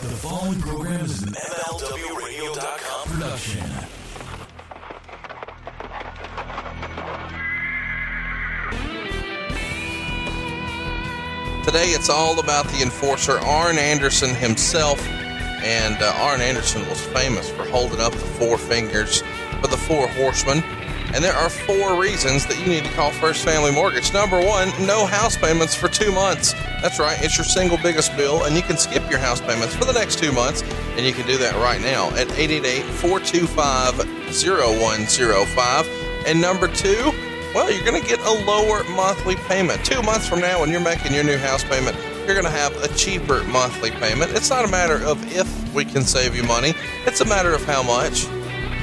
The 0.00 0.08
following 0.10 0.60
program 0.60 1.04
is 1.04 1.24
an 1.24 1.30
MLWRadio.com 1.30 3.08
production. 3.08 3.64
Today 11.64 11.88
it's 11.88 12.08
all 12.08 12.38
about 12.38 12.68
the 12.68 12.80
enforcer, 12.80 13.40
Arn 13.40 13.76
Anderson 13.76 14.36
himself. 14.36 15.04
And 15.08 16.00
uh, 16.00 16.14
Arn 16.18 16.40
Anderson 16.40 16.88
was 16.88 17.04
famous 17.06 17.50
for 17.50 17.64
holding 17.64 17.98
up 17.98 18.12
the 18.12 18.18
four 18.18 18.56
fingers 18.56 19.22
for 19.60 19.66
the 19.66 19.76
four 19.76 20.06
horsemen. 20.06 20.62
And 21.14 21.24
there 21.24 21.32
are 21.32 21.48
four 21.48 22.00
reasons 22.00 22.46
that 22.46 22.58
you 22.60 22.66
need 22.66 22.84
to 22.84 22.90
call 22.90 23.10
First 23.10 23.44
Family 23.44 23.72
Mortgage. 23.72 24.12
Number 24.12 24.40
one, 24.40 24.68
no 24.86 25.06
house 25.06 25.36
payments 25.36 25.74
for 25.74 25.88
two 25.88 26.12
months. 26.12 26.52
That's 26.82 26.98
right, 26.98 27.18
it's 27.22 27.36
your 27.38 27.44
single 27.44 27.78
biggest 27.78 28.14
bill, 28.16 28.44
and 28.44 28.54
you 28.54 28.62
can 28.62 28.76
skip 28.76 29.08
your 29.10 29.18
house 29.18 29.40
payments 29.40 29.74
for 29.74 29.84
the 29.84 29.92
next 29.92 30.18
two 30.18 30.32
months. 30.32 30.62
And 30.96 31.06
you 31.06 31.12
can 31.12 31.26
do 31.26 31.38
that 31.38 31.54
right 31.56 31.80
now 31.80 32.08
at 32.10 32.30
888 32.38 32.82
425 32.84 33.98
0105. 34.30 35.88
And 36.26 36.40
number 36.40 36.68
two, 36.68 37.10
well, 37.54 37.72
you're 37.72 37.84
going 37.84 38.00
to 38.00 38.06
get 38.06 38.20
a 38.20 38.32
lower 38.44 38.84
monthly 38.84 39.36
payment. 39.36 39.84
Two 39.84 40.02
months 40.02 40.28
from 40.28 40.40
now, 40.40 40.60
when 40.60 40.70
you're 40.70 40.80
making 40.80 41.14
your 41.14 41.24
new 41.24 41.38
house 41.38 41.64
payment, 41.64 41.96
you're 42.26 42.34
going 42.34 42.44
to 42.44 42.50
have 42.50 42.76
a 42.84 42.88
cheaper 42.88 43.42
monthly 43.44 43.90
payment. 43.92 44.32
It's 44.32 44.50
not 44.50 44.66
a 44.66 44.68
matter 44.68 45.02
of 45.02 45.34
if 45.34 45.74
we 45.74 45.86
can 45.86 46.02
save 46.02 46.36
you 46.36 46.42
money, 46.42 46.74
it's 47.06 47.22
a 47.22 47.24
matter 47.24 47.54
of 47.54 47.64
how 47.64 47.82
much. 47.82 48.26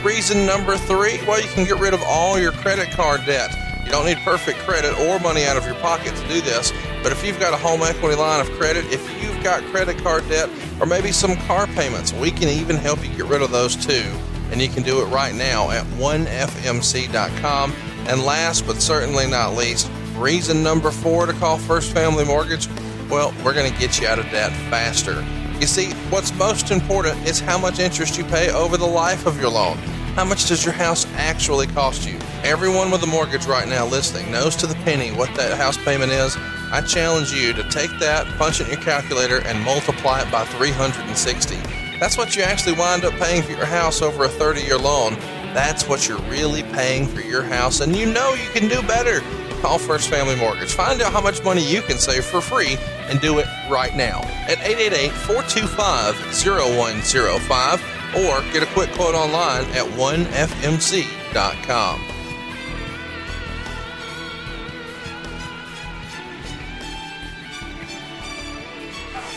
Reason 0.05 0.45
number 0.45 0.77
three, 0.77 1.20
well, 1.26 1.41
you 1.41 1.48
can 1.48 1.66
get 1.66 1.80
rid 1.80 1.95
of 1.95 2.04
all 2.04 2.40
your 2.40 2.52
credit 2.52 2.91
card 2.91 3.26
debt. 3.26 3.50
You 3.84 3.90
don't 3.91 4.05
need 4.05 4.20
perfect 4.20 4.59
credit 4.59 4.94
or 5.00 5.20
money 5.20 5.45
out 5.45 5.58
of 5.58 5.66
your 5.66 5.73
pocket 5.76 6.16
to 6.16 6.28
do 6.28 6.41
this, 6.41 6.72
but 7.02 7.12
if 7.12 7.26
you've 7.26 7.40
got 7.40 7.54
a 7.54 7.58
home 7.58 7.81
equity 7.81 8.16
line 8.16 8.40
of 8.40 8.52
credit, 8.52 8.86
if 8.94 9.02
you've 9.23 9.44
got 9.44 9.64
credit 9.72 9.98
card 9.98 10.30
debt, 10.30 10.48
or 10.80 10.86
maybe 10.86 11.12
some 11.12 11.36
car 11.48 11.66
payments, 11.66 12.14
we 12.14 12.30
can 12.30 12.50
even 12.50 12.76
help 12.76 13.04
you 13.04 13.16
get 13.16 13.26
rid 13.26 13.41
of 13.41 13.50
those 13.50 13.76
too. 13.76 14.14
And 14.52 14.61
you 14.61 14.70
can 14.70 14.83
do 14.83 15.02
it 15.02 15.06
right 15.06 15.33
now 15.33 15.72
at 15.72 15.83
1fmc.com. 15.98 17.73
And 18.08 18.22
last 18.22 18.67
but 18.67 18.83
certainly 18.83 19.26
not 19.26 19.56
least, 19.56 19.89
reason 20.17 20.61
number 20.61 20.92
four 20.92 21.26
to 21.26 21.33
call 21.33 21.58
First 21.58 21.92
Family 21.92 22.26
Mortgage 22.26 22.67
well, 23.09 23.33
we're 23.44 23.53
going 23.53 23.72
to 23.72 23.80
get 23.80 24.00
you 24.00 24.08
out 24.08 24.20
of 24.20 24.26
debt 24.26 24.52
faster. 24.70 25.23
You 25.59 25.67
see, 25.67 25.92
what's 26.09 26.34
most 26.34 26.70
important 26.70 27.25
is 27.25 27.39
how 27.39 27.58
much 27.58 27.80
interest 27.80 28.17
you 28.17 28.25
pay 28.25 28.52
over 28.52 28.75
the 28.75 28.86
life 28.86 29.25
of 29.25 29.39
your 29.39 29.50
loan. 29.50 29.78
How 30.16 30.25
much 30.25 30.48
does 30.48 30.66
your 30.66 30.73
house 30.73 31.06
actually 31.16 31.67
cost 31.67 32.06
you? 32.06 32.20
Everyone 32.44 32.92
with 32.92 33.03
a 33.03 33.08
mortgage 33.08 33.45
right 33.45 33.67
now 33.67 33.86
listening 33.86 34.30
knows 34.31 34.58
to 34.58 34.67
the 34.67 34.76
penny 34.76 35.11
what 35.11 35.33
that 35.36 35.58
house 35.58 35.78
payment 35.78 36.11
is. 36.11 36.36
I 36.72 36.81
challenge 36.81 37.31
you 37.31 37.53
to 37.53 37.64
take 37.70 37.89
that, 38.00 38.28
punch 38.38 38.59
it 38.59 38.66
in 38.66 38.73
your 38.73 38.81
calculator, 38.81 39.42
and 39.45 39.64
multiply 39.64 40.22
it 40.22 40.31
by 40.31 40.44
360. 40.44 41.56
That's 42.00 42.17
what 42.17 42.36
you 42.36 42.44
actually 42.44 42.73
wind 42.73 43.06
up 43.06 43.14
paying 43.14 43.42
for 43.42 43.53
your 43.53 43.66
house 43.66 44.02
over 44.02 44.26
a 44.26 44.30
30 44.30 44.61
year 44.61 44.78
loan. 44.78 45.14
That's 45.53 45.88
what 45.88 46.08
you're 46.08 46.20
really 46.23 46.64
paying 46.64 47.08
for 47.08 47.22
your 47.22 47.44
house, 47.44 47.80
and 47.80 47.95
you 47.95 48.11
know 48.11 48.33
you 48.33 48.50
can 48.50 48.67
do 48.67 48.81
better. 48.81 49.22
Call 49.61 49.80
First 49.80 50.09
Family 50.09 50.36
Mortgage. 50.36 50.73
Find 50.73 51.02
out 51.02 51.11
how 51.11 51.22
much 51.22 51.44
money 51.44 51.61
you 51.61 51.81
can 51.81 51.98
save 51.98 52.25
for 52.25 52.42
free 52.42 52.78
and 53.09 53.20
do 53.22 53.39
it 53.39 53.48
right 53.70 53.95
now 53.95 54.22
at 54.48 54.59
888 54.59 55.11
425 55.11 56.16
0105 56.44 57.81
or 58.16 58.42
get 58.53 58.64
a 58.64 58.67
quick 58.67 58.92
quote 58.92 59.16
online 59.16 59.66
at 59.72 59.86
1fmc.com. 59.98 61.26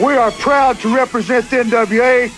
We 0.01 0.15
are 0.15 0.31
proud 0.31 0.79
to 0.81 0.95
represent 0.95 1.51
the 1.51 1.57
NWA. 1.57 2.31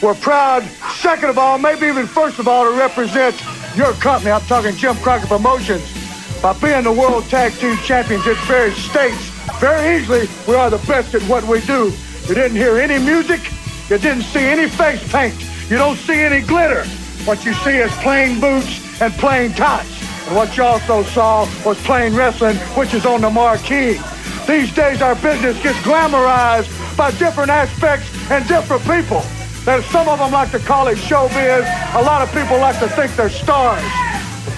We're 0.00 0.14
proud, 0.14 0.62
second 0.62 1.30
of 1.30 1.38
all, 1.38 1.58
maybe 1.58 1.86
even 1.86 2.06
first 2.06 2.38
of 2.38 2.46
all, 2.46 2.70
to 2.70 2.78
represent 2.78 3.34
your 3.74 3.92
company. 3.94 4.30
I'm 4.30 4.40
talking 4.42 4.76
Jim 4.76 4.94
Crockett 4.96 5.28
Promotions. 5.28 5.97
By 6.42 6.52
being 6.52 6.84
the 6.84 6.92
World 6.92 7.24
Tag 7.24 7.52
Team 7.54 7.76
Champions 7.78 8.24
in 8.24 8.36
various 8.46 8.76
states, 8.76 9.30
very 9.58 9.96
easily, 9.96 10.28
we 10.46 10.54
are 10.54 10.70
the 10.70 10.78
best 10.86 11.12
at 11.16 11.22
what 11.22 11.42
we 11.44 11.60
do. 11.62 11.92
You 12.28 12.34
didn't 12.34 12.56
hear 12.56 12.78
any 12.78 13.04
music. 13.04 13.40
You 13.90 13.98
didn't 13.98 14.22
see 14.22 14.44
any 14.44 14.68
face 14.68 15.02
paint. 15.10 15.34
You 15.68 15.78
don't 15.78 15.96
see 15.96 16.20
any 16.20 16.40
glitter. 16.40 16.84
What 17.24 17.44
you 17.44 17.54
see 17.54 17.78
is 17.78 17.90
plain 17.96 18.38
boots 18.38 19.00
and 19.02 19.12
plain 19.14 19.52
tights. 19.52 20.00
And 20.28 20.36
what 20.36 20.56
you 20.56 20.62
also 20.62 21.02
saw 21.02 21.48
was 21.64 21.76
plain 21.82 22.14
wrestling, 22.14 22.56
which 22.78 22.94
is 22.94 23.04
on 23.04 23.22
the 23.22 23.30
marquee. 23.30 23.98
These 24.46 24.72
days, 24.72 25.02
our 25.02 25.16
business 25.16 25.60
gets 25.60 25.78
glamorized 25.78 26.70
by 26.96 27.10
different 27.12 27.50
aspects 27.50 28.08
and 28.30 28.46
different 28.46 28.82
people. 28.82 29.22
That 29.64 29.82
some 29.90 30.08
of 30.08 30.20
them 30.20 30.30
like 30.30 30.52
to 30.52 30.60
call 30.60 30.86
it 30.86 30.98
showbiz. 30.98 31.94
A 31.96 32.02
lot 32.02 32.22
of 32.22 32.32
people 32.32 32.58
like 32.58 32.78
to 32.78 32.88
think 32.88 33.16
they're 33.16 33.28
stars. 33.28 33.82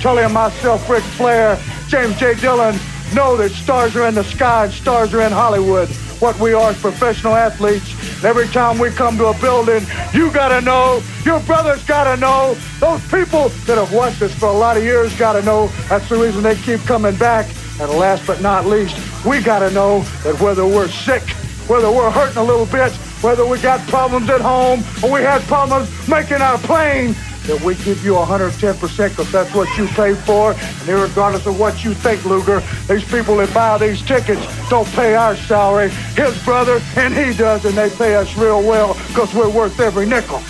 Tully 0.01 0.23
and 0.23 0.33
myself, 0.33 0.89
Ric 0.89 1.03
Flair, 1.03 1.59
James 1.89 2.19
J. 2.19 2.35
Dillon, 2.35 2.75
know 3.15 3.37
that 3.37 3.51
stars 3.51 3.95
are 3.97 4.09
in 4.09 4.15
the 4.15 4.25
sky 4.25 4.65
and 4.65 4.73
stars 4.73 5.13
are 5.13 5.21
in 5.21 5.31
Hollywood. 5.31 5.89
What 6.21 6.39
we 6.41 6.55
are 6.55 6.71
is 6.71 6.81
professional 6.81 7.35
athletes. 7.35 8.25
Every 8.25 8.49
time 8.49 8.79
we 8.79 8.91
come 8.91 9.19
to 9.19 9.27
a 9.27 9.39
building, 9.41 9.85
you 10.15 10.31
gotta 10.33 10.63
know, 10.63 11.03
your 11.25 11.41
brothers 11.41 11.85
gotta 11.85 12.19
know, 12.19 12.57
those 12.79 13.03
people 13.11 13.51
that 13.67 13.77
have 13.77 13.93
watched 13.93 14.23
us 14.23 14.33
for 14.35 14.47
a 14.47 14.53
lot 14.53 14.79
of 14.79 14.85
years 14.85 15.15
gotta 15.19 15.43
know. 15.43 15.67
That's 15.91 16.09
the 16.09 16.17
reason 16.17 16.43
they 16.43 16.57
keep 16.57 16.81
coming 16.81 17.17
back. 17.17 17.47
And 17.79 17.91
last 17.93 18.27
but 18.27 18.41
not 18.41 18.65
least, 18.65 18.97
we 19.27 19.43
gotta 19.43 19.71
know 19.71 20.01
that 20.25 20.41
whether 20.41 20.67
we're 20.67 20.89
sick, 20.89 21.29
whether 21.69 21.91
we're 21.91 22.11
hurting 22.11 22.39
a 22.39 22.45
little 22.45 22.67
bit, 22.67 22.93
whether 23.23 23.45
we 23.45 23.59
got 23.59 23.87
problems 23.89 24.31
at 24.31 24.41
home 24.41 24.83
or 25.03 25.11
we 25.11 25.21
had 25.21 25.43
problems 25.43 25.91
making 26.09 26.41
our 26.41 26.57
plane, 26.59 27.15
that 27.51 27.65
we 27.65 27.75
give 27.77 28.05
you 28.05 28.15
110% 28.15 29.09
because 29.11 29.33
that's 29.33 29.53
what 29.53 29.69
you 29.77 29.87
paid 29.89 30.17
for. 30.19 30.53
And 30.53 30.89
regardless 30.89 31.47
of 31.47 31.59
what 31.59 31.83
you 31.83 31.95
think, 31.95 32.25
Luger, 32.25 32.63
these 32.87 33.05
people 33.05 33.37
that 33.37 33.53
buy 33.53 33.77
these 33.77 34.03
tickets 34.03 34.41
don't 34.69 34.87
pay 34.93 35.15
our 35.17 35.35
salary. 35.35 35.91
His 36.15 36.41
brother, 36.45 36.81
and 36.97 37.13
he 37.13 37.37
does, 37.37 37.65
and 37.65 37.77
they 37.77 37.91
pay 37.91 38.15
us 38.15 38.37
real 38.37 38.63
well 38.63 38.95
because 39.09 39.35
we're 39.35 39.51
worth 39.51 39.81
every 39.81 40.07
nickel. 40.07 40.41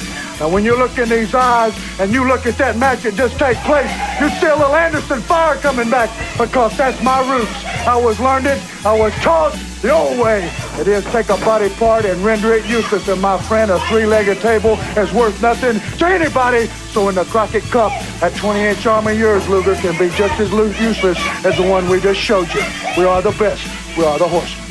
Now, 0.41 0.49
when 0.49 0.65
you 0.65 0.75
look 0.75 0.97
in 0.97 1.11
these 1.11 1.35
eyes 1.35 1.75
and 2.01 2.11
you 2.11 2.27
look 2.27 2.47
at 2.47 2.57
that 2.57 2.79
match 2.79 3.03
that 3.03 3.15
just 3.15 3.39
take 3.39 3.59
place, 3.59 3.93
you 4.19 4.31
see 4.41 4.47
a 4.47 4.57
little 4.57 4.75
Anderson 4.75 5.21
fire 5.21 5.57
coming 5.57 5.91
back 5.91 6.09
because 6.39 6.75
that's 6.79 7.03
my 7.03 7.21
roots. 7.31 7.53
I 7.87 7.95
was 7.95 8.19
learned 8.19 8.47
it. 8.47 8.59
I 8.87 8.99
was 8.99 9.13
taught 9.17 9.53
the 9.83 9.91
old 9.91 10.19
way. 10.19 10.51
It 10.79 10.89
is 10.89 11.05
take 11.13 11.29
a 11.29 11.37
body 11.45 11.69
part 11.75 12.07
and 12.07 12.25
render 12.25 12.55
it 12.55 12.65
useless. 12.65 13.07
And 13.09 13.21
my 13.21 13.37
friend, 13.43 13.71
a 13.71 13.79
three-legged 13.81 14.41
table 14.41 14.79
is 14.97 15.13
worth 15.13 15.43
nothing 15.43 15.79
to 15.99 16.07
anybody. 16.07 16.69
So 16.93 17.11
in 17.11 17.17
the 17.17 17.25
Crockett 17.27 17.65
Cup, 17.65 17.93
that 18.21 18.33
20-inch 18.33 18.87
arm 18.87 19.09
of 19.09 19.19
yours, 19.19 19.47
Luger, 19.47 19.75
can 19.75 19.93
be 19.99 20.09
just 20.17 20.41
as 20.41 20.51
useless 20.81 21.19
as 21.45 21.55
the 21.59 21.69
one 21.69 21.87
we 21.91 22.01
just 22.01 22.19
showed 22.19 22.49
you. 22.55 22.63
We 22.97 23.05
are 23.05 23.21
the 23.21 23.33
best. 23.33 23.63
We 23.95 24.05
are 24.05 24.19
the 24.19 24.27
horsemen. 24.27 24.67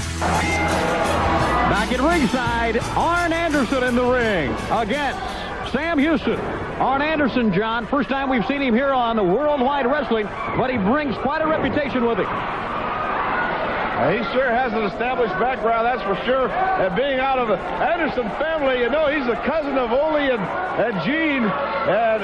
Back 1.69 1.91
at 1.91 1.99
ringside, 1.99 2.79
Arn 2.97 3.31
Anderson 3.31 3.83
in 3.83 3.95
the 3.95 4.03
ring 4.03 4.51
against 4.71 5.48
Sam 5.71 5.99
Houston. 5.99 6.39
Arn 6.79 7.01
Anderson, 7.01 7.53
John, 7.53 7.85
first 7.87 8.09
time 8.09 8.29
we've 8.29 8.45
seen 8.45 8.61
him 8.61 8.73
here 8.73 8.93
on 8.93 9.15
the 9.15 9.23
Worldwide 9.23 9.85
Wrestling, 9.85 10.25
but 10.57 10.69
he 10.69 10.77
brings 10.77 11.15
quite 11.17 11.41
a 11.41 11.47
reputation 11.47 12.05
with 12.05 12.17
him. 12.17 12.29
He 13.99 14.23
sure 14.31 14.47
has 14.47 14.71
an 14.71 14.83
established 14.87 15.35
background, 15.43 15.85
that's 15.85 16.01
for 16.03 16.15
sure. 16.25 16.47
And 16.47 16.95
being 16.95 17.19
out 17.19 17.37
of 17.37 17.49
the 17.49 17.57
Anderson 17.59 18.23
family, 18.39 18.79
you 18.79 18.89
know, 18.89 19.11
he's 19.11 19.27
a 19.27 19.35
cousin 19.43 19.77
of 19.77 19.91
Ole 19.91 20.15
and, 20.15 20.39
and 20.39 20.95
Gene. 21.03 21.43
And 21.43 22.23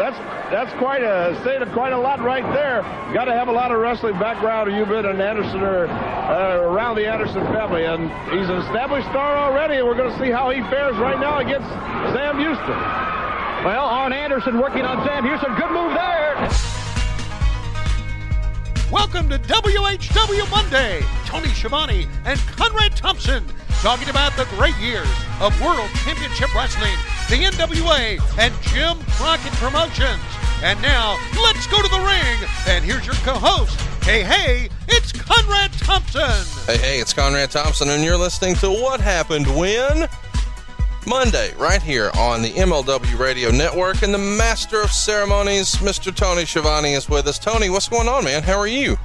that's 0.00 0.16
that's 0.48 0.72
quite 0.78 1.02
a 1.02 1.38
state 1.42 1.60
of 1.60 1.70
quite 1.72 1.92
a 1.92 1.98
lot 1.98 2.20
right 2.20 2.42
there. 2.54 2.80
Got 3.12 3.26
to 3.26 3.34
have 3.34 3.48
a 3.48 3.52
lot 3.52 3.70
of 3.70 3.78
wrestling 3.80 4.18
background, 4.18 4.70
or 4.70 4.76
you've 4.76 4.88
been 4.88 5.04
an 5.04 5.20
Anderson 5.20 5.60
or 5.60 5.86
uh, 5.86 6.56
around 6.72 6.96
the 6.96 7.06
Anderson 7.06 7.44
family. 7.52 7.84
And 7.84 8.08
he's 8.32 8.48
an 8.48 8.56
established 8.64 9.06
star 9.08 9.36
already, 9.36 9.76
and 9.76 9.86
we're 9.86 9.94
going 9.94 10.10
to 10.10 10.18
see 10.18 10.30
how 10.30 10.48
he 10.48 10.62
fares 10.72 10.96
right 10.96 11.20
now 11.20 11.38
against 11.38 11.68
Sam 12.16 12.38
Houston. 12.38 12.80
Well, 13.62 13.84
Arn 13.84 14.14
Anderson 14.14 14.58
working 14.58 14.82
on 14.82 15.06
Sam 15.06 15.22
Houston. 15.24 15.54
Good 15.54 15.70
move 15.70 15.92
there. 15.92 16.48
Welcome 18.90 19.28
to 19.28 19.38
WHW 19.38 20.50
Monday. 20.50 21.02
Tony 21.26 21.48
Schiavone 21.48 22.08
and 22.24 22.40
Conrad 22.56 22.96
Thompson 22.96 23.44
talking 23.82 24.08
about 24.08 24.34
the 24.36 24.46
great 24.56 24.76
years 24.78 25.08
of 25.40 25.54
World 25.60 25.90
Championship 26.04 26.52
Wrestling, 26.54 26.96
the 27.30 27.36
NWA, 27.36 28.18
and 28.40 28.52
Jim 28.60 28.98
Crockett 29.12 29.52
Promotions. 29.52 30.20
And 30.64 30.82
now, 30.82 31.16
let's 31.40 31.64
go 31.68 31.80
to 31.80 31.88
the 31.88 32.00
ring. 32.00 32.48
And 32.66 32.84
here's 32.84 33.06
your 33.06 33.14
co-host. 33.14 33.80
Hey, 34.02 34.24
hey, 34.24 34.68
it's 34.88 35.12
Conrad 35.12 35.72
Thompson. 35.74 36.44
Hey, 36.66 36.78
hey, 36.78 36.98
it's 36.98 37.12
Conrad 37.12 37.52
Thompson, 37.52 37.88
and 37.90 38.02
you're 38.02 38.16
listening 38.16 38.56
to 38.56 38.68
What 38.68 39.00
Happened 39.00 39.46
When? 39.56 40.08
Monday, 41.06 41.54
right 41.54 41.80
here 41.80 42.10
on 42.18 42.42
the 42.42 42.50
MLW 42.50 43.16
Radio 43.16 43.52
Network. 43.52 44.02
And 44.02 44.12
the 44.12 44.18
master 44.18 44.82
of 44.82 44.90
ceremonies, 44.90 45.76
Mr. 45.76 46.12
Tony 46.12 46.44
Schiavone, 46.44 46.94
is 46.94 47.08
with 47.08 47.28
us. 47.28 47.38
Tony, 47.38 47.70
what's 47.70 47.88
going 47.88 48.08
on, 48.08 48.24
man? 48.24 48.42
How 48.42 48.58
are 48.58 48.66
you? 48.66 48.96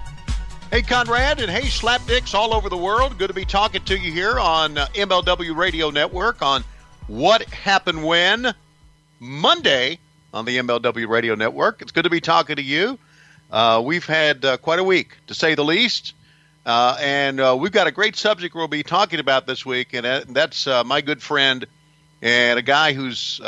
Hey, 0.72 0.82
Conrad, 0.82 1.40
and 1.42 1.52
hey, 1.52 1.68
slapdicks 1.68 2.34
all 2.34 2.56
over 2.56 2.70
the 2.70 2.78
world. 2.78 3.20
Good 3.20 3.28
to 3.28 3.36
be 3.36 3.46
talking 3.46 3.84
to 3.84 3.96
you 3.96 4.12
here 4.12 4.40
on 4.40 4.80
uh, 4.80 4.88
MLW 4.96 5.56
Radio 5.56 5.92
Network 5.92 6.42
on 6.42 6.64
What 7.08 7.44
Happened 7.44 8.04
When 8.04 8.56
Monday 9.20 10.00
on 10.34 10.46
the 10.46 10.58
MLW 10.58 11.08
Radio 11.08 11.36
Network. 11.36 11.84
It's 11.84 11.92
good 11.92 12.06
to 12.06 12.10
be 12.10 12.20
talking 12.20 12.56
to 12.56 12.64
you. 12.64 12.98
Uh, 13.52 13.84
we've 13.86 14.06
had 14.06 14.44
uh, 14.44 14.58
quite 14.58 14.80
a 14.80 14.84
week, 14.84 15.16
to 15.28 15.36
say 15.36 15.54
the 15.54 15.64
least. 15.64 16.16
Uh, 16.66 16.98
and 17.00 17.40
uh, 17.40 17.56
we've 17.60 17.72
got 17.72 17.86
a 17.86 17.92
great 17.92 18.16
subject 18.16 18.56
we'll 18.56 18.68
be 18.68 18.82
talking 18.82 19.20
about 19.20 19.46
this 19.46 19.64
week, 19.64 19.94
and 19.94 20.04
uh, 20.04 20.24
that's 20.30 20.66
uh, 20.66 20.84
my 20.84 21.00
good 21.02 21.22
friend 21.22 21.68
and 22.24 22.58
a 22.58 22.64
guy 22.64 22.94
who's 22.94 23.40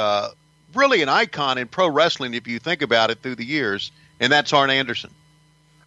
really 0.75 1.01
an 1.01 1.09
icon 1.09 1.57
in 1.57 1.68
pro 1.68 1.89
wrestling, 1.89 2.36
if 2.36 2.45
you 2.45 2.59
think 2.59 2.83
about 2.83 3.09
it, 3.09 3.24
through 3.24 3.36
the 3.36 3.45
years, 3.45 3.92
and 4.19 4.31
that's 4.31 4.54
Arn 4.54 4.69
Anderson. 4.69 5.09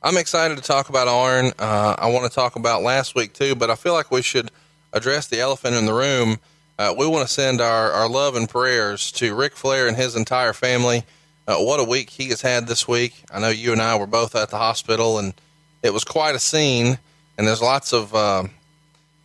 I'm 0.02 0.16
excited 0.16 0.56
to 0.56 0.62
talk 0.62 0.88
about 0.88 1.06
Arn. 1.06 1.52
I 1.60 2.10
want 2.10 2.28
to 2.28 2.34
talk 2.34 2.56
about 2.56 2.82
last 2.82 3.14
week, 3.14 3.32
too, 3.32 3.54
but 3.54 3.70
I 3.70 3.76
feel 3.76 3.92
like 3.92 4.10
we 4.10 4.22
should 4.22 4.50
address 4.92 5.28
the 5.28 5.38
elephant 5.38 5.76
in 5.76 5.86
the 5.86 5.94
room 5.94 6.40
uh, 6.80 6.94
we 6.96 7.06
want 7.06 7.28
to 7.28 7.32
send 7.32 7.60
our, 7.60 7.92
our 7.92 8.08
love 8.08 8.36
and 8.36 8.48
prayers 8.48 9.12
to 9.12 9.34
Ric 9.34 9.54
Flair 9.54 9.86
and 9.86 9.94
his 9.94 10.16
entire 10.16 10.54
family. 10.54 11.04
Uh, 11.46 11.56
what 11.56 11.78
a 11.78 11.84
week 11.84 12.08
he 12.08 12.30
has 12.30 12.40
had 12.40 12.66
this 12.66 12.88
week. 12.88 13.22
I 13.30 13.38
know 13.38 13.50
you 13.50 13.72
and 13.72 13.82
I 13.82 13.96
were 13.96 14.06
both 14.06 14.34
at 14.34 14.48
the 14.48 14.56
hospital, 14.56 15.18
and 15.18 15.34
it 15.82 15.92
was 15.92 16.04
quite 16.04 16.34
a 16.34 16.38
scene. 16.38 16.98
And 17.36 17.46
there's 17.46 17.60
lots 17.60 17.92
of 17.92 18.14
uh, 18.14 18.44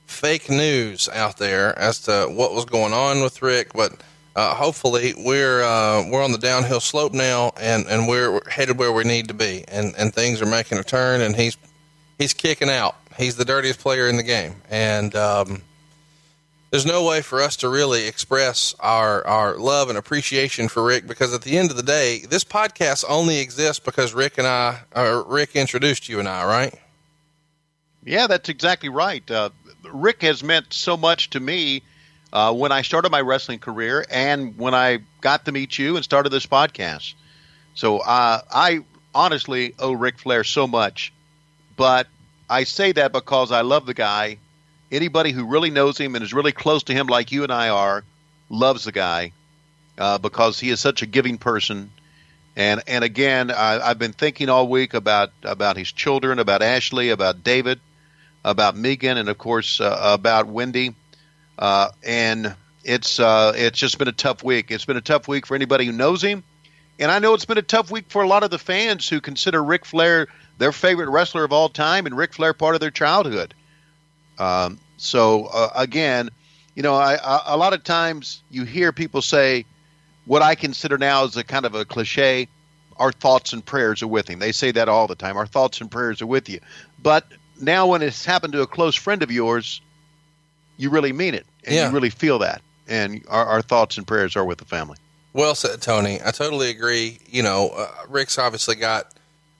fake 0.05 0.49
news 0.49 1.07
out 1.07 1.37
there 1.37 1.79
as 1.79 2.01
to 2.01 2.27
what 2.29 2.53
was 2.53 2.65
going 2.65 2.91
on 2.91 3.21
with 3.21 3.41
Ric, 3.41 3.71
but 3.71 4.01
uh, 4.35 4.53
hopefully 4.53 5.13
we're 5.17 5.63
uh, 5.63 6.09
we're 6.09 6.25
on 6.25 6.33
the 6.33 6.37
downhill 6.37 6.81
slope 6.81 7.13
now, 7.13 7.53
and, 7.57 7.85
and 7.87 8.09
we're 8.09 8.41
headed 8.49 8.77
where 8.77 8.91
we 8.91 9.05
need 9.05 9.29
to 9.29 9.33
be, 9.33 9.63
and, 9.69 9.95
and 9.97 10.13
things 10.13 10.41
are 10.41 10.45
making 10.45 10.77
a 10.77 10.83
turn, 10.83 11.21
and 11.21 11.37
he's 11.37 11.55
he's 12.17 12.33
kicking 12.33 12.69
out. 12.69 12.97
He's 13.17 13.37
the 13.37 13.45
dirtiest 13.45 13.79
player 13.79 14.09
in 14.09 14.17
the 14.17 14.23
game, 14.23 14.55
and 14.69 15.15
um, 15.15 15.61
there's 16.75 16.85
no 16.85 17.05
way 17.05 17.21
for 17.21 17.39
us 17.39 17.55
to 17.55 17.69
really 17.69 18.05
express 18.05 18.75
our 18.81 19.25
our 19.25 19.57
love 19.57 19.87
and 19.87 19.97
appreciation 19.97 20.67
for 20.67 20.83
Ric 20.83 21.07
because 21.07 21.33
at 21.33 21.43
the 21.43 21.57
end 21.57 21.71
of 21.71 21.77
the 21.77 21.83
day, 21.83 22.25
this 22.29 22.43
podcast 22.43 23.05
only 23.07 23.39
exists 23.39 23.79
because 23.79 24.13
Ric 24.13 24.37
and 24.37 24.45
I, 24.45 24.81
or 24.93 25.23
Ric 25.23 25.55
introduced 25.55 26.09
you 26.09 26.19
and 26.19 26.27
I, 26.27 26.45
right? 26.45 26.75
Yeah, 28.03 28.27
that's 28.27 28.49
exactly 28.49 28.89
right. 28.89 29.23
Uh, 29.31 29.51
Ric 29.89 30.21
has 30.23 30.43
meant 30.43 30.73
so 30.73 30.97
much 30.97 31.29
to 31.29 31.39
me 31.39 31.81
uh, 32.33 32.53
when 32.53 32.73
I 32.73 32.81
started 32.81 33.09
my 33.09 33.21
wrestling 33.21 33.59
career 33.59 34.05
and 34.11 34.57
when 34.57 34.73
I 34.73 34.99
got 35.21 35.45
to 35.45 35.53
meet 35.53 35.79
you 35.79 35.95
and 35.95 36.03
started 36.03 36.31
this 36.31 36.45
podcast. 36.45 37.13
So 37.75 37.99
uh, 37.99 38.41
I 38.51 38.81
honestly 39.13 39.75
owe 39.79 39.93
Ric 39.93 40.19
Flair 40.19 40.43
so 40.43 40.67
much, 40.67 41.13
but 41.77 42.07
I 42.49 42.65
say 42.65 42.91
that 42.91 43.13
because 43.13 43.53
I 43.53 43.61
love 43.61 43.85
the 43.85 43.93
guy 43.93 44.39
anybody 44.95 45.31
who 45.31 45.45
really 45.45 45.69
knows 45.69 45.97
him 45.97 46.15
and 46.15 46.23
is 46.23 46.33
really 46.33 46.51
close 46.51 46.83
to 46.83 46.93
him, 46.93 47.07
like 47.07 47.31
you 47.31 47.43
and 47.43 47.51
I 47.51 47.69
are, 47.69 48.03
loves 48.49 48.85
the 48.85 48.91
guy 48.91 49.33
uh, 49.97 50.17
because 50.17 50.59
he 50.59 50.69
is 50.69 50.79
such 50.79 51.01
a 51.01 51.05
giving 51.05 51.37
person. 51.37 51.91
And 52.55 52.81
and 52.87 53.03
again, 53.03 53.51
I, 53.51 53.87
have 53.87 53.99
been 53.99 54.13
thinking 54.13 54.49
all 54.49 54.67
week 54.67 54.93
about 54.93 55.31
about 55.43 55.77
his 55.77 55.91
children, 55.91 56.39
about 56.39 56.61
Ashley, 56.61 57.09
about 57.09 57.43
David, 57.43 57.79
about 58.45 58.77
Megan, 58.77 59.17
and 59.17 59.27
of 59.27 59.37
course 59.37 59.81
uh, 59.81 59.97
about 60.01 60.47
Wendy. 60.47 60.95
Uh, 61.59 61.89
and 62.03 62.55
it's 62.83 63.19
uh, 63.19 63.53
it's 63.55 63.77
just 63.77 63.97
been 63.97 64.07
a 64.07 64.13
tough 64.13 64.43
week. 64.43 64.71
It's 64.71 64.85
been 64.85 64.97
a 64.97 65.01
tough 65.01 65.27
week 65.27 65.45
for 65.45 65.55
anybody 65.55 65.85
who 65.85 65.91
knows 65.91 66.23
him, 66.23 66.43
and 66.97 67.11
I 67.11 67.19
know 67.19 67.33
it's 67.33 67.45
been 67.45 67.57
a 67.57 67.61
tough 67.61 67.91
week 67.91 68.05
for 68.07 68.23
a 68.23 68.27
lot 68.27 68.43
of 68.43 68.51
the 68.51 68.59
fans 68.59 69.09
who 69.09 69.19
consider 69.19 69.61
Ric 69.61 69.83
Flair 69.83 70.27
their 70.57 70.71
favorite 70.71 71.09
wrestler 71.09 71.43
of 71.43 71.51
all 71.51 71.69
time 71.69 72.05
and 72.05 72.15
Ric 72.15 72.33
Flair 72.33 72.53
part 72.53 72.75
of 72.75 72.81
their 72.81 72.91
childhood. 72.91 73.53
Um, 74.37 74.79
so 75.05 75.45
uh, 75.45 75.69
again, 75.75 76.29
you 76.75 76.83
know, 76.83 76.95
I, 76.95 77.15
I, 77.15 77.41
a 77.47 77.57
lot 77.57 77.73
of 77.73 77.83
times 77.83 78.43
you 78.49 78.63
hear 78.63 78.91
people 78.91 79.21
say 79.21 79.65
what 80.25 80.41
I 80.41 80.55
consider 80.55 80.97
now 80.97 81.23
is 81.23 81.37
a 81.37 81.43
kind 81.43 81.65
of 81.65 81.75
a 81.75 81.85
cliche. 81.85 82.47
Our 82.97 83.11
thoughts 83.11 83.53
and 83.53 83.65
prayers 83.65 84.01
are 84.01 84.07
with 84.07 84.29
him. 84.29 84.39
They 84.39 84.51
say 84.51 84.71
that 84.71 84.89
all 84.89 85.07
the 85.07 85.15
time. 85.15 85.37
Our 85.37 85.45
thoughts 85.45 85.81
and 85.81 85.89
prayers 85.89 86.21
are 86.21 86.27
with 86.27 86.49
you. 86.49 86.59
But 87.01 87.25
now, 87.61 87.87
when 87.87 88.01
it's 88.01 88.25
happened 88.25 88.53
to 88.53 88.61
a 88.61 88.67
close 88.67 88.95
friend 88.95 89.21
of 89.23 89.31
yours, 89.31 89.81
you 90.77 90.89
really 90.89 91.13
mean 91.13 91.33
it, 91.33 91.45
and 91.63 91.75
yeah. 91.75 91.87
you 91.87 91.93
really 91.93 92.09
feel 92.09 92.39
that. 92.39 92.61
And 92.87 93.23
our, 93.29 93.45
our, 93.45 93.61
thoughts 93.61 93.97
and 93.97 94.05
prayers 94.05 94.35
are 94.35 94.45
with 94.45 94.59
the 94.59 94.65
family. 94.65 94.97
Well 95.33 95.55
said, 95.55 95.81
Tony. 95.81 96.19
I 96.23 96.31
totally 96.31 96.69
agree. 96.69 97.19
You 97.27 97.43
know, 97.43 97.69
uh, 97.69 97.89
Ric's 98.07 98.37
obviously 98.37 98.75
got 98.75 99.13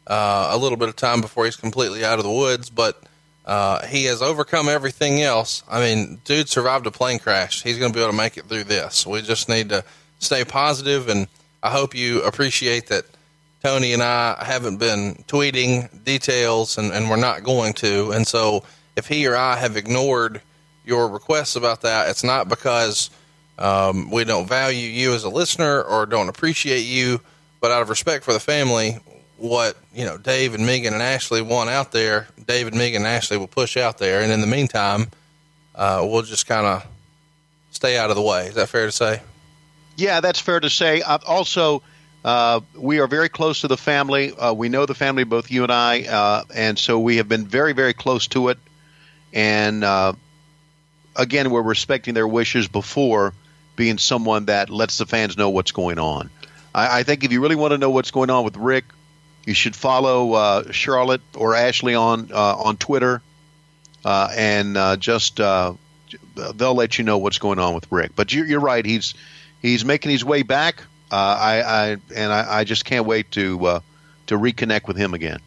uh, 0.07 0.49
a 0.51 0.57
little 0.57 0.77
bit 0.77 0.89
of 0.89 0.95
time 0.95 1.21
before 1.21 1.45
he's 1.45 1.55
completely 1.55 2.05
out 2.05 2.19
of 2.19 2.23
the 2.23 2.31
woods, 2.31 2.69
but 2.69 3.03
uh, 3.45 3.85
he 3.85 4.05
has 4.05 4.21
overcome 4.21 4.67
everything 4.67 5.21
else. 5.21 5.63
I 5.69 5.79
mean, 5.79 6.19
dude 6.25 6.49
survived 6.49 6.87
a 6.87 6.91
plane 6.91 7.19
crash. 7.19 7.61
He's 7.61 7.77
going 7.77 7.91
to 7.91 7.95
be 7.95 8.01
able 8.01 8.11
to 8.11 8.17
make 8.17 8.37
it 8.37 8.45
through 8.45 8.63
this. 8.63 9.05
We 9.05 9.21
just 9.21 9.47
need 9.49 9.69
to 9.69 9.83
stay 10.19 10.43
positive, 10.43 11.07
and 11.09 11.27
I 11.61 11.69
hope 11.69 11.93
you 11.93 12.23
appreciate 12.23 12.87
that 12.87 13.05
Tony 13.61 13.93
and 13.93 14.01
I 14.01 14.43
haven't 14.43 14.77
been 14.77 15.23
tweeting 15.27 16.03
details, 16.03 16.77
and, 16.77 16.91
and 16.91 17.09
we're 17.09 17.15
not 17.17 17.43
going 17.43 17.73
to. 17.75 18.11
And 18.11 18.27
so, 18.27 18.63
if 18.95 19.07
he 19.07 19.27
or 19.27 19.35
I 19.35 19.57
have 19.57 19.77
ignored 19.77 20.41
your 20.83 21.07
requests 21.07 21.55
about 21.55 21.81
that, 21.81 22.09
it's 22.09 22.23
not 22.23 22.47
because 22.47 23.09
um, 23.57 24.09
we 24.11 24.23
don't 24.23 24.47
value 24.47 24.87
you 24.87 25.13
as 25.13 25.23
a 25.23 25.29
listener 25.29 25.81
or 25.81 26.05
don't 26.05 26.29
appreciate 26.29 26.85
you, 26.85 27.21
but 27.59 27.71
out 27.71 27.81
of 27.81 27.89
respect 27.89 28.23
for 28.23 28.33
the 28.33 28.39
family, 28.39 28.99
what 29.37 29.77
you 29.93 30.05
know 30.05 30.17
Dave 30.17 30.53
and 30.53 30.65
Megan 30.65 30.93
and 30.93 31.03
Ashley 31.03 31.41
want 31.41 31.69
out 31.69 31.91
there, 31.91 32.27
David, 32.45 32.73
Megan, 32.73 33.01
and 33.01 33.07
Ashley 33.07 33.37
will 33.37 33.47
push 33.47 33.77
out 33.77 33.97
there, 33.97 34.21
and 34.21 34.31
in 34.31 34.41
the 34.41 34.47
meantime, 34.47 35.07
uh, 35.75 36.01
we'll 36.03 36.21
just 36.21 36.47
kind 36.47 36.65
of 36.65 36.85
stay 37.71 37.97
out 37.97 38.09
of 38.09 38.15
the 38.15 38.21
way. 38.21 38.47
Is 38.47 38.55
that 38.55 38.69
fair 38.69 38.85
to 38.85 38.91
say? 38.91 39.21
Yeah, 39.97 40.21
that's 40.21 40.39
fair 40.39 40.59
to 40.59 40.69
say. 40.69 41.01
Uh, 41.01 41.19
also, 41.25 41.81
uh, 42.23 42.61
we 42.75 42.99
are 42.99 43.07
very 43.07 43.29
close 43.29 43.61
to 43.61 43.67
the 43.67 43.77
family. 43.77 44.33
Uh, 44.33 44.53
we 44.53 44.69
know 44.69 44.85
the 44.85 44.95
family, 44.95 45.23
both 45.23 45.51
you 45.51 45.63
and 45.63 45.71
I, 45.71 46.03
uh, 46.03 46.43
and 46.53 46.77
so 46.77 46.99
we 46.99 47.17
have 47.17 47.29
been 47.29 47.45
very, 47.45 47.73
very 47.73 47.93
close 47.93 48.27
to 48.27 48.49
it. 48.49 48.57
And 49.33 49.83
uh, 49.83 50.13
again, 51.15 51.49
we're 51.49 51.61
respecting 51.61 52.13
their 52.13 52.27
wishes 52.27 52.67
before 52.67 53.33
being 53.75 53.97
someone 53.97 54.45
that 54.45 54.69
lets 54.69 54.97
the 54.97 55.05
fans 55.05 55.37
know 55.37 55.49
what's 55.49 55.71
going 55.71 55.99
on. 55.99 56.29
I, 56.73 56.99
I 56.99 57.03
think 57.03 57.23
if 57.23 57.31
you 57.31 57.41
really 57.41 57.55
want 57.55 57.71
to 57.71 57.77
know 57.77 57.89
what's 57.89 58.11
going 58.11 58.29
on 58.29 58.43
with 58.43 58.57
Ric, 58.57 58.85
you 59.45 59.53
should 59.53 59.75
follow 59.75 60.33
uh, 60.33 60.71
Charlotte 60.71 61.21
or 61.35 61.55
Ashley 61.55 61.95
on 61.95 62.31
uh, 62.33 62.55
on 62.55 62.77
Twitter, 62.77 63.21
uh, 64.03 64.29
and 64.35 64.75
uh, 64.75 64.97
just 64.97 65.37
they'll 65.37 65.77
let 66.75 66.97
you 66.97 67.03
know 67.03 67.17
what's 67.17 67.37
going 67.37 67.59
on 67.59 67.73
with 67.73 67.91
Ric. 67.91 68.15
But 68.15 68.33
you're, 68.33 68.45
you're 68.45 68.59
right; 68.59 68.85
he's 68.85 69.13
he's 69.61 69.85
making 69.85 70.11
his 70.11 70.25
way 70.25 70.41
back. 70.41 70.83
I, 71.11 71.61
I 71.61 71.97
and 72.13 72.33
I, 72.33 72.59
I, 72.59 72.63
just 72.65 72.83
can't 72.83 73.05
wait 73.05 73.31
to 73.31 73.81
to 74.27 74.37
reconnect 74.37 74.87
with 74.87 74.97
him 74.97 75.13
again. 75.13 75.39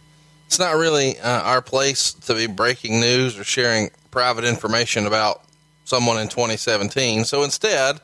It's 0.46 0.58
not 0.58 0.76
really 0.76 1.20
our 1.20 1.60
place 1.60 2.14
to 2.14 2.34
be 2.34 2.46
breaking 2.46 3.00
news 3.00 3.38
or 3.38 3.44
sharing 3.44 3.90
private 4.10 4.44
information 4.44 5.06
about 5.06 5.44
someone 5.84 6.18
in 6.18 6.28
2017. 6.28 7.26
So 7.26 7.42
instead, 7.42 8.00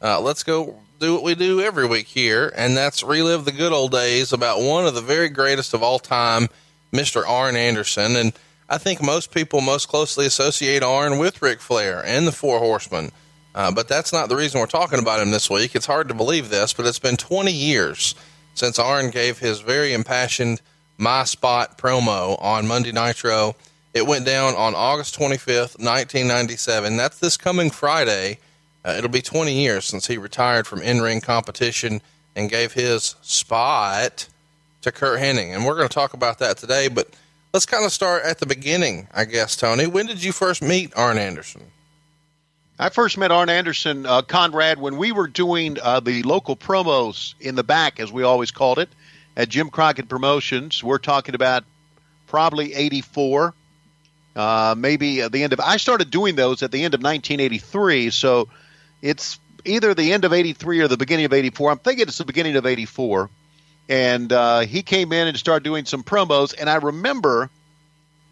let's 0.00 0.44
go 0.44 0.78
do 1.00 1.14
what 1.14 1.22
we 1.22 1.34
do 1.34 1.62
every 1.62 1.86
week 1.86 2.06
here, 2.06 2.52
and 2.54 2.76
that's 2.76 3.02
relive 3.02 3.46
the 3.46 3.52
good 3.52 3.72
old 3.72 3.90
days 3.90 4.34
about 4.34 4.60
one 4.60 4.84
of 4.86 4.94
the 4.94 5.00
very 5.00 5.30
greatest 5.30 5.72
of 5.72 5.82
all 5.82 5.98
time, 5.98 6.48
Mr. 6.92 7.26
Arn 7.26 7.56
Anderson. 7.56 8.16
And 8.16 8.34
I 8.68 8.76
think 8.76 9.02
most 9.02 9.32
people 9.32 9.62
most 9.62 9.88
closely 9.88 10.26
associate 10.26 10.82
Arn 10.82 11.18
with 11.18 11.40
Ric 11.40 11.60
Flair 11.60 12.04
and 12.04 12.26
the 12.26 12.32
Four 12.32 12.58
Horsemen. 12.58 13.12
Uh, 13.54 13.72
but 13.72 13.88
that's 13.88 14.12
not 14.12 14.28
the 14.28 14.36
reason 14.36 14.60
we're 14.60 14.66
talking 14.66 14.98
about 14.98 15.20
him 15.20 15.30
this 15.30 15.48
week. 15.48 15.74
It's 15.74 15.86
hard 15.86 16.06
to 16.08 16.14
believe 16.14 16.50
this, 16.50 16.74
but 16.74 16.84
it's 16.84 16.98
been 16.98 17.16
20 17.16 17.50
years 17.50 18.14
since 18.52 18.78
Arn 18.78 19.08
gave 19.08 19.38
his 19.38 19.60
very 19.60 19.94
impassioned 19.94 20.60
My 20.98 21.24
Spot 21.24 21.78
promo 21.78 22.40
on 22.42 22.68
Monday 22.68 22.92
Nitro. 22.92 23.56
It 23.94 24.06
went 24.06 24.26
down 24.26 24.54
on 24.54 24.74
August 24.74 25.18
25th, 25.18 25.80
1997. 25.80 26.98
That's 26.98 27.18
this 27.18 27.38
coming 27.38 27.70
Friday. 27.70 28.38
Uh, 28.84 28.94
it'll 28.96 29.10
be 29.10 29.22
20 29.22 29.52
years 29.52 29.84
since 29.84 30.06
he 30.06 30.16
retired 30.16 30.66
from 30.66 30.80
in 30.82 31.00
ring 31.00 31.20
competition 31.20 32.00
and 32.34 32.48
gave 32.48 32.72
his 32.72 33.16
spot 33.22 34.28
to 34.82 34.92
Curt 34.92 35.20
Hennig. 35.20 35.54
And 35.54 35.64
we're 35.64 35.74
going 35.74 35.88
to 35.88 35.94
talk 35.94 36.14
about 36.14 36.38
that 36.38 36.56
today, 36.56 36.88
but 36.88 37.08
let's 37.52 37.66
kind 37.66 37.84
of 37.84 37.92
start 37.92 38.24
at 38.24 38.38
the 38.38 38.46
beginning, 38.46 39.08
I 39.12 39.24
guess, 39.24 39.56
Tony. 39.56 39.86
When 39.86 40.06
did 40.06 40.22
you 40.22 40.32
first 40.32 40.62
meet 40.62 40.92
Arn 40.96 41.18
Anderson? 41.18 41.62
I 42.78 42.88
first 42.88 43.18
met 43.18 43.30
Arn 43.30 43.50
Anderson, 43.50 44.06
uh, 44.06 44.22
Conrad, 44.22 44.80
when 44.80 44.96
we 44.96 45.12
were 45.12 45.26
doing 45.26 45.76
uh, 45.82 46.00
the 46.00 46.22
local 46.22 46.56
promos 46.56 47.34
in 47.38 47.54
the 47.54 47.62
back, 47.62 48.00
as 48.00 48.10
we 48.10 48.22
always 48.22 48.50
called 48.50 48.78
it, 48.78 48.88
at 49.36 49.50
Jim 49.50 49.68
Crockett 49.68 50.08
Promotions. 50.08 50.82
We're 50.82 50.96
talking 50.96 51.34
about 51.34 51.64
probably 52.26 52.72
84, 52.72 53.52
uh, 54.34 54.74
maybe 54.78 55.20
at 55.20 55.32
the 55.32 55.42
end 55.42 55.52
of. 55.52 55.60
I 55.60 55.76
started 55.76 56.10
doing 56.10 56.36
those 56.36 56.62
at 56.62 56.72
the 56.72 56.82
end 56.82 56.94
of 56.94 57.02
1983, 57.02 58.08
so 58.08 58.48
it's 59.02 59.38
either 59.64 59.94
the 59.94 60.12
end 60.12 60.24
of 60.24 60.32
83 60.32 60.80
or 60.80 60.88
the 60.88 60.96
beginning 60.96 61.26
of 61.26 61.32
84. 61.32 61.70
I'm 61.72 61.78
thinking 61.78 62.08
it's 62.08 62.18
the 62.18 62.24
beginning 62.24 62.56
of 62.56 62.66
84. 62.66 63.30
And 63.88 64.32
uh, 64.32 64.60
he 64.60 64.82
came 64.82 65.12
in 65.12 65.26
and 65.28 65.36
started 65.36 65.64
doing 65.64 65.84
some 65.84 66.02
promos. 66.02 66.54
And 66.58 66.70
I 66.70 66.76
remember 66.76 67.50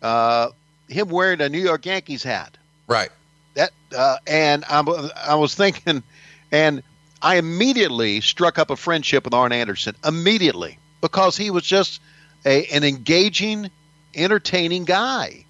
uh, 0.03 0.51
him 0.89 1.09
wearing 1.09 1.41
a 1.41 1.49
New 1.49 1.59
York 1.59 1.85
Yankees 1.87 2.23
hat. 2.23 2.57
Right. 2.87 3.11
That 3.55 3.73
uh, 3.97 4.19
And 4.27 4.65
I'm, 4.69 4.89
I 4.89 5.35
was 5.35 5.55
thinking, 5.55 6.03
And 6.53 6.83
I 7.21 7.37
immediately 7.37 8.21
struck 8.21 8.59
up 8.59 8.71
a 8.71 8.77
friendship 8.77 9.25
with 9.25 9.35
Arn 9.35 9.53
Anderson 9.53 9.97
immediately 10.05 10.79
because 11.01 11.37
he 11.37 11.51
was 11.51 11.65
just 11.65 12.01
a, 12.45 12.67
an 12.67 12.85
engaging, 12.85 13.71
entertaining 14.15 14.85
guy. 14.85 15.45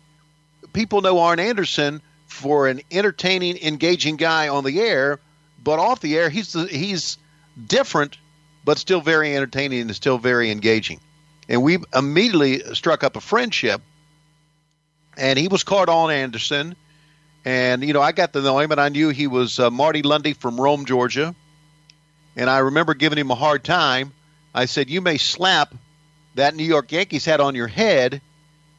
People 0.73 1.03
know 1.03 1.19
Arn 1.19 1.41
Anderson 1.41 2.01
for 2.29 2.69
an 2.69 2.81
entertaining, 2.91 3.59
engaging 3.59 4.17
guy 4.17 4.49
on 4.49 4.63
the 4.63 4.81
air, 4.81 5.19
but 5.63 5.81
off 5.81 6.01
the 6.01 6.17
air, 6.17 6.31
he's 6.31 6.53
he's 6.53 7.19
different, 7.67 8.19
but 8.65 8.79
still 8.79 9.01
very 9.01 9.35
entertaining 9.35 9.81
and 9.81 9.97
still 9.97 10.19
very 10.19 10.51
engaging. 10.51 11.01
And 11.49 11.63
we 11.63 11.79
immediately 11.95 12.61
struck 12.75 13.03
up 13.03 13.17
a 13.17 13.21
friendship. 13.21 13.81
And 15.17 15.39
he 15.39 15.49
was 15.49 15.65
Arn 15.65 16.13
Anderson, 16.13 16.77
and 17.45 17.83
you 17.83 17.93
know 17.93 18.03
I 18.03 18.13
got 18.13 18.33
to 18.35 18.43
know 18.43 18.61
him, 18.61 18.71
and 18.71 18.81
I 18.81 18.89
knew 18.89 19.09
he 19.09 19.27
was 19.27 19.59
uh, 19.59 19.69
Marty 19.69 20.03
Lunde 20.03 20.37
from 20.37 20.61
Rome, 20.61 20.85
Georgia. 20.85 21.35
And 22.37 22.49
I 22.49 22.59
remember 22.59 22.95
giving 22.95 23.19
him 23.19 23.33
a 23.33 23.35
hard 23.35 23.65
time. 23.65 24.13
I 24.55 24.67
said, 24.67 24.89
"You 24.89 25.01
may 25.01 25.17
slap 25.17 25.75
that 26.37 26.55
New 26.55 26.63
York 26.63 26.93
Yankees 26.93 27.25
hat 27.25 27.41
on 27.41 27.57
your 27.57 27.67
head 27.67 28.21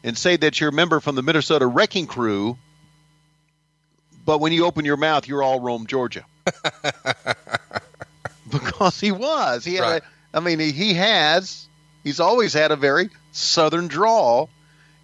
and 0.01 0.17
say 0.17 0.37
that 0.37 0.61
you're 0.61 0.69
a 0.69 0.73
member 0.73 1.01
from 1.01 1.15
the 1.15 1.23
Minnesota 1.23 1.67
Wrecking 1.67 2.07
Crew, 2.07 2.57
but 4.29 4.41
when 4.41 4.53
you 4.53 4.65
open 4.65 4.85
your 4.85 4.95
mouth, 4.95 5.27
you're 5.27 5.41
all 5.41 5.59
Rome, 5.59 5.87
Georgia." 5.87 6.23
because 8.51 8.99
he 8.99 9.11
was. 9.11 9.65
He 9.65 9.73
had. 9.73 9.81
Right. 9.81 10.03
A, 10.03 10.37
I 10.37 10.39
mean, 10.39 10.59
he, 10.59 10.71
he 10.71 10.93
has. 10.93 11.67
He's 12.03 12.19
always 12.19 12.53
had 12.53 12.69
a 12.69 12.75
very 12.75 13.09
southern 13.31 13.87
drawl, 13.87 14.51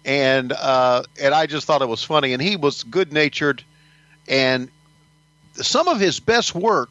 and 0.04 0.52
uh, 0.52 1.02
and 1.20 1.34
I 1.34 1.46
just 1.46 1.66
thought 1.66 1.82
it 1.82 1.88
was 1.88 2.04
funny. 2.04 2.34
And 2.34 2.40
he 2.40 2.54
was 2.54 2.84
good 2.84 3.12
natured, 3.12 3.64
and 4.28 4.70
some 5.54 5.88
of 5.88 5.98
his 5.98 6.20
best 6.20 6.54
work, 6.54 6.90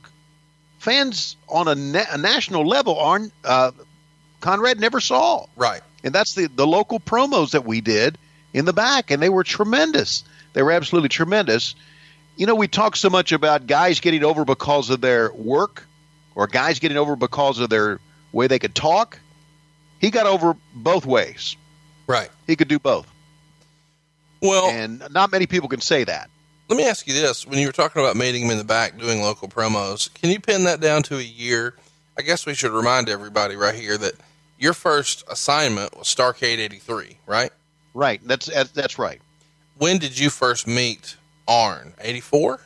fans 0.79 1.37
on 1.47 1.69
a, 1.69 1.75
na- 1.75 2.11
a 2.11 2.17
national 2.17 2.67
level, 2.67 2.99
aren't 2.99 3.31
uh, 3.45 3.71
Conrad 4.41 4.77
never 4.77 4.99
saw. 4.99 5.45
Right. 5.55 5.79
And 6.03 6.13
that's 6.13 6.35
the 6.35 6.47
the 6.47 6.67
local 6.67 6.99
promos 6.99 7.51
that 7.51 7.63
we 7.63 7.79
did 7.79 8.17
in 8.53 8.65
the 8.65 8.73
back, 8.73 9.09
and 9.09 9.23
they 9.23 9.29
were 9.29 9.45
tremendous. 9.45 10.25
They 10.51 10.63
were 10.63 10.73
absolutely 10.73 11.07
tremendous. 11.07 11.75
You 12.37 12.45
know, 12.45 12.55
we 12.55 12.67
talk 12.67 12.95
so 12.95 13.09
much 13.09 13.31
about 13.31 13.65
guys 13.67 13.99
getting 13.99 14.23
over 14.23 14.43
because 14.43 14.89
of 14.89 15.01
their 15.01 15.31
work, 15.33 15.85
or 16.35 16.47
guys 16.47 16.79
getting 16.79 16.97
over 16.97 17.15
because 17.15 17.59
of 17.59 17.69
their 17.69 17.99
way 18.33 18.47
they 18.47 18.59
could 18.59 18.75
talk. 18.75 19.19
He 19.99 20.11
got 20.11 20.25
over 20.25 20.55
both 20.73 21.05
ways. 21.05 21.55
Right. 22.07 22.29
He 22.45 22.55
could 22.55 22.67
do 22.67 22.77
both, 22.77 23.07
Well, 24.41 24.69
and 24.69 25.01
not 25.11 25.31
many 25.31 25.47
people 25.47 25.69
can 25.69 25.81
say 25.81 26.03
that. 26.03 26.29
let 26.69 26.77
me 26.77 26.85
ask 26.87 27.07
you 27.07 27.13
this: 27.13 27.47
When 27.47 27.57
you 27.57 27.67
were 27.67 27.71
talking 27.71 28.01
about 28.01 28.15
meeting 28.15 28.43
him 28.43 28.51
in 28.51 28.57
the 28.57 28.63
back 28.63 28.97
doing 28.99 29.21
local 29.21 29.47
promos, 29.47 30.13
can 30.13 30.29
you 30.29 30.39
pin 30.39 30.65
that 30.65 30.81
down 30.81 31.03
to 31.03 31.17
a 31.17 31.21
year? 31.21 31.75
I 32.17 32.21
guess 32.21 32.45
we 32.45 32.53
should 32.53 32.71
remind 32.71 33.09
everybody 33.09 33.55
right 33.55 33.75
here 33.75 33.97
that 33.97 34.13
your 34.59 34.73
first 34.73 35.23
assignment 35.29 35.97
was 35.97 36.07
Starcade 36.07 36.59
'83, 36.59 37.17
right? 37.25 37.51
Right. 37.93 38.21
That's 38.25 38.45
that's, 38.47 38.71
that's 38.71 38.99
right. 38.99 39.21
When 39.77 39.97
did 39.97 40.19
you 40.19 40.29
first 40.29 40.67
meet 40.67 41.15
Arn? 41.47 41.93
'84. 41.99 42.59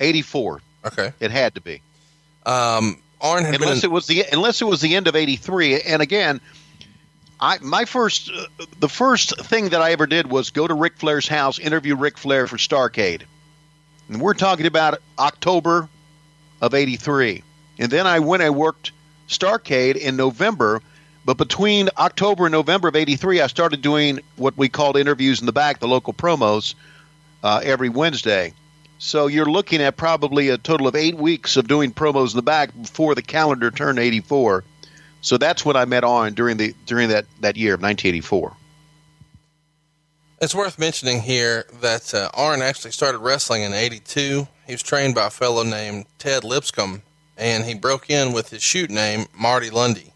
Eighty-four. 0.00 0.60
Okay. 0.84 1.12
It 1.20 1.30
had 1.30 1.54
to 1.54 1.60
be. 1.60 1.80
Um, 2.44 3.00
Arn 3.20 3.44
had 3.44 3.54
unless 3.54 3.82
been. 3.82 3.90
it 3.90 3.92
was 3.92 4.06
the 4.06 4.24
unless 4.32 4.60
it 4.60 4.64
was 4.64 4.80
the 4.80 4.96
end 4.96 5.06
of 5.06 5.14
'83. 5.14 5.80
And 5.82 6.02
again, 6.02 6.40
I 7.40 7.58
my 7.60 7.84
first 7.84 8.30
uh, 8.30 8.64
the 8.80 8.88
first 8.88 9.40
thing 9.46 9.70
that 9.70 9.80
I 9.80 9.92
ever 9.92 10.06
did 10.06 10.28
was 10.30 10.50
go 10.50 10.66
to 10.66 10.74
Ric 10.74 10.96
Flair's 10.98 11.28
house, 11.28 11.58
interview 11.58 11.94
Ric 11.94 12.18
Flair 12.18 12.46
for 12.46 12.56
Starcade, 12.56 13.22
and 14.08 14.20
we're 14.20 14.34
talking 14.34 14.66
about 14.66 15.00
October 15.18 15.88
of 16.60 16.74
'83. 16.74 17.44
And 17.78 17.90
then 17.90 18.06
I 18.06 18.18
went 18.18 18.42
and 18.42 18.56
worked 18.56 18.92
Starcade 19.28 19.96
in 19.96 20.16
November. 20.16 20.82
But 21.24 21.36
between 21.36 21.88
October 21.98 22.46
and 22.46 22.52
November 22.52 22.88
of 22.88 22.96
'83, 22.96 23.40
I 23.40 23.46
started 23.46 23.80
doing 23.82 24.18
what 24.34 24.56
we 24.58 24.68
called 24.68 24.96
interviews 24.96 25.38
in 25.38 25.46
the 25.46 25.52
back, 25.52 25.78
the 25.78 25.86
local 25.86 26.12
promos, 26.12 26.74
uh, 27.42 27.60
every 27.62 27.88
Wednesday. 27.88 28.54
So 28.98 29.26
you're 29.26 29.46
looking 29.46 29.82
at 29.82 29.96
probably 29.96 30.48
a 30.48 30.58
total 30.58 30.86
of 30.86 30.94
eight 30.94 31.16
weeks 31.16 31.56
of 31.56 31.66
doing 31.66 31.92
promos 31.92 32.30
in 32.30 32.36
the 32.36 32.42
back 32.42 32.70
before 32.80 33.14
the 33.14 33.22
calendar 33.22 33.70
turned 33.70 33.98
84. 33.98 34.62
So 35.22 35.38
that's 35.38 35.64
when 35.64 35.76
I 35.76 35.84
met 35.84 36.04
Arn 36.04 36.34
during 36.34 36.56
the 36.56 36.74
during 36.86 37.08
that, 37.08 37.26
that 37.40 37.56
year 37.56 37.74
of 37.74 37.82
1984. 37.82 38.56
It's 40.40 40.54
worth 40.56 40.76
mentioning 40.76 41.22
here 41.22 41.66
that 41.80 42.12
uh, 42.12 42.28
Arn 42.34 42.62
actually 42.62 42.90
started 42.90 43.18
wrestling 43.18 43.62
in 43.62 43.72
'82. 43.72 44.48
He 44.66 44.72
was 44.72 44.82
trained 44.82 45.14
by 45.14 45.28
a 45.28 45.30
fellow 45.30 45.62
named 45.62 46.06
Ted 46.18 46.42
Lipscomb, 46.42 47.02
and 47.36 47.64
he 47.64 47.74
broke 47.74 48.10
in 48.10 48.32
with 48.32 48.50
his 48.50 48.60
shoot 48.60 48.90
name 48.90 49.26
Marty 49.32 49.70
Lunde. 49.70 50.10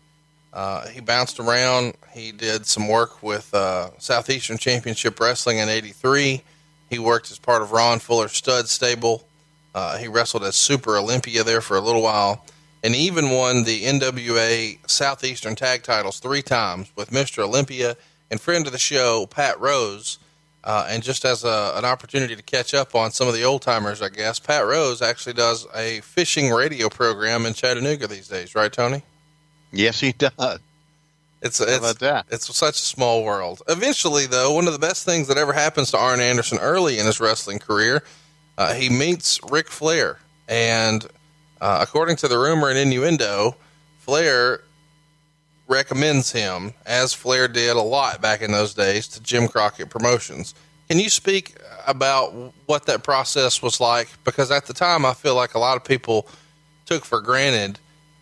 Uh, 0.53 0.89
he 0.89 1.01
bounced 1.01 1.39
around. 1.39 1.95
He 2.13 2.33
did 2.33 2.67
some 2.67 2.89
work 2.89 3.23
with 3.23 3.55
uh, 3.55 3.91
Southeastern 3.99 4.59
Championship 4.59 5.21
Wrestling 5.21 5.59
in 5.59 5.69
'83. 5.69 6.43
He 6.89 6.99
worked 6.99 7.31
as 7.31 7.39
part 7.39 7.63
of 7.63 7.73
Ron 7.73 7.99
Fuller 7.99 8.29
Stud 8.29 8.69
Stable. 8.69 9.27
Uh, 9.75 9.99
he 9.99 10.09
wrestled 10.09 10.45
as 10.45 10.57
Super 10.57 10.97
Olympia 10.97 11.45
there 11.45 11.61
for 11.61 11.77
a 11.77 11.81
little 11.81 12.03
while, 12.03 12.45
and 12.83 12.95
even 12.95 13.31
won 13.31 13.65
the 13.65 13.83
NWA 13.83 14.79
Southeastern 14.89 15.55
Tag 15.55 15.83
Titles 15.83 16.19
three 16.19 16.43
times 16.43 16.91
with 16.97 17.11
Mr. 17.11 17.43
Olympia 17.43 17.97
and 18.31 18.41
friend 18.41 18.67
of 18.67 18.73
the 18.73 18.79
show 18.79 19.27
Pat 19.27 19.61
Rose. 19.61 20.19
Uh, 20.65 20.85
and 20.89 21.03
just 21.03 21.25
as 21.25 21.45
a, 21.45 21.73
an 21.77 21.85
opportunity 21.85 22.35
to 22.35 22.43
catch 22.43 22.75
up 22.75 22.97
on 22.97 23.13
some 23.13 23.29
of 23.29 23.35
the 23.35 23.45
old 23.45 23.63
timers, 23.63 24.03
I 24.03 24.09
guess 24.09 24.41
Pat 24.41 24.67
Rose 24.67 25.01
actually 25.01 25.35
does 25.35 25.65
a 25.75 26.01
fishing 26.01 26.51
radio 26.51 26.89
program 26.89 27.47
in 27.47 27.55
Chattanooga 27.55 28.09
these 28.09 28.27
days, 28.27 28.57
right, 28.57 28.73
Tony? 28.73 29.03
Yes, 29.73 30.01
he 30.01 30.13
does. 30.13 30.59
It's 31.47 31.61
it's 31.61 31.79
about 31.79 31.99
that? 32.01 32.27
it's 32.31 32.55
such 32.55 32.75
a 32.77 32.85
small 32.85 33.25
world. 33.25 33.63
Eventually, 33.69 34.27
though, 34.27 34.53
one 34.53 34.67
of 34.67 34.73
the 34.73 34.79
best 34.79 35.05
things 35.05 35.29
that 35.29 35.39
ever 35.39 35.53
happens 35.53 35.91
to 35.93 35.99
Arn 35.99 36.21
Anderson 36.21 36.59
early 36.59 36.99
in 36.99 37.07
his 37.07 37.21
wrestling 37.21 37.59
career, 37.59 38.03
uh, 38.59 38.75
he 38.75 38.89
meets 38.89 39.41
Ric 39.51 39.69
Flair, 39.69 40.19
and 40.49 41.07
uh, 41.61 41.79
according 41.81 42.17
to 42.17 42.29
the 42.29 42.39
rumor 42.39 42.69
and 42.69 42.79
innuendo, 42.79 43.57
Flair 43.99 44.61
recommends 45.69 46.33
him, 46.33 46.75
as 46.85 47.13
Flair 47.13 47.49
did 47.49 47.77
a 47.77 47.83
lot 47.83 48.21
back 48.21 48.43
in 48.43 48.53
those 48.53 48.75
days, 48.75 49.09
to 49.09 49.23
Jim 49.23 49.49
Crockett 49.49 49.91
Promotions. 49.91 50.55
Can 50.89 51.01
you 51.01 51.09
speak 51.09 51.57
about 51.87 52.53
what 52.67 52.87
that 52.87 53.03
process 53.03 53.61
was 53.61 53.81
like? 53.81 54.09
Because 54.25 54.51
at 54.51 54.67
the 54.67 54.73
time, 54.75 55.05
I 55.05 55.15
feel 55.15 55.35
like 55.35 55.55
a 55.55 55.59
lot 55.59 55.77
of 55.77 55.85
people 55.85 56.29
took 56.85 57.05
for 57.05 57.21
granted 57.21 57.81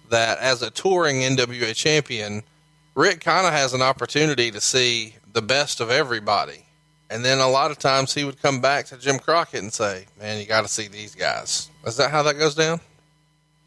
that 0.09 0.39
as 0.39 0.63
a 0.63 0.71
touring 0.71 1.17
NWA 1.17 1.75
champion, 1.75 2.43
Ric 2.95 3.21
kind 3.21 3.47
of 3.47 3.53
has 3.53 3.75
an 3.75 3.83
opportunity 3.83 4.51
to 4.51 4.61
see 4.61 5.15
the 5.33 5.43
best 5.43 5.81
of 5.81 5.91
everybody. 5.91 6.65
And 7.11 7.25
then 7.25 7.39
a 7.39 7.49
lot 7.49 7.71
of 7.71 7.79
times 7.79 8.15
he 8.15 8.25
would 8.25 8.41
come 8.41 8.61
back 8.61 8.87
to 8.87 8.97
Jim 8.97 9.19
Crockett 9.19 9.63
and 9.63 9.73
say, 9.73 10.07
Man, 10.19 10.41
you 10.41 10.47
got 10.47 10.63
to 10.63 10.69
see 10.69 10.89
these 10.89 11.15
guys. 11.15 11.71
Is 11.87 11.97
that 11.97 12.11
how 12.11 12.23
that 12.23 12.39
goes 12.39 12.55
down? 12.55 12.81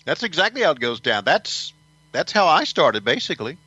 That's 0.05 0.23
exactly 0.23 0.61
how 0.61 0.71
it 0.71 0.79
goes 0.79 0.99
down. 0.99 1.25
That's 1.25 1.73
that's 2.11 2.31
how 2.31 2.47
I 2.47 2.63
started 2.63 3.03
basically. 3.03 3.57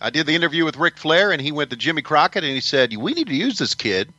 I 0.00 0.10
did 0.10 0.26
the 0.26 0.34
interview 0.34 0.64
with 0.64 0.76
Ric 0.76 0.96
Flair, 0.96 1.30
and 1.30 1.42
he 1.42 1.52
went 1.52 1.68
to 1.70 1.76
Jimmy 1.76 2.00
Crockett, 2.00 2.44
and 2.44 2.54
he 2.54 2.60
said, 2.60 2.96
"We 2.96 3.12
need 3.12 3.26
to 3.26 3.34
use 3.34 3.58
this 3.58 3.74
kid 3.74 4.12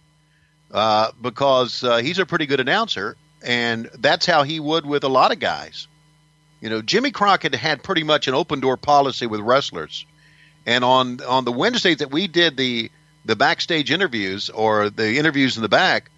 uh, 0.71 1.11
because 1.19 1.83
uh, 1.83 1.97
he's 1.97 2.19
a 2.19 2.25
pretty 2.25 2.45
good 2.45 2.59
announcer." 2.59 3.15
And 3.43 3.89
that's 3.97 4.25
how 4.25 4.43
he 4.43 4.59
would 4.59 4.85
with 4.85 5.03
a 5.03 5.09
lot 5.09 5.31
of 5.31 5.39
guys. 5.39 5.87
You 6.61 6.69
know, 6.69 6.81
Jimmy 6.81 7.11
Crockett 7.11 7.55
had 7.55 7.81
pretty 7.81 8.03
much 8.03 8.27
an 8.27 8.35
open 8.35 8.59
door 8.59 8.77
policy 8.77 9.25
with 9.25 9.41
wrestlers, 9.41 10.05
and 10.65 10.83
on 10.83 11.19
on 11.21 11.43
the 11.43 11.51
Wednesdays 11.51 11.97
that 11.97 12.11
we 12.11 12.27
did 12.27 12.55
the 12.55 12.91
the 13.25 13.35
backstage 13.35 13.91
interviews 13.91 14.49
or 14.49 14.89
the 14.91 15.17
interviews 15.17 15.55
in 15.55 15.63
the 15.63 15.69
back, 15.69 16.11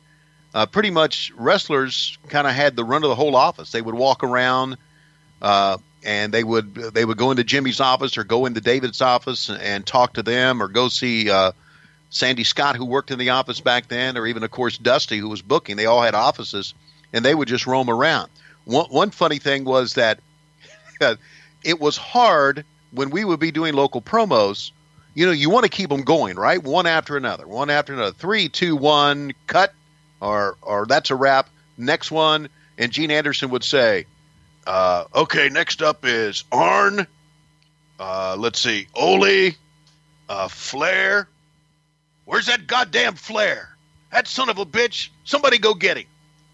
uh, 0.53 0.65
pretty 0.65 0.89
much 0.89 1.31
wrestlers 1.37 2.17
kind 2.27 2.45
of 2.45 2.53
had 2.53 2.75
the 2.75 2.83
run 2.83 3.03
of 3.03 3.09
the 3.09 3.15
whole 3.15 3.37
office. 3.37 3.71
They 3.71 3.81
would 3.81 3.95
walk 3.95 4.23
around, 4.23 4.77
uh, 5.41 5.77
and 6.03 6.33
they 6.33 6.43
would 6.43 6.75
they 6.75 7.05
would 7.05 7.17
go 7.17 7.31
into 7.31 7.45
Jimmy's 7.45 7.79
office 7.79 8.17
or 8.17 8.25
go 8.25 8.45
into 8.45 8.59
David's 8.59 9.01
office 9.01 9.47
and, 9.47 9.61
and 9.61 9.85
talk 9.85 10.13
to 10.15 10.23
them, 10.23 10.61
or 10.61 10.67
go 10.67 10.89
see 10.89 11.29
uh, 11.31 11.53
Sandy 12.09 12.43
Scott 12.43 12.75
who 12.75 12.85
worked 12.85 13.11
in 13.11 13.17
the 13.17 13.29
office 13.29 13.61
back 13.61 13.87
then, 13.87 14.17
or 14.17 14.27
even 14.27 14.43
of 14.43 14.51
course 14.51 14.77
Dusty 14.77 15.19
who 15.19 15.29
was 15.29 15.41
booking. 15.41 15.77
They 15.77 15.85
all 15.85 16.01
had 16.01 16.15
offices, 16.15 16.73
and 17.13 17.23
they 17.23 17.33
would 17.33 17.47
just 17.47 17.65
roam 17.65 17.89
around. 17.89 18.29
One 18.65 18.87
one 18.87 19.11
funny 19.11 19.39
thing 19.39 19.63
was 19.63 19.93
that 19.93 20.19
it 21.63 21.79
was 21.79 21.97
hard 21.97 22.65
when 22.91 23.09
we 23.09 23.25
would 23.25 23.39
be 23.39 23.51
doing 23.51 23.73
local 23.73 24.01
promos. 24.01 24.71
You 25.15 25.25
know, 25.25 25.31
you 25.31 25.49
want 25.49 25.63
to 25.63 25.69
keep 25.69 25.89
them 25.89 26.03
going, 26.03 26.37
right? 26.37 26.61
One 26.61 26.87
after 26.87 27.17
another, 27.17 27.47
one 27.47 27.69
after 27.69 27.93
another. 27.93 28.13
Three, 28.13 28.49
two, 28.49 28.75
one, 28.75 29.33
cut, 29.45 29.73
or 30.21 30.57
or 30.61 30.85
that's 30.85 31.11
a 31.11 31.15
wrap. 31.15 31.49
Next 31.77 32.11
one, 32.11 32.49
and 32.77 32.91
Gene 32.91 33.11
Anderson 33.11 33.49
would 33.51 33.63
say, 33.63 34.05
uh, 34.65 35.05
"Okay, 35.13 35.49
next 35.49 35.81
up 35.81 36.05
is 36.05 36.43
Arn. 36.51 37.05
Uh, 37.99 38.35
let's 38.39 38.59
see, 38.59 38.87
Ole, 38.95 39.51
uh, 40.29 40.47
Flair. 40.47 41.27
Where's 42.25 42.47
that 42.47 42.65
goddamn 42.65 43.15
Flair? 43.15 43.75
That 44.11 44.27
son 44.27 44.49
of 44.49 44.57
a 44.57 44.65
bitch! 44.65 45.09
Somebody 45.25 45.59
go 45.59 45.73
get 45.75 45.97
him." 45.97 46.05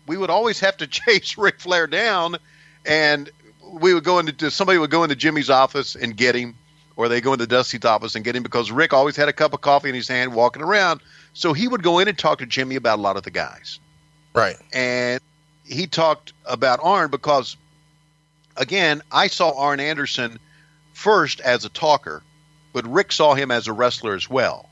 We 0.06 0.18
would 0.18 0.30
always 0.30 0.60
have 0.62 0.78
to 0.78 0.88
chase 0.88 1.38
Ric 1.38 1.62
Flair 1.62 1.88
down, 1.88 2.38
and 2.86 3.30
we 3.74 3.94
would 3.94 4.04
go 4.04 4.20
into 4.20 4.52
somebody 4.52 4.78
would 4.80 4.92
go 4.92 5.04
into 5.04 5.16
Jimmy's 5.16 5.50
office 5.50 5.96
and 5.96 6.16
get 6.16 6.36
him, 6.36 6.56
or 6.96 7.08
they 7.08 7.22
go 7.22 7.34
into 7.34 7.48
Dusty's 7.48 7.86
office 7.86 8.16
and 8.16 8.26
get 8.26 8.36
him 8.36 8.44
because 8.44 8.72
Ric 8.72 8.94
always 8.94 9.16
had 9.16 9.30
a 9.30 9.34
cup 9.34 9.54
of 9.54 9.62
coffee 9.62 9.90
in 9.90 9.96
his 9.96 10.08
hand 10.08 10.34
walking 10.34 10.62
around. 10.62 11.02
So 11.34 11.54
he 11.54 11.68
would 11.68 11.84
go 11.84 12.00
in 12.00 12.08
and 12.08 12.18
talk 12.18 12.40
to 12.40 12.46
Jimmy 12.46 12.76
about 12.76 13.00
a 13.00 13.02
lot 13.02 13.18
of 13.18 13.24
the 13.24 13.32
guys. 13.32 13.80
Right. 14.34 14.58
And 14.74 15.22
he 15.64 15.88
talked 15.88 16.34
about 16.46 16.80
Arn 16.82 17.10
because, 17.10 17.56
again, 18.58 19.02
I 19.12 19.28
saw 19.28 19.58
Arn 19.58 19.80
Anderson 19.80 20.40
first 20.94 21.40
as 21.42 21.66
a 21.66 21.70
talker, 21.70 22.24
but 22.74 22.86
Ric 22.88 23.12
saw 23.12 23.34
him 23.34 23.52
as 23.52 23.68
a 23.68 23.74
wrestler 23.74 24.16
as 24.16 24.30
well. 24.30 24.70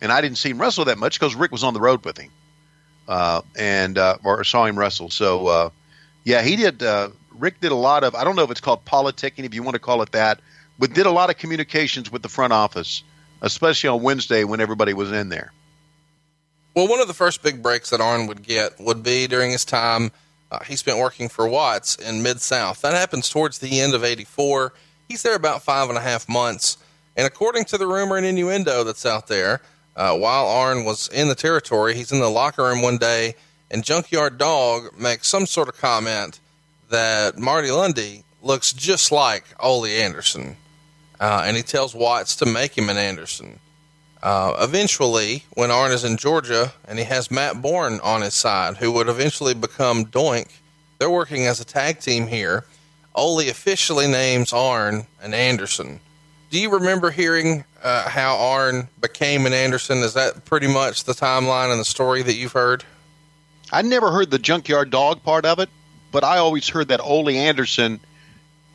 And 0.00 0.12
I 0.12 0.20
didn't 0.20 0.38
see 0.38 0.50
him 0.50 0.60
wrestle 0.60 0.84
that 0.84 0.98
much 0.98 1.18
because 1.18 1.34
Ric 1.34 1.50
was 1.50 1.64
on 1.64 1.74
the 1.74 1.80
road 1.80 2.04
with 2.04 2.18
him, 2.18 2.30
uh, 3.08 3.42
and 3.56 3.98
uh, 3.98 4.18
or 4.22 4.44
saw 4.44 4.64
him 4.64 4.78
wrestle. 4.78 5.10
So, 5.10 5.46
uh, 5.48 5.70
yeah, 6.24 6.42
he 6.42 6.54
did. 6.54 6.82
Uh, 6.82 7.08
Ric 7.38 7.60
did 7.60 7.72
a 7.72 7.76
lot 7.76 8.04
of. 8.04 8.14
I 8.14 8.24
don't 8.24 8.36
know 8.36 8.44
if 8.44 8.50
it's 8.50 8.60
called 8.60 8.84
politicking, 8.84 9.44
if 9.44 9.54
you 9.54 9.62
want 9.62 9.74
to 9.74 9.80
call 9.80 10.02
it 10.02 10.12
that, 10.12 10.40
but 10.78 10.92
did 10.92 11.06
a 11.06 11.10
lot 11.10 11.30
of 11.30 11.38
communications 11.38 12.10
with 12.10 12.22
the 12.22 12.28
front 12.28 12.52
office, 12.52 13.02
especially 13.42 13.88
on 13.88 14.02
Wednesday 14.02 14.44
when 14.44 14.60
everybody 14.60 14.94
was 14.94 15.12
in 15.12 15.28
there. 15.28 15.52
Well, 16.74 16.88
one 16.88 17.00
of 17.00 17.08
the 17.08 17.14
first 17.14 17.42
big 17.42 17.62
breaks 17.62 17.90
that 17.90 18.00
Arn 18.00 18.26
would 18.26 18.42
get 18.42 18.78
would 18.78 19.02
be 19.02 19.26
during 19.26 19.50
his 19.50 19.64
time 19.64 20.12
uh, 20.50 20.60
he 20.64 20.76
spent 20.76 20.98
working 20.98 21.28
for 21.28 21.48
Watts 21.48 21.96
in 21.96 22.22
Mid 22.22 22.40
South. 22.40 22.80
That 22.80 22.94
happens 22.94 23.28
towards 23.28 23.58
the 23.58 23.80
end 23.80 23.94
of 23.94 24.04
'84. 24.04 24.72
He's 25.08 25.22
there 25.22 25.34
about 25.34 25.62
five 25.62 25.88
and 25.88 25.98
a 25.98 26.02
half 26.02 26.28
months, 26.28 26.78
and 27.16 27.26
according 27.26 27.64
to 27.66 27.78
the 27.78 27.86
rumor 27.86 28.16
and 28.16 28.26
innuendo 28.26 28.84
that's 28.84 29.06
out 29.06 29.26
there, 29.26 29.60
uh, 29.96 30.16
while 30.16 30.46
Arn 30.46 30.84
was 30.84 31.08
in 31.08 31.28
the 31.28 31.34
territory, 31.34 31.94
he's 31.94 32.12
in 32.12 32.20
the 32.20 32.30
locker 32.30 32.62
room 32.62 32.82
one 32.82 32.98
day, 32.98 33.34
and 33.70 33.84
Junkyard 33.84 34.38
Dog 34.38 34.98
makes 34.98 35.28
some 35.28 35.46
sort 35.46 35.68
of 35.68 35.76
comment 35.76 36.40
that 36.90 37.38
Marty 37.38 37.68
Lunde 37.68 38.24
looks 38.42 38.72
just 38.72 39.12
like 39.12 39.44
Ole 39.60 39.86
Anderson, 39.86 40.56
uh, 41.20 41.44
and 41.46 41.56
he 41.56 41.62
tells 41.62 41.94
Watts 41.94 42.36
to 42.36 42.46
make 42.46 42.76
him 42.76 42.88
an 42.88 42.96
Anderson. 42.96 43.60
Uh, 44.22 44.56
eventually, 44.60 45.44
when 45.54 45.70
Arn 45.70 45.92
is 45.92 46.04
in 46.04 46.16
Georgia 46.16 46.72
and 46.86 46.98
he 46.98 47.04
has 47.04 47.30
Matt 47.30 47.62
Borne 47.62 48.00
on 48.02 48.22
his 48.22 48.34
side, 48.34 48.76
who 48.76 48.90
would 48.92 49.08
eventually 49.08 49.54
become 49.54 50.06
Doink, 50.06 50.48
they're 50.98 51.10
working 51.10 51.46
as 51.46 51.60
a 51.60 51.64
tag 51.64 52.00
team 52.00 52.26
here. 52.26 52.64
Ole 53.14 53.48
officially 53.48 54.08
names 54.08 54.52
Arn 54.52 55.06
an 55.22 55.34
Anderson. 55.34 56.00
Do 56.50 56.58
you 56.58 56.70
remember 56.70 57.10
hearing 57.10 57.64
uh, 57.82 58.08
how 58.08 58.36
Arn 58.36 58.88
became 59.00 59.46
an 59.46 59.52
Anderson? 59.52 59.98
Is 59.98 60.14
that 60.14 60.44
pretty 60.44 60.66
much 60.66 61.04
the 61.04 61.12
timeline 61.12 61.70
and 61.70 61.78
the 61.78 61.84
story 61.84 62.22
that 62.22 62.34
you've 62.34 62.52
heard? 62.52 62.84
I 63.70 63.82
never 63.82 64.10
heard 64.10 64.30
the 64.30 64.38
junkyard 64.38 64.90
dog 64.90 65.22
part 65.22 65.44
of 65.44 65.58
it, 65.58 65.68
but 66.12 66.24
I 66.24 66.38
always 66.38 66.68
heard 66.68 66.88
that 66.88 67.00
Ole 67.00 67.30
Anderson. 67.30 68.00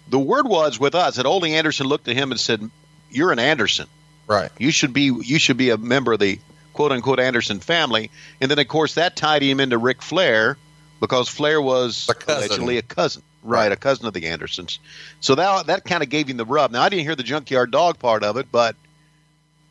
The 0.10 0.20
word 0.20 0.48
was 0.48 0.80
with 0.80 0.96
us 0.96 1.16
that 1.16 1.26
Ole 1.26 1.46
Anderson 1.46 1.88
looked 1.88 2.08
at 2.08 2.16
him 2.16 2.32
and 2.32 2.40
said, 2.40 2.70
"You're 3.10 3.32
an 3.32 3.40
Anderson. 3.40 3.88
Right. 4.28 4.52
You 4.58 4.72
should 4.72 4.94
be. 4.94 5.04
You 5.04 5.40
should 5.40 5.58
be 5.58 5.70
a 5.70 5.78
member 5.78 6.14
of 6.14 6.20
the 6.20 6.40
quote 6.74 6.92
unquote 6.92 7.20
Anderson 7.20 7.60
family." 7.60 8.12
And 8.42 8.52
then, 8.52 8.60
of 8.60 8.68
course, 8.68 8.96
that 8.96 9.16
tied 9.16 9.42
him 9.42 9.60
into 9.60 9.78
Ric 9.78 10.02
Flair 10.02 10.58
because 11.00 11.28
Flair 11.28 11.62
was 11.62 12.10
A 12.10 12.32
allegedly 12.32 12.78
a 12.78 12.82
cousin, 12.82 13.24
right? 13.42 13.72
A 13.72 13.76
cousin 13.76 14.06
of 14.06 14.14
the 14.14 14.28
Andersons. 14.28 14.80
So 15.20 15.36
that 15.36 15.68
that 15.68 15.86
kind 15.86 16.04
of 16.04 16.10
gave 16.10 16.28
him 16.28 16.38
the 16.38 16.46
rub. 16.46 16.72
Now, 16.72 16.82
I 16.82 16.90
didn't 16.90 17.04
hear 17.04 17.16
the 17.16 17.24
junkyard 17.24 17.72
dog 17.72 18.00
part 18.00 18.24
of 18.24 18.38
it, 18.38 18.48
but 18.52 18.76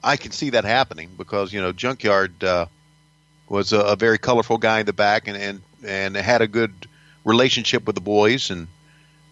I 0.02 0.16
can 0.16 0.32
see 0.32 0.50
that 0.50 0.64
happening 0.64 1.10
because 1.16 1.52
you 1.52 1.60
know 1.60 1.72
Junkyard 1.72 2.42
uh, 2.42 2.66
was 3.48 3.72
a, 3.72 3.80
a 3.80 3.96
very 3.96 4.18
colorful 4.18 4.58
guy 4.58 4.80
in 4.80 4.86
the 4.86 4.92
back 4.92 5.28
and 5.28 5.36
and 5.36 5.62
and 5.84 6.16
had 6.16 6.42
a 6.42 6.48
good 6.48 6.72
relationship 7.24 7.86
with 7.86 7.94
the 7.94 8.00
boys 8.00 8.50
and 8.50 8.68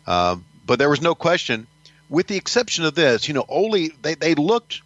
uh, 0.06 0.36
but 0.66 0.78
there 0.78 0.88
was 0.88 1.00
no 1.00 1.14
question, 1.14 1.66
with 2.08 2.26
the 2.26 2.36
exception 2.36 2.84
of 2.84 2.94
this, 2.94 3.28
you 3.28 3.34
know, 3.34 3.44
Ole 3.48 3.90
they 4.02 4.14
they 4.14 4.34
looked. 4.34 4.82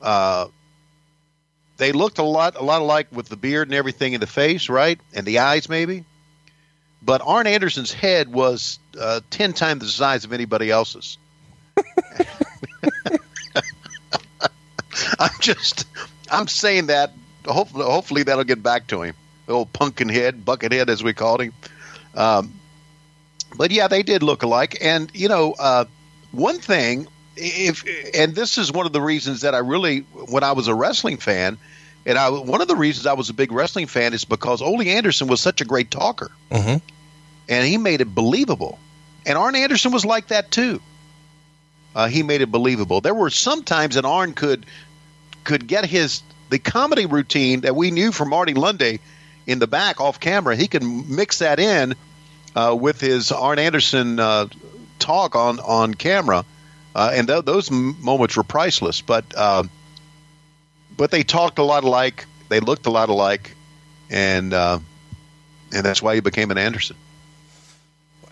Uh, 0.00 0.48
they 1.78 1.92
looked 1.92 2.18
a 2.18 2.22
lot, 2.22 2.56
a 2.56 2.62
lot 2.62 2.80
alike 2.80 3.08
with 3.12 3.28
the 3.28 3.36
beard 3.36 3.68
and 3.68 3.74
everything 3.74 4.14
in 4.14 4.20
the 4.20 4.26
face, 4.26 4.68
right, 4.68 4.98
and 5.14 5.26
the 5.26 5.40
eyes, 5.40 5.68
maybe. 5.68 6.04
But 7.02 7.20
Arn 7.24 7.46
Anderson's 7.46 7.92
head 7.92 8.32
was 8.32 8.78
uh, 8.98 9.20
ten 9.30 9.52
times 9.52 9.82
the 9.82 9.88
size 9.88 10.24
of 10.24 10.32
anybody 10.32 10.70
else's. 10.70 11.18
I'm 15.18 15.30
just, 15.40 15.86
I'm 16.30 16.48
saying 16.48 16.86
that. 16.86 17.12
Hopefully, 17.44 17.84
hopefully 17.84 18.22
that'll 18.24 18.44
get 18.44 18.62
back 18.62 18.86
to 18.88 19.02
him. 19.02 19.14
The 19.46 19.52
old 19.52 19.72
pumpkin 19.72 20.08
head, 20.08 20.44
bucket 20.44 20.72
head, 20.72 20.90
as 20.90 21.04
we 21.04 21.12
called 21.12 21.42
him. 21.42 21.52
Um, 22.16 22.52
but 23.56 23.70
yeah, 23.70 23.88
they 23.88 24.02
did 24.02 24.22
look 24.22 24.42
alike. 24.42 24.78
And 24.80 25.10
you 25.14 25.28
know, 25.28 25.54
uh, 25.58 25.84
one 26.32 26.58
thing, 26.58 27.06
if 27.36 27.84
and 28.14 28.34
this 28.34 28.58
is 28.58 28.72
one 28.72 28.86
of 28.86 28.92
the 28.92 29.00
reasons 29.00 29.42
that 29.42 29.54
I 29.54 29.58
really, 29.58 30.00
when 30.00 30.42
I 30.42 30.52
was 30.52 30.68
a 30.68 30.74
wrestling 30.74 31.18
fan, 31.18 31.58
and 32.04 32.18
I 32.18 32.30
one 32.30 32.60
of 32.60 32.68
the 32.68 32.76
reasons 32.76 33.06
I 33.06 33.12
was 33.12 33.30
a 33.30 33.34
big 33.34 33.52
wrestling 33.52 33.86
fan 33.86 34.14
is 34.14 34.24
because 34.24 34.62
Ole 34.62 34.82
Anderson 34.82 35.28
was 35.28 35.40
such 35.40 35.60
a 35.60 35.64
great 35.64 35.90
talker, 35.90 36.30
Mhm. 36.50 36.80
and 37.48 37.66
he 37.66 37.76
made 37.78 38.00
it 38.00 38.14
believable. 38.14 38.78
And 39.24 39.36
Arn 39.36 39.56
Anderson 39.56 39.92
was 39.92 40.04
like 40.04 40.28
that 40.28 40.50
too. 40.50 40.80
Uh, 41.94 42.08
he 42.08 42.22
made 42.22 42.42
it 42.42 42.50
believable. 42.52 43.00
There 43.00 43.14
were 43.14 43.30
some 43.30 43.62
times 43.62 43.94
that 43.94 44.04
Arn 44.04 44.34
could 44.34 44.66
could 45.44 45.66
get 45.66 45.84
his 45.84 46.22
the 46.50 46.58
comedy 46.58 47.06
routine 47.06 47.62
that 47.62 47.74
we 47.74 47.90
knew 47.90 48.12
from 48.12 48.28
Marty 48.30 48.54
Lunde 48.54 49.00
in 49.46 49.58
the 49.58 49.66
back 49.66 50.00
off 50.00 50.20
camera. 50.20 50.54
He 50.56 50.68
could 50.68 50.82
mix 50.82 51.38
that 51.38 51.58
in 51.58 51.94
uh, 52.56 52.74
with 52.74 53.00
his 53.00 53.30
Arn 53.30 53.58
Anderson 53.58 54.18
uh, 54.18 54.48
talk 54.98 55.36
on 55.36 55.60
on 55.60 55.94
camera, 55.94 56.44
uh, 56.94 57.10
and 57.12 57.28
th- 57.28 57.44
those 57.44 57.70
moments 57.70 58.36
were 58.36 58.42
priceless. 58.42 59.02
But 59.02 59.24
uh, 59.36 59.64
but 60.96 61.10
they 61.10 61.22
talked 61.22 61.58
a 61.58 61.62
lot 61.62 61.84
alike. 61.84 62.24
They 62.48 62.60
looked 62.60 62.86
a 62.86 62.90
lot 62.90 63.10
alike, 63.10 63.54
and 64.10 64.52
and 64.52 64.82
that's 65.70 66.02
why 66.02 66.14
he 66.14 66.20
became 66.20 66.50
an 66.50 66.58
Anderson. 66.58 66.96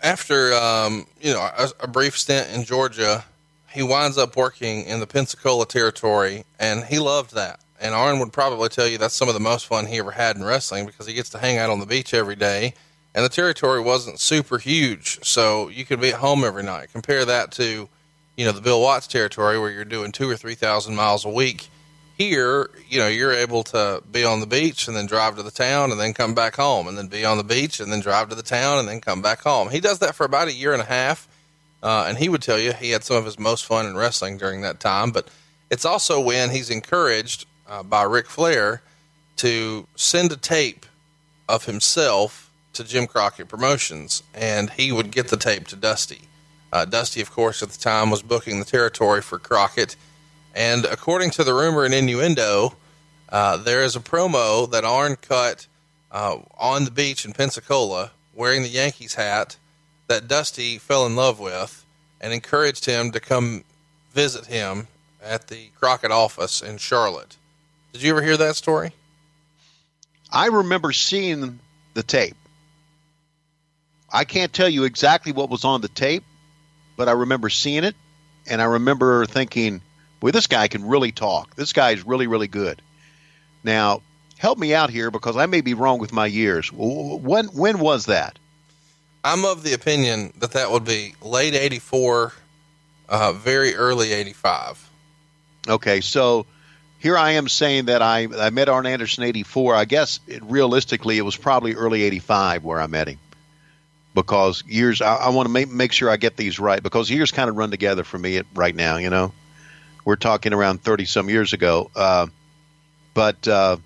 After 0.03 0.55
um, 0.55 1.07
you 1.21 1.35
know 1.35 1.41
a, 1.41 1.69
a 1.81 1.87
brief 1.87 2.19
stint 2.19 2.51
in 2.51 2.65
Georgia, 2.65 3.25
he 3.71 3.83
winds 3.83 4.17
up 4.17 4.37
working 4.37 4.85
in 4.85 5.01
the 5.01 5.07
Pensacola 5.07 5.67
territory, 5.67 6.45
and 6.59 6.85
he 6.85 6.99
loved 6.99 7.35
that. 7.35 7.61
And 7.79 7.95
Arn 7.95 8.19
would 8.21 8.33
probably 8.33 8.71
tell 8.71 8.87
you 8.87 8.97
that's 8.97 9.15
some 9.15 9.29
of 9.29 9.35
the 9.35 9.41
most 9.41 9.67
fun 9.67 9.85
he 9.85 9.99
ever 9.99 10.13
had 10.13 10.37
in 10.37 10.45
wrestling 10.45 10.87
because 10.87 11.07
he 11.07 11.13
gets 11.13 11.29
to 11.31 11.39
hang 11.39 11.59
out 11.59 11.69
on 11.69 11.81
the 11.81 11.87
beach 11.87 12.15
every 12.15 12.37
day, 12.37 12.73
and 13.15 13.25
the 13.25 13.29
territory 13.29 13.81
wasn't 13.81 14.21
super 14.21 14.59
huge, 14.59 15.25
so 15.25 15.69
you 15.69 15.85
could 15.85 16.01
be 16.01 16.09
at 16.09 16.17
home 16.17 16.45
every 16.45 16.63
night. 16.63 16.89
Compare 16.93 17.25
that 17.27 17.53
to, 17.53 17.89
you 18.37 18.45
know, 18.45 18.53
the 18.53 18.61
Bill 18.61 18.81
Watts 18.81 19.07
territory 19.07 19.59
where 19.59 19.71
you're 19.71 19.85
doing 19.85 20.13
two 20.13 20.29
or 20.29 20.37
three 20.37 20.55
thousand 20.55 20.97
miles 20.97 21.25
a 21.25 21.31
week. 21.31 21.69
Here, 22.17 22.71
you 22.89 22.99
know, 23.01 23.09
you're 23.09 23.33
able 23.33 23.65
to 23.65 24.01
be 24.11 24.25
on 24.25 24.39
the 24.39 24.47
beach 24.47 24.87
and 24.87 24.97
then 24.97 25.07
drive 25.07 25.35
to 25.37 25.43
the 25.43 25.51
town 25.51 25.91
and 25.91 25.99
then 25.99 26.15
come 26.15 26.35
back 26.35 26.57
home, 26.57 26.87
and 26.87 26.97
then 26.97 27.09
be 27.09 27.25
on 27.25 27.39
the 27.39 27.45
beach 27.45 27.81
and 27.81 27.91
then 27.91 28.01
drive 28.01 28.29
to 28.29 28.35
the 28.35 28.43
town 28.43 28.79
and 28.79 28.89
then 28.89 29.01
come 29.01 29.21
back 29.21 29.41
home. 29.41 29.69
He 29.71 29.81
does 29.81 29.99
that 29.99 30.15
for 30.15 30.25
about 30.25 30.49
a 30.49 30.53
year 30.53 30.73
and 30.73 30.83
a 30.83 30.87
half. 30.87 31.29
Uh, 31.83 32.07
and 32.09 32.17
he 32.17 32.31
would 32.31 32.41
tell 32.41 32.59
you 32.59 32.73
he 32.73 32.91
had 32.91 33.05
some 33.05 33.17
of 33.17 33.27
his 33.27 33.39
most 33.39 33.67
fun 33.67 33.85
in 33.85 33.95
wrestling 33.95 34.39
during 34.39 34.63
that 34.63 34.81
time. 34.81 35.11
But 35.11 35.29
it's 35.71 35.85
also 35.85 36.19
when 36.19 36.51
he's 36.51 36.71
encouraged 36.71 37.45
uh, 37.69 37.83
by 37.83 38.05
Ric 38.05 38.27
Flair 38.27 38.81
to 39.37 39.87
send 39.95 40.33
a 40.33 40.37
tape 40.37 40.87
of 41.47 41.67
himself 41.67 42.44
to 42.75 42.85
Jim 42.85 43.07
Crockett 43.07 43.49
Promotions, 43.49 44.23
and 44.35 44.71
he 44.71 44.93
would 44.93 45.11
get 45.11 45.29
the 45.29 45.37
tape 45.37 45.67
to 45.69 45.77
Dusty. 45.77 46.23
Uh, 46.73 46.85
Dusty, 46.85 47.21
of 47.21 47.31
course, 47.31 47.63
at 47.63 47.71
the 47.71 47.79
time 47.79 48.11
was 48.11 48.23
booking 48.23 48.59
the 48.59 48.65
territory 48.65 49.23
for 49.23 49.39
Crockett, 49.39 49.97
and 50.55 50.85
according 50.85 51.31
to 51.33 51.45
the 51.45 51.55
rumor 51.55 51.85
and 51.85 51.95
innuendo, 51.95 52.77
uh, 53.29 53.57
there 53.57 53.83
is 53.83 53.97
a 53.97 54.01
promo 54.01 54.71
that 54.71 54.85
Arn 54.85 55.17
cut 55.17 55.67
uh, 56.13 56.39
on 56.59 56.85
the 56.85 56.91
beach 56.91 57.25
in 57.25 57.33
Pensacola 57.33 58.13
wearing 58.35 58.63
the 58.63 58.69
Yankees 58.69 59.15
hat 59.15 59.57
that 60.07 60.29
Dusty 60.29 60.79
fell 60.79 61.07
in 61.07 61.17
love 61.17 61.41
with 61.41 61.85
and 62.21 62.33
encouraged 62.33 62.85
him 62.85 63.11
to 63.13 63.21
come 63.21 63.65
visit 64.13 64.47
him 64.47 64.89
at 65.23 65.49
the 65.49 65.69
Crockett 65.79 66.11
office 66.11 66.63
in 66.63 66.79
Charlotte. 66.79 67.37
Did 67.93 68.03
you 68.03 68.11
ever 68.11 68.23
hear 68.23 68.37
that 68.37 68.57
story? 68.57 68.93
I 70.31 70.47
remember 70.47 70.93
seeing 70.93 71.61
the 71.95 72.03
tape. 72.03 72.37
I 74.15 74.25
can't 74.25 74.53
tell 74.53 74.69
you 74.69 74.85
exactly 74.85 75.33
what 75.33 75.51
was 75.51 75.65
on 75.65 75.81
the 75.81 75.89
tape, 75.89 76.23
but 76.97 77.09
I 77.09 77.13
remember 77.13 77.51
seeing 77.51 77.83
it, 77.83 77.97
and 78.47 78.63
I 78.63 78.67
remember 78.67 79.27
thinking, 79.27 79.83
"Boy, 80.21 80.31
this 80.31 80.47
guy 80.47 80.69
can 80.69 80.87
really 80.87 81.11
talk. 81.11 81.57
This 81.57 81.73
guy 81.73 81.91
is 81.91 82.07
really, 82.07 82.29
really 82.29 82.47
good." 82.47 82.81
Now, 83.65 84.03
help 84.39 84.57
me 84.57 84.73
out 84.73 84.91
here 84.91 85.11
because 85.11 85.37
I 85.37 85.47
may 85.47 85.63
be 85.63 85.75
wrong 85.75 85.99
with 85.99 86.13
my 86.13 86.27
years. 86.27 86.71
When 86.73 87.47
when 87.47 87.81
was 87.81 88.07
that? 88.07 88.39
I'm 89.25 89.45
of 89.45 89.65
the 89.65 89.73
opinion 89.73 90.33
that 90.39 90.53
that 90.53 90.71
would 90.71 90.85
be 90.85 91.15
late 91.21 91.55
84, 91.55 92.35
uh, 93.09 93.33
very 93.33 93.75
early 93.75 94.13
85. 94.13 94.91
Okay, 95.67 96.03
so 96.03 96.47
here 96.99 97.17
I 97.17 97.33
am 97.33 97.49
saying 97.49 97.87
that 97.87 98.01
I 98.01 98.29
I 98.39 98.51
met 98.51 98.69
Arn 98.69 98.87
Anderson 98.87 99.25
'84. 99.25 99.75
I 99.75 99.87
guess 99.87 100.21
it, 100.29 100.43
realistically, 100.45 101.19
it 101.19 101.23
was 101.23 101.37
probably 101.37 101.75
early 101.75 102.03
'85 102.03 102.63
where 102.63 102.81
I 102.81 102.87
met 102.87 103.09
him. 103.09 103.19
Because 104.15 104.63
years 104.67 105.03
I, 105.03 105.17
I 105.17 105.29
want 105.31 105.47
to 105.47 105.53
make 105.53 105.71
make 105.71 105.93
sure 105.93 106.09
I 106.09 106.17
get 106.17 106.37
these 106.37 106.59
right 106.59 106.83
because 106.83 107.11
years 107.11 107.31
kind 107.33 107.51
of 107.51 107.57
run 107.57 107.71
together 107.71 108.05
for 108.05 108.19
me 108.19 108.43
right 108.55 108.75
now. 108.75 108.97
You 108.97 109.11
know, 109.11 109.33
we're 110.05 110.17
talking 110.17 110.53
around 110.53 110.83
thirty 110.83 111.05
some 111.05 111.29
years 111.29 111.53
ago, 111.53 111.91
uh, 111.95 112.27
but 113.13 113.47
uh, 113.47 113.77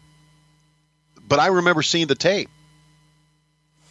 but 1.27 1.39
I 1.41 1.49
remember 1.49 1.83
seeing 1.83 2.07
the 2.07 2.15
tape, 2.15 2.51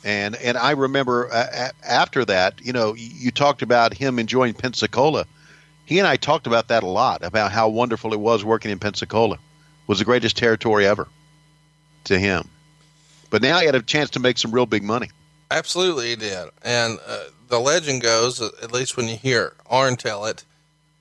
and 0.04 0.36
and 0.36 0.58
I 0.58 0.72
remember 0.72 1.32
uh, 1.32 1.70
after 1.84 2.24
that, 2.26 2.62
you 2.64 2.74
know, 2.74 2.94
you, 2.96 3.32
talked 3.32 3.62
about 3.62 3.94
him 3.94 4.20
enjoying 4.20 4.54
Pensacola. 4.54 5.26
He 5.86 6.00
and 6.00 6.08
I 6.08 6.18
talked 6.18 6.48
about 6.48 6.68
that 6.68 6.84
a 6.84 6.88
lot 6.88 7.24
about 7.24 7.52
how 7.52 7.70
wonderful 7.70 8.14
it 8.14 8.20
was 8.20 8.44
working 8.44 8.72
in 8.72 8.80
Pensacola. 8.80 9.36
It 9.36 9.88
was 9.88 10.00
the 10.00 10.06
greatest 10.06 10.36
territory 10.36 10.86
ever 10.86 11.08
to 12.06 12.20
him. 12.20 12.50
But 13.30 13.42
now 13.42 13.60
he 13.60 13.66
had 13.66 13.76
a 13.76 13.82
chance 13.82 14.12
to 14.12 14.20
make 14.20 14.38
some 14.38 14.52
real 14.52 14.66
big 14.66 14.84
money. 14.84 15.10
Absolutely, 15.50 16.10
he 16.10 16.16
did. 16.16 16.50
And 16.64 17.00
uh, 17.06 17.26
the 17.48 17.60
legend 17.60 18.02
goes, 18.02 18.42
at 18.42 18.72
least 18.72 18.98
when 18.98 19.08
you 19.08 19.16
hear 19.16 19.54
Arn 19.68 19.96
tell 19.96 20.26
it, 20.26 20.44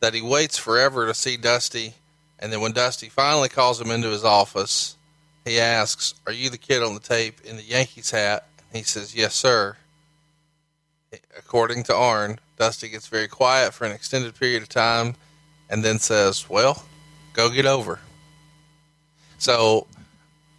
that 0.01 0.15
he 0.15 0.23
waits 0.23 0.59
forever 0.59 1.07
to 1.07 1.15
see 1.15 1.37
Dusty. 1.37 1.95
And 2.39 2.53
then 2.53 2.61
when 2.61 2.73
Dusty 2.73 3.09
finally 3.09 3.49
calls 3.49 3.81
him 3.81 3.91
into 3.91 4.09
his 4.09 4.25
office, 4.25 4.97
he 5.45 5.59
asks, 5.59 6.15
Are 6.27 6.33
you 6.33 6.51
the 6.51 6.59
kid 6.59 6.83
on 6.83 6.95
the 6.95 7.01
tape 7.01 7.41
in 7.45 7.57
the 7.57 7.63
Yankees 7.63 8.11
hat? 8.11 8.47
And 8.71 8.79
he 8.79 8.83
says, 8.85 9.15
Yes, 9.15 9.35
sir. 9.35 9.77
According 11.37 11.85
to 11.85 11.95
Arn, 11.95 12.39
Dusty 12.59 12.89
gets 12.89 13.09
very 13.09 13.29
quiet 13.29 13.73
for 13.73 13.85
an 13.85 13.93
extended 13.93 14.35
period 14.39 14.63
of 14.63 14.69
time 14.69 15.15
and 15.71 15.83
then 15.83 15.99
says, 15.99 16.49
Well, 16.49 16.85
go 17.33 17.51
get 17.51 17.67
over. 17.67 18.01
So 19.39 19.87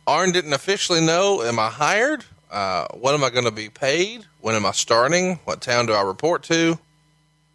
Arn 0.05 0.31
didn't 0.31 0.53
officially 0.53 1.01
know, 1.01 1.41
Am 1.41 1.59
I 1.59 1.69
hired? 1.69 2.25
Uh, 2.51 2.87
what 2.93 3.13
am 3.13 3.23
I 3.23 3.29
going 3.29 3.45
to 3.45 3.51
be 3.51 3.69
paid? 3.69 4.25
When 4.41 4.55
am 4.55 4.65
I 4.65 4.71
starting? 4.71 5.39
What 5.45 5.61
town 5.61 5.85
do 5.85 5.93
I 5.93 6.01
report 6.01 6.43
to? 6.43 6.79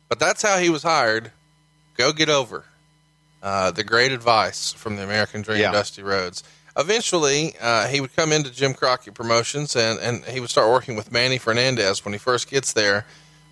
But 0.08 0.18
that's 0.18 0.42
how 0.42 0.58
he 0.58 0.68
was 0.70 0.82
hired. 0.82 1.32
Go 1.96 2.12
get 2.12 2.28
over. 2.28 2.64
Uh, 3.42 3.70
the 3.70 3.82
great 3.84 4.12
advice 4.12 4.72
from 4.72 4.96
the 4.96 5.02
American 5.02 5.42
Dream, 5.42 5.60
Yeah. 5.60 5.72
Dusty 5.72 6.02
Rhodes. 6.02 6.44
Eventually, 6.76 7.54
uh, 7.60 7.86
he 7.88 8.00
would 8.00 8.14
come 8.14 8.32
into 8.32 8.50
Jim 8.50 8.72
Crockett 8.74 9.14
Promotions 9.14 9.74
and, 9.76 9.98
and 9.98 10.24
he 10.24 10.40
would 10.40 10.50
start 10.50 10.70
working 10.70 10.96
with 10.96 11.10
Manny 11.12 11.38
Fernandez 11.38 12.04
when 12.04 12.12
he 12.12 12.18
first 12.18 12.48
gets 12.48 12.72
there. 12.72 13.04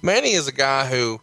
Manny 0.02 0.32
is 0.32 0.46
a 0.48 0.52
guy 0.52 0.86
who 0.86 1.20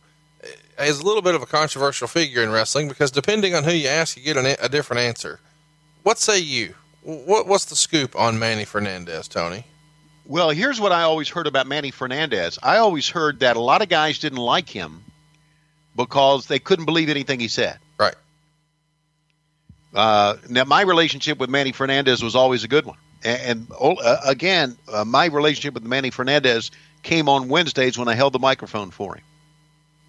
is 0.79 0.99
a 0.99 1.05
little 1.05 1.21
bit 1.23 1.33
of 1.33 1.41
a 1.41 1.47
controversial 1.47 2.07
figure 2.07 2.43
in 2.43 2.51
wrestling 2.51 2.87
because 2.87 3.09
depending 3.09 3.55
on 3.55 3.63
who 3.63 3.71
you 3.71 3.87
ask, 3.87 4.15
you 4.17 4.23
get 4.23 4.37
an, 4.37 4.55
a 4.61 4.69
different 4.69 5.01
answer. 5.01 5.39
What 6.03 6.19
say 6.19 6.39
you? 6.39 6.75
What, 7.03 7.47
what's 7.47 7.65
the 7.65 7.75
scoop 7.75 8.15
on 8.15 8.37
Manny 8.37 8.65
Fernandez, 8.65 9.27
Tony? 9.27 9.65
Well, 10.27 10.49
here's 10.49 10.79
what 10.79 10.91
I 10.91 11.03
always 11.03 11.29
heard 11.29 11.47
about 11.47 11.67
Manny 11.67 11.91
Fernandez. 11.91 12.59
I 12.61 12.77
always 12.77 13.07
heard 13.07 13.39
that 13.39 13.55
a 13.55 13.61
lot 13.61 13.81
of 13.81 13.87
guys 13.87 14.19
didn't 14.19 14.39
like 14.39 14.67
him 14.67 15.03
because 15.95 16.47
they 16.47 16.59
couldn't 16.59 16.85
believe 16.85 17.09
anything 17.09 17.39
he 17.39 17.47
said. 17.47 17.79
Right. 17.97 18.15
Uh, 19.93 20.35
now, 20.49 20.65
my 20.65 20.81
relationship 20.81 21.39
with 21.39 21.49
Manny 21.49 21.71
Fernandez 21.71 22.21
was 22.21 22.35
always 22.35 22.65
a 22.65 22.67
good 22.67 22.85
one. 22.85 22.97
And, 23.23 23.41
and 23.41 23.71
uh, 23.79 24.17
again, 24.25 24.77
uh, 24.91 25.05
my 25.05 25.27
relationship 25.27 25.73
with 25.73 25.83
Manny 25.83 26.09
Fernandez 26.09 26.71
came 27.03 27.29
on 27.29 27.47
Wednesdays 27.47 27.97
when 27.97 28.09
I 28.09 28.13
held 28.13 28.33
the 28.33 28.39
microphone 28.39 28.91
for 28.91 29.15
him. 29.15 29.23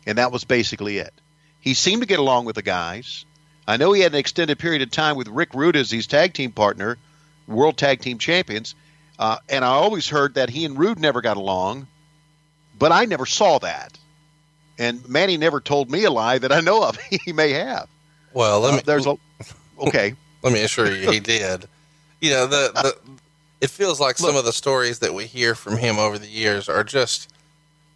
And 0.05 0.19
that 0.19 0.33
was 0.33 0.43
basically 0.43 0.99
it. 0.99 1.15
He 1.61 1.75
seemed 1.75 2.03
to 2.03 2.09
get 2.09 2.19
along 2.19 2.45
with 2.45 2.57
the 2.57 2.63
guys. 2.63 3.25
I 3.69 3.77
know 3.77 3.93
he 3.93 4.01
had 4.01 4.13
an 4.13 4.19
extended 4.19 4.59
period 4.59 4.83
of 4.83 4.91
time 4.91 5.17
with 5.17 5.29
Rick 5.29 5.55
Rude 5.55 5.77
as 5.77 5.91
his 5.93 6.09
tag 6.09 6.35
team 6.35 6.51
partner, 6.51 6.99
world 7.47 7.77
tag 7.77 8.01
team 8.01 8.19
champions. 8.19 8.75
Uh, 9.19 9.39
and 9.49 9.65
I 9.65 9.69
always 9.69 10.09
heard 10.09 10.35
that 10.35 10.49
he 10.51 10.65
and 10.65 10.79
Rude 10.79 10.99
never 11.01 11.21
got 11.21 11.37
along, 11.37 11.87
but 12.79 12.93
I 12.93 13.05
never 13.05 13.27
saw 13.27 13.59
that. 13.59 13.99
And 14.79 15.07
Manny 15.09 15.37
never 15.37 15.61
told 15.61 15.91
me 15.91 16.05
a 16.05 16.11
lie 16.11 16.39
that 16.39 16.53
I 16.53 16.61
know 16.61 16.85
of. 16.85 16.97
he 17.25 17.33
may 17.33 17.51
have. 17.53 17.89
Well, 18.33 18.61
let 18.61 18.73
Uh, 18.73 18.77
me 18.77 18.83
there's 18.85 19.07
a 19.07 19.17
okay. 19.81 20.15
let 20.43 20.53
me 20.53 20.63
assure 20.63 20.95
you, 20.95 21.11
he 21.11 21.19
did. 21.21 21.67
You 22.21 22.31
know, 22.31 22.47
the, 22.47 22.71
the 22.75 22.97
it 23.61 23.71
feels 23.71 23.99
like 24.01 24.19
some 24.19 24.37
of 24.37 24.45
the 24.45 24.53
stories 24.53 25.01
that 25.01 25.15
we 25.15 25.27
hear 25.27 25.55
from 25.57 25.77
him 25.77 25.99
over 25.99 26.19
the 26.19 26.29
years 26.29 26.69
are 26.69 26.85
just. 26.85 27.29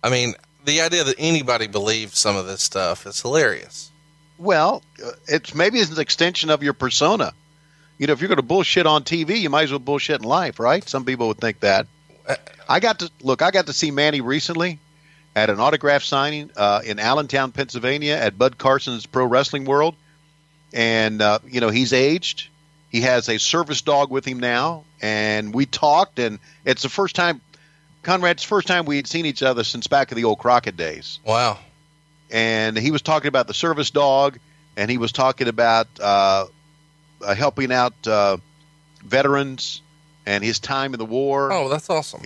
I 0.02 0.10
mean, 0.10 0.34
the 0.64 0.80
idea 0.80 1.04
that 1.04 1.14
anybody 1.18 1.68
believes 1.68 2.18
some 2.18 2.34
of 2.36 2.46
this 2.46 2.62
stuff 2.62 3.06
is 3.06 3.20
hilarious. 3.20 3.92
Well, 4.38 4.82
uh, 5.04 5.12
it's 5.28 5.54
maybe 5.54 5.78
it's 5.78 5.92
an 5.92 6.00
extension 6.00 6.50
of 6.50 6.64
your 6.64 6.72
persona. 6.72 7.32
You 7.98 8.06
know, 8.06 8.12
if 8.14 8.20
you're 8.20 8.28
going 8.28 8.36
to 8.36 8.42
bullshit 8.42 8.86
on 8.86 9.04
TV, 9.04 9.40
you 9.40 9.50
might 9.50 9.64
as 9.64 9.70
well 9.70 9.78
bullshit 9.78 10.20
in 10.22 10.26
life, 10.28 10.58
right? 10.58 10.86
Some 10.88 11.04
people 11.04 11.28
would 11.28 11.38
think 11.38 11.60
that. 11.60 11.86
I 12.68 12.80
got 12.80 13.00
to 13.00 13.10
look. 13.22 13.42
I 13.42 13.50
got 13.50 13.66
to 13.66 13.72
see 13.72 13.90
Manny 13.90 14.20
recently 14.20 14.78
at 15.34 15.50
an 15.50 15.60
autograph 15.60 16.02
signing 16.02 16.50
uh, 16.56 16.80
in 16.84 16.98
Allentown, 16.98 17.52
Pennsylvania, 17.52 18.14
at 18.14 18.38
Bud 18.38 18.58
Carson's 18.58 19.06
Pro 19.06 19.24
Wrestling 19.26 19.64
World, 19.64 19.96
and 20.72 21.20
uh, 21.20 21.40
you 21.46 21.60
know 21.60 21.70
he's 21.70 21.92
aged. 21.92 22.48
He 22.90 23.00
has 23.02 23.28
a 23.28 23.38
service 23.38 23.82
dog 23.82 24.10
with 24.10 24.24
him 24.24 24.38
now, 24.38 24.84
and 25.00 25.54
we 25.54 25.66
talked, 25.66 26.18
and 26.18 26.38
it's 26.64 26.82
the 26.82 26.88
first 26.88 27.16
time, 27.16 27.40
Conrad's 28.02 28.42
first 28.44 28.68
time 28.68 28.84
we 28.84 28.96
had 28.96 29.06
seen 29.06 29.26
each 29.26 29.42
other 29.42 29.64
since 29.64 29.86
back 29.86 30.12
in 30.12 30.16
the 30.16 30.24
old 30.24 30.38
Crockett 30.38 30.76
days 30.76 31.18
Wow. 31.24 31.58
and 32.30 32.76
he 32.76 32.90
was 32.90 33.00
talking 33.02 33.28
about 33.28 33.46
the 33.46 33.54
service 33.54 33.90
dog, 33.90 34.38
and 34.76 34.90
he 34.90 34.98
was 34.98 35.10
talking 35.10 35.48
about 35.48 35.88
uh, 36.00 36.44
uh, 37.24 37.34
helping 37.34 37.72
out 37.72 37.94
uh, 38.06 38.36
veterans 39.04 39.82
and 40.26 40.42
his 40.44 40.58
time 40.60 40.94
in 40.94 40.98
the 40.98 41.04
war 41.06 41.52
Oh, 41.52 41.68
that's 41.68 41.90
awesome. 41.90 42.22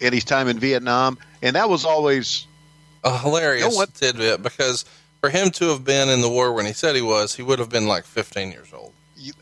and 0.00 0.14
his 0.14 0.24
time 0.24 0.48
in 0.48 0.58
Vietnam, 0.58 1.18
and 1.42 1.56
that 1.56 1.68
was 1.68 1.84
always 1.84 2.46
A 3.04 3.16
hilarious 3.18 3.72
You 3.72 3.78
know 3.80 3.86
tidbit 3.94 4.42
because 4.42 4.84
for 5.20 5.28
him 5.30 5.50
to 5.50 5.68
have 5.68 5.84
been 5.84 6.08
in 6.08 6.20
the 6.22 6.28
war 6.28 6.52
when 6.52 6.66
he 6.66 6.72
said 6.72 6.96
he 6.96 7.02
was, 7.02 7.34
he 7.34 7.42
would 7.42 7.58
have 7.58 7.68
been 7.68 7.86
like 7.86 8.04
15 8.04 8.50
years 8.52 8.72
old. 8.72 8.92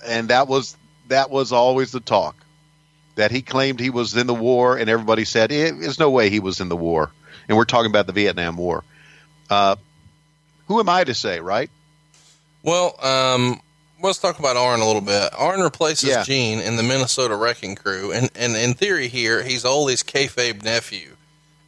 and 0.04 0.28
that 0.28 0.48
was 0.48 0.76
that 1.08 1.30
was 1.30 1.52
always 1.52 1.92
the 1.92 2.00
talk 2.00 2.36
that 3.14 3.30
he 3.30 3.40
claimed 3.42 3.80
he 3.80 3.90
was 3.90 4.16
in 4.16 4.26
the 4.26 4.34
war, 4.34 4.76
and 4.76 4.88
everybody 4.90 5.24
said 5.24 5.50
"Eh, 5.50 5.70
there's 5.72 5.98
no 5.98 6.10
way 6.10 6.28
he 6.30 6.38
was 6.40 6.60
in 6.60 6.68
the 6.68 6.76
war, 6.76 7.10
and 7.48 7.56
we're 7.56 7.64
talking 7.64 7.90
about 7.90 8.06
the 8.06 8.12
Vietnam 8.12 8.56
War. 8.56 8.84
Uh, 9.50 9.76
who 10.66 10.78
am 10.80 10.88
I 10.88 11.02
to 11.04 11.14
say, 11.14 11.40
right? 11.40 11.70
Well, 12.62 12.94
um, 13.04 13.60
let's 14.00 14.18
talk 14.18 14.38
about 14.38 14.56
Arn 14.56 14.80
a 14.80 14.86
little 14.86 15.02
bit. 15.02 15.30
Arn 15.36 15.60
replaces 15.60 16.08
Yeah. 16.10 16.22
Gene 16.22 16.60
in 16.60 16.76
the 16.76 16.82
Minnesota 16.82 17.36
Wrecking 17.36 17.74
Crew, 17.76 18.12
and, 18.12 18.30
and 18.34 18.56
in 18.56 18.74
theory 18.74 19.08
here, 19.08 19.42
he's 19.42 19.64
Ole's 19.64 20.02
kayfabe 20.02 20.62
nephew. 20.62 21.16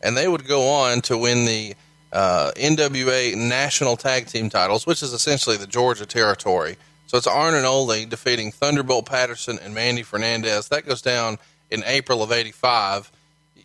And 0.03 0.17
they 0.17 0.29
would 0.29 0.47
go 0.47 0.69
on 0.69 1.03
to 1.03 1.19
win 1.19 1.45
the 1.45 1.75
uh, 2.13 2.53
NWA 2.57 3.37
National 3.37 3.97
Tag 3.97 4.27
Team 4.27 4.49
titles, 4.49 4.87
which 4.87 5.03
is 5.03 5.13
essentially 5.13 5.57
the 5.57 5.67
Georgia 5.67 6.07
territory. 6.07 6.77
So 7.07 7.17
it's 7.19 7.27
Arn 7.27 7.55
and 7.55 7.67
Ole 7.67 8.07
defeating 8.07 8.53
Thunderbolt 8.53 9.07
Patterson 9.07 9.59
and 9.63 9.75
Manny 9.75 10.03
Fernandez. 10.03 10.69
That 10.69 10.87
goes 10.87 11.03
down 11.03 11.39
in 11.71 11.83
April 11.85 12.23
of 12.23 12.33
85. 12.33 13.11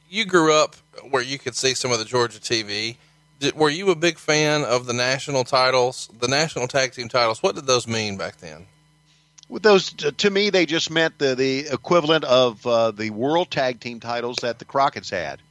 You 0.09 0.25
grew 0.25 0.53
up 0.53 0.75
where 1.09 1.21
you 1.21 1.37
could 1.39 1.55
see 1.55 1.73
some 1.73 1.91
of 1.91 1.99
the 1.99 2.05
Georgia 2.05 2.39
TV. 2.39 2.97
Did, 3.45 3.55
were 3.55 3.69
you 3.69 3.91
a 3.91 3.95
big 3.95 4.17
fan 4.17 4.63
of 4.63 4.87
the 4.87 4.93
national 4.93 5.43
titles, 5.43 6.09
the 6.19 6.27
national 6.27 6.67
tag 6.67 6.93
team 6.93 7.09
titles? 7.09 7.43
What 7.43 7.53
did 7.53 7.67
those 7.67 7.87
mean 7.87 8.17
back 8.17 8.37
then? 8.37 8.65
With 9.47 9.61
those, 9.61 9.91
to 9.91 10.29
me, 10.31 10.49
they 10.49 10.65
just 10.65 10.89
meant 10.89 11.19
the, 11.19 11.35
the 11.35 11.67
equivalent 11.71 12.23
of 12.23 12.65
uh, 12.65 12.89
the 12.89 13.11
world 13.11 13.51
tag 13.51 13.79
team 13.79 13.99
titles 13.99 14.37
that 14.41 14.57
the 14.57 14.65
Crockett's 14.65 15.11
had. 15.11 15.43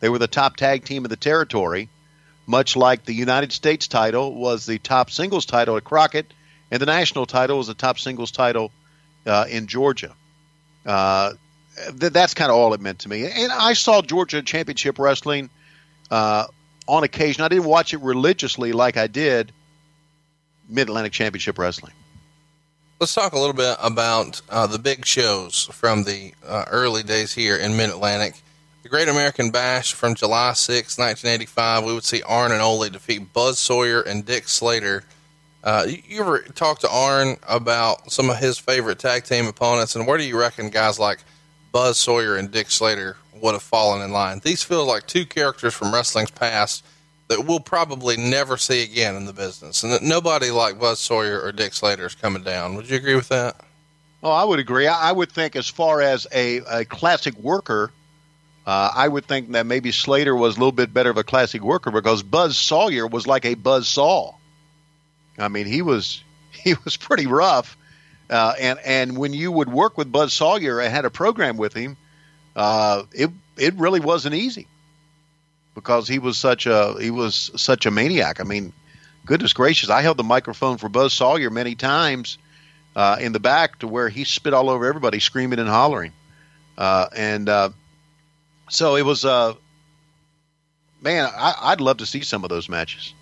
They 0.00 0.10
were 0.10 0.18
the 0.18 0.26
top 0.26 0.56
tag 0.56 0.84
team 0.84 1.06
of 1.06 1.08
the 1.08 1.16
territory, 1.16 1.88
much 2.46 2.76
like 2.76 3.06
the 3.06 3.14
United 3.14 3.52
States 3.52 3.88
title 3.88 4.34
was 4.34 4.66
the 4.66 4.78
top 4.78 5.10
singles 5.10 5.46
title 5.46 5.78
at 5.78 5.84
Crockett, 5.84 6.26
and 6.70 6.78
the 6.82 6.84
national 6.86 7.24
title 7.24 7.56
was 7.56 7.68
the 7.68 7.74
top 7.74 7.98
singles 7.98 8.32
title 8.32 8.70
uh, 9.24 9.46
in 9.48 9.66
Georgia. 9.66 10.14
Uh, 10.84 11.32
th- 11.98 12.12
that's 12.12 12.34
kind 12.34 12.50
of 12.50 12.58
all 12.58 12.74
it 12.74 12.82
meant 12.82 12.98
to 12.98 13.08
me. 13.08 13.24
And 13.24 13.50
I 13.50 13.72
saw 13.72 14.02
Georgia 14.02 14.42
Championship 14.42 14.98
Wrestling 14.98 15.48
uh, 16.10 16.46
on 16.90 17.04
occasion. 17.04 17.44
I 17.44 17.48
didn't 17.48 17.64
watch 17.64 17.94
it 17.94 18.00
religiously 18.00 18.72
like 18.72 18.96
I 18.96 19.06
did 19.06 19.52
Mid 20.68 20.88
Atlantic 20.88 21.12
Championship 21.12 21.56
Wrestling. 21.56 21.92
Let's 22.98 23.14
talk 23.14 23.32
a 23.32 23.38
little 23.38 23.54
bit 23.54 23.76
about 23.80 24.42
uh, 24.50 24.66
the 24.66 24.78
big 24.78 25.06
shows 25.06 25.70
from 25.72 26.04
the 26.04 26.34
uh, 26.46 26.64
early 26.70 27.02
days 27.02 27.32
here 27.32 27.56
in 27.56 27.76
Mid 27.76 27.90
Atlantic. 27.90 28.34
The 28.82 28.88
Great 28.88 29.08
American 29.08 29.50
Bash 29.50 29.92
from 29.92 30.14
July 30.14 30.52
6, 30.52 30.98
1985, 30.98 31.84
we 31.84 31.94
would 31.94 32.04
see 32.04 32.22
Arn 32.22 32.50
and 32.50 32.60
Ole 32.60 32.88
defeat 32.88 33.32
Buzz 33.32 33.58
Sawyer 33.58 34.00
and 34.00 34.26
Dick 34.26 34.48
Slater. 34.48 35.04
Uh, 35.62 35.86
you, 35.88 36.02
you 36.08 36.20
ever 36.20 36.40
talk 36.40 36.80
to 36.80 36.90
Arn 36.90 37.36
about 37.48 38.10
some 38.10 38.30
of 38.30 38.38
his 38.38 38.58
favorite 38.58 38.98
tag 38.98 39.24
team 39.24 39.46
opponents, 39.46 39.94
and 39.94 40.06
where 40.06 40.18
do 40.18 40.24
you 40.24 40.38
reckon 40.38 40.70
guys 40.70 40.98
like 40.98 41.18
Buzz 41.72 41.98
Sawyer 41.98 42.36
and 42.36 42.50
Dick 42.50 42.70
Slater 42.70 43.16
would 43.42 43.52
have 43.54 43.62
fallen 43.62 44.02
in 44.02 44.12
line? 44.12 44.40
These 44.42 44.62
feel 44.62 44.84
like 44.86 45.06
two 45.06 45.26
characters 45.26 45.74
from 45.74 45.92
wrestling's 45.92 46.30
past 46.30 46.84
that 47.28 47.46
we'll 47.46 47.60
probably 47.60 48.16
never 48.16 48.56
see 48.56 48.82
again 48.82 49.14
in 49.16 49.24
the 49.24 49.32
business, 49.32 49.82
and 49.84 49.92
that 49.92 50.02
nobody 50.02 50.50
like 50.50 50.80
Buzz 50.80 50.98
Sawyer 50.98 51.40
or 51.40 51.52
Dick 51.52 51.74
Slater 51.74 52.06
is 52.06 52.14
coming 52.14 52.42
down. 52.42 52.74
Would 52.74 52.90
you 52.90 52.96
agree 52.96 53.14
with 53.14 53.28
that? 53.28 53.56
Oh, 54.22 54.30
I 54.32 54.44
would 54.44 54.58
agree. 54.58 54.86
I 54.86 55.12
would 55.12 55.30
think, 55.32 55.56
as 55.56 55.68
far 55.68 56.02
as 56.02 56.26
a, 56.32 56.58
a 56.68 56.84
classic 56.84 57.36
worker, 57.38 57.90
Uh, 58.66 58.90
I 58.94 59.08
would 59.08 59.24
think 59.26 59.50
that 59.52 59.64
maybe 59.64 59.90
Slater 59.90 60.36
was 60.36 60.56
a 60.56 60.58
little 60.60 60.72
bit 60.72 60.92
better 60.92 61.08
of 61.10 61.16
a 61.16 61.24
classic 61.24 61.62
worker 61.62 61.90
because 61.90 62.22
Buzz 62.22 62.58
Sawyer 62.58 63.06
was 63.06 63.26
like 63.26 63.44
a 63.46 63.54
buzz 63.54 63.88
saw. 63.88 64.34
I 65.38 65.48
mean, 65.48 65.66
he 65.66 65.80
was 65.82 66.22
he 66.50 66.74
was 66.84 66.96
pretty 66.98 67.26
rough, 67.26 67.76
uh, 68.28 68.52
and 68.60 68.78
and 68.84 69.16
when 69.16 69.32
you 69.32 69.50
would 69.50 69.70
work 69.72 69.96
with 69.96 70.12
Buzz 70.12 70.34
Sawyer 70.34 70.80
and 70.80 70.92
had 70.92 71.04
a 71.06 71.10
program 71.10 71.56
with 71.56 71.72
him, 71.72 71.96
uh, 72.56 73.02
it 73.12 73.30
it 73.56 73.74
really 73.74 74.00
wasn't 74.00 74.34
easy 74.34 74.66
because 75.74 76.08
he 76.08 76.18
was 76.18 76.36
such 76.36 76.66
a 76.66 76.96
he 77.00 77.10
was 77.10 77.50
such 77.56 77.86
a 77.86 77.90
maniac. 77.90 78.40
I 78.40 78.44
mean, 78.44 78.72
goodness 79.26 79.52
gracious, 79.52 79.90
I 79.90 80.02
held 80.02 80.16
the 80.16 80.24
microphone 80.24 80.78
for 80.78 80.88
Buzz 80.88 81.12
Sawyer 81.12 81.50
many 81.50 81.74
times 81.74 82.38
uh, 82.96 83.16
in 83.20 83.32
the 83.32 83.40
back 83.40 83.78
to 83.80 83.88
where 83.88 84.08
he 84.08 84.24
spit 84.24 84.54
all 84.54 84.70
over 84.70 84.86
everybody, 84.86 85.20
screaming 85.20 85.58
and 85.58 85.68
hollering, 85.68 86.12
uh, 86.76 87.08
and 87.14 87.48
uh, 87.48 87.70
so 88.68 88.96
it 88.96 89.02
was. 89.02 89.24
Uh, 89.24 89.54
man, 91.00 91.30
I, 91.34 91.54
I'd 91.60 91.80
love 91.80 91.98
to 91.98 92.06
see 92.06 92.22
some 92.22 92.44
of 92.44 92.50
those 92.50 92.68
matches. 92.68 93.14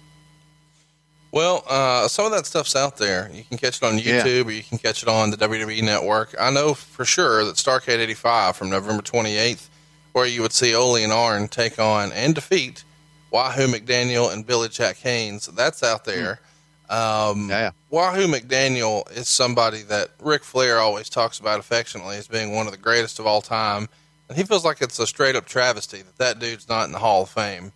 Well, 1.31 1.63
uh, 1.69 2.09
some 2.09 2.25
of 2.25 2.33
that 2.33 2.47
stuff's 2.47 2.75
out 2.75 2.97
there. 2.97 3.31
You 3.33 3.45
can 3.45 3.59
catch 3.59 3.77
it 3.77 3.83
on 3.83 3.99
Yeah. 3.99 4.23
YouTube 4.25 4.47
or 4.47 4.51
you 4.53 4.63
can 4.63 4.79
catch 4.79 5.03
it 5.03 5.09
on 5.09 5.31
the 5.31 5.37
WWE 5.37 5.83
Network. 5.83 6.35
I 6.41 6.51
know 6.51 6.73
for 6.75 7.05
sure 7.05 7.45
that 7.45 7.57
Starcade 7.57 7.99
85 7.99 8.57
from 8.57 8.71
November 8.71 9.03
28th, 9.03 9.69
where 10.13 10.25
you 10.27 10.41
would 10.43 10.53
see 10.55 10.75
Ole 10.75 10.97
and 10.97 11.13
Arn 11.13 11.49
take 11.49 11.79
on 11.79 12.13
and 12.13 12.35
defeat 12.35 12.83
Wahoo 13.31 13.67
McDaniel 13.67 14.33
and 14.33 14.47
Billy 14.47 14.71
Jack 14.71 14.97
Haynes, 14.99 15.47
that's 15.49 15.83
out 15.83 16.07
there. 16.07 16.41
Um, 16.89 17.51
Yeah. 17.51 17.73
Wahoo 17.91 18.27
McDaniel 18.27 19.11
is 19.15 19.29
somebody 19.29 19.83
that 19.83 20.09
Ric 20.21 20.43
Flair 20.45 20.79
always 20.79 21.11
talks 21.11 21.39
about 21.39 21.61
affectionately 21.61 22.17
as 22.17 22.27
being 22.27 22.55
one 22.55 22.65
of 22.67 22.73
the 22.73 22.79
greatest 22.79 23.19
of 23.19 23.27
all 23.27 23.43
time. 23.43 23.91
And 24.31 24.39
he 24.39 24.45
feels 24.45 24.65
like 24.65 24.81
it's 24.81 24.99
a 24.99 25.07
straight 25.07 25.37
up 25.37 25.45
travesty 25.45 25.99
that 26.01 26.17
that 26.17 26.39
dude's 26.39 26.69
not 26.71 26.87
in 26.87 26.93
the 26.93 26.99
Hall 26.99 27.23
of 27.25 27.29
Fame. 27.31 27.73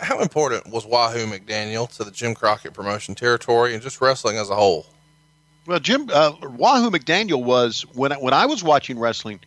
How 0.00 0.20
important 0.20 0.68
was 0.68 0.86
Wahoo 0.86 1.26
McDaniel 1.26 1.88
to 1.96 2.04
the 2.04 2.10
Jim 2.10 2.34
Crockett 2.34 2.74
promotion 2.74 3.14
territory 3.14 3.74
and 3.74 3.82
just 3.82 4.00
wrestling 4.00 4.36
as 4.36 4.50
a 4.50 4.54
whole? 4.54 4.86
Well, 5.66 5.80
Jim 5.80 6.10
uh, 6.12 6.32
Wahoo 6.42 6.90
McDaniel 6.90 7.42
was 7.42 7.82
when 7.94 8.12
I, 8.12 8.16
when 8.16 8.34
I 8.34 8.46
was 8.46 8.62
watching 8.62 8.98
wrestling. 8.98 9.40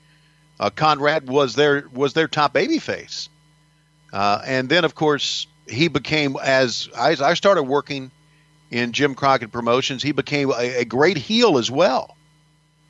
Uh, 0.59 0.71
Conrad 0.71 1.29
was 1.29 1.53
their 1.53 1.87
was 1.93 2.13
their 2.13 2.27
top 2.27 2.53
babyface, 2.53 3.29
uh, 4.11 4.41
and 4.43 4.67
then 4.69 4.85
of 4.85 4.95
course 4.95 5.45
he 5.67 5.87
became 5.87 6.35
as 6.41 6.89
I, 6.97 7.15
I 7.21 7.35
started 7.35 7.63
working 7.63 8.11
in 8.71 8.91
Jim 8.91 9.15
Crockett 9.15 9.51
Promotions, 9.51 10.03
he 10.03 10.11
became 10.11 10.51
a, 10.51 10.79
a 10.79 10.85
great 10.85 11.17
heel 11.17 11.57
as 11.57 11.71
well. 11.71 12.17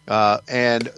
Uh, 0.07 0.39
and 0.47 0.89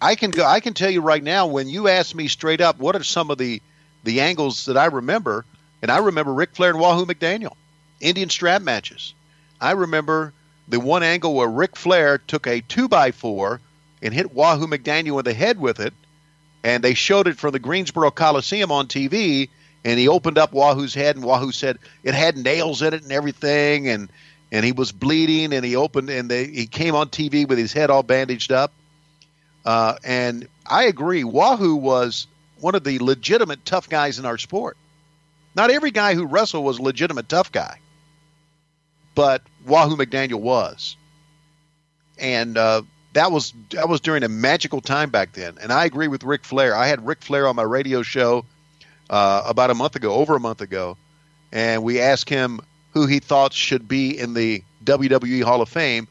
I 0.00 0.16
can 0.16 0.30
go, 0.30 0.44
I 0.44 0.60
can 0.60 0.74
tell 0.74 0.90
you 0.90 1.00
right 1.00 1.22
now 1.22 1.46
when 1.46 1.68
you 1.68 1.88
ask 1.88 2.14
me 2.14 2.28
straight 2.28 2.60
up, 2.60 2.78
what 2.78 2.96
are 2.96 3.04
some 3.04 3.30
of 3.30 3.38
the 3.38 3.62
the 4.04 4.20
angles 4.20 4.66
that 4.66 4.76
I 4.76 4.86
remember? 4.86 5.44
And 5.82 5.90
I 5.90 5.98
remember 5.98 6.32
Ric 6.32 6.54
Flair 6.54 6.70
and 6.70 6.78
Wahoo 6.78 7.06
McDaniel, 7.06 7.54
Indian 8.00 8.30
strap 8.30 8.62
matches. 8.62 9.14
I 9.60 9.72
remember 9.72 10.32
the 10.68 10.80
one 10.80 11.02
angle 11.02 11.34
where 11.34 11.48
Ric 11.48 11.76
Flair 11.76 12.18
took 12.18 12.46
a 12.46 12.60
two 12.60 12.88
by 12.88 13.10
four 13.10 13.60
and 14.02 14.14
hit 14.14 14.34
Wahoo 14.34 14.66
McDaniel 14.66 15.18
in 15.18 15.24
the 15.24 15.34
head 15.34 15.58
with 15.58 15.80
it, 15.80 15.94
and 16.62 16.82
they 16.82 16.94
showed 16.94 17.26
it 17.26 17.38
from 17.38 17.52
the 17.52 17.58
Greensboro 17.58 18.10
Coliseum 18.10 18.70
on 18.70 18.86
TV. 18.86 19.48
And 19.86 19.98
he 19.98 20.08
opened 20.08 20.38
up 20.38 20.54
Wahoo's 20.54 20.94
head, 20.94 21.16
and 21.16 21.24
Wahoo 21.24 21.52
said 21.52 21.78
it 22.02 22.14
had 22.14 22.38
nails 22.38 22.80
in 22.80 22.94
it 22.94 23.02
and 23.02 23.12
everything, 23.12 23.88
and 23.88 24.08
and 24.50 24.64
he 24.64 24.72
was 24.72 24.92
bleeding. 24.92 25.52
And 25.52 25.64
he 25.64 25.76
opened, 25.76 26.08
and 26.08 26.30
they, 26.30 26.46
he 26.46 26.66
came 26.66 26.94
on 26.94 27.08
TV 27.08 27.46
with 27.46 27.58
his 27.58 27.72
head 27.72 27.90
all 27.90 28.02
bandaged 28.02 28.50
up. 28.50 28.72
Uh, 29.64 29.96
and 30.04 30.48
I 30.66 30.84
agree, 30.84 31.24
Wahoo 31.24 31.74
was 31.74 32.26
one 32.60 32.74
of 32.74 32.84
the 32.84 32.98
legitimate 32.98 33.64
tough 33.64 33.88
guys 33.88 34.18
in 34.18 34.26
our 34.26 34.38
sport. 34.38 34.76
Not 35.54 35.70
every 35.70 35.90
guy 35.90 36.14
who 36.14 36.26
wrestled 36.26 36.64
was 36.64 36.78
a 36.78 36.82
legitimate 36.82 37.28
tough 37.28 37.52
guy, 37.52 37.78
but 39.14 39.42
Wahoo 39.66 39.96
McDaniel 39.96 40.40
was, 40.40 40.96
and 42.18 42.58
uh, 42.58 42.82
that 43.12 43.30
was 43.30 43.54
that 43.70 43.88
was 43.88 44.00
during 44.00 44.24
a 44.24 44.28
magical 44.28 44.80
time 44.80 45.10
back 45.10 45.32
then. 45.32 45.56
And 45.60 45.72
I 45.72 45.84
agree 45.84 46.08
with 46.08 46.24
Ric 46.24 46.44
Flair. 46.44 46.74
I 46.74 46.86
had 46.86 47.06
Ric 47.06 47.22
Flair 47.22 47.46
on 47.46 47.56
my 47.56 47.62
radio 47.62 48.02
show 48.02 48.44
uh, 49.08 49.42
about 49.46 49.70
a 49.70 49.74
month 49.74 49.96
ago, 49.96 50.14
over 50.14 50.34
a 50.34 50.40
month 50.40 50.60
ago, 50.60 50.96
and 51.52 51.82
we 51.82 52.00
asked 52.00 52.28
him 52.28 52.60
who 52.92 53.06
he 53.06 53.20
thought 53.20 53.52
should 53.52 53.88
be 53.88 54.18
in 54.18 54.34
the 54.34 54.62
WWE 54.84 55.42
Hall 55.42 55.62
of 55.62 55.68
Fame. 55.68 56.08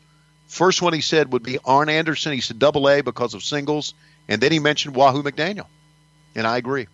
First 0.47 0.81
one 0.81 0.93
he 0.93 1.01
said 1.01 1.33
would 1.33 1.43
be 1.43 1.57
Arn 1.65 1.89
Anderson. 1.89 2.33
He 2.33 2.41
said 2.41 2.59
double 2.59 2.89
A 2.89 3.01
because 3.01 3.33
of 3.33 3.43
singles, 3.43 3.93
and 4.27 4.41
then 4.41 4.51
he 4.51 4.59
mentioned 4.59 4.95
Wahoo 4.95 5.23
McDaniel, 5.23 5.67
and 6.35 6.47
I 6.47 6.57
agree. 6.57 6.87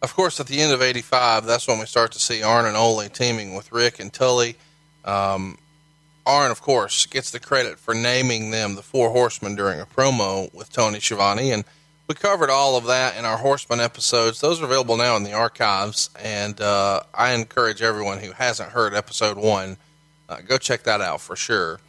Of 0.00 0.14
course, 0.14 0.38
at 0.38 0.46
the 0.46 0.60
end 0.60 0.72
of 0.72 0.80
85, 0.80 1.44
that's 1.44 1.66
when 1.66 1.80
we 1.80 1.86
start 1.86 2.12
to 2.12 2.20
see 2.20 2.42
Arn 2.42 2.66
and 2.66 2.76
Ole 2.76 3.08
teaming 3.08 3.54
with 3.54 3.72
Ric 3.72 3.98
and 3.98 4.12
Tully. 4.12 4.56
Um, 5.04 5.58
Arn, 6.24 6.50
of 6.50 6.60
course, 6.60 7.06
gets 7.06 7.30
the 7.30 7.40
credit 7.40 7.78
for 7.78 7.94
naming 7.94 8.50
them 8.50 8.74
the 8.74 8.82
Four 8.82 9.10
Horsemen 9.10 9.56
during 9.56 9.80
a 9.80 9.86
promo 9.86 10.52
with 10.54 10.72
Tony 10.72 11.00
Schiavone. 11.00 11.50
And 11.50 11.64
we 12.06 12.14
covered 12.14 12.50
all 12.50 12.76
of 12.76 12.84
that 12.84 13.16
in 13.16 13.24
our 13.24 13.38
Horseman 13.38 13.80
episodes. 13.80 14.40
Those 14.40 14.60
are 14.60 14.66
available 14.66 14.96
now 14.96 15.16
in 15.16 15.24
the 15.24 15.32
archives. 15.32 16.10
And 16.22 16.60
uh, 16.60 17.02
I 17.12 17.32
encourage 17.32 17.82
everyone 17.82 18.18
who 18.18 18.32
hasn't 18.32 18.70
heard 18.70 18.94
episode 18.94 19.36
one, 19.36 19.78
uh, 20.28 20.42
go 20.46 20.58
check 20.58 20.84
that 20.84 21.00
out 21.00 21.20
for 21.20 21.34
sure. 21.34 21.80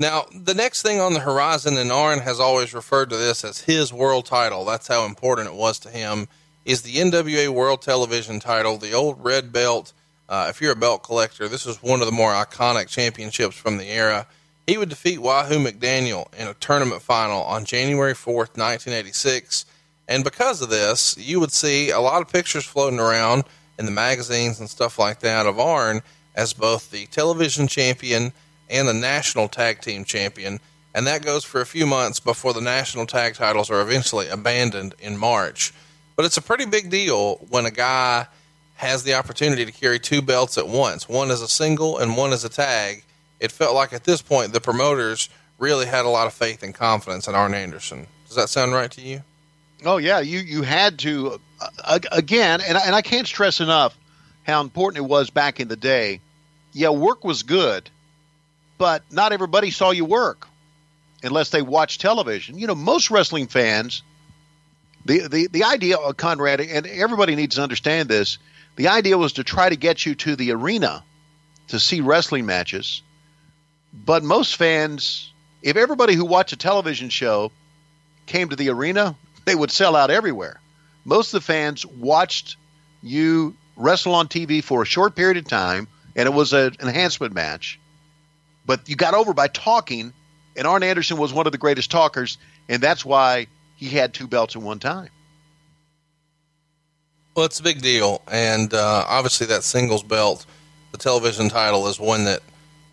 Now, 0.00 0.24
the 0.34 0.54
next 0.54 0.80
thing 0.80 0.98
on 0.98 1.12
the 1.12 1.20
horizon, 1.20 1.76
and 1.76 1.92
Arn 1.92 2.20
has 2.20 2.40
always 2.40 2.72
referred 2.72 3.10
to 3.10 3.18
this 3.18 3.44
as 3.44 3.60
his 3.60 3.92
world 3.92 4.24
title. 4.24 4.64
That's 4.64 4.88
how 4.88 5.04
important 5.04 5.48
it 5.48 5.54
was 5.54 5.78
to 5.80 5.90
him. 5.90 6.26
Is 6.64 6.80
the 6.80 6.94
NWA 6.94 7.50
World 7.50 7.82
Television 7.82 8.40
title, 8.40 8.78
the 8.78 8.94
old 8.94 9.22
red 9.22 9.52
belt? 9.52 9.92
Uh, 10.26 10.46
if 10.48 10.58
you're 10.58 10.72
a 10.72 10.76
belt 10.76 11.02
collector, 11.02 11.48
this 11.48 11.66
is 11.66 11.82
one 11.82 12.00
of 12.00 12.06
the 12.06 12.12
more 12.12 12.32
iconic 12.32 12.88
championships 12.88 13.56
from 13.56 13.76
the 13.76 13.88
era. 13.88 14.26
He 14.66 14.78
would 14.78 14.88
defeat 14.88 15.18
Wahoo 15.18 15.62
McDaniel 15.62 16.32
in 16.32 16.48
a 16.48 16.54
tournament 16.54 17.02
final 17.02 17.42
on 17.42 17.66
January 17.66 18.14
4th, 18.14 18.56
1986. 18.56 19.66
And 20.08 20.24
because 20.24 20.62
of 20.62 20.70
this, 20.70 21.14
you 21.18 21.40
would 21.40 21.52
see 21.52 21.90
a 21.90 22.00
lot 22.00 22.22
of 22.22 22.32
pictures 22.32 22.64
floating 22.64 23.00
around 23.00 23.44
in 23.78 23.84
the 23.84 23.90
magazines 23.90 24.60
and 24.60 24.70
stuff 24.70 24.98
like 24.98 25.20
that 25.20 25.44
of 25.44 25.60
Arn 25.60 26.00
as 26.34 26.54
both 26.54 26.90
the 26.90 27.04
television 27.06 27.68
champion 27.68 28.32
and 28.70 28.88
the 28.88 28.94
national 28.94 29.48
tag 29.48 29.80
team 29.80 30.04
champion. 30.04 30.60
And 30.94 31.06
that 31.06 31.24
goes 31.24 31.44
for 31.44 31.60
a 31.60 31.66
few 31.66 31.86
months 31.86 32.20
before 32.20 32.54
the 32.54 32.60
national 32.60 33.06
tag 33.06 33.34
titles 33.34 33.70
are 33.70 33.80
eventually 33.80 34.28
abandoned 34.28 34.94
in 34.98 35.16
March. 35.16 35.72
But 36.16 36.24
it's 36.24 36.36
a 36.36 36.42
pretty 36.42 36.66
big 36.66 36.90
deal 36.90 37.36
when 37.50 37.66
a 37.66 37.70
guy 37.70 38.26
has 38.76 39.02
the 39.02 39.14
opportunity 39.14 39.64
to 39.66 39.72
carry 39.72 39.98
two 39.98 40.22
belts 40.22 40.56
at 40.56 40.66
once 40.66 41.08
one 41.08 41.30
as 41.30 41.42
a 41.42 41.48
single 41.48 41.98
and 41.98 42.16
one 42.16 42.32
as 42.32 42.44
a 42.44 42.48
tag. 42.48 43.04
It 43.38 43.52
felt 43.52 43.74
like 43.74 43.92
at 43.92 44.04
this 44.04 44.22
point 44.22 44.52
the 44.52 44.60
promoters 44.60 45.28
really 45.58 45.86
had 45.86 46.04
a 46.04 46.08
lot 46.08 46.26
of 46.26 46.32
faith 46.32 46.62
and 46.62 46.74
confidence 46.74 47.28
in 47.28 47.34
Arn 47.34 47.54
Anderson. 47.54 48.06
Does 48.26 48.36
that 48.36 48.48
sound 48.48 48.72
right 48.72 48.90
to 48.92 49.00
you? 49.00 49.22
Oh 49.84 49.98
yeah, 49.98 50.20
you 50.20 50.38
you 50.40 50.62
had 50.62 50.98
to 51.00 51.40
uh, 51.84 51.98
again, 52.12 52.60
and 52.66 52.76
and 52.76 52.94
I 52.94 53.02
can't 53.02 53.26
stress 53.26 53.60
enough 53.60 53.96
how 54.42 54.60
important 54.60 55.04
it 55.04 55.08
was 55.08 55.30
back 55.30 55.60
in 55.60 55.68
the 55.68 55.76
day. 55.76 56.20
Yeah, 56.72 56.90
work 56.90 57.24
was 57.24 57.42
good, 57.42 57.90
but 58.80 59.02
not 59.12 59.34
everybody 59.34 59.70
saw 59.70 59.90
you 59.90 60.06
work 60.06 60.48
unless 61.22 61.50
they 61.50 61.60
watched 61.60 62.00
television. 62.00 62.58
You 62.58 62.66
know, 62.66 62.74
most 62.74 63.10
wrestling 63.10 63.46
fans, 63.46 64.02
the 65.04 65.28
the 65.28 65.48
the 65.48 65.64
idea 65.64 65.98
of 65.98 66.16
Conrad, 66.16 66.62
and 66.62 66.86
everybody 66.86 67.36
needs 67.36 67.56
to 67.56 67.62
understand 67.62 68.08
this. 68.08 68.38
The 68.76 68.88
idea 68.88 69.18
was 69.18 69.34
to 69.34 69.44
try 69.44 69.68
to 69.68 69.76
get 69.76 70.06
you 70.06 70.14
to 70.14 70.34
the 70.34 70.52
arena 70.52 71.04
to 71.68 71.78
see 71.78 72.00
wrestling 72.00 72.46
matches, 72.46 73.02
but 73.92 74.24
most 74.24 74.56
fans, 74.56 75.30
if 75.62 75.76
everybody 75.76 76.14
who 76.14 76.24
watched 76.24 76.54
a 76.54 76.56
television 76.56 77.10
show 77.10 77.52
came 78.24 78.48
to 78.48 78.56
the 78.56 78.70
arena, 78.70 79.14
they 79.44 79.54
would 79.54 79.70
sell 79.70 79.94
out 79.94 80.10
everywhere. 80.10 80.58
Most 81.04 81.34
of 81.34 81.42
the 81.42 81.46
fans 81.46 81.84
watched 81.84 82.56
you 83.02 83.54
wrestle 83.76 84.14
on 84.14 84.28
TV 84.28 84.64
for 84.64 84.80
a 84.80 84.86
short 84.86 85.16
period 85.16 85.36
of 85.36 85.46
time, 85.46 85.86
and 86.16 86.26
it 86.26 86.32
was 86.32 86.54
an 86.54 86.76
enhancement 86.80 87.34
match. 87.34 87.79
But 88.66 88.88
you 88.88 88.96
got 88.96 89.14
over 89.14 89.32
by 89.32 89.48
talking, 89.48 90.12
and 90.56 90.66
Arn 90.66 90.82
Anderson 90.82 91.16
was 91.16 91.32
one 91.32 91.46
of 91.46 91.52
the 91.52 91.58
greatest 91.58 91.90
talkers, 91.90 92.38
and 92.68 92.82
that's 92.82 93.04
why 93.04 93.46
he 93.76 93.88
had 93.88 94.14
two 94.14 94.26
belts 94.26 94.56
at 94.56 94.62
one 94.62 94.78
time. 94.78 95.08
Well, 97.34 97.46
it's 97.46 97.60
a 97.60 97.62
big 97.62 97.80
deal, 97.80 98.22
and 98.30 98.74
uh, 98.74 99.04
obviously 99.08 99.46
that 99.48 99.62
singles 99.62 100.02
belt, 100.02 100.46
the 100.92 100.98
television 100.98 101.48
title, 101.48 101.86
is 101.86 101.98
one 101.98 102.24
that 102.24 102.40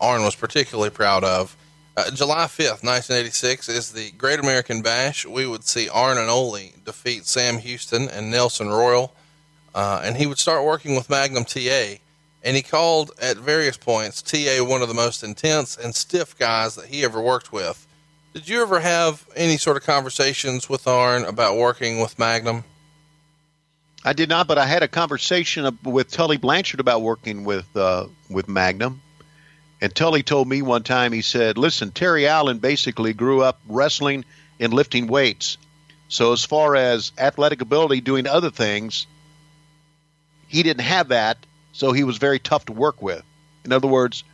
Arn 0.00 0.22
was 0.22 0.34
particularly 0.34 0.90
proud 0.90 1.24
of. 1.24 1.56
Uh, 1.96 2.10
July 2.12 2.44
5th, 2.44 2.84
1986, 2.84 3.68
is 3.68 3.92
the 3.92 4.12
Great 4.12 4.38
American 4.38 4.82
Bash. 4.82 5.26
We 5.26 5.46
would 5.46 5.64
see 5.64 5.88
Arn 5.88 6.16
and 6.16 6.30
Ole 6.30 6.70
defeat 6.84 7.26
Sam 7.26 7.58
Houston 7.58 8.08
and 8.08 8.30
Nelson 8.30 8.68
Royal, 8.68 9.12
uh, 9.74 10.00
and 10.04 10.16
he 10.16 10.26
would 10.26 10.38
start 10.38 10.64
working 10.64 10.94
with 10.94 11.10
Magnum 11.10 11.44
TA. 11.44 11.96
And 12.44 12.56
he 12.56 12.62
called 12.62 13.10
at 13.20 13.36
various 13.36 13.76
points 13.76 14.22
TA 14.22 14.64
one 14.64 14.82
of 14.82 14.88
the 14.88 14.94
most 14.94 15.22
intense 15.22 15.76
and 15.76 15.94
stiff 15.94 16.38
guys 16.38 16.76
that 16.76 16.86
he 16.86 17.04
ever 17.04 17.20
worked 17.20 17.52
with. 17.52 17.86
Did 18.34 18.48
you 18.48 18.62
ever 18.62 18.80
have 18.80 19.26
any 19.34 19.56
sort 19.56 19.76
of 19.76 19.82
conversations 19.82 20.68
with 20.68 20.86
Arn 20.86 21.24
about 21.24 21.56
working 21.56 21.98
with 21.98 22.18
Magnum? 22.18 22.64
I 24.04 24.12
did 24.12 24.28
not, 24.28 24.46
but 24.46 24.58
I 24.58 24.66
had 24.66 24.82
a 24.82 24.88
conversation 24.88 25.78
with 25.82 26.10
Tully 26.10 26.36
Blanchard 26.36 26.78
about 26.78 27.02
working 27.02 27.44
with 27.44 27.66
uh, 27.76 28.06
with 28.30 28.48
Magnum. 28.48 29.02
And 29.80 29.94
Tully 29.94 30.22
told 30.22 30.48
me 30.48 30.62
one 30.62 30.82
time, 30.82 31.12
he 31.12 31.22
said, 31.22 31.58
Listen, 31.58 31.90
Terry 31.90 32.26
Allen 32.26 32.58
basically 32.58 33.12
grew 33.12 33.42
up 33.42 33.60
wrestling 33.68 34.24
and 34.58 34.72
lifting 34.72 35.06
weights. 35.06 35.56
So, 36.08 36.32
as 36.32 36.44
far 36.44 36.74
as 36.74 37.12
athletic 37.18 37.60
ability, 37.60 38.00
doing 38.00 38.26
other 38.26 38.50
things, 38.50 39.06
he 40.48 40.62
didn't 40.62 40.84
have 40.84 41.08
that. 41.08 41.38
So, 41.78 41.92
he 41.92 42.02
was 42.02 42.18
very 42.18 42.40
tough 42.40 42.64
to 42.64 42.72
work 42.72 43.00
with. 43.00 43.22
In 43.64 43.72
other 43.72 43.86
words, 43.86 44.24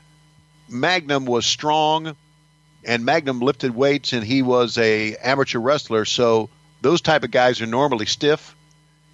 Magnum 0.66 1.26
was 1.26 1.44
strong 1.44 2.16
and 2.84 3.04
Magnum 3.04 3.40
lifted 3.40 3.74
weights 3.74 4.14
and 4.14 4.24
he 4.24 4.40
was 4.40 4.78
a 4.78 5.14
amateur 5.16 5.58
wrestler. 5.58 6.06
So, 6.06 6.48
those 6.80 7.02
type 7.02 7.22
of 7.22 7.30
guys 7.30 7.60
are 7.60 7.66
normally 7.66 8.06
stiff. 8.06 8.56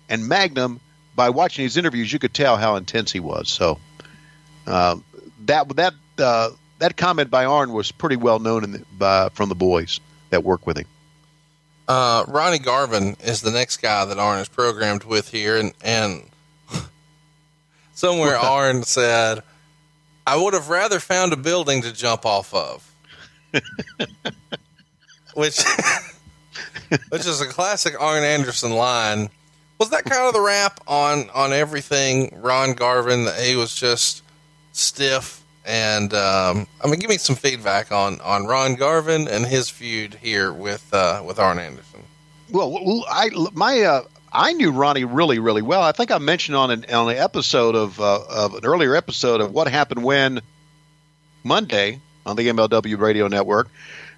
And 0.08 0.28
Magnum, 0.28 0.80
by 1.16 1.30
watching 1.30 1.64
his 1.64 1.76
interviews, 1.76 2.12
you 2.12 2.20
could 2.20 2.32
tell 2.32 2.56
how 2.56 2.76
intense 2.76 3.10
he 3.10 3.18
was. 3.18 3.48
So, 3.48 3.80
uh, 4.64 4.96
that 5.46 5.68
that 5.76 5.94
uh, 6.18 6.50
that 6.78 6.96
comment 6.96 7.30
by 7.30 7.46
Arn 7.46 7.72
was 7.72 7.90
pretty 7.90 8.16
well 8.16 8.38
known 8.38 8.62
the, 8.62 8.84
by, 8.96 9.28
from 9.30 9.48
the 9.48 9.56
boys 9.56 9.98
that 10.30 10.44
work 10.44 10.68
with 10.68 10.78
him. 10.78 10.86
Uh, 11.88 12.24
Ronnie 12.28 12.60
Garvin 12.60 13.16
is 13.24 13.40
the 13.40 13.50
next 13.50 13.78
guy 13.78 14.04
that 14.04 14.18
Arn 14.20 14.38
is 14.38 14.48
programmed 14.48 15.02
with 15.02 15.30
here, 15.30 15.56
and 15.56 15.72
and 15.82 16.29
somewhere 18.00 18.36
Arn 18.38 18.82
said, 18.82 19.42
"I 20.26 20.36
would 20.36 20.54
have 20.54 20.68
rather 20.68 21.00
found 21.00 21.32
a 21.32 21.36
building 21.36 21.82
to 21.82 21.92
jump 21.92 22.24
off 22.24 22.52
of," 22.54 22.94
which 25.34 25.62
which 27.10 27.26
is 27.26 27.40
a 27.40 27.46
classic 27.46 28.00
Arn 28.00 28.24
Anderson 28.24 28.72
line. 28.72 29.28
Was 29.78 29.90
that 29.90 30.04
kind 30.04 30.22
of 30.22 30.34
the 30.34 30.40
rap 30.40 30.80
on 30.86 31.30
on 31.30 31.52
everything 31.52 32.38
Ron 32.40 32.74
Garvin? 32.74 33.24
That 33.24 33.40
he 33.40 33.56
was 33.56 33.74
just 33.74 34.22
stiff 34.72 35.40
and 35.64 36.14
um, 36.14 36.66
I 36.82 36.88
mean, 36.88 36.98
give 36.98 37.10
me 37.10 37.18
some 37.18 37.36
feedback 37.36 37.92
on 37.92 38.20
on 38.22 38.46
Ron 38.46 38.74
Garvin 38.74 39.28
and 39.28 39.46
his 39.46 39.68
feud 39.70 40.14
here 40.14 40.52
with 40.52 40.92
uh, 40.92 41.22
with 41.24 41.38
Arn 41.38 41.58
Anderson. 41.58 42.02
Well, 42.50 43.04
I 43.08 43.30
my 43.52 43.82
uh, 43.82 44.02
I 44.32 44.52
knew 44.52 44.70
Ronnie 44.70 45.04
really 45.04 45.38
really 45.38 45.62
well. 45.62 45.82
I 45.82 45.92
think 45.92 46.10
I 46.10 46.18
mentioned 46.18 46.56
on 46.56 46.70
an 46.70 46.84
on 46.92 47.10
an 47.10 47.16
episode 47.16 47.74
of 47.74 48.00
uh, 48.00 48.20
of 48.28 48.54
an 48.54 48.64
earlier 48.64 48.94
episode 48.94 49.40
of 49.40 49.52
what 49.52 49.68
happened 49.68 50.04
when 50.04 50.40
Monday 51.42 52.00
on 52.24 52.36
the 52.36 52.48
MLW 52.48 52.98
Radio 52.98 53.28
Network 53.28 53.68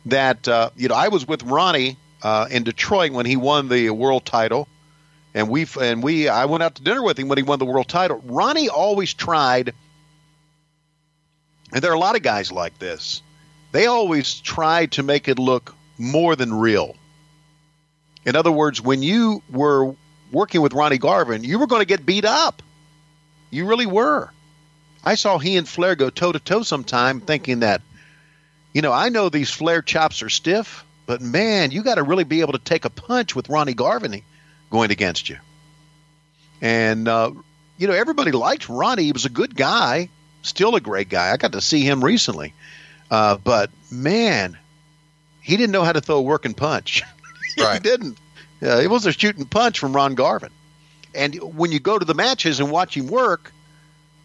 that 0.07 0.47
uh, 0.49 0.71
you 0.77 0.89
know 0.89 0.95
I 0.95 1.09
was 1.09 1.27
with 1.27 1.43
Ronnie 1.43 1.97
uh, 2.23 2.47
in 2.51 2.65
Detroit 2.65 3.13
when 3.13 3.27
he 3.27 3.37
won 3.37 3.69
the 3.69 3.91
world 3.91 4.25
title. 4.25 4.69
And 5.35 5.49
we 5.49 5.67
and 5.81 6.03
we 6.03 6.29
I 6.29 6.45
went 6.45 6.63
out 6.63 6.75
to 6.75 6.83
dinner 6.83 7.03
with 7.03 7.19
him 7.19 7.29
when 7.29 7.39
he 7.39 7.43
won 7.43 7.59
the 7.59 7.65
world 7.65 7.89
title. 7.89 8.21
Ronnie 8.27 8.69
always 8.69 9.15
tried 9.15 9.73
and 11.73 11.83
there 11.83 11.91
are 11.91 11.95
a 11.95 11.99
lot 11.99 12.17
of 12.17 12.23
guys 12.23 12.53
like 12.53 12.79
this. 12.79 13.23
They 13.73 13.87
always 13.87 14.41
try 14.41 14.87
to 14.87 15.03
make 15.03 15.29
it 15.29 15.39
look 15.39 15.75
more 15.97 16.37
than 16.37 16.53
real. 16.53 16.97
In 18.27 18.37
other 18.37 18.53
words, 18.53 18.81
when 18.81 19.03
you 19.03 19.43
were 19.51 19.95
working 20.33 20.61
with 20.61 20.73
Ronnie 20.73 20.99
Garvin, 20.99 21.45
you 21.45 21.59
were 21.59 21.67
going 21.67 21.81
to 21.83 21.87
get 21.87 22.07
beat 22.07 22.25
up. 22.25 22.63
You 23.51 23.67
really 23.67 23.87
were. 23.87 24.31
I 25.05 25.17
saw 25.17 25.39
he 25.39 25.57
and 25.57 25.69
Flair 25.69 25.95
go 25.95 26.11
toe 26.11 26.33
to 26.33 26.39
toe 26.39 26.63
sometime 26.63 27.21
thinking 27.21 27.61
that, 27.61 27.83
you 28.73 28.83
know, 28.83 28.93
I 28.93 29.09
know 29.09 29.29
these 29.29 29.51
Flair 29.51 29.83
chops 29.83 30.23
are 30.23 30.29
stiff, 30.29 30.85
but 31.07 31.21
man, 31.21 31.71
you 31.71 31.83
got 31.83 31.97
to 31.97 32.03
really 32.03 32.25
be 32.25 32.41
able 32.41 32.53
to 32.53 32.59
take 32.59 32.85
a 32.85 32.91
punch 32.91 33.37
with 33.37 33.49
Ronnie 33.49 33.75
Garvin 33.75 34.23
going 34.71 34.91
against 34.91 35.29
you. 35.29 35.37
And, 36.61 37.09
uh, 37.09 37.33
you 37.77 37.89
know, 37.89 37.95
everybody 37.95 38.31
liked 38.31 38.69
Ronnie. 38.69 39.05
He 39.05 39.13
was 39.13 39.25
a 39.25 39.31
good 39.31 39.55
guy 39.55 40.09
still 40.43 40.75
a 40.75 40.81
great 40.81 41.09
guy. 41.09 41.33
I 41.33 41.37
got 41.37 41.53
to 41.53 41.61
see 41.61 41.83
him 41.83 42.05
recently, 42.05 42.53
uh, 43.11 43.37
but 43.39 43.71
man, 43.91 44.59
he 45.41 45.57
didn't 45.57 45.73
know 45.73 45.85
how 45.85 45.93
to 45.93 46.01
throw 46.01 46.17
a 46.17 46.23
working 46.23 46.55
punch. 46.55 47.03
Right. 47.59 47.75
he 47.75 47.81
didn't. 47.81 48.17
Uh, 48.63 48.81
it 48.81 48.89
was 48.89 49.07
a 49.07 49.13
shooting 49.13 49.45
punch 49.45 49.79
from 49.79 49.95
Ron 49.95 50.15
Garvin. 50.15 50.53
And 51.15 51.35
when 51.57 51.73
you 51.73 51.81
go 51.81 51.99
to 51.99 52.05
the 52.05 52.15
matches 52.15 52.61
and 52.61 52.71
watch 52.71 52.97
him 52.97 53.09
work, 53.09 53.53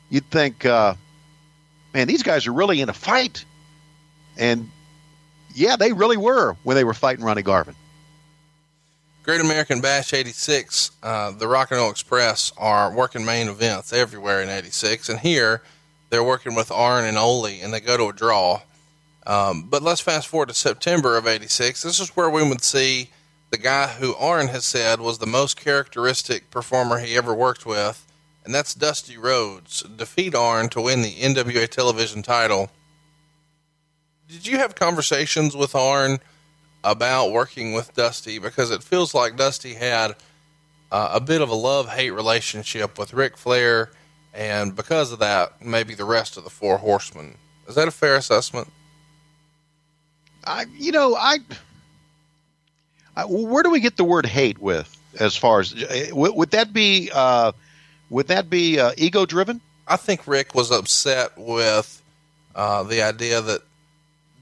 you'd 0.10 0.30
think, 0.30 0.66
uh, 0.66 0.94
man, 1.94 2.08
these 2.08 2.24
guys 2.24 2.48
are 2.48 2.54
really 2.54 2.80
in 2.80 2.90
a 2.90 2.94
fight. 2.94 3.44
And 4.38 4.70
yeah, 5.54 5.76
they 5.76 5.92
really 5.92 6.18
were 6.18 6.56
when 6.64 6.76
they 6.76 6.84
were 6.84 6.94
fighting 6.94 7.26
Ronnie 7.26 7.42
Garvin. 7.42 7.76
Great 9.24 9.42
American 9.42 9.82
Bash 9.82 10.14
86, 10.14 10.92
uh, 11.04 11.32
the 11.32 11.48
Rock 11.48 11.72
and 11.72 11.82
Roll 11.82 11.90
Express 11.90 12.54
are 12.58 12.94
working 12.94 13.26
main 13.26 13.50
events 13.50 13.92
everywhere 13.92 14.42
in 14.42 14.48
86. 14.48 15.10
And 15.10 15.20
here, 15.20 15.62
they're 16.10 16.24
working 16.24 16.56
with 16.56 16.72
Arn 16.72 17.04
and 17.04 17.18
Ole, 17.18 17.48
and 17.48 17.74
they 17.74 17.82
go 17.82 17.98
to 17.98 18.06
a 18.06 18.14
draw. 18.14 18.62
Um, 19.26 19.64
but 19.70 19.84
let's 19.84 20.00
fast 20.00 20.28
forward 20.28 20.48
to 20.48 20.56
September 20.56 21.18
of 21.18 21.28
'86. 21.28 21.82
This 21.82 22.00
is 22.00 22.10
where 22.10 22.30
we 22.30 22.48
would 22.48 22.64
see 22.64 23.10
the 23.50 23.58
guy 23.58 23.88
who 23.88 24.16
Arn 24.16 24.50
has 24.50 24.66
said 24.66 25.00
was 25.00 25.18
the 25.18 25.26
most 25.26 25.60
characteristic 25.60 26.52
performer 26.52 27.00
he 27.00 27.16
ever 27.16 27.34
worked 27.34 27.66
with, 27.66 28.06
and 28.44 28.54
that's 28.54 28.74
Dusty 28.74 29.18
Rhodes. 29.18 29.82
Defeat 29.82 30.36
Arn 30.36 30.70
to 30.70 30.82
win 30.82 31.02
the 31.02 31.14
NWA 31.14 31.68
television 31.68 32.22
title. 32.22 32.70
Did 34.28 34.46
you 34.46 34.58
have 34.58 34.76
conversations 34.76 35.56
with 35.56 35.76
Arn 35.76 36.20
about 36.84 37.32
working 37.32 37.74
with 37.74 37.94
Dusty? 37.94 38.40
Because 38.40 38.72
it 38.72 38.84
feels 38.84 39.14
like 39.14 39.38
Dusty 39.38 39.76
had 39.76 40.16
uh, 40.92 41.10
a 41.14 41.22
bit 41.22 41.42
of 41.42 41.50
a 41.50 41.56
love 41.56 41.90
hate 41.90 42.12
relationship 42.12 43.00
with 43.00 43.14
Ric 43.14 43.38
Flair 43.38 43.92
and 44.38 44.76
because 44.76 45.12
of 45.12 45.18
that, 45.20 45.64
maybe 45.66 45.96
the 45.96 46.06
rest 46.06 46.38
of 46.38 46.44
the 46.44 46.52
four 46.52 46.78
horsemen. 46.78 47.38
Is 47.68 47.74
that 47.74 47.88
a 47.88 47.92
fair 47.92 48.16
assessment? 48.16 48.72
I, 50.44 50.66
you 50.78 50.92
know, 50.92 51.16
I, 51.16 51.40
I 51.50 51.56
where 53.26 53.64
do 53.64 53.70
we 53.70 53.80
get 53.80 53.98
the 53.98 54.04
word 54.04 54.26
hate 54.26 54.60
with? 54.60 54.94
As 55.20 55.36
far 55.36 55.62
as 55.62 55.74
would, 56.12 56.36
would 56.36 56.52
that 56.52 56.74
be, 56.74 57.10
uh, 57.14 57.52
would 58.10 58.28
that 58.28 58.50
be 58.50 58.80
uh, 58.80 58.92
ego 58.98 59.26
driven? 59.26 59.62
I 59.88 59.96
think 59.96 60.28
Ric 60.28 60.54
was 60.54 60.72
upset 60.72 61.32
with 61.38 62.02
uh, 62.56 62.84
the 62.84 63.02
idea 63.02 63.42
that 63.42 63.62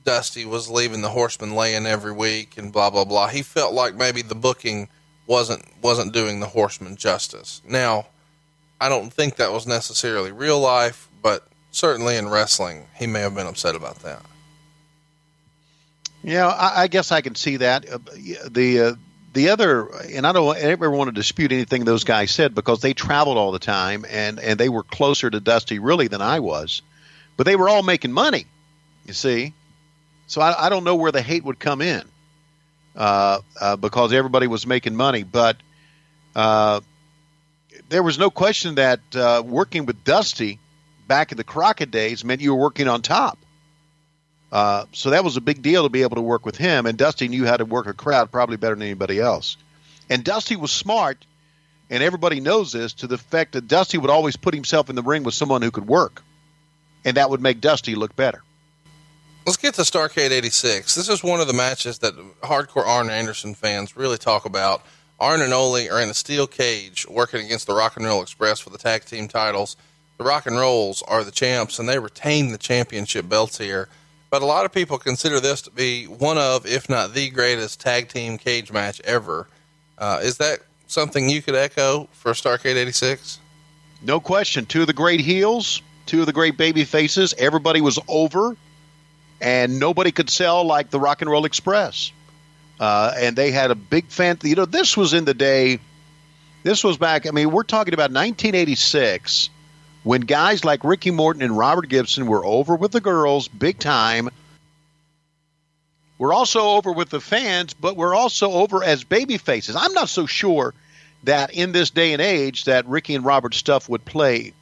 Dusty 0.03 0.45
was 0.45 0.69
leaving 0.69 1.01
the 1.01 1.09
Horsemen 1.09 1.55
laying 1.55 1.85
every 1.85 2.11
week 2.11 2.57
and 2.57 2.71
blah 2.71 2.89
blah 2.89 3.05
blah. 3.05 3.27
He 3.27 3.41
felt 3.41 3.73
like 3.73 3.95
maybe 3.95 4.21
the 4.21 4.35
booking 4.35 4.89
wasn't 5.27 5.65
wasn't 5.81 6.13
doing 6.13 6.39
the 6.39 6.47
Horsemen 6.47 6.95
justice. 6.95 7.61
Now, 7.67 8.07
I 8.79 8.89
don't 8.89 9.11
think 9.11 9.37
that 9.37 9.51
was 9.51 9.65
necessarily 9.65 10.31
real 10.31 10.59
life, 10.59 11.09
but 11.21 11.47
certainly 11.71 12.17
in 12.17 12.29
wrestling, 12.29 12.85
he 12.95 13.07
may 13.07 13.21
have 13.21 13.35
been 13.35 13.47
upset 13.47 13.75
about 13.75 13.99
that. 13.99 14.21
Yeah, 16.25 16.47
I, 16.47 16.83
I 16.83 16.87
guess 16.87 17.11
I 17.11 17.21
can 17.21 17.35
see 17.35 17.57
that. 17.57 17.87
Uh, 17.87 17.99
the 18.49 18.79
uh, 18.81 18.93
the 19.33 19.49
other, 19.49 19.87
and 20.05 20.25
I 20.25 20.31
don't 20.31 20.57
ever 20.57 20.89
want 20.89 21.09
to 21.09 21.11
dispute 21.11 21.51
anything 21.51 21.85
those 21.85 22.03
guys 22.03 22.31
said 22.31 22.55
because 22.55 22.81
they 22.81 22.95
traveled 22.95 23.37
all 23.37 23.51
the 23.51 23.59
time 23.59 24.05
and 24.09 24.39
and 24.39 24.59
they 24.59 24.67
were 24.67 24.81
closer 24.81 25.29
to 25.29 25.39
Dusty 25.39 25.77
really 25.77 26.07
than 26.07 26.23
I 26.23 26.39
was, 26.39 26.81
but 27.37 27.45
they 27.45 27.55
were 27.55 27.69
all 27.69 27.83
making 27.83 28.11
money. 28.11 28.47
You 29.05 29.13
see, 29.13 29.53
so 30.25 30.41
I, 30.41 30.65
I 30.65 30.69
don't 30.69 30.83
know 30.83 30.95
where 30.95 31.11
the 31.11 31.21
hate 31.21 31.43
would 31.43 31.59
come 31.59 31.83
in 31.83 32.01
uh, 32.95 33.39
uh 33.61 33.75
because 33.75 34.11
everybody 34.11 34.47
was 34.47 34.67
making 34.67 34.95
money, 34.95 35.23
but. 35.23 35.57
Uh, 36.35 36.81
there 37.87 38.03
was 38.03 38.17
no 38.17 38.29
question 38.29 38.75
that 38.75 38.99
uh, 39.15 39.43
working 39.45 39.85
with 39.85 40.03
Dusty 40.03 40.59
back 41.07 41.31
in 41.31 41.37
the 41.37 41.43
Crockett 41.43 41.91
days 41.91 42.25
meant 42.25 42.41
you 42.41 42.53
were 42.53 42.61
working 42.61 42.87
on 42.87 43.01
top. 43.01 43.37
Uh, 44.55 44.85
so 44.93 45.09
that 45.09 45.25
was 45.25 45.35
a 45.35 45.41
big 45.41 45.61
deal 45.61 45.83
to 45.83 45.89
be 45.89 46.01
able 46.01 46.15
to 46.15 46.21
work 46.21 46.45
with 46.45 46.55
him. 46.55 46.85
And 46.85 46.97
Dusty 46.97 47.27
knew 47.27 47.45
how 47.45 47.57
to 47.57 47.65
work 47.65 47.87
a 47.87 47.93
crowd 47.93 48.31
probably 48.31 48.55
better 48.55 48.73
than 48.73 48.83
anybody 48.83 49.19
else. 49.19 49.57
And 50.09 50.23
Dusty 50.23 50.55
was 50.55 50.71
smart, 50.71 51.25
and 51.89 52.01
everybody 52.01 52.39
knows 52.39 52.71
this 52.71 52.93
to 52.93 53.07
the 53.07 53.17
fact 53.17 53.51
that 53.51 53.67
Dusty 53.67 53.97
would 53.97 54.09
always 54.09 54.37
put 54.37 54.53
himself 54.53 54.89
in 54.89 54.95
the 54.95 55.03
ring 55.03 55.23
with 55.23 55.33
someone 55.33 55.61
who 55.61 55.71
could 55.71 55.89
work, 55.89 56.23
and 57.03 57.17
that 57.17 57.29
would 57.29 57.41
make 57.41 57.59
Dusty 57.59 57.95
look 57.95 58.15
better. 58.15 58.43
Let's 59.45 59.57
get 59.57 59.73
to 59.73 59.81
Starcade 59.81 60.31
86. 60.31 60.95
This 60.95 61.09
is 61.09 61.21
one 61.21 61.41
of 61.41 61.47
the 61.47 61.53
matches 61.53 61.97
that 61.97 62.13
hardcore 62.41 62.87
Arn 62.87 63.09
Anderson 63.09 63.55
fans 63.55 63.97
really 63.97 64.17
talk 64.17 64.45
about 64.45 64.85
Arn 65.19 65.41
and 65.41 65.51
Ole 65.51 65.89
are 65.89 65.99
in 65.99 66.09
a 66.09 66.13
steel 66.13 66.47
cage 66.47 67.05
working 67.09 67.45
against 67.45 67.67
the 67.67 67.73
Rock 67.73 67.97
and 67.97 68.05
Roll 68.05 68.21
Express 68.21 68.61
for 68.61 68.69
the 68.69 68.77
tag 68.77 69.03
team 69.03 69.27
titles. 69.27 69.75
The 70.17 70.23
Rock 70.23 70.45
and 70.45 70.57
Rolls 70.57 71.03
are 71.09 71.25
the 71.25 71.31
champs, 71.31 71.77
and 71.77 71.89
they 71.89 71.99
retain 71.99 72.53
the 72.53 72.57
championship 72.57 73.27
belts 73.27 73.57
here. 73.57 73.89
But 74.35 74.41
a 74.41 74.47
lot 74.47 74.65
of 74.65 74.73
people 74.73 74.97
consider 74.97 75.39
this 75.39 75.61
to 75.61 75.71
be 75.71 76.07
one 76.07 76.37
of, 76.37 76.65
if 76.65 76.89
not 76.89 77.13
the 77.13 77.29
greatest 77.29 77.79
tag 77.79 78.09
team 78.09 78.37
cage 78.37 78.69
match 78.69 78.99
ever. 79.05 79.47
Uh, 79.97 80.19
is 80.23 80.39
that 80.39 80.59
something 80.87 81.29
you 81.29 81.41
could 81.41 81.55
echo 81.55 82.09
for 82.11 82.33
Starcade 82.33 82.75
86? 82.75 83.39
No 84.01 84.19
question. 84.19 84.65
Two 84.65 84.81
of 84.81 84.87
the 84.87 84.93
great 84.93 85.21
heels, 85.21 85.81
two 86.05 86.19
of 86.19 86.25
the 86.25 86.33
great 86.33 86.57
baby 86.57 86.83
faces. 86.83 87.33
Everybody 87.37 87.79
was 87.79 87.97
over, 88.09 88.57
and 89.39 89.79
nobody 89.79 90.11
could 90.11 90.29
sell 90.29 90.65
like 90.65 90.89
the 90.89 90.99
Rock 90.99 91.21
and 91.21 91.31
Roll 91.31 91.45
Express. 91.45 92.11
Uh, 92.77 93.13
and 93.15 93.37
they 93.37 93.51
had 93.51 93.71
a 93.71 93.75
big 93.75 94.09
fan. 94.09 94.37
You 94.43 94.55
know, 94.55 94.65
this 94.65 94.97
was 94.97 95.13
in 95.13 95.23
the 95.23 95.33
day 95.33 95.79
This 96.63 96.83
was 96.83 96.97
back. 96.97 97.25
I 97.25 97.31
mean, 97.31 97.51
we're 97.51 97.63
talking 97.63 97.93
about 97.93 98.11
1986 98.11 99.49
when 100.05 100.21
guys 100.21 100.63
like 100.63 100.83
Ricky 100.83 101.09
Morton 101.09 101.41
and 101.41 101.57
Robert 101.57 101.89
Gibson 101.89 102.27
were 102.27 102.45
over 102.45 102.75
with 102.75 102.91
the 102.91 103.01
girls 103.01 103.47
big 103.47 103.79
time. 103.79 104.29
We're 106.19 106.31
also 106.31 106.61
over 106.61 106.91
with 106.91 107.09
the 107.09 107.19
fans, 107.19 107.73
but 107.73 107.97
we're 107.97 108.13
also 108.13 108.51
over 108.51 108.83
as 108.83 109.03
baby 109.03 109.37
faces. 109.37 109.75
I'm 109.75 109.93
not 109.93 110.07
so 110.07 110.27
sure 110.27 110.75
that 111.23 111.55
in 111.55 111.71
this 111.71 111.89
day 111.89 112.13
and 112.13 112.21
age 112.21 112.65
that 112.65 112.85
Ricky 112.85 113.15
and 113.15 113.25
Robert 113.25 113.55
stuff 113.55 113.89
would 113.89 114.05
play. 114.05 114.53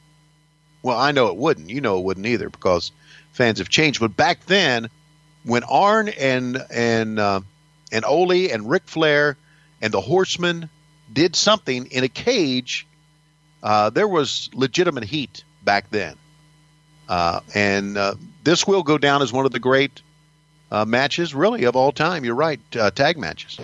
Well, 0.82 0.98
I 0.98 1.12
know 1.12 1.26
it 1.26 1.36
wouldn't. 1.36 1.68
You 1.68 1.82
know 1.82 1.98
it 1.98 2.04
wouldn't 2.04 2.24
either 2.24 2.48
because 2.48 2.90
fans 3.32 3.58
have 3.58 3.68
changed. 3.68 4.00
But 4.00 4.16
back 4.16 4.46
then, 4.46 4.88
when 5.44 5.62
Arn 5.64 6.08
and 6.08 6.56
and 6.70 7.18
uh, 7.18 7.40
and 7.92 8.06
Ole 8.06 8.50
and 8.50 8.70
Ric 8.70 8.84
Flair 8.86 9.36
and 9.82 9.92
the 9.92 10.00
Horsemen 10.00 10.70
did 11.12 11.36
something 11.36 11.88
in 11.88 12.02
a 12.02 12.08
cage, 12.08 12.86
uh, 13.64 13.90
there 13.90 14.06
was 14.06 14.50
legitimate 14.52 15.04
heat 15.04 15.42
back 15.64 15.90
then. 15.90 16.14
Uh, 17.08 17.40
and 17.54 17.96
uh, 17.96 18.14
this 18.44 18.66
will 18.66 18.82
go 18.82 18.98
down 18.98 19.22
as 19.22 19.32
one 19.32 19.46
of 19.46 19.52
the 19.52 19.58
great 19.58 20.02
uh, 20.70 20.84
matches, 20.84 21.34
really, 21.34 21.64
of 21.64 21.74
all 21.74 21.90
time. 21.90 22.24
You're 22.24 22.34
right, 22.34 22.60
uh, 22.78 22.90
tag 22.90 23.18
matches. 23.18 23.58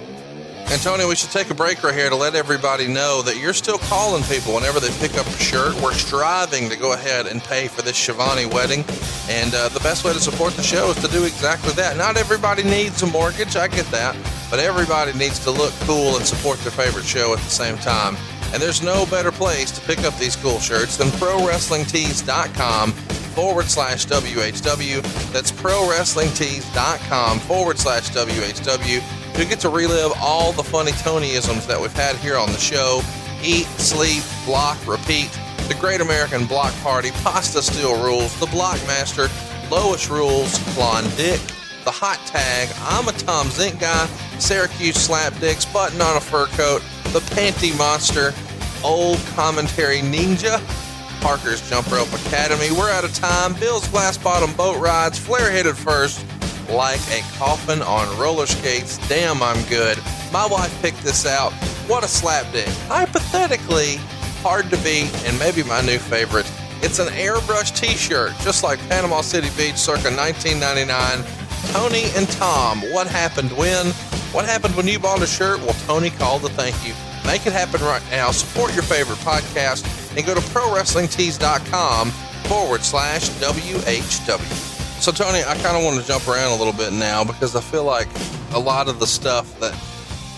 And 0.73 0.81
Tony, 0.83 1.05
we 1.05 1.17
should 1.17 1.31
take 1.31 1.51
a 1.51 1.55
break 1.55 1.83
right 1.83 1.95
here 1.95 2.09
to 2.09 2.15
let 2.15 2.37
everybody 2.37 2.87
know 2.87 3.23
that 3.23 3.39
you're 3.39 3.53
still 3.53 3.79
calling 3.79 4.23
people 4.25 4.55
whenever 4.55 4.79
they 4.79 4.91
pick 5.01 5.19
up 5.19 5.27
a 5.27 5.33
shirt. 5.33 5.75
We're 5.83 5.93
striving 5.93 6.71
to 6.71 6.77
go 6.77 6.93
ahead 6.93 7.27
and 7.27 7.43
pay 7.43 7.67
for 7.67 7.83
this 7.83 7.97
Schiavone 7.97 8.47
wedding, 8.47 8.85
and 9.29 9.53
uh, 9.53 9.69
the 9.69 9.81
best 9.81 10.05
way 10.05 10.13
to 10.13 10.21
support 10.21 10.53
the 10.55 10.63
show 10.63 10.91
is 10.91 10.97
to 11.03 11.09
do 11.09 11.25
exactly 11.25 11.73
that. 11.73 11.97
Not 11.97 12.17
everybody 12.17 12.63
needs 12.63 13.03
a 13.03 13.07
mortgage, 13.07 13.57
I 13.57 13.67
get 13.67 13.87
that, 13.87 14.17
but 14.49 14.61
everybody 14.61 15.13
needs 15.15 15.41
to 15.41 15.51
look 15.51 15.73
cool 15.81 16.17
and 16.17 16.25
support 16.25 16.61
their 16.61 16.71
favorite 16.71 17.05
show 17.05 17.33
at 17.33 17.41
the 17.41 17.51
same 17.51 17.77
time. 17.79 18.17
And 18.53 18.63
there's 18.63 18.83
no 18.83 19.07
better 19.07 19.31
place 19.31 19.71
to 19.73 19.81
pick 19.83 20.01
up 20.01 20.17
these 20.19 20.37
cool 20.37 20.59
shirts 20.59 20.97
than 20.97 21.09
ProWrestlingTees.com 21.09 22.93
forward 22.93 23.67
slash 23.67 24.07
WHW. 24.07 25.33
That's 25.33 25.53
ProWrestlingTees.com 25.53 27.39
forward 27.41 27.79
slash 27.79 28.11
WHW. 28.11 29.39
You 29.39 29.45
get 29.45 29.61
to 29.61 29.69
relive 29.69 30.13
all 30.21 30.53
the 30.53 30.65
funny 30.65 30.91
Tonyisms 30.93 31.67
that 31.67 31.81
we've 31.81 31.93
had 31.93 32.17
here 32.17 32.37
on 32.37 32.51
the 32.51 32.59
show. 32.59 33.03
Eat, 33.43 33.67
sleep, 33.79 34.23
block, 34.45 34.85
repeat. 34.87 35.31
The 35.69 35.77
Great 35.79 36.01
American 36.01 36.47
Block 36.47 36.75
Party, 36.83 37.11
Pasta 37.23 37.63
Steel 37.63 38.03
Rules, 38.03 38.39
The 38.41 38.47
Blockmaster, 38.47 39.31
Lois 39.71 40.11
Rules, 40.11 40.59
Klondike, 40.75 41.41
The 41.85 41.91
Hot 41.91 42.19
Tag, 42.27 42.69
I'm 42.83 43.09
a 43.09 43.13
Tom 43.13 43.47
Zenk 43.49 43.81
Guy, 43.81 44.07
Syracuse 44.39 44.97
Slap 44.97 45.39
Dicks, 45.41 45.65
Button 45.65 46.01
on 46.03 46.17
a 46.17 46.21
Fur 46.21 46.47
Coat, 46.49 46.83
The 47.13 47.21
Panty 47.35 47.77
Monster, 47.79 48.35
Old 48.85 49.19
Commentary 49.35 50.01
Ninja, 50.01 50.61
Parker's 51.21 51.67
Jump 51.69 51.91
Rope 51.91 52.13
Academy. 52.27 52.71
We're 52.73 52.91
out 52.91 53.05
of 53.05 53.15
time. 53.15 53.55
Bill's 53.55 53.87
Glass 53.89 54.17
Bottom 54.17 54.55
Boat 54.57 54.79
Rides, 54.81 55.19
flare 55.19 55.51
headed 55.51 55.77
first, 55.77 56.25
like 56.71 57.01
a 57.11 57.23
coffin 57.37 57.83
on 57.83 58.19
roller 58.19 58.47
skates. 58.47 58.97
Damn, 59.09 59.43
I'm 59.43 59.63
good. 59.69 59.99
My 60.33 60.47
wife 60.47 60.75
picked 60.83 61.03
this 61.03 61.27
out. 61.27 61.53
What 61.87 62.05
a 62.05 62.09
slap 62.09 62.51
dick. 62.53 62.69
Hypothetically, 62.89 63.97
hard 64.43 64.71
to 64.71 64.77
beat, 64.79 65.13
and 65.27 65.39
maybe 65.39 65.63
my 65.63 65.81
new 65.83 65.99
favorite. 65.99 66.51
It's 66.83 66.99
an 66.99 67.09
airbrush 67.09 67.79
t 67.79 67.89
shirt, 67.89 68.33
just 68.41 68.63
like 68.63 68.79
Panama 68.89 69.21
City 69.21 69.51
Beach 69.57 69.77
circa 69.77 70.09
1999. 70.11 71.40
Tony 71.69 72.05
and 72.17 72.29
Tom, 72.31 72.81
what 72.93 73.07
happened 73.07 73.53
when? 73.53 73.87
What 74.33 74.45
happened 74.45 74.77
when 74.77 74.87
you 74.87 74.99
bought 74.99 75.23
a 75.23 75.27
shirt? 75.27 75.61
Well, 75.61 75.75
Tony 75.87 76.11
called 76.11 76.43
to 76.43 76.49
thank 76.49 76.77
you. 76.87 76.95
Make 77.27 77.47
it 77.47 77.53
happen 77.53 77.81
right 77.83 78.03
now. 78.11 78.31
Support 78.31 78.75
your 78.75 78.83
favorite 78.83 79.19
podcast 79.19 79.85
and 80.17 80.27
go 80.27 80.35
to 80.35 80.41
ProWrestlingTees.com 80.41 82.11
forward 82.49 82.83
slash 82.83 83.29
WHW. 83.31 85.01
So, 85.01 85.13
Tony, 85.13 85.39
I 85.39 85.55
kind 85.63 85.77
of 85.77 85.85
want 85.85 86.01
to 86.01 86.07
jump 86.07 86.29
around 86.29 86.53
a 86.53 86.57
little 86.57 86.73
bit 86.73 86.93
now 86.93 87.25
because 87.25 87.57
I 87.57 87.61
feel 87.61 87.85
like 87.85 88.09
a 88.53 88.59
lot 88.59 88.89
of 88.89 89.01
the 89.01 89.07
stuff 89.07 89.59
that 89.61 89.75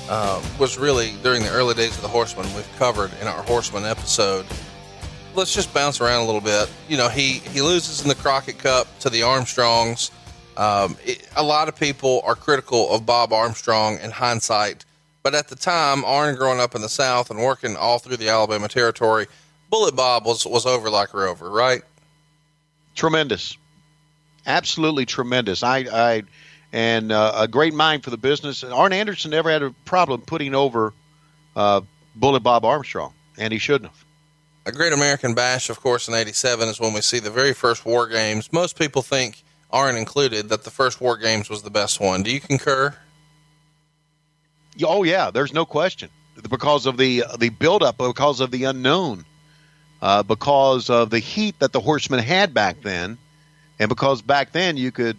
uh, 0.08 0.42
was 0.58 0.78
really 0.78 1.14
during 1.22 1.42
the 1.42 1.50
early 1.50 1.74
days 1.74 1.96
of 1.96 2.02
the 2.02 2.08
Horseman 2.08 2.46
we've 2.54 2.70
covered 2.78 3.10
in 3.20 3.26
our 3.26 3.42
Horseman 3.42 3.84
episode. 3.84 4.46
Let's 5.34 5.54
just 5.54 5.72
bounce 5.72 6.00
around 6.00 6.22
a 6.22 6.26
little 6.26 6.40
bit. 6.40 6.70
You 6.88 6.96
know, 6.96 7.08
he, 7.08 7.38
he 7.38 7.62
loses 7.62 8.02
in 8.02 8.08
the 8.08 8.14
Crockett 8.14 8.58
Cup 8.58 8.86
to 9.00 9.08
the 9.10 9.22
Armstrongs. 9.22 10.10
Um, 10.56 10.96
it, 11.04 11.26
a 11.36 11.42
lot 11.42 11.68
of 11.68 11.76
people 11.76 12.22
are 12.24 12.34
critical 12.34 12.94
of 12.94 13.06
Bob 13.06 13.32
Armstrong 13.32 13.98
in 14.00 14.10
hindsight, 14.10 14.84
but 15.22 15.34
at 15.34 15.48
the 15.48 15.56
time, 15.56 16.04
Arn 16.04 16.34
growing 16.36 16.60
up 16.60 16.74
in 16.74 16.82
the 16.82 16.88
South 16.88 17.30
and 17.30 17.40
working 17.40 17.76
all 17.76 17.98
through 17.98 18.16
the 18.18 18.28
Alabama 18.28 18.68
territory, 18.68 19.26
Bullet 19.70 19.96
Bob 19.96 20.26
was, 20.26 20.46
was 20.46 20.66
over 20.66 20.90
like 20.90 21.14
Rover, 21.14 21.48
right? 21.48 21.82
Tremendous, 22.94 23.56
absolutely 24.46 25.06
tremendous. 25.06 25.62
I, 25.62 25.78
I 25.90 26.22
and 26.72 27.12
uh, 27.12 27.32
a 27.36 27.48
great 27.48 27.74
mind 27.74 28.02
for 28.02 28.10
the 28.10 28.16
business. 28.16 28.62
And 28.62 28.72
Arn 28.72 28.92
Anderson 28.92 29.30
never 29.30 29.50
had 29.50 29.62
a 29.62 29.70
problem 29.84 30.22
putting 30.22 30.54
over 30.54 30.94
uh, 31.54 31.82
Bullet 32.16 32.40
Bob 32.40 32.64
Armstrong, 32.64 33.12
and 33.38 33.52
he 33.52 33.58
shouldn't 33.58 33.90
have. 33.90 34.04
A 34.64 34.72
Great 34.72 34.92
American 34.92 35.34
Bash, 35.34 35.70
of 35.70 35.80
course, 35.80 36.08
in 36.08 36.14
'87 36.14 36.68
is 36.68 36.80
when 36.80 36.92
we 36.92 37.00
see 37.00 37.18
the 37.18 37.30
very 37.30 37.52
first 37.52 37.84
War 37.84 38.08
Games. 38.08 38.52
Most 38.52 38.78
people 38.78 39.02
think, 39.02 39.41
Arn 39.72 39.96
included, 39.96 40.48
that 40.50 40.64
the 40.64 40.70
first 40.70 41.00
War 41.00 41.16
Games 41.16 41.48
was 41.48 41.62
the 41.62 41.70
best 41.70 42.00
one. 42.00 42.22
Do 42.22 42.30
you 42.32 42.40
concur? 42.40 42.94
Oh 44.84 45.02
yeah, 45.02 45.30
there's 45.30 45.52
no 45.52 45.64
question 45.66 46.08
because 46.50 46.86
of 46.86 46.96
the 46.96 47.24
the 47.38 47.50
buildup, 47.50 47.98
because 47.98 48.40
of 48.40 48.50
the 48.50 48.64
unknown, 48.64 49.24
uh, 50.00 50.22
because 50.22 50.88
of 50.90 51.10
the 51.10 51.18
heat 51.18 51.58
that 51.58 51.72
the 51.72 51.80
Horsemen 51.80 52.20
had 52.20 52.54
back 52.54 52.80
then, 52.82 53.18
and 53.78 53.88
because 53.88 54.22
back 54.22 54.52
then 54.52 54.76
you 54.76 54.90
could 54.90 55.16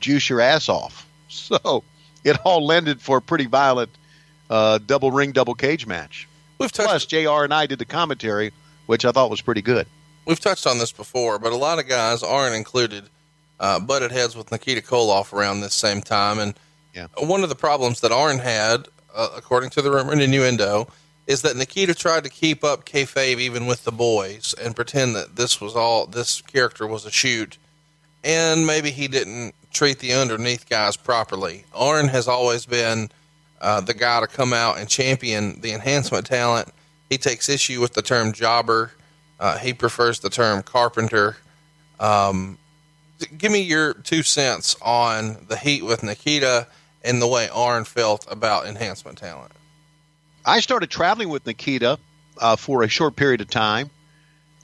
juice 0.00 0.28
your 0.28 0.40
ass 0.40 0.68
off. 0.68 1.06
So 1.32 1.84
it 2.24 2.36
all 2.44 2.66
lended 2.66 3.00
for 3.00 3.18
a 3.18 3.22
pretty 3.22 3.46
violent 3.46 3.90
uh, 4.50 4.78
double 4.84 5.12
ring, 5.12 5.30
double 5.30 5.54
cage 5.54 5.86
match. 5.86 6.28
We've 6.58 6.72
touched, 6.72 6.88
Plus, 6.88 7.06
Jr. 7.06 7.44
and 7.44 7.54
I 7.54 7.66
did 7.66 7.78
the 7.78 7.84
commentary, 7.84 8.50
which 8.86 9.04
I 9.04 9.12
thought 9.12 9.30
was 9.30 9.40
pretty 9.40 9.62
good. 9.62 9.86
we've 10.26 10.40
touched 10.40 10.66
on 10.66 10.78
this 10.78 10.90
before, 10.90 11.38
but 11.38 11.52
a 11.52 11.56
lot 11.56 11.78
of 11.78 11.86
guys 11.86 12.24
Arn 12.24 12.52
included. 12.52 13.04
Uh, 13.60 13.78
butted 13.78 14.10
heads 14.10 14.34
with 14.34 14.50
Nikita 14.50 14.80
Koloff 14.80 15.32
around 15.32 15.60
this 15.60 15.74
same 15.74 16.00
time, 16.00 16.38
and 16.40 16.54
Yeah. 16.94 17.06
one 17.18 17.42
of 17.42 17.48
the 17.50 17.54
problems 17.54 18.00
that 18.00 18.10
Arn 18.10 18.38
had, 18.38 18.88
uh, 19.14 19.28
according 19.36 19.70
to 19.70 19.82
the 19.82 19.90
rumor 19.90 20.12
and 20.12 20.22
innuendo, 20.22 20.88
is 21.26 21.42
that 21.42 21.54
Nikita 21.56 21.94
tried 21.94 22.24
to 22.24 22.30
keep 22.30 22.64
up 22.64 22.84
kayfabe 22.86 23.38
even 23.38 23.66
with 23.66 23.84
the 23.84 23.92
boys 23.92 24.54
and 24.60 24.74
pretend 24.74 25.14
that 25.14 25.36
this 25.36 25.60
was 25.60 25.76
all 25.76 26.06
this 26.06 26.40
character 26.40 26.86
was 26.86 27.04
a 27.04 27.10
shoot, 27.10 27.58
and 28.24 28.66
maybe 28.66 28.90
he 28.90 29.06
didn't 29.08 29.54
treat 29.72 29.98
the 30.00 30.14
underneath 30.14 30.68
guys 30.68 30.96
properly. 30.96 31.64
Arn 31.74 32.08
has 32.08 32.26
always 32.26 32.64
been 32.66 33.10
uh, 33.60 33.80
the 33.82 33.92
guy 33.94 34.20
to 34.20 34.26
come 34.26 34.54
out 34.54 34.78
and 34.78 34.88
champion 34.88 35.60
the 35.60 35.72
enhancement 35.72 36.26
talent. 36.26 36.68
He 37.10 37.18
takes 37.18 37.48
issue 37.50 37.78
with 37.80 37.92
the 37.92 38.00
term 38.02 38.32
jobber. 38.32 38.92
Uh, 39.38 39.58
he 39.58 39.74
prefers 39.74 40.20
the 40.20 40.30
term 40.30 40.62
carpenter. 40.62 41.36
Um, 42.00 42.56
give 43.36 43.52
me 43.52 43.60
your 43.62 43.94
two 43.94 44.22
cents 44.22 44.76
on 44.82 45.46
the 45.48 45.56
heat 45.56 45.84
with 45.84 46.02
Nikita 46.02 46.66
and 47.02 47.20
the 47.20 47.26
way 47.26 47.48
Arn 47.48 47.84
felt 47.84 48.26
about 48.30 48.66
enhancement 48.66 49.18
talent. 49.18 49.52
I 50.44 50.60
started 50.60 50.90
traveling 50.90 51.28
with 51.28 51.46
Nikita 51.46 51.98
uh, 52.38 52.56
for 52.56 52.82
a 52.82 52.88
short 52.88 53.16
period 53.16 53.40
of 53.40 53.48
time, 53.48 53.90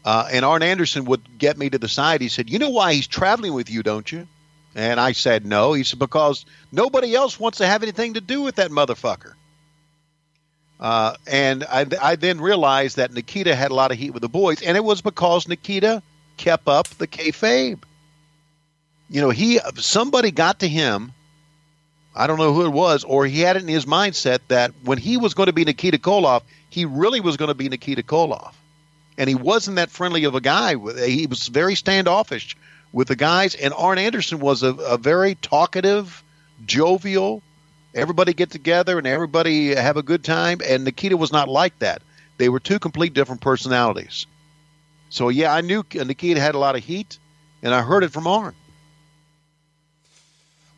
uh, 0.05 0.29
and 0.33 0.45
Arn 0.45 0.63
Anderson 0.63 1.05
would 1.07 1.39
get 1.39 1.59
me 1.59 1.71
to 1.71 1.79
the 1.79 1.89
side. 1.89 2.21
He 2.21 2.29
said, 2.29 2.51
"You 2.51 2.59
know 2.59 2.71
why 2.71 2.95
he's 2.95 3.07
traveling 3.07 3.53
with 3.53 3.71
you, 3.71 3.83
don't 3.83 4.11
you?" 4.11 4.27
And 4.75 4.99
I 5.01 5.13
said, 5.13 5.45
"No." 5.45 5.73
He 5.73 5.85
said, 5.85 5.99
"Because 5.99 6.47
nobody 6.73 7.15
else 7.15 7.39
wants 7.39 7.59
to 7.59 7.67
have 7.67 7.83
anything 7.83 8.15
to 8.15 8.21
do 8.21 8.43
with 8.43 8.57
that 8.57 8.71
motherfucker." 8.71 9.35
Uh, 10.79 11.15
and 11.27 11.65
I, 11.65 11.87
I 12.03 12.17
then 12.17 12.41
realized 12.41 12.97
that 12.97 13.13
Nikita 13.13 13.55
had 13.55 13.71
a 13.71 13.75
lot 13.75 13.93
of 13.93 13.99
heat 13.99 14.11
with 14.11 14.21
the 14.23 14.29
boys, 14.29 14.63
and 14.63 14.77
it 14.77 14.85
was 14.85 15.01
because 15.01 15.49
Nikita 15.49 16.03
kept 16.37 16.69
up 16.69 16.89
the 16.89 17.07
kayfabe. 17.07 17.83
You 19.09 19.21
know, 19.21 19.31
he 19.31 19.61
somebody 19.77 20.31
got 20.31 20.61
to 20.61 20.69
him 20.69 21.13
I 22.17 22.27
don't 22.27 22.39
know 22.39 22.55
who 22.55 22.65
it 22.65 22.71
was, 22.71 23.05
or 23.05 23.27
he 23.27 23.41
had 23.41 23.57
it 23.57 23.63
in 23.63 23.69
his 23.69 23.85
mindset 23.85 24.39
that 24.49 24.73
when 24.83 24.97
he 24.97 25.19
was 25.19 25.35
going 25.35 25.49
to 25.49 25.53
be 25.53 25.67
Nikita 25.67 25.99
Koloff, 25.99 26.43
he 26.71 26.87
really 26.87 27.21
was 27.21 27.37
going 27.37 27.51
to 27.51 27.55
be 27.55 27.69
Nikita 27.69 28.03
Koloff. 28.03 28.55
And 29.19 29.29
he 29.29 29.35
wasn't 29.35 29.77
that 29.77 29.91
friendly 29.91 30.25
of 30.25 30.35
a 30.35 30.41
guy. 30.41 30.77
He 31.07 31.27
was 31.27 31.49
very 31.49 31.75
standoffish 31.75 32.57
with 32.91 33.09
the 33.09 33.17
guys. 33.17 33.55
And 33.55 33.75
Arn 33.75 33.99
Anderson 33.99 34.39
was 34.39 34.63
a, 34.63 34.73
a 34.73 34.97
very 34.97 35.35
talkative, 35.35 36.25
jovial, 36.65 37.43
everybody 37.95 38.33
get 38.33 38.51
together 38.51 38.97
and 38.97 39.07
everybody 39.07 39.75
have 39.75 39.99
a 39.99 40.03
good 40.03 40.25
time. 40.25 40.61
And 40.67 40.85
Nikita 40.85 41.19
was 41.19 41.33
not 41.33 41.49
like 41.49 41.79
that. 41.81 42.01
They 42.39 42.49
were 42.49 42.61
two 42.61 42.79
complete 42.79 43.13
different 43.13 43.43
personalities. 43.43 44.27
So, 45.11 45.29
yeah, 45.29 45.53
I 45.53 45.61
knew 45.61 45.85
Nikita 45.93 46.41
had 46.41 46.55
a 46.55 46.59
lot 46.59 46.77
of 46.77 46.85
heat, 46.85 47.19
and 47.63 47.75
I 47.75 47.83
heard 47.83 48.05
it 48.05 48.13
from 48.13 48.27
Arn. 48.27 48.55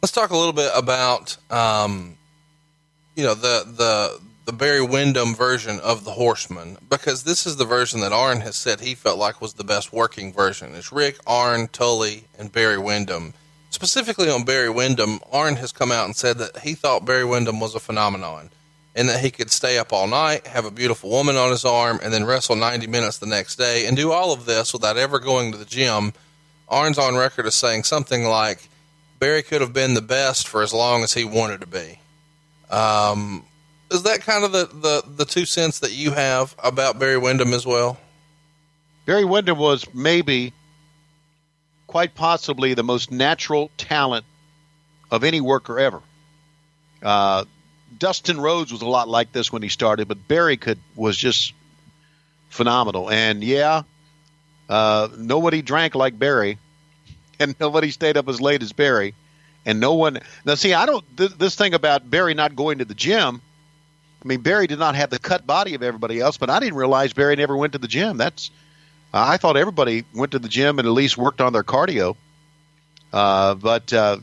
Let's 0.02 0.12
talk 0.12 0.30
a 0.30 0.36
little 0.36 0.52
bit 0.52 0.70
about, 0.76 1.36
um, 1.50 2.16
you 3.16 3.24
know, 3.24 3.34
the 3.34 3.64
the 3.66 4.20
the 4.44 4.52
Barry 4.52 4.80
Windham 4.80 5.34
version 5.34 5.78
of 5.80 6.04
the 6.04 6.12
Horseman 6.12 6.78
because 6.88 7.24
this 7.24 7.46
is 7.46 7.56
the 7.56 7.66
version 7.66 8.00
that 8.00 8.12
Arn 8.12 8.40
has 8.40 8.56
said 8.56 8.80
he 8.80 8.94
felt 8.94 9.18
like 9.18 9.42
was 9.42 9.54
the 9.54 9.64
best 9.64 9.92
working 9.92 10.32
version. 10.32 10.74
It's 10.74 10.92
Ric, 10.92 11.18
Arn, 11.26 11.68
Tully, 11.68 12.24
and 12.38 12.50
Barry 12.50 12.78
Windham. 12.78 13.34
Specifically 13.70 14.30
on 14.30 14.44
Barry 14.44 14.70
Windham, 14.70 15.20
Arn 15.30 15.56
has 15.56 15.72
come 15.72 15.92
out 15.92 16.06
and 16.06 16.16
said 16.16 16.38
that 16.38 16.60
he 16.60 16.74
thought 16.74 17.04
Barry 17.04 17.24
Windham 17.24 17.60
was 17.60 17.74
a 17.74 17.80
phenomenon 17.80 18.50
and 18.94 19.08
that 19.08 19.20
he 19.20 19.30
could 19.30 19.50
stay 19.50 19.78
up 19.78 19.92
all 19.92 20.06
night, 20.06 20.46
have 20.46 20.64
a 20.64 20.70
beautiful 20.70 21.10
woman 21.10 21.36
on 21.36 21.50
his 21.50 21.64
arm, 21.64 22.00
and 22.02 22.12
then 22.12 22.24
wrestle 22.24 22.56
90 22.56 22.86
minutes 22.86 23.18
the 23.18 23.26
next 23.26 23.56
day 23.56 23.84
and 23.86 23.96
do 23.96 24.12
all 24.12 24.32
of 24.32 24.46
this 24.46 24.72
without 24.72 24.96
ever 24.96 25.18
going 25.18 25.52
to 25.52 25.58
the 25.58 25.64
gym. 25.64 26.12
Arn's 26.68 26.98
on 26.98 27.16
record 27.16 27.46
as 27.46 27.54
saying 27.54 27.84
something 27.84 28.24
like, 28.24 28.68
Barry 29.18 29.42
could 29.42 29.60
have 29.60 29.72
been 29.72 29.94
the 29.94 30.02
best 30.02 30.46
for 30.46 30.62
as 30.62 30.72
long 30.72 31.02
as 31.02 31.12
he 31.12 31.24
wanted 31.24 31.60
to 31.60 31.66
be. 31.66 31.98
Um, 32.70 33.44
is 33.90 34.02
that 34.04 34.20
kind 34.20 34.44
of 34.44 34.52
the, 34.52 34.66
the, 34.66 35.02
the 35.06 35.24
two 35.24 35.44
cents 35.44 35.80
that 35.80 35.92
you 35.92 36.12
have 36.12 36.54
about 36.62 36.98
Barry 36.98 37.18
Windham 37.18 37.52
as 37.52 37.66
well? 37.66 37.98
Barry 39.06 39.24
Windham 39.24 39.58
was 39.58 39.86
maybe, 39.94 40.52
quite 41.86 42.14
possibly, 42.14 42.74
the 42.74 42.84
most 42.84 43.10
natural 43.10 43.70
talent 43.78 44.26
of 45.10 45.24
any 45.24 45.40
worker 45.40 45.78
ever. 45.78 46.02
Uh, 47.02 47.44
Dustin 47.96 48.40
Rhodes 48.40 48.70
was 48.70 48.82
a 48.82 48.86
lot 48.86 49.08
like 49.08 49.32
this 49.32 49.50
when 49.50 49.62
he 49.62 49.68
started, 49.68 50.08
but 50.08 50.28
Barry 50.28 50.58
could 50.58 50.78
was 50.94 51.16
just 51.16 51.54
phenomenal. 52.50 53.10
And 53.10 53.42
yeah, 53.42 53.82
uh, 54.68 55.08
nobody 55.16 55.62
drank 55.62 55.94
like 55.94 56.18
Barry, 56.18 56.58
and 57.38 57.54
nobody 57.60 57.90
stayed 57.90 58.16
up 58.16 58.28
as 58.28 58.40
late 58.40 58.62
as 58.62 58.72
Barry, 58.72 59.14
and 59.64 59.80
no 59.80 59.94
one. 59.94 60.20
Now, 60.44 60.54
see, 60.54 60.74
I 60.74 60.86
don't. 60.86 61.04
Th- 61.16 61.30
this 61.30 61.54
thing 61.54 61.74
about 61.74 62.08
Barry 62.08 62.34
not 62.34 62.56
going 62.56 62.78
to 62.78 62.84
the 62.84 62.94
gym. 62.94 63.40
I 64.22 64.26
mean, 64.26 64.40
Barry 64.40 64.66
did 64.66 64.78
not 64.78 64.96
have 64.96 65.10
the 65.10 65.18
cut 65.18 65.46
body 65.46 65.74
of 65.74 65.82
everybody 65.82 66.20
else, 66.20 66.36
but 66.36 66.50
I 66.50 66.58
didn't 66.60 66.76
realize 66.76 67.12
Barry 67.12 67.36
never 67.36 67.56
went 67.56 67.74
to 67.74 67.78
the 67.78 67.88
gym. 67.88 68.16
That's. 68.16 68.50
Uh, 69.14 69.24
I 69.26 69.36
thought 69.38 69.56
everybody 69.56 70.04
went 70.14 70.32
to 70.32 70.38
the 70.38 70.48
gym 70.48 70.78
and 70.78 70.86
at 70.86 70.92
least 70.92 71.16
worked 71.16 71.40
on 71.40 71.54
their 71.54 71.62
cardio. 71.62 72.16
Uh, 73.10 73.54
but 73.54 73.90
uh, 73.92 74.18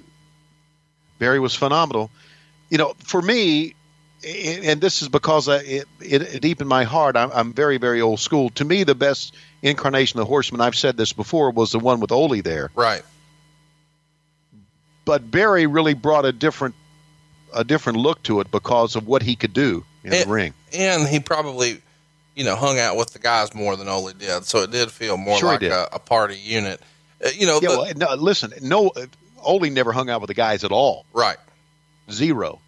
Barry 1.17 1.39
was 1.39 1.55
phenomenal 1.55 2.11
you 2.69 2.77
know, 2.77 2.93
for 2.99 3.21
me, 3.21 3.75
and 4.25 4.81
this 4.81 5.01
is 5.01 5.09
because 5.09 5.47
I, 5.47 5.57
it, 5.57 5.87
it, 6.01 6.41
deep 6.41 6.61
in 6.61 6.67
my 6.67 6.83
heart, 6.83 7.15
I'm, 7.15 7.31
I'm, 7.31 7.53
very, 7.53 7.77
very 7.77 8.01
old 8.01 8.19
school. 8.19 8.49
To 8.51 8.65
me, 8.65 8.83
the 8.83 8.95
best 8.95 9.35
incarnation 9.69 10.19
of 10.19 10.25
the 10.25 10.29
Horseman, 10.29 10.61
I've 10.61 10.75
said 10.75 10.97
this 10.97 11.13
before, 11.13 11.51
was 11.51 11.71
the 11.71 11.79
one 11.79 11.99
with 11.99 12.11
Ole 12.11 12.41
there. 12.41 12.71
Right. 12.75 13.03
But 15.05 15.29
Barry 15.29 15.67
really 15.67 15.93
brought 15.93 16.25
a 16.25 16.31
different, 16.31 16.75
a 17.53 17.63
different 17.63 17.99
look 17.99 18.23
to 18.23 18.39
it 18.39 18.51
because 18.51 18.95
of 18.95 19.07
what 19.07 19.21
he 19.21 19.35
could 19.35 19.53
do 19.53 19.85
in 20.03 20.13
and, 20.13 20.23
the 20.23 20.29
ring. 20.29 20.53
And 20.73 21.07
he 21.07 21.19
probably, 21.19 21.81
you 22.35 22.43
know, 22.43 22.55
hung 22.55 22.79
out 22.79 22.97
with 22.97 23.13
the 23.13 23.19
guys 23.19 23.53
more 23.53 23.75
than 23.75 23.87
Ole 23.87 24.11
did, 24.13 24.45
so 24.45 24.59
it 24.59 24.71
did 24.71 24.91
feel 24.91 25.17
more 25.17 25.37
sure 25.37 25.49
like 25.49 25.61
a, 25.63 25.89
a, 25.91 25.99
party 25.99 26.37
unit. 26.37 26.81
Uh, 27.23 27.29
you 27.35 27.45
know, 27.45 27.59
yeah. 27.61 27.69
The, 27.69 27.77
well, 27.77 27.93
no, 27.95 28.15
listen, 28.15 28.53
no, 28.61 28.91
Ole 29.43 29.69
never 29.69 29.91
hung 29.91 30.09
out 30.09 30.21
with 30.21 30.29
the 30.29 30.33
guys 30.33 30.63
at 30.63 30.71
all. 30.71 31.05
Right. 31.13 31.37
Zero. 32.11 32.59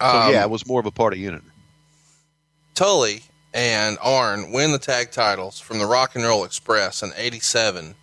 So 0.00 0.06
um, 0.06 0.32
yeah, 0.32 0.42
it 0.42 0.50
was 0.50 0.66
more 0.66 0.80
of 0.80 0.86
a 0.86 0.90
party 0.90 1.18
unit. 1.18 1.42
Tully 2.74 3.22
and 3.54 3.96
Arn 4.02 4.50
win 4.50 4.72
the 4.72 4.78
tag 4.78 5.12
titles 5.12 5.60
from 5.60 5.78
the 5.78 5.86
Rock 5.86 6.16
and 6.16 6.24
Roll 6.24 6.44
Express 6.44 7.02
in 7.02 7.12
'87, 7.16 7.94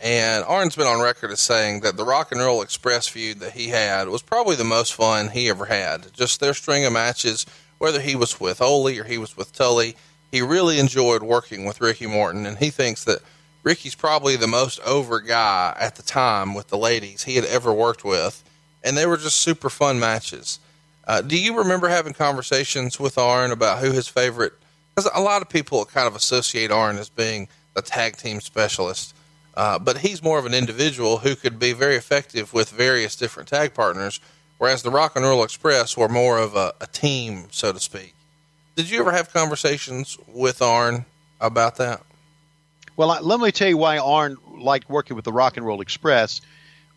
and 0.00 0.44
Arn's 0.44 0.74
been 0.74 0.86
on 0.86 1.02
record 1.02 1.30
as 1.30 1.40
saying 1.40 1.80
that 1.80 1.98
the 1.98 2.04
Rock 2.04 2.32
and 2.32 2.40
Roll 2.40 2.62
Express 2.62 3.06
feud 3.06 3.38
that 3.40 3.52
he 3.52 3.68
had 3.68 4.08
was 4.08 4.22
probably 4.22 4.56
the 4.56 4.64
most 4.64 4.94
fun 4.94 5.28
he 5.28 5.50
ever 5.50 5.66
had. 5.66 6.12
Just 6.14 6.40
their 6.40 6.54
string 6.54 6.86
of 6.86 6.94
matches, 6.94 7.44
whether 7.78 8.00
he 8.00 8.16
was 8.16 8.40
with 8.40 8.62
Ole 8.62 8.98
or 8.98 9.04
he 9.04 9.18
was 9.18 9.36
with 9.36 9.52
Tully, 9.52 9.94
he 10.32 10.40
really 10.40 10.78
enjoyed 10.78 11.22
working 11.22 11.66
with 11.66 11.82
Ricky 11.82 12.06
Morton, 12.06 12.46
and 12.46 12.56
he 12.58 12.70
thinks 12.70 13.04
that 13.04 13.20
Ricky's 13.62 13.94
probably 13.94 14.36
the 14.36 14.46
most 14.46 14.80
over 14.80 15.20
guy 15.20 15.76
at 15.78 15.96
the 15.96 16.02
time 16.02 16.54
with 16.54 16.68
the 16.68 16.78
ladies 16.78 17.24
he 17.24 17.36
had 17.36 17.44
ever 17.44 17.72
worked 17.72 18.04
with, 18.04 18.42
and 18.82 18.96
they 18.96 19.06
were 19.06 19.16
just 19.16 19.36
super 19.36 19.70
fun 19.70 20.00
matches. 20.00 20.60
Uh, 21.06 21.20
do 21.20 21.38
you 21.38 21.56
remember 21.58 21.88
having 21.88 22.14
conversations 22.14 22.98
with 22.98 23.18
Arn 23.18 23.50
about 23.52 23.80
who 23.80 23.92
his 23.92 24.08
favorite? 24.08 24.54
Because 24.94 25.10
a 25.14 25.20
lot 25.20 25.42
of 25.42 25.48
people 25.48 25.84
kind 25.84 26.06
of 26.06 26.14
associate 26.14 26.70
Arn 26.70 26.98
as 26.98 27.08
being 27.08 27.48
a 27.74 27.82
tag 27.82 28.16
team 28.16 28.40
specialist, 28.40 29.14
uh, 29.56 29.78
but 29.78 29.98
he's 29.98 30.22
more 30.22 30.38
of 30.38 30.46
an 30.46 30.54
individual 30.54 31.18
who 31.18 31.34
could 31.34 31.58
be 31.58 31.72
very 31.72 31.96
effective 31.96 32.52
with 32.52 32.70
various 32.70 33.16
different 33.16 33.48
tag 33.48 33.74
partners, 33.74 34.20
whereas 34.58 34.82
the 34.82 34.90
Rock 34.90 35.16
and 35.16 35.24
Roll 35.24 35.42
Express 35.42 35.96
were 35.96 36.08
more 36.08 36.38
of 36.38 36.54
a, 36.54 36.74
a 36.80 36.86
team, 36.86 37.48
so 37.50 37.72
to 37.72 37.80
speak. 37.80 38.14
Did 38.76 38.90
you 38.90 39.00
ever 39.00 39.12
have 39.12 39.32
conversations 39.32 40.16
with 40.28 40.62
Arn 40.62 41.04
about 41.40 41.76
that? 41.76 42.02
Well, 42.96 43.08
let 43.22 43.40
me 43.40 43.50
tell 43.50 43.68
you 43.68 43.76
why 43.76 43.98
Arn 43.98 44.36
liked 44.58 44.88
working 44.88 45.16
with 45.16 45.24
the 45.24 45.32
Rock 45.32 45.56
and 45.56 45.66
Roll 45.66 45.80
Express. 45.80 46.40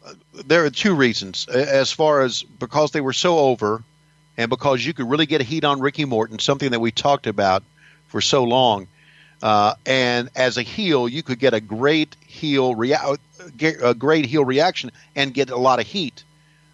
Uh, 0.05 0.13
there 0.45 0.63
are 0.65 0.69
two 0.69 0.93
reasons. 0.93 1.47
As 1.47 1.91
far 1.91 2.21
as 2.21 2.43
because 2.43 2.91
they 2.91 3.01
were 3.01 3.13
so 3.13 3.39
over, 3.39 3.83
and 4.37 4.49
because 4.49 4.85
you 4.85 4.93
could 4.93 5.09
really 5.09 5.25
get 5.25 5.41
a 5.41 5.43
heat 5.43 5.63
on 5.63 5.79
Ricky 5.79 6.05
Morton, 6.05 6.37
something 6.37 6.69
that 6.71 6.79
we 6.79 6.91
talked 6.91 7.25
about 7.25 7.63
for 8.07 8.21
so 8.21 8.43
long. 8.43 8.87
Uh, 9.41 9.75
and 9.85 10.29
as 10.35 10.57
a 10.57 10.63
heel, 10.63 11.07
you 11.07 11.21
could 11.21 11.39
get 11.39 11.53
a 11.53 11.61
great 11.61 12.15
heel 12.25 12.73
rea- 12.73 13.17
a 13.83 13.93
great 13.93 14.25
heel 14.25 14.43
reaction 14.43 14.91
and 15.15 15.33
get 15.33 15.49
a 15.51 15.57
lot 15.57 15.79
of 15.79 15.85
heat, 15.85 16.23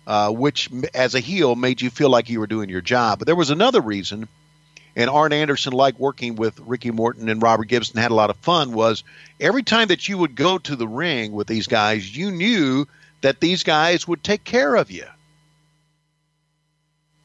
uh, 0.08 0.32
which 0.32 0.70
as 0.94 1.14
a 1.14 1.20
heel 1.20 1.56
made 1.56 1.82
you 1.82 1.90
feel 1.90 2.10
like 2.10 2.30
you 2.30 2.40
were 2.40 2.48
doing 2.48 2.70
your 2.70 2.82
job. 2.82 3.20
But 3.20 3.26
there 3.26 3.36
was 3.36 3.50
another 3.50 3.82
reason, 3.82 4.30
and 4.96 5.10
Arn 5.10 5.34
Anderson 5.34 5.74
liked 5.74 6.00
working 6.00 6.36
with 6.36 6.58
Ricky 6.62 6.92
Morton 6.92 7.28
and 7.28 7.42
Robert 7.42 7.68
Gibson 7.68 8.00
had 8.00 8.12
a 8.12 8.16
lot 8.16 8.30
of 8.30 8.38
fun. 8.38 8.72
Was 8.72 9.04
every 9.42 9.64
time 9.64 9.90
that 9.90 10.08
you 10.08 10.18
would 10.18 10.36
go 10.36 10.58
to 10.58 10.76
the 10.78 10.88
ring 10.88 11.34
with 11.34 11.48
these 11.48 11.68
guys, 11.68 12.16
you 12.16 12.32
knew 12.32 12.88
that 13.22 13.42
these 13.42 13.64
guys 13.64 14.08
would 14.08 14.24
take 14.24 14.46
care 14.46 14.76
of 14.76 14.90
you 14.90 15.06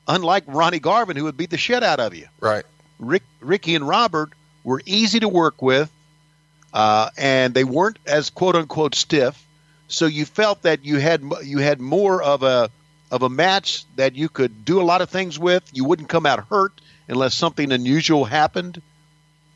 unlike 0.08 0.44
Ronnie 0.46 0.80
Garvin, 0.80 1.16
who 1.16 1.24
would 1.24 1.36
beat 1.36 1.50
the 1.50 1.58
shit 1.58 1.82
out 1.82 2.00
of 2.00 2.14
you. 2.14 2.26
Right. 2.40 2.64
Rick, 2.98 3.22
Ricky 3.40 3.74
and 3.74 3.86
Robert 3.86 4.32
were 4.64 4.82
easy 4.84 5.20
to 5.20 5.28
work 5.28 5.62
with, 5.62 5.90
uh, 6.72 7.10
and 7.16 7.54
they 7.54 7.64
weren't 7.64 7.98
as 8.06 8.30
quote 8.30 8.56
unquote 8.56 8.94
stiff. 8.94 9.44
So 9.88 10.06
you 10.06 10.26
felt 10.26 10.62
that 10.62 10.84
you 10.84 10.98
had 10.98 11.22
you 11.42 11.58
had 11.58 11.80
more 11.80 12.22
of 12.22 12.42
a 12.42 12.70
of 13.10 13.22
a 13.22 13.28
match 13.28 13.84
that 13.96 14.14
you 14.14 14.28
could 14.28 14.64
do 14.64 14.80
a 14.80 14.84
lot 14.84 15.00
of 15.00 15.08
things 15.08 15.38
with. 15.38 15.62
You 15.72 15.84
wouldn't 15.84 16.08
come 16.08 16.26
out 16.26 16.46
hurt 16.48 16.80
unless 17.08 17.34
something 17.34 17.72
unusual 17.72 18.24
happened, 18.24 18.82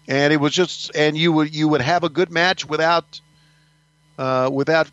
and 0.09 0.33
it 0.33 0.39
was 0.39 0.55
just 0.55 0.97
and 0.97 1.17
you 1.17 1.33
would 1.33 1.55
you 1.55 1.69
would 1.69 1.83
have 1.83 2.05
a 2.05 2.09
good 2.09 2.31
match 2.31 2.67
without 2.67 3.21
uh, 4.19 4.49
without 4.51 4.91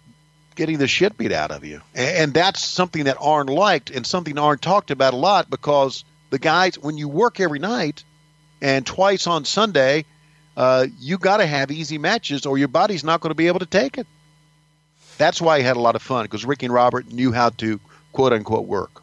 getting 0.56 0.78
the 0.78 0.88
shit 0.88 1.18
beat 1.18 1.32
out 1.32 1.52
of 1.52 1.64
you. 1.64 1.82
And, 1.96 2.18
and 2.18 2.34
that's 2.34 2.62
something 2.62 3.06
that 3.06 3.16
Arn 3.22 3.48
liked 3.48 3.92
and 3.92 4.06
something 4.06 4.38
Arn 4.38 4.58
talked 4.58 4.92
about 4.92 5.14
a 5.14 5.18
lot 5.18 5.50
because 5.50 6.04
the 6.32 6.40
guys, 6.40 6.78
when 6.78 6.98
you 6.98 7.08
work 7.08 7.40
every 7.40 7.60
night 7.60 8.04
and 8.62 8.86
twice 8.86 9.28
on 9.28 9.46
Sunday, 9.46 10.06
uh, 10.58 10.88
you 11.00 11.18
got 11.18 11.38
to 11.38 11.46
have 11.46 11.72
easy 11.72 11.98
matches 11.98 12.46
or 12.46 12.58
your 12.58 12.68
body's 12.68 13.04
not 13.04 13.22
going 13.22 13.32
to 13.32 13.36
be 13.36 13.48
able 13.48 13.60
to 13.60 13.66
take 13.66 13.98
it. 13.98 14.08
That's 15.18 15.42
why 15.42 15.60
he 15.60 15.66
had 15.66 15.78
a 15.78 15.82
lot 15.82 15.96
of 15.96 16.02
fun 16.02 16.26
because 16.26 16.46
Ricky 16.46 16.66
and 16.66 16.74
Robert 16.74 17.12
knew 17.12 17.32
how 17.32 17.50
to 17.50 17.80
quote 18.14 18.34
unquote 18.34 18.66
work. 18.66 19.02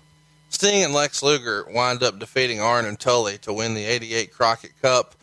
Sting 0.49 0.85
and 0.85 0.95
Lex 0.95 1.23
Luger 1.23 1.67
wind 1.71 2.03
up 2.03 2.19
defeating 2.19 2.61
Arn 2.61 2.85
and 2.85 2.99
Tully 2.99 3.39
to 3.39 3.53
win 3.53 3.75
the 3.75 3.85
88 3.85 4.33
Crockett 4.33 4.81
Cup. 4.81 5.15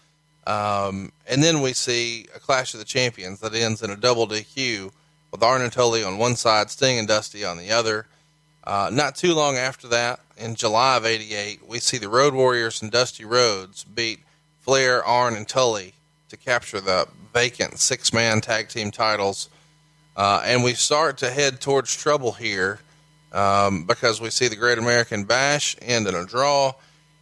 Um, 0.45 1.11
and 1.27 1.41
then 1.41 1.61
we 1.61 1.73
see 1.73 2.27
a 2.35 2.39
Clash 2.39 2.73
of 2.73 2.79
the 2.79 2.85
Champions 2.85 3.39
that 3.39 3.55
ends 3.55 3.81
in 3.81 3.89
a 3.89 3.95
double 3.95 4.27
DQ 4.27 4.91
with 5.31 5.41
Arn 5.41 5.61
and 5.61 5.71
Tully 5.71 6.03
on 6.03 6.17
one 6.17 6.35
side, 6.35 6.69
Sting 6.69 6.99
and 6.99 7.07
Dusty 7.07 7.45
on 7.45 7.57
the 7.57 7.71
other. 7.71 8.05
Uh, 8.63 8.89
not 8.93 9.15
too 9.15 9.33
long 9.33 9.57
after 9.57 9.87
that, 9.89 10.19
in 10.37 10.55
July 10.55 10.97
of 10.97 11.05
'88, 11.05 11.67
we 11.67 11.79
see 11.79 11.97
the 11.97 12.09
Road 12.09 12.33
Warriors 12.33 12.81
and 12.81 12.91
Dusty 12.91 13.25
Rhodes 13.25 13.83
beat 13.83 14.19
Flair, 14.61 15.03
Arn, 15.03 15.35
and 15.35 15.47
Tully 15.47 15.93
to 16.29 16.37
capture 16.37 16.79
the 16.79 17.07
vacant 17.33 17.79
six-man 17.79 18.41
tag 18.41 18.69
team 18.69 18.91
titles. 18.91 19.49
Uh, 20.15 20.41
and 20.45 20.63
we 20.63 20.73
start 20.73 21.17
to 21.17 21.29
head 21.29 21.59
towards 21.59 21.95
trouble 21.95 22.33
here 22.33 22.79
um, 23.31 23.85
because 23.85 24.21
we 24.21 24.29
see 24.29 24.47
the 24.47 24.55
Great 24.55 24.77
American 24.77 25.23
Bash 25.23 25.75
end 25.81 26.07
in 26.07 26.15
a 26.15 26.25
draw, 26.25 26.73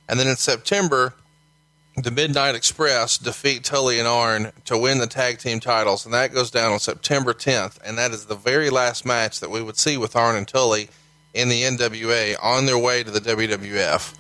and 0.09 0.19
then 0.19 0.27
in 0.27 0.35
September 0.35 1.13
the 1.97 2.11
Midnight 2.11 2.55
Express 2.55 3.17
defeat 3.17 3.63
Tully 3.63 3.99
and 3.99 4.07
Arn 4.07 4.51
to 4.65 4.77
win 4.77 4.99
the 4.99 5.07
tag 5.07 5.39
team 5.39 5.59
titles, 5.59 6.05
and 6.05 6.13
that 6.13 6.33
goes 6.33 6.49
down 6.49 6.71
on 6.71 6.79
September 6.79 7.33
10th, 7.33 7.77
and 7.83 7.97
that 7.97 8.11
is 8.11 8.25
the 8.25 8.35
very 8.35 8.69
last 8.69 9.05
match 9.05 9.39
that 9.39 9.51
we 9.51 9.61
would 9.61 9.77
see 9.77 9.97
with 9.97 10.15
Arn 10.15 10.35
and 10.35 10.47
Tully 10.47 10.89
in 11.33 11.49
the 11.49 11.63
NWA 11.63 12.35
on 12.41 12.65
their 12.65 12.77
way 12.77 13.03
to 13.03 13.11
the 13.11 13.19
WWF. 13.19 14.13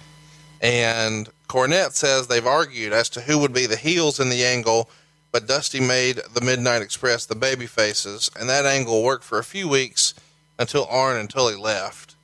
And 0.61 1.29
Cornette 1.47 1.93
says 1.93 2.27
they've 2.27 2.45
argued 2.45 2.93
as 2.93 3.09
to 3.09 3.21
who 3.21 3.39
would 3.39 3.53
be 3.53 3.65
the 3.65 3.75
heels 3.75 4.19
in 4.19 4.29
the 4.29 4.45
angle, 4.45 4.89
but 5.31 5.47
Dusty 5.47 5.79
made 5.79 6.21
the 6.33 6.41
Midnight 6.41 6.81
Express 6.81 7.25
the 7.25 7.35
baby 7.35 7.65
faces, 7.65 8.29
and 8.39 8.49
that 8.49 8.65
angle 8.65 9.03
worked 9.03 9.23
for 9.23 9.39
a 9.39 9.43
few 9.43 9.67
weeks 9.67 10.13
until 10.59 10.85
Arn 10.89 11.17
and 11.17 11.29
Tully 11.29 11.55
left. 11.55 12.15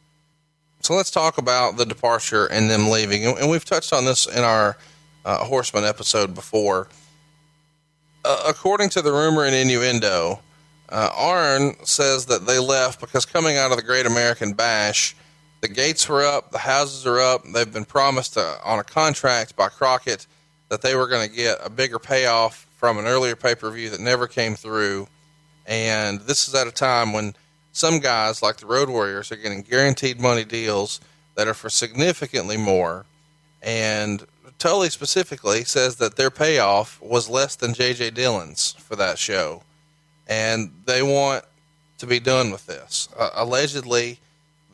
So 0.81 0.93
let's 0.93 1.11
talk 1.11 1.37
about 1.37 1.77
the 1.77 1.85
departure 1.85 2.45
and 2.45 2.69
them 2.69 2.89
leaving. 2.89 3.25
And 3.25 3.49
we've 3.49 3.65
touched 3.65 3.91
on 3.91 4.05
this 4.05 4.25
in 4.27 4.43
our 4.43 4.77
uh, 5.25 5.43
Horseman 5.43 5.83
episode 5.83 6.33
before. 6.33 6.87
Uh, 8.23 8.43
according 8.47 8.89
to 8.89 9.01
the 9.01 9.11
rumor 9.11 9.43
and 9.43 9.55
innuendo, 9.55 10.39
uh, 10.89 11.09
Arn 11.15 11.75
says 11.83 12.27
that 12.27 12.45
they 12.45 12.59
left 12.59 12.99
because 12.99 13.25
coming 13.25 13.57
out 13.57 13.71
of 13.71 13.77
the 13.77 13.83
Great 13.83 14.05
American 14.05 14.53
Bash, 14.53 15.15
the 15.61 15.67
gates 15.67 16.07
were 16.07 16.23
up, 16.23 16.51
the 16.51 16.59
houses 16.59 17.05
are 17.05 17.19
up. 17.19 17.43
They've 17.43 17.71
been 17.71 17.85
promised 17.85 18.37
uh 18.37 18.57
on 18.63 18.79
a 18.79 18.83
contract 18.83 19.55
by 19.55 19.69
Crockett 19.69 20.27
that 20.69 20.81
they 20.81 20.95
were 20.95 21.07
going 21.07 21.27
to 21.27 21.35
get 21.35 21.57
a 21.63 21.69
bigger 21.69 21.99
payoff 21.99 22.67
from 22.75 22.97
an 22.97 23.05
earlier 23.05 23.35
pay 23.35 23.55
per 23.55 23.69
view 23.71 23.89
that 23.89 23.99
never 23.99 24.27
came 24.27 24.55
through. 24.55 25.07
And 25.65 26.21
this 26.21 26.47
is 26.47 26.55
at 26.55 26.67
a 26.67 26.71
time 26.71 27.11
when 27.11 27.35
some 27.71 27.99
guys, 27.99 28.41
like 28.41 28.57
the 28.57 28.65
Road 28.65 28.89
Warriors, 28.89 29.31
are 29.31 29.35
getting 29.35 29.61
guaranteed 29.61 30.19
money 30.19 30.45
deals 30.45 31.01
that 31.35 31.47
are 31.47 31.53
for 31.53 31.69
significantly 31.69 32.57
more. 32.57 33.05
And 33.61 34.25
Tully 34.57 34.89
specifically 34.89 35.63
says 35.63 35.97
that 35.97 36.15
their 36.15 36.31
payoff 36.31 37.01
was 37.01 37.29
less 37.29 37.55
than 37.55 37.73
J.J. 37.73 38.11
Dillon's 38.11 38.73
for 38.73 38.95
that 38.95 39.19
show. 39.19 39.63
And 40.27 40.71
they 40.85 41.01
want 41.01 41.45
to 41.99 42.07
be 42.07 42.19
done 42.19 42.51
with 42.51 42.65
this. 42.65 43.09
Uh, 43.17 43.29
allegedly, 43.35 44.19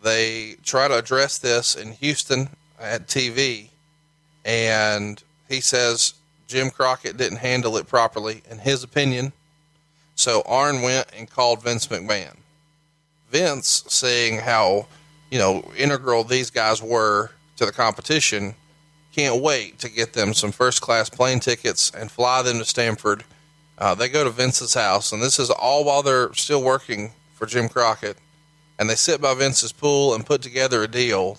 they 0.01 0.55
try 0.63 0.87
to 0.87 0.97
address 0.97 1.37
this 1.37 1.75
in 1.75 1.93
Houston 1.93 2.49
at 2.79 3.07
TV. 3.07 3.69
And 4.45 5.21
he 5.47 5.61
says 5.61 6.15
Jim 6.47 6.69
Crockett 6.69 7.17
didn't 7.17 7.37
handle 7.37 7.77
it 7.77 7.87
properly, 7.87 8.41
in 8.49 8.59
his 8.59 8.83
opinion. 8.83 9.31
So 10.15 10.43
Arn 10.45 10.81
went 10.81 11.07
and 11.17 11.29
called 11.29 11.63
Vince 11.63 11.87
McMahon. 11.87 12.37
Vince, 13.29 13.83
seeing 13.87 14.37
how 14.37 14.87
you 15.31 15.39
know 15.39 15.71
integral 15.77 16.23
these 16.23 16.51
guys 16.51 16.81
were 16.81 17.31
to 17.57 17.65
the 17.65 17.71
competition, 17.71 18.53
can't 19.13 19.41
wait 19.41 19.79
to 19.79 19.89
get 19.89 20.13
them 20.13 20.33
some 20.33 20.51
first 20.51 20.81
class 20.81 21.09
plane 21.09 21.39
tickets 21.39 21.91
and 21.97 22.11
fly 22.11 22.41
them 22.41 22.59
to 22.59 22.65
Stamford. 22.65 23.23
Uh, 23.83 23.93
they 23.93 24.07
go 24.07 24.23
to 24.23 24.29
Vince's 24.29 24.73
house, 24.73 25.11
and 25.11 25.21
this 25.21 25.39
is 25.39 25.49
all 25.49 25.83
while 25.83 26.01
they're 26.01 26.33
still 26.35 26.63
working 26.63 27.11
for 27.33 27.45
Jim 27.45 27.67
Crockett. 27.67 28.17
And 28.79 28.89
they 28.89 28.95
sit 28.95 29.19
by 29.19 29.33
Vince's 29.33 29.73
pool 29.73 30.15
and 30.15 30.25
put 30.25 30.41
together 30.41 30.83
a 30.83 30.87
deal. 30.87 31.37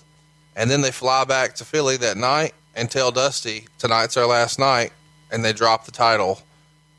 And 0.55 0.69
then 0.69 0.81
they 0.81 0.91
fly 0.91 1.25
back 1.25 1.55
to 1.55 1.65
Philly 1.65 1.97
that 1.97 2.17
night 2.17 2.53
and 2.75 2.91
tell 2.91 3.09
Dusty, 3.09 3.65
tonight's 3.79 4.15
our 4.15 4.27
last 4.27 4.59
night. 4.59 4.93
And 5.31 5.43
they 5.43 5.53
drop 5.53 5.85
the 5.85 5.91
title 5.91 6.39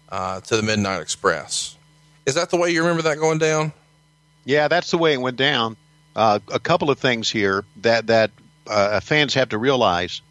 uh, 0.08 0.40
to 0.40 0.56
the 0.56 0.64
Midnight 0.64 1.00
Express. 1.00 1.76
Is 2.26 2.34
that 2.34 2.50
the 2.50 2.56
way 2.56 2.70
you 2.70 2.80
remember 2.80 3.02
that 3.02 3.18
going 3.18 3.38
down? 3.38 3.72
Yeah, 4.46 4.66
that's 4.66 4.90
the 4.90 4.98
way 4.98 5.12
it 5.12 5.20
went 5.20 5.36
down. 5.36 5.76
Uh, 6.16 6.40
a 6.52 6.58
couple 6.58 6.90
of 6.90 6.98
things 6.98 7.30
here 7.30 7.64
that 7.82 8.08
that 8.08 8.32
uh, 8.66 8.98
fans 8.98 9.32
have 9.34 9.50
to 9.50 9.58
realize: 9.58 10.22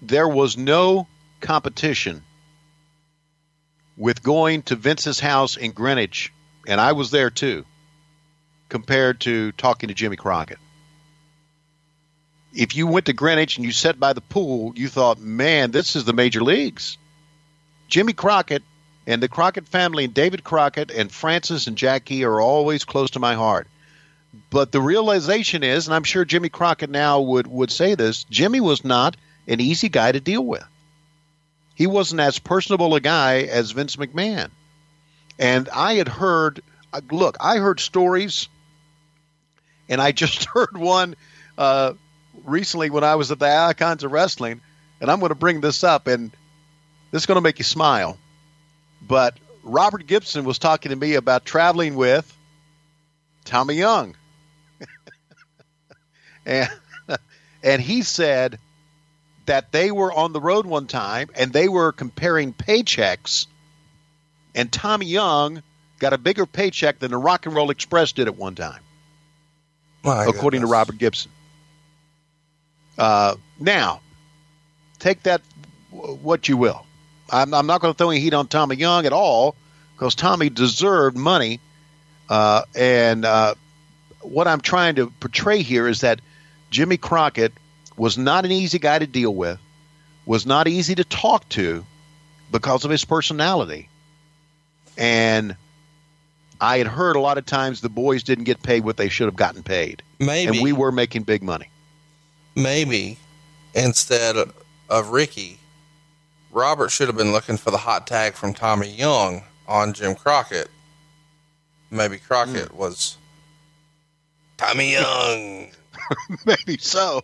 there 0.00 0.28
was 0.28 0.56
no 0.56 1.08
competition 1.40 2.22
with 3.96 4.22
going 4.22 4.62
to 4.62 4.76
Vince's 4.76 5.20
house 5.20 5.56
in 5.56 5.72
Greenwich, 5.72 6.32
and 6.66 6.80
I 6.80 6.92
was 6.92 7.10
there 7.10 7.30
too, 7.30 7.64
compared 8.68 9.20
to 9.20 9.52
talking 9.52 9.88
to 9.88 9.94
Jimmy 9.94 10.16
Crockett. 10.16 10.58
If 12.52 12.76
you 12.76 12.86
went 12.86 13.06
to 13.06 13.12
Greenwich 13.12 13.56
and 13.56 13.64
you 13.64 13.72
sat 13.72 13.98
by 13.98 14.12
the 14.12 14.20
pool, 14.20 14.72
you 14.76 14.88
thought, 14.88 15.18
"Man, 15.18 15.70
this 15.70 15.96
is 15.96 16.04
the 16.04 16.12
major 16.12 16.42
leagues." 16.42 16.98
Jimmy 17.88 18.12
Crockett 18.12 18.62
and 19.06 19.22
the 19.22 19.28
Crockett 19.28 19.68
family 19.68 20.04
and 20.04 20.14
David 20.14 20.44
Crockett 20.44 20.90
and 20.90 21.12
Francis 21.12 21.66
and 21.66 21.76
Jackie 21.76 22.24
are 22.24 22.40
always 22.40 22.84
close 22.84 23.10
to 23.10 23.20
my 23.20 23.34
heart. 23.34 23.68
But 24.50 24.72
the 24.72 24.80
realization 24.80 25.62
is, 25.62 25.86
and 25.86 25.94
I'm 25.94 26.04
sure 26.04 26.24
Jimmy 26.24 26.48
Crockett 26.48 26.90
now 26.90 27.20
would, 27.20 27.46
would 27.46 27.70
say 27.70 27.94
this, 27.94 28.24
Jimmy 28.24 28.60
was 28.60 28.84
not 28.84 29.16
an 29.46 29.60
easy 29.60 29.88
guy 29.88 30.10
to 30.10 30.20
deal 30.20 30.44
with. 30.44 30.64
He 31.74 31.86
wasn't 31.86 32.20
as 32.20 32.38
personable 32.38 32.94
a 32.94 33.00
guy 33.00 33.42
as 33.42 33.72
Vince 33.72 33.96
McMahon. 33.96 34.50
And 35.38 35.68
I 35.68 35.94
had 35.94 36.08
heard, 36.08 36.62
uh, 36.92 37.00
look, 37.10 37.36
I 37.40 37.56
heard 37.56 37.80
stories, 37.80 38.48
and 39.88 40.00
I 40.00 40.12
just 40.22 40.44
heard 40.44 40.76
one 40.76 41.16
uh, 41.58 41.94
recently 42.44 42.90
when 42.90 43.04
I 43.04 43.16
was 43.16 43.30
at 43.30 43.38
the 43.38 43.48
Icons 43.48 44.04
of 44.04 44.12
Wrestling, 44.12 44.60
and 45.00 45.10
I'm 45.10 45.18
going 45.18 45.30
to 45.30 45.34
bring 45.34 45.60
this 45.60 45.82
up, 45.82 46.06
and 46.06 46.30
this 47.10 47.22
is 47.22 47.26
going 47.26 47.36
to 47.36 47.42
make 47.42 47.58
you 47.58 47.64
smile. 47.64 48.18
But 49.02 49.38
Robert 49.62 50.06
Gibson 50.06 50.44
was 50.44 50.58
talking 50.58 50.90
to 50.90 50.96
me 50.96 51.14
about 51.14 51.44
traveling 51.44 51.96
with 51.96 52.36
Tommy 53.44 53.74
Young. 53.74 54.14
and 56.46 56.70
and 57.62 57.82
he 57.82 58.02
said 58.02 58.58
that 59.46 59.72
they 59.72 59.90
were 59.90 60.12
on 60.12 60.32
the 60.32 60.40
road 60.40 60.66
one 60.66 60.86
time 60.86 61.28
and 61.34 61.52
they 61.52 61.68
were 61.68 61.92
comparing 61.92 62.52
paychecks 62.52 63.46
and 64.54 64.70
Tommy 64.70 65.06
Young 65.06 65.62
got 65.98 66.12
a 66.12 66.18
bigger 66.18 66.46
paycheck 66.46 66.98
than 66.98 67.10
the 67.10 67.18
Rock 67.18 67.46
and 67.46 67.54
Roll 67.54 67.70
Express 67.70 68.12
did 68.12 68.28
at 68.28 68.36
one 68.36 68.54
time. 68.54 68.80
My 70.02 70.24
according 70.24 70.60
to. 70.60 70.66
Robert 70.66 70.98
Gibson. 70.98 71.30
Uh, 72.96 73.34
now, 73.58 74.00
take 74.98 75.22
that 75.24 75.40
w- 75.92 76.14
what 76.16 76.48
you 76.48 76.56
will. 76.56 76.84
I'm, 77.30 77.52
I'm 77.54 77.66
not 77.66 77.80
going 77.80 77.92
to 77.92 77.98
throw 77.98 78.10
any 78.10 78.20
heat 78.20 78.34
on 78.34 78.46
Tommy 78.46 78.76
Young 78.76 79.06
at 79.06 79.12
all 79.12 79.56
because 79.94 80.14
Tommy 80.14 80.50
deserved 80.50 81.16
money. 81.16 81.60
Uh, 82.28 82.62
and 82.76 83.24
uh, 83.24 83.54
what 84.20 84.46
I'm 84.46 84.60
trying 84.60 84.96
to 84.96 85.10
portray 85.20 85.62
here 85.62 85.88
is 85.88 86.02
that 86.02 86.20
Jimmy 86.70 86.96
Crockett 86.96 87.52
was 87.96 88.18
not 88.18 88.44
an 88.44 88.52
easy 88.52 88.78
guy 88.78 88.98
to 88.98 89.06
deal 89.06 89.34
with, 89.34 89.58
was 90.26 90.46
not 90.46 90.66
easy 90.68 90.94
to 90.94 91.04
talk 91.04 91.48
to 91.50 91.84
because 92.50 92.84
of 92.84 92.90
his 92.90 93.04
personality. 93.04 93.88
And 94.96 95.56
I 96.60 96.78
had 96.78 96.86
heard 96.86 97.16
a 97.16 97.20
lot 97.20 97.38
of 97.38 97.46
times 97.46 97.80
the 97.80 97.88
boys 97.88 98.22
didn't 98.22 98.44
get 98.44 98.62
paid 98.62 98.84
what 98.84 98.96
they 98.96 99.08
should 99.08 99.26
have 99.26 99.36
gotten 99.36 99.62
paid. 99.62 100.02
Maybe 100.18 100.48
And 100.56 100.62
we 100.62 100.72
were 100.72 100.92
making 100.92 101.22
big 101.24 101.42
money. 101.42 101.68
maybe 102.54 103.18
instead 103.74 104.36
of 104.88 105.08
Ricky, 105.10 105.58
Robert 106.52 106.90
should 106.90 107.08
have 107.08 107.16
been 107.16 107.32
looking 107.32 107.56
for 107.56 107.70
the 107.72 107.78
hot 107.78 108.06
tag 108.06 108.34
from 108.34 108.54
Tommy 108.54 108.88
Young 108.94 109.42
on 109.66 109.92
Jim 109.92 110.14
Crockett. 110.14 110.68
Maybe 111.90 112.18
Crockett 112.18 112.68
Hmm. 112.70 112.76
was 112.76 113.18
Tommy 114.56 114.92
Young. 114.92 115.72
Maybe 116.46 116.78
so. 116.78 117.22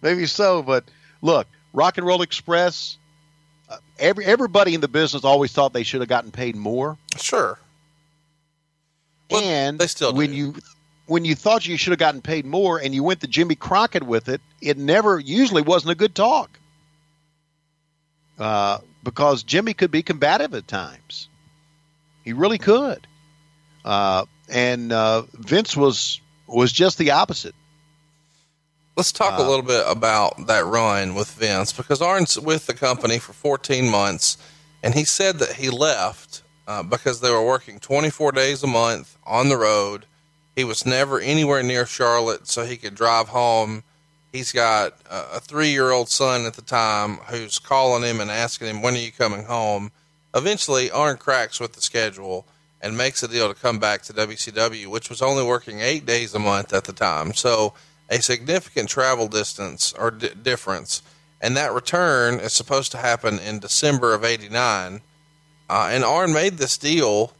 Maybe 0.00 0.26
so. 0.26 0.62
But 0.62 0.84
look, 1.20 1.46
Rock 1.72 1.98
and 1.98 2.06
Roll 2.06 2.22
Express, 2.22 2.98
uh, 3.68 3.78
every, 3.98 4.24
everybody 4.24 4.74
in 4.74 4.80
the 4.80 4.88
business 4.88 5.24
always 5.24 5.52
thought 5.52 5.72
they 5.72 5.82
should 5.82 6.00
have 6.00 6.08
gotten 6.08 6.30
paid 6.30 6.56
more. 6.56 6.98
sure. 7.16 7.58
Well, 9.30 9.42
and 9.42 9.78
they 9.78 9.86
still 9.86 10.12
when 10.12 10.30
do. 10.30 10.36
you 10.36 10.54
when 11.06 11.24
you 11.24 11.34
thought 11.34 11.66
you 11.66 11.76
should 11.76 11.92
have 11.92 11.98
gotten 11.98 12.20
paid 12.20 12.44
more 12.44 12.78
and 12.78 12.94
you 12.94 13.02
went 13.02 13.20
to 13.20 13.26
Jimmy 13.26 13.54
Crockett 13.54 14.02
with 14.02 14.28
it, 14.28 14.40
it 14.60 14.76
never 14.76 15.18
usually 15.18 15.62
wasn't 15.62 15.92
a 15.92 15.94
good 15.94 16.14
talk. 16.14 16.58
Uh, 18.38 18.78
because 19.02 19.42
Jimmy 19.42 19.74
could 19.74 19.90
be 19.90 20.02
combative 20.02 20.54
at 20.54 20.66
times. 20.66 21.28
He 22.24 22.32
really 22.32 22.58
could. 22.58 23.06
Uh, 23.84 24.24
and 24.48 24.92
uh, 24.92 25.22
Vince 25.32 25.76
was 25.76 26.20
was 26.46 26.72
just 26.72 26.98
the 26.98 27.12
opposite. 27.12 27.54
Let's 28.96 29.12
talk 29.12 29.38
a 29.38 29.42
Uh, 29.42 29.48
little 29.48 29.64
bit 29.64 29.84
about 29.86 30.46
that 30.48 30.64
run 30.66 31.14
with 31.14 31.30
Vince 31.32 31.72
because 31.72 32.02
Arn's 32.02 32.38
with 32.38 32.66
the 32.66 32.74
company 32.74 33.18
for 33.18 33.32
14 33.32 33.88
months, 33.88 34.36
and 34.82 34.94
he 34.94 35.04
said 35.04 35.38
that 35.38 35.54
he 35.54 35.70
left 35.70 36.42
uh, 36.68 36.82
because 36.82 37.20
they 37.20 37.30
were 37.30 37.44
working 37.44 37.80
24 37.80 38.32
days 38.32 38.62
a 38.62 38.66
month 38.66 39.16
on 39.26 39.48
the 39.48 39.56
road. 39.56 40.04
He 40.54 40.64
was 40.64 40.84
never 40.84 41.18
anywhere 41.18 41.62
near 41.62 41.86
Charlotte, 41.86 42.46
so 42.46 42.64
he 42.64 42.76
could 42.76 42.94
drive 42.94 43.28
home. 43.28 43.82
He's 44.30 44.52
got 44.52 44.94
uh, 45.10 45.26
a 45.34 45.40
three 45.40 45.70
year 45.70 45.90
old 45.90 46.08
son 46.10 46.44
at 46.44 46.54
the 46.54 46.62
time 46.62 47.16
who's 47.28 47.58
calling 47.58 48.02
him 48.02 48.20
and 48.20 48.30
asking 48.30 48.68
him, 48.68 48.82
When 48.82 48.94
are 48.94 48.98
you 48.98 49.12
coming 49.12 49.44
home? 49.44 49.90
Eventually, 50.34 50.90
Arn 50.90 51.16
cracks 51.16 51.58
with 51.60 51.72
the 51.72 51.80
schedule 51.82 52.46
and 52.80 52.96
makes 52.96 53.22
a 53.22 53.28
deal 53.28 53.48
to 53.52 53.58
come 53.58 53.78
back 53.78 54.02
to 54.02 54.12
WCW, 54.12 54.86
which 54.88 55.08
was 55.08 55.22
only 55.22 55.44
working 55.44 55.80
eight 55.80 56.04
days 56.04 56.34
a 56.34 56.38
month 56.38 56.72
at 56.72 56.84
the 56.84 56.92
time. 56.92 57.32
So, 57.34 57.74
a 58.12 58.20
significant 58.20 58.90
travel 58.90 59.26
distance 59.26 59.94
or 59.98 60.10
difference. 60.10 61.02
And 61.40 61.56
that 61.56 61.72
return 61.72 62.40
is 62.40 62.52
supposed 62.52 62.92
to 62.92 62.98
happen 62.98 63.38
in 63.38 63.58
December 63.58 64.12
of 64.12 64.22
89. 64.22 65.00
Uh, 65.70 65.88
and 65.90 66.04
Arn 66.04 66.34
made 66.34 66.58
this 66.58 66.76
deal 66.76 67.32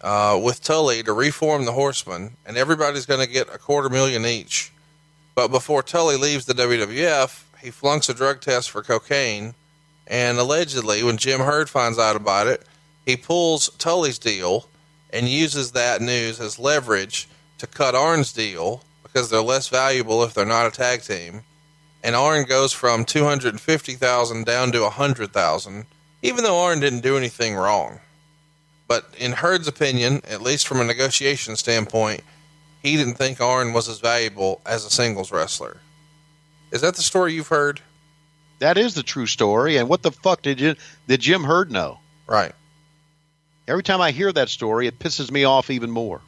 uh, 0.00 0.40
with 0.42 0.62
Tully 0.62 1.02
to 1.02 1.12
reform 1.12 1.64
the 1.64 1.72
Horsemen, 1.72 2.36
and 2.46 2.56
everybody's 2.56 3.04
going 3.04 3.24
to 3.24 3.30
get 3.30 3.52
a 3.52 3.58
quarter 3.58 3.88
million 3.88 4.24
each. 4.24 4.72
But 5.34 5.48
before 5.48 5.82
Tully 5.82 6.16
leaves 6.16 6.46
the 6.46 6.54
WWF, 6.54 7.42
he 7.60 7.70
flunks 7.70 8.08
a 8.08 8.14
drug 8.14 8.40
test 8.40 8.70
for 8.70 8.82
cocaine. 8.82 9.54
And 10.06 10.38
allegedly, 10.38 11.02
when 11.02 11.16
Jim 11.16 11.40
Herd 11.40 11.68
finds 11.68 11.98
out 11.98 12.16
about 12.16 12.46
it, 12.46 12.62
he 13.04 13.16
pulls 13.16 13.70
Tully's 13.70 14.18
deal 14.18 14.68
and 15.12 15.28
uses 15.28 15.72
that 15.72 16.00
news 16.00 16.38
as 16.38 16.60
leverage 16.60 17.28
to 17.58 17.66
cut 17.66 17.96
Arn's 17.96 18.32
deal 18.32 18.84
because 19.12 19.28
they're 19.28 19.42
less 19.42 19.68
valuable 19.68 20.22
if 20.24 20.32
they're 20.32 20.46
not 20.46 20.66
a 20.66 20.70
tag 20.70 21.02
team. 21.02 21.42
And 22.02 22.16
Arn 22.16 22.44
goes 22.44 22.72
from 22.72 23.04
250,000 23.04 24.44
down 24.44 24.72
to 24.72 24.82
100,000, 24.82 25.86
even 26.22 26.44
though 26.44 26.60
Arn 26.60 26.80
didn't 26.80 27.00
do 27.00 27.16
anything 27.16 27.54
wrong. 27.54 28.00
But 28.88 29.06
in 29.18 29.32
Herd's 29.32 29.68
opinion, 29.68 30.22
at 30.28 30.42
least 30.42 30.66
from 30.66 30.80
a 30.80 30.84
negotiation 30.84 31.56
standpoint, 31.56 32.22
he 32.82 32.96
didn't 32.96 33.14
think 33.14 33.40
Arn 33.40 33.72
was 33.72 33.88
as 33.88 34.00
valuable 34.00 34.60
as 34.66 34.84
a 34.84 34.90
singles 34.90 35.30
wrestler. 35.30 35.76
Is 36.72 36.80
that 36.80 36.96
the 36.96 37.02
story 37.02 37.34
you've 37.34 37.48
heard? 37.48 37.80
That 38.58 38.78
is 38.78 38.94
the 38.94 39.02
true 39.02 39.26
story. 39.26 39.76
And 39.76 39.88
what 39.88 40.02
the 40.02 40.10
fuck 40.10 40.42
did 40.42 40.60
you 40.60 40.74
did 41.06 41.20
Jim 41.20 41.44
Herd 41.44 41.70
know? 41.70 41.98
Right. 42.26 42.52
Every 43.68 43.82
time 43.82 44.00
I 44.00 44.10
hear 44.10 44.32
that 44.32 44.48
story, 44.48 44.86
it 44.86 44.98
pisses 44.98 45.30
me 45.30 45.44
off 45.44 45.70
even 45.70 45.90
more. 45.90 46.20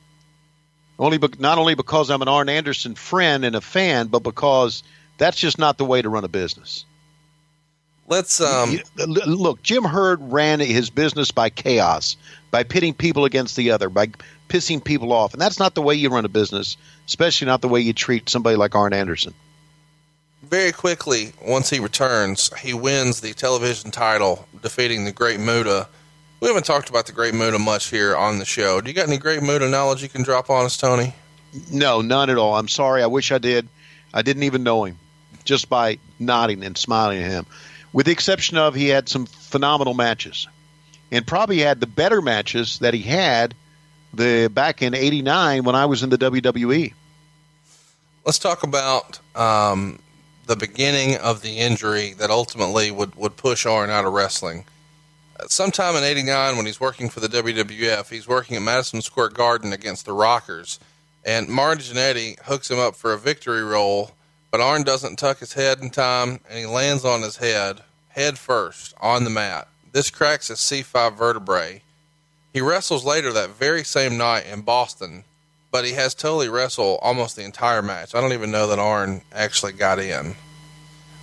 Only, 0.98 1.18
be- 1.18 1.28
not 1.38 1.58
only 1.58 1.74
because 1.74 2.10
I'm 2.10 2.22
an 2.22 2.28
Arn 2.28 2.48
Anderson 2.48 2.94
friend 2.94 3.44
and 3.44 3.56
a 3.56 3.60
fan, 3.60 4.06
but 4.06 4.22
because 4.22 4.82
that's 5.18 5.36
just 5.36 5.58
not 5.58 5.78
the 5.78 5.84
way 5.84 6.00
to 6.02 6.08
run 6.08 6.24
a 6.24 6.28
business. 6.28 6.84
Let's 8.06 8.38
um 8.40 8.78
look, 9.06 9.62
Jim 9.62 9.82
Herd 9.82 10.20
ran 10.20 10.60
his 10.60 10.90
business 10.90 11.30
by 11.30 11.48
chaos, 11.48 12.18
by 12.50 12.62
pitting 12.62 12.92
people 12.92 13.24
against 13.24 13.56
the 13.56 13.70
other, 13.70 13.88
by 13.88 14.08
pissing 14.48 14.84
people 14.84 15.10
off, 15.10 15.32
and 15.32 15.40
that's 15.40 15.58
not 15.58 15.74
the 15.74 15.80
way 15.80 15.94
you 15.94 16.10
run 16.10 16.26
a 16.26 16.28
business, 16.28 16.76
especially 17.06 17.46
not 17.46 17.62
the 17.62 17.68
way 17.68 17.80
you 17.80 17.94
treat 17.94 18.28
somebody 18.28 18.56
like 18.56 18.74
Arn 18.74 18.92
Anderson. 18.92 19.32
very 20.42 20.72
quickly, 20.72 21.32
once 21.42 21.70
he 21.70 21.80
returns, 21.80 22.50
he 22.58 22.74
wins 22.74 23.20
the 23.22 23.32
television 23.32 23.90
title, 23.90 24.46
defeating 24.60 25.06
the 25.06 25.12
Great 25.12 25.40
Muta. 25.40 25.88
We 26.44 26.48
haven't 26.48 26.66
talked 26.66 26.90
about 26.90 27.06
the 27.06 27.12
Great 27.12 27.32
Muta 27.32 27.58
much 27.58 27.88
here 27.88 28.14
on 28.14 28.38
the 28.38 28.44
show. 28.44 28.82
Do 28.82 28.90
you 28.90 28.94
got 28.94 29.08
any 29.08 29.16
Great 29.16 29.42
Muta 29.42 29.66
knowledge 29.66 30.02
you 30.02 30.10
can 30.10 30.22
drop 30.22 30.50
on 30.50 30.66
us, 30.66 30.76
Tony? 30.76 31.14
No, 31.72 32.02
none 32.02 32.28
at 32.28 32.36
all. 32.36 32.54
I'm 32.54 32.68
sorry. 32.68 33.02
I 33.02 33.06
wish 33.06 33.32
I 33.32 33.38
did. 33.38 33.66
I 34.12 34.20
didn't 34.20 34.42
even 34.42 34.62
know 34.62 34.84
him 34.84 34.98
just 35.44 35.70
by 35.70 35.98
nodding 36.18 36.62
and 36.62 36.76
smiling 36.76 37.22
at 37.22 37.30
him. 37.30 37.46
With 37.94 38.04
the 38.04 38.12
exception 38.12 38.58
of 38.58 38.74
he 38.74 38.88
had 38.88 39.08
some 39.08 39.24
phenomenal 39.24 39.94
matches. 39.94 40.46
And 41.10 41.26
probably 41.26 41.60
had 41.60 41.80
the 41.80 41.86
better 41.86 42.20
matches 42.20 42.78
that 42.80 42.92
he 42.92 43.00
had 43.00 43.54
the 44.12 44.50
back 44.52 44.82
in 44.82 44.92
89 44.92 45.64
when 45.64 45.74
I 45.74 45.86
was 45.86 46.02
in 46.02 46.10
the. 46.10 46.18
WWE. 46.18 46.92
Let's 48.26 48.38
talk 48.38 48.64
about 48.64 49.18
um, 49.34 49.98
the 50.44 50.56
beginning 50.56 51.16
of 51.16 51.40
the 51.40 51.56
injury 51.56 52.12
that 52.18 52.28
ultimately 52.28 52.90
would, 52.90 53.14
would 53.14 53.38
push 53.38 53.64
Arn 53.64 53.88
out 53.88 54.04
of 54.04 54.12
wrestling. 54.12 54.66
Sometime 55.48 55.96
in 55.96 56.04
'89, 56.04 56.56
when 56.56 56.66
he's 56.66 56.80
working 56.80 57.08
for 57.08 57.20
the 57.20 57.28
WWF, 57.28 58.08
he's 58.08 58.28
working 58.28 58.56
at 58.56 58.62
Madison 58.62 59.02
Square 59.02 59.30
Garden 59.30 59.72
against 59.72 60.06
the 60.06 60.12
Rockers, 60.12 60.78
and 61.24 61.48
Marty 61.48 61.82
Jannetty 61.82 62.40
hooks 62.40 62.70
him 62.70 62.78
up 62.78 62.94
for 62.96 63.12
a 63.12 63.18
victory 63.18 63.62
roll, 63.62 64.12
but 64.50 64.60
Arn 64.60 64.82
doesn't 64.82 65.16
tuck 65.16 65.38
his 65.38 65.54
head 65.54 65.80
in 65.80 65.90
time, 65.90 66.40
and 66.48 66.58
he 66.58 66.66
lands 66.66 67.04
on 67.04 67.22
his 67.22 67.36
head, 67.36 67.82
head 68.08 68.38
first, 68.38 68.94
on 69.00 69.24
the 69.24 69.30
mat. 69.30 69.68
This 69.92 70.10
cracks 70.10 70.48
his 70.48 70.58
C5 70.58 71.16
vertebrae. 71.16 71.82
He 72.52 72.60
wrestles 72.60 73.04
later 73.04 73.32
that 73.32 73.50
very 73.50 73.84
same 73.84 74.16
night 74.16 74.46
in 74.46 74.62
Boston, 74.62 75.24
but 75.70 75.84
he 75.84 75.92
has 75.92 76.14
Tully 76.14 76.48
wrestle 76.48 76.98
almost 77.02 77.36
the 77.36 77.44
entire 77.44 77.82
match. 77.82 78.14
I 78.14 78.20
don't 78.20 78.32
even 78.32 78.50
know 78.50 78.68
that 78.68 78.78
Arn 78.78 79.22
actually 79.32 79.72
got 79.72 79.98
in. 79.98 80.36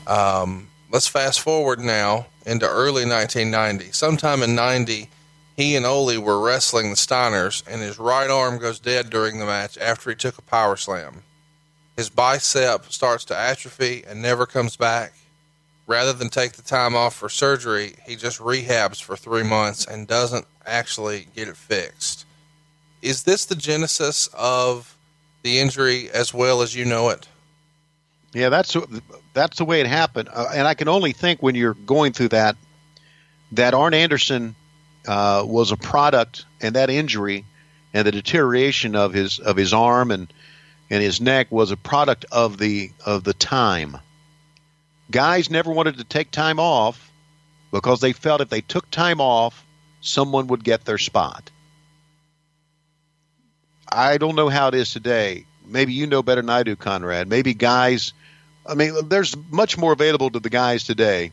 Um, 0.08 0.68
let's 0.92 1.08
fast 1.08 1.40
forward 1.40 1.80
now 1.80 2.28
into 2.46 2.68
early 2.68 3.06
1990. 3.06 3.92
Sometime 3.92 4.44
in 4.44 4.56
90, 4.56 5.10
he 5.56 5.76
and 5.76 5.86
Ole 5.86 6.18
were 6.20 6.40
wrestling 6.40 6.90
the 6.90 6.96
Steiners, 6.96 7.64
and 7.68 7.82
his 7.82 8.00
right 8.00 8.30
arm 8.30 8.58
goes 8.58 8.80
dead 8.80 9.10
during 9.10 9.40
the 9.40 9.46
match 9.46 9.78
after 9.78 10.10
he 10.10 10.16
took 10.16 10.38
a 10.38 10.42
power 10.42 10.76
slam. 10.76 11.24
His 11.96 12.10
bicep 12.10 12.92
starts 12.92 13.26
to 13.26 13.38
atrophy 13.38 14.04
and 14.08 14.22
never 14.22 14.46
comes 14.46 14.76
back. 14.76 15.14
Rather 15.88 16.14
than 16.14 16.30
take 16.30 16.54
the 16.54 16.62
time 16.62 16.96
off 16.96 17.16
for 17.16 17.28
surgery, 17.28 17.96
he 18.06 18.16
just 18.16 18.40
rehabs 18.40 19.02
for 19.02 19.18
three 19.18 19.44
months 19.44 19.86
and 19.86 20.08
doesn't 20.08 20.46
actually 20.66 21.28
get 21.36 21.48
it 21.48 21.58
fixed. 21.58 22.26
Is 23.02 23.24
this 23.24 23.46
the 23.46 23.56
genesis 23.56 24.30
of 24.34 24.98
the 25.44 25.60
injury 25.60 26.10
as 26.10 26.34
well 26.34 26.62
as 26.62 26.76
you 26.76 26.86
know 26.86 27.10
it? 27.10 27.28
Yeah, 28.34 28.50
that's 28.50 28.78
that's 29.34 29.58
the 29.58 29.66
way 29.66 29.82
it 29.82 29.88
happened. 29.88 30.30
Uh, 30.32 30.48
and 30.54 30.68
I 30.68 30.74
can 30.74 30.88
only 30.88 31.12
think 31.12 31.42
when 31.44 31.56
you're 31.56 31.74
going 31.74 32.14
through 32.14 32.30
that 32.30 32.56
that 33.54 33.74
Arn 33.74 33.94
Anderson 33.94 34.56
uh, 35.08 35.44
was 35.46 35.72
a 35.72 35.78
product, 35.78 36.46
and 36.62 36.76
that 36.76 36.90
injury 36.90 37.46
and 37.94 38.08
the 38.08 38.12
deterioration 38.12 38.96
of 38.96 39.14
his 39.14 39.40
of 39.40 39.58
his 39.58 39.74
arm 39.74 40.12
and 40.12 40.32
and 40.90 41.02
his 41.02 41.22
neck 41.22 41.52
was 41.52 41.72
a 41.72 41.78
product 41.78 42.26
of 42.32 42.58
the 42.58 42.92
of 43.06 43.24
the 43.24 43.34
time. 43.34 43.98
Guys 45.10 45.50
never 45.50 45.72
wanted 45.72 45.98
to 45.98 46.04
take 46.06 46.32
time 46.32 46.60
off 46.60 47.12
because 47.72 48.00
they 48.00 48.14
felt 48.14 48.42
if 48.42 48.50
they 48.50 48.62
took 48.62 48.90
time 48.92 49.20
off, 49.20 49.66
someone 50.00 50.48
would 50.48 50.64
get 50.64 50.86
their 50.86 50.98
spot. 50.98 51.52
I 53.92 54.18
don't 54.18 54.36
know 54.36 54.48
how 54.48 54.70
it 54.70 54.76
is 54.76 54.94
today. 54.94 55.46
Maybe 55.66 55.94
you 55.94 56.08
know 56.08 56.24
better 56.24 56.42
than 56.42 56.50
I 56.50 56.64
do, 56.64 56.76
Conrad. 56.76 57.28
Maybe 57.28 57.54
guys. 57.54 58.14
I 58.66 58.76
mean, 58.76 59.08
there's 59.10 59.36
much 59.50 59.78
more 59.78 59.94
available 59.94 60.30
to 60.30 60.40
the 60.40 60.50
guys 60.50 60.84
today. 60.84 61.32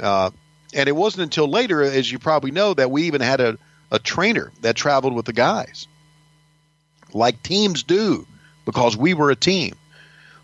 Uh, 0.00 0.30
and 0.74 0.88
it 0.88 0.96
wasn't 0.96 1.24
until 1.24 1.48
later, 1.48 1.82
as 1.82 2.10
you 2.10 2.18
probably 2.18 2.50
know, 2.50 2.74
that 2.74 2.90
we 2.90 3.04
even 3.04 3.20
had 3.20 3.40
a, 3.40 3.58
a 3.90 3.98
trainer 3.98 4.52
that 4.62 4.76
traveled 4.76 5.14
with 5.14 5.26
the 5.26 5.32
guys, 5.32 5.86
like 7.12 7.42
teams 7.42 7.82
do, 7.82 8.26
because 8.64 8.96
we 8.96 9.14
were 9.14 9.30
a 9.30 9.36
team. 9.36 9.76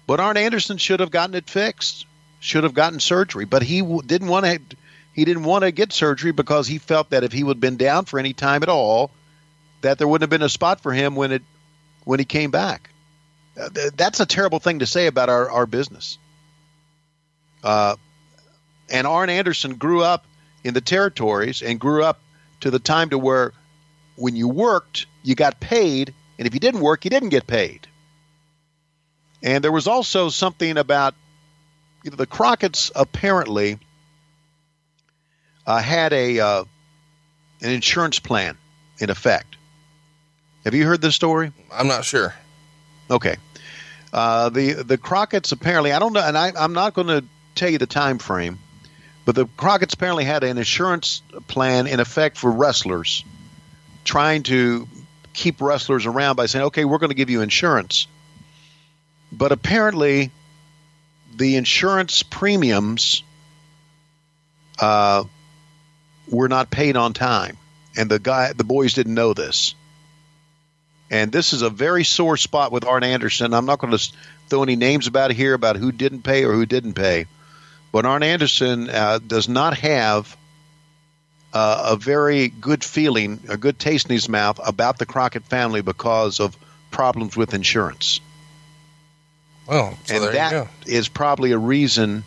But 0.06 0.20
Arn 0.20 0.36
Anderson 0.36 0.78
should 0.78 1.00
have 1.00 1.10
gotten 1.10 1.34
it 1.34 1.48
fixed, 1.48 2.06
should 2.40 2.64
have 2.64 2.74
gotten 2.74 3.00
surgery, 3.00 3.44
but 3.44 3.62
he 3.62 3.80
w- 3.80 4.02
didn't 4.02 4.28
want 4.28 4.46
to. 4.46 4.76
He 5.14 5.24
didn't 5.24 5.44
want 5.44 5.64
to 5.64 5.72
get 5.72 5.92
surgery 5.92 6.30
because 6.30 6.68
he 6.68 6.78
felt 6.78 7.10
that 7.10 7.24
if 7.24 7.32
he 7.32 7.42
would 7.42 7.56
have 7.56 7.60
been 7.60 7.76
down 7.76 8.04
for 8.04 8.20
any 8.20 8.32
time 8.34 8.62
at 8.62 8.68
all, 8.68 9.10
that 9.80 9.98
there 9.98 10.06
wouldn't 10.06 10.22
have 10.22 10.30
been 10.30 10.46
a 10.46 10.48
spot 10.48 10.80
for 10.80 10.92
him 10.92 11.16
when 11.16 11.32
it 11.32 11.42
when 12.04 12.18
he 12.20 12.24
came 12.24 12.50
back. 12.50 12.90
Th- 13.74 13.92
that's 13.96 14.20
a 14.20 14.26
terrible 14.26 14.60
thing 14.60 14.78
to 14.80 14.86
say 14.86 15.06
about 15.06 15.28
our, 15.28 15.50
our 15.50 15.66
business. 15.66 16.18
Uh, 17.62 17.96
and 18.88 19.06
Arn 19.06 19.30
Anderson 19.30 19.74
grew 19.74 20.02
up 20.02 20.24
in 20.64 20.74
the 20.74 20.80
territories 20.80 21.62
and 21.62 21.78
grew 21.78 22.04
up 22.04 22.20
to 22.60 22.70
the 22.70 22.78
time 22.78 23.10
to 23.10 23.18
where 23.18 23.52
when 24.16 24.36
you 24.36 24.48
worked, 24.48 25.06
you 25.22 25.34
got 25.34 25.60
paid, 25.60 26.14
and 26.38 26.46
if 26.46 26.54
you 26.54 26.60
didn't 26.60 26.80
work, 26.80 27.04
you 27.04 27.10
didn't 27.10 27.28
get 27.28 27.46
paid. 27.46 27.86
And 29.42 29.62
there 29.62 29.72
was 29.72 29.86
also 29.86 30.28
something 30.28 30.76
about 30.76 31.14
you 32.04 32.10
know, 32.10 32.16
the 32.16 32.26
Crockett's 32.26 32.90
apparently 32.94 33.78
uh, 35.66 35.80
had 35.80 36.12
a 36.12 36.40
uh, 36.40 36.64
an 37.60 37.70
insurance 37.70 38.18
plan 38.18 38.56
in 38.98 39.10
effect. 39.10 39.56
Have 40.64 40.74
you 40.74 40.86
heard 40.86 41.00
this 41.00 41.14
story? 41.14 41.52
I'm 41.72 41.86
not 41.86 42.04
sure. 42.04 42.34
Okay. 43.10 43.36
Uh, 44.12 44.48
the 44.48 44.72
the 44.72 44.98
Crockett's 44.98 45.52
apparently 45.52 45.92
I 45.92 45.98
don't 45.98 46.12
know, 46.12 46.22
and 46.22 46.36
I, 46.36 46.52
I'm 46.56 46.72
not 46.72 46.94
going 46.94 47.08
to 47.08 47.24
tell 47.54 47.70
you 47.70 47.78
the 47.78 47.86
time 47.86 48.18
frame, 48.18 48.58
but 49.24 49.34
the 49.34 49.46
Crockett's 49.46 49.94
apparently 49.94 50.24
had 50.24 50.44
an 50.44 50.56
insurance 50.56 51.22
plan 51.46 51.86
in 51.86 52.00
effect 52.00 52.38
for 52.38 52.50
wrestlers, 52.50 53.24
trying 54.04 54.44
to 54.44 54.88
keep 55.34 55.60
wrestlers 55.60 56.06
around 56.06 56.36
by 56.36 56.46
saying, 56.46 56.66
"Okay, 56.66 56.84
we're 56.84 56.98
going 56.98 57.10
to 57.10 57.16
give 57.16 57.30
you 57.30 57.42
insurance," 57.42 58.06
but 59.30 59.52
apparently, 59.52 60.30
the 61.36 61.56
insurance 61.56 62.22
premiums 62.22 63.22
uh, 64.78 65.24
were 66.28 66.48
not 66.48 66.70
paid 66.70 66.96
on 66.96 67.12
time, 67.12 67.58
and 67.96 68.10
the 68.10 68.18
guy, 68.18 68.52
the 68.54 68.64
boys 68.64 68.94
didn't 68.94 69.14
know 69.14 69.34
this. 69.34 69.74
And 71.10 71.32
this 71.32 71.52
is 71.52 71.62
a 71.62 71.70
very 71.70 72.04
sore 72.04 72.36
spot 72.36 72.70
with 72.70 72.84
Arn 72.84 73.02
Anderson. 73.02 73.54
I'm 73.54 73.66
not 73.66 73.78
going 73.78 73.96
to 73.96 74.12
throw 74.48 74.62
any 74.62 74.76
names 74.76 75.06
about 75.06 75.30
here 75.30 75.54
about 75.54 75.76
who 75.76 75.92
didn't 75.92 76.22
pay 76.22 76.44
or 76.44 76.52
who 76.52 76.66
didn't 76.66 76.94
pay. 76.94 77.26
But 77.92 78.04
Arn 78.04 78.22
Anderson 78.22 78.90
uh, 78.90 79.18
does 79.18 79.48
not 79.48 79.78
have 79.78 80.36
uh, 81.52 81.90
a 81.92 81.96
very 81.96 82.48
good 82.48 82.84
feeling, 82.84 83.40
a 83.48 83.56
good 83.56 83.78
taste 83.78 84.06
in 84.06 84.12
his 84.12 84.28
mouth 84.28 84.60
about 84.64 84.98
the 84.98 85.06
Crockett 85.06 85.44
family 85.44 85.80
because 85.80 86.40
of 86.40 86.56
problems 86.90 87.36
with 87.36 87.54
insurance. 87.54 88.20
Well, 89.66 89.98
so 90.04 90.14
and 90.14 90.34
that 90.34 90.68
is 90.86 91.08
probably 91.08 91.52
a 91.52 91.58
reason 91.58 92.24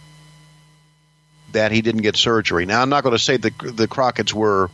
that 1.52 1.72
he 1.72 1.82
didn't 1.82 2.02
get 2.02 2.16
surgery. 2.16 2.66
Now, 2.66 2.82
I'm 2.82 2.90
not 2.90 3.04
going 3.04 3.16
to 3.16 3.24
say 3.24 3.38
the 3.38 3.52
the 3.60 3.88
Crockett's 3.88 4.34
were 4.34 4.70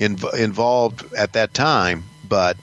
inv- 0.00 0.34
involved 0.34 1.14
at 1.14 1.34
that 1.34 1.54
time, 1.54 2.04
but 2.26 2.56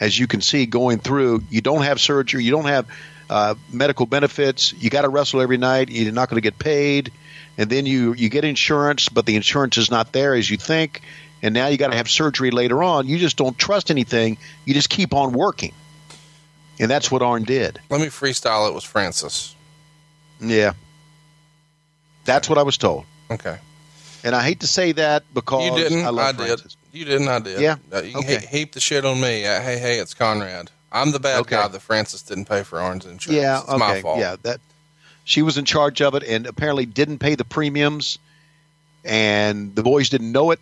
as 0.00 0.18
you 0.18 0.26
can 0.26 0.40
see, 0.40 0.66
going 0.66 0.98
through, 0.98 1.42
you 1.50 1.60
don't 1.60 1.82
have 1.82 2.00
surgery, 2.00 2.44
you 2.44 2.50
don't 2.50 2.66
have 2.66 2.86
uh, 3.30 3.54
medical 3.72 4.06
benefits, 4.06 4.72
you 4.72 4.90
got 4.90 5.02
to 5.02 5.08
wrestle 5.08 5.40
every 5.40 5.56
night, 5.56 5.90
you're 5.90 6.12
not 6.12 6.28
going 6.28 6.36
to 6.36 6.42
get 6.42 6.58
paid, 6.58 7.12
and 7.56 7.70
then 7.70 7.86
you 7.86 8.12
you 8.14 8.28
get 8.28 8.44
insurance, 8.44 9.08
but 9.08 9.26
the 9.26 9.36
insurance 9.36 9.76
is 9.78 9.90
not 9.90 10.12
there 10.12 10.34
as 10.34 10.48
you 10.50 10.56
think, 10.56 11.02
and 11.42 11.54
now 11.54 11.68
you 11.68 11.76
got 11.76 11.90
to 11.90 11.96
have 11.96 12.08
surgery 12.10 12.50
later 12.50 12.82
on. 12.82 13.06
You 13.06 13.18
just 13.18 13.36
don't 13.36 13.56
trust 13.56 13.90
anything. 13.90 14.38
You 14.64 14.74
just 14.74 14.90
keep 14.90 15.14
on 15.14 15.32
working. 15.32 15.72
and 16.80 16.90
that's 16.90 17.10
what 17.10 17.22
Arn 17.22 17.44
did. 17.44 17.80
Let 17.88 18.00
me 18.00 18.08
freestyle 18.08 18.68
it 18.68 18.74
with 18.74 18.84
Francis. 18.84 19.54
Yeah, 20.40 20.72
that's 22.24 22.48
what 22.48 22.58
I 22.58 22.62
was 22.62 22.76
told. 22.76 23.04
Okay. 23.30 23.58
And 24.24 24.34
I 24.34 24.42
hate 24.42 24.60
to 24.60 24.66
say 24.66 24.92
that 24.92 25.22
because 25.32 25.64
You 25.64 25.76
didn't. 25.76 26.04
I, 26.04 26.08
I, 26.08 26.10
love 26.10 26.36
did. 26.36 26.60
You 26.94 27.04
didn't. 27.04 27.28
I 27.28 27.38
did. 27.40 27.60
Yeah? 27.60 27.76
Uh, 27.92 28.02
you 28.02 28.12
can 28.12 28.20
Okay. 28.20 28.38
he- 28.40 28.58
heap 28.58 28.72
the 28.72 28.80
shit 28.80 29.04
on 29.04 29.20
me. 29.20 29.44
Uh, 29.46 29.60
hey, 29.60 29.78
hey, 29.78 29.98
it's 29.98 30.14
Conrad. 30.14 30.70
I'm 30.92 31.10
the 31.10 31.18
bad 31.20 31.40
Okay. 31.40 31.56
guy 31.56 31.66
that 31.68 31.80
Francis 31.82 32.22
didn't 32.22 32.44
pay 32.44 32.62
for 32.62 32.80
Arn's 32.80 33.04
insurance. 33.04 33.36
Yeah, 33.42 33.60
it's 33.60 33.68
okay, 33.68 33.78
my 33.78 34.00
fault. 34.00 34.18
yeah. 34.20 34.36
That 34.42 34.60
she 35.24 35.42
was 35.42 35.58
in 35.58 35.64
charge 35.64 36.00
of 36.00 36.14
it, 36.14 36.22
and 36.22 36.46
apparently 36.46 36.86
didn't 36.86 37.18
pay 37.18 37.34
the 37.34 37.44
premiums, 37.44 38.18
and 39.04 39.74
the 39.74 39.82
boys 39.82 40.08
didn't 40.08 40.30
know 40.30 40.52
it, 40.52 40.60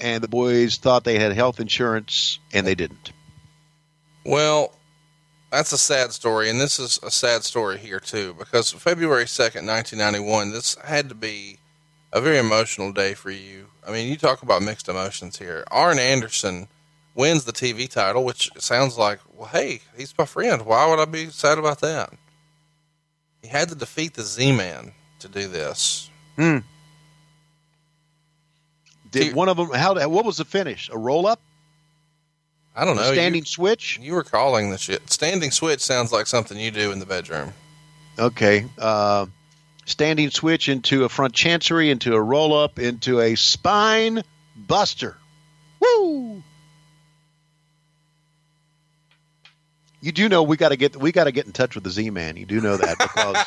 and 0.00 0.22
the 0.22 0.28
boys 0.28 0.78
thought 0.78 1.04
they 1.04 1.18
had 1.18 1.32
health 1.32 1.60
insurance, 1.60 2.38
and 2.54 2.66
they 2.66 2.74
didn't. 2.74 3.12
Well, 4.24 4.72
that's 5.50 5.72
a 5.72 5.78
sad 5.78 6.12
story, 6.12 6.48
and 6.50 6.60
this 6.60 6.78
is 6.78 6.98
a 7.02 7.10
sad 7.10 7.44
story 7.44 7.78
here 7.78 8.00
too, 8.00 8.34
because 8.38 8.72
February 8.72 9.28
second, 9.28 9.66
nineteen 9.66 9.98
ninety 9.98 10.20
one. 10.20 10.52
This 10.52 10.76
had 10.84 11.08
to 11.10 11.14
be 11.14 11.58
a 12.12 12.20
very 12.20 12.38
emotional 12.38 12.92
day 12.92 13.12
for 13.14 13.30
you. 13.30 13.66
I 13.86 13.92
mean, 13.92 14.08
you 14.08 14.16
talk 14.16 14.42
about 14.42 14.62
mixed 14.62 14.88
emotions 14.88 15.38
here. 15.38 15.64
Arn 15.70 15.98
Anderson 15.98 16.68
wins 17.14 17.44
the 17.44 17.52
TV 17.52 17.88
title, 17.88 18.24
which 18.24 18.50
sounds 18.58 18.98
like, 18.98 19.20
well, 19.34 19.48
hey, 19.48 19.80
he's 19.96 20.16
my 20.18 20.24
friend. 20.24 20.66
Why 20.66 20.88
would 20.88 20.98
I 20.98 21.04
be 21.04 21.26
sad 21.30 21.58
about 21.58 21.80
that? 21.80 22.12
He 23.42 23.48
had 23.48 23.68
to 23.68 23.74
defeat 23.74 24.14
the 24.14 24.22
Z-Man 24.22 24.92
to 25.20 25.28
do 25.28 25.46
this. 25.48 26.10
Did 29.10 29.34
one 29.34 29.48
of 29.48 29.56
them? 29.56 29.70
How? 29.70 29.94
What 30.08 30.24
was 30.24 30.36
the 30.38 30.44
finish? 30.44 30.90
A 30.92 30.98
roll 30.98 31.26
up? 31.26 31.40
I 32.74 32.84
don't 32.84 32.98
A 32.98 33.02
know. 33.02 33.12
standing 33.12 33.42
You, 33.42 33.46
switch? 33.46 33.98
you 34.02 34.12
were 34.14 34.24
calling 34.24 34.70
the 34.70 34.78
shit. 34.78 35.08
Standing 35.10 35.50
switch 35.50 35.80
sounds 35.80 36.12
like 36.12 36.26
something 36.26 36.58
you 36.58 36.70
do 36.70 36.92
in 36.92 36.98
the 36.98 37.06
bedroom. 37.06 37.54
Okay. 38.18 38.66
Uh, 38.78 39.26
standing 39.86 40.30
switch 40.30 40.68
into 40.68 41.04
a 41.04 41.08
front 41.08 41.32
chancery, 41.32 41.88
into 41.90 42.14
a 42.14 42.20
roll 42.20 42.54
up, 42.54 42.78
into 42.78 43.20
a 43.20 43.34
spine 43.36 44.22
buster. 44.54 45.16
Woo! 45.80 46.42
You 50.02 50.12
do 50.12 50.28
know 50.28 50.42
we 50.42 50.56
got 50.58 50.68
to 50.68 50.76
get 50.76 50.94
we 50.96 51.10
got 51.10 51.24
to 51.24 51.32
get 51.32 51.46
in 51.46 51.52
touch 51.52 51.74
with 51.74 51.82
the 51.84 51.90
Z 51.90 52.10
Man. 52.10 52.36
You 52.36 52.44
do 52.46 52.60
know 52.60 52.76
that 52.76 52.98
because 52.98 53.46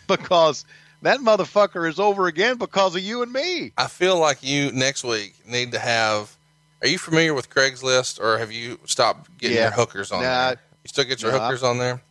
because 0.08 0.64
that 1.02 1.20
motherfucker 1.20 1.88
is 1.88 1.98
over 2.00 2.26
again 2.26 2.56
because 2.58 2.94
of 2.96 3.02
you 3.02 3.22
and 3.22 3.32
me. 3.32 3.72
I 3.78 3.86
feel 3.86 4.18
like 4.18 4.42
you 4.42 4.72
next 4.72 5.04
week 5.04 5.34
need 5.46 5.72
to 5.72 5.78
have. 5.78 6.36
Are 6.82 6.88
you 6.88 6.98
familiar 6.98 7.34
with 7.34 7.50
Craigslist, 7.50 8.20
or 8.20 8.38
have 8.38 8.50
you 8.50 8.80
stopped 8.86 9.36
getting 9.38 9.56
Yeah. 9.56 9.64
your 9.64 9.72
hookers 9.72 10.10
on 10.12 10.22
Nah. 10.22 10.46
there? 10.48 10.50
You 10.84 10.88
still 10.88 11.04
get 11.04 11.20
your 11.22 11.32
No, 11.32 11.38
hookers 11.40 11.62
on 11.62 11.78
there? 11.78 12.02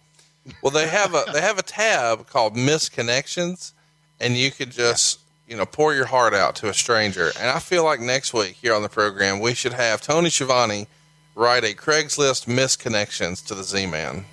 Well, 0.61 0.71
they 0.71 0.87
have 0.87 1.13
a 1.13 1.25
they 1.31 1.41
have 1.41 1.57
a 1.57 1.63
tab 1.63 2.27
called 2.27 2.55
Misconnections, 2.55 3.73
and 4.19 4.35
you 4.35 4.51
could 4.51 4.71
just 4.71 5.19
you 5.47 5.57
know 5.57 5.65
pour 5.65 5.93
your 5.93 6.05
heart 6.05 6.33
out 6.33 6.55
to 6.57 6.69
a 6.69 6.73
stranger. 6.73 7.31
And 7.39 7.49
I 7.49 7.59
feel 7.59 7.83
like 7.83 7.99
next 7.99 8.33
week 8.33 8.55
here 8.61 8.73
on 8.73 8.81
the 8.81 8.89
program 8.89 9.39
we 9.39 9.53
should 9.53 9.73
have 9.73 10.01
Tony 10.01 10.29
Schiavone 10.29 10.87
write 11.35 11.63
a 11.63 11.73
Craigslist 11.73 12.45
Misconnections 12.45 13.45
to 13.47 13.55
the 13.55 13.63
Z 13.63 13.85
Man. 13.87 14.25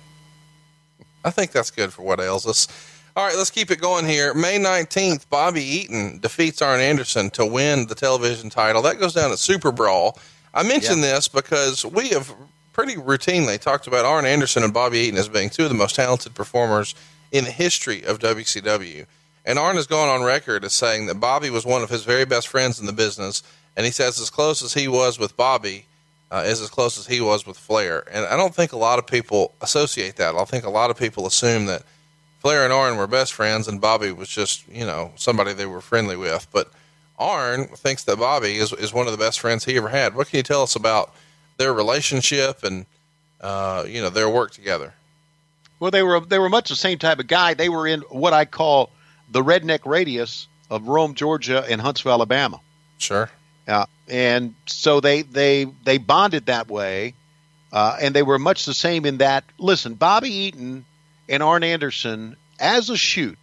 I 1.23 1.31
think 1.31 1.51
that's 1.51 1.71
good 1.71 1.91
for 1.91 2.03
what 2.03 2.19
ails 2.19 2.47
us. 2.47 2.67
All 3.15 3.25
right, 3.25 3.35
let's 3.35 3.49
keep 3.49 3.71
it 3.71 3.81
going 3.81 4.05
here. 4.05 4.35
May 4.35 4.59
19th, 4.59 5.27
Bobby 5.27 5.63
Eaton 5.63 6.19
defeats 6.19 6.61
Arn 6.61 6.79
Anderson 6.79 7.31
to 7.31 7.47
win 7.47 7.87
the 7.87 7.95
television 7.95 8.51
title. 8.51 8.83
That 8.83 8.99
goes 8.99 9.15
down 9.15 9.31
at 9.31 9.39
Super 9.39 9.71
Brawl. 9.71 10.19
I 10.53 10.61
mention 10.61 11.01
this 11.01 11.27
because 11.27 11.83
we 11.83 12.09
have 12.09 12.33
pretty 12.77 12.95
routinely 12.95 13.59
talked 13.59 13.87
about 13.87 14.05
Arn 14.05 14.23
Anderson 14.23 14.61
and 14.63 14.71
Bobby 14.71 14.99
Eaton 14.99 15.17
as 15.17 15.27
being 15.27 15.49
two 15.49 15.63
of 15.63 15.69
the 15.69 15.75
most 15.75 15.95
talented 15.95 16.35
performers 16.35 16.93
in 17.31 17.43
the 17.43 17.49
history 17.49 18.03
of 18.03 18.19
WCW. 18.19 19.07
And 19.43 19.57
Arn 19.57 19.77
has 19.77 19.87
gone 19.87 20.09
on 20.09 20.23
record 20.23 20.63
as 20.63 20.73
saying 20.73 21.07
that 21.07 21.19
Bobby 21.19 21.49
was 21.49 21.65
one 21.65 21.81
of 21.81 21.89
his 21.89 22.03
very 22.03 22.23
best 22.23 22.47
friends 22.47 22.79
in 22.79 22.85
the 22.85 22.93
business. 22.93 23.41
And 23.75 23.83
he 23.83 23.91
says 23.91 24.21
as 24.21 24.29
close 24.29 24.61
as 24.61 24.75
he 24.75 24.87
was 24.87 25.17
with 25.17 25.35
Bobby 25.35 25.87
uh, 26.29 26.43
is 26.45 26.61
as 26.61 26.69
close 26.69 26.99
as 26.99 27.07
he 27.07 27.19
was 27.19 27.47
with 27.47 27.57
Flair. 27.57 28.03
And 28.11 28.27
I 28.27 28.37
don't 28.37 28.53
think 28.53 28.73
a 28.73 28.77
lot 28.77 28.99
of 28.99 29.07
people 29.07 29.55
associate 29.59 30.17
that. 30.17 30.35
I 30.35 30.45
think 30.45 30.63
a 30.63 30.69
lot 30.69 30.91
of 30.91 30.99
people 30.99 31.25
assume 31.25 31.65
that 31.65 31.81
Flair 32.37 32.63
and 32.63 32.71
Arn 32.71 32.95
were 32.97 33.07
best 33.07 33.33
friends, 33.33 33.67
and 33.67 33.81
Bobby 33.81 34.11
was 34.11 34.29
just, 34.29 34.67
you 34.67 34.85
know, 34.85 35.13
somebody 35.15 35.53
they 35.53 35.65
were 35.65 35.81
friendly 35.81 36.15
with. 36.15 36.45
But 36.51 36.71
Arn 37.17 37.69
thinks 37.69 38.03
that 38.03 38.19
Bobby 38.19 38.57
is, 38.57 38.71
is 38.73 38.93
one 38.93 39.07
of 39.07 39.13
the 39.13 39.17
best 39.17 39.39
friends 39.39 39.65
he 39.65 39.77
ever 39.77 39.89
had. 39.89 40.13
What 40.13 40.27
can 40.27 40.37
you 40.37 40.43
tell 40.43 40.61
us 40.61 40.75
about 40.75 41.15
their 41.57 41.73
relationship 41.73 42.63
and, 42.63 42.85
uh, 43.41 43.85
you 43.87 44.01
know, 44.01 44.09
their 44.09 44.29
work 44.29 44.51
together? 44.51 44.93
Well, 45.79 45.91
they 45.91 46.03
were 46.03 46.19
they 46.19 46.39
were 46.39 46.49
much 46.49 46.69
the 46.69 46.75
same 46.75 46.97
type 46.97 47.19
of 47.19 47.27
guy. 47.27 47.53
They 47.53 47.69
were 47.69 47.85
in 47.85 48.01
what 48.09 48.33
I 48.33 48.45
call 48.45 48.89
the 49.29 49.43
redneck 49.43 49.85
radius 49.85 50.47
of 50.69 50.87
Rome, 50.87 51.13
Georgia, 51.13 51.63
and 51.69 51.79
Huntsville, 51.79 52.13
Alabama. 52.13 52.59
Sure. 52.97 53.29
Yeah, 53.67 53.85
and 54.07 54.55
so 54.65 55.01
they 55.01 55.21
they 55.21 55.65
they 55.83 55.97
bonded 55.97 56.47
that 56.47 56.67
way, 56.67 57.13
uh, 57.71 57.97
and 58.01 58.15
they 58.15 58.23
were 58.23 58.39
much 58.39 58.65
the 58.65 58.73
same 58.73 59.05
in 59.05 59.17
that. 59.17 59.43
Listen, 59.59 59.93
Bobby 59.93 60.29
Eaton 60.29 60.85
and 61.29 61.43
Arn 61.43 61.63
Anderson 61.63 62.37
as 62.59 62.89
a 62.89 62.97
shoot. 62.97 63.37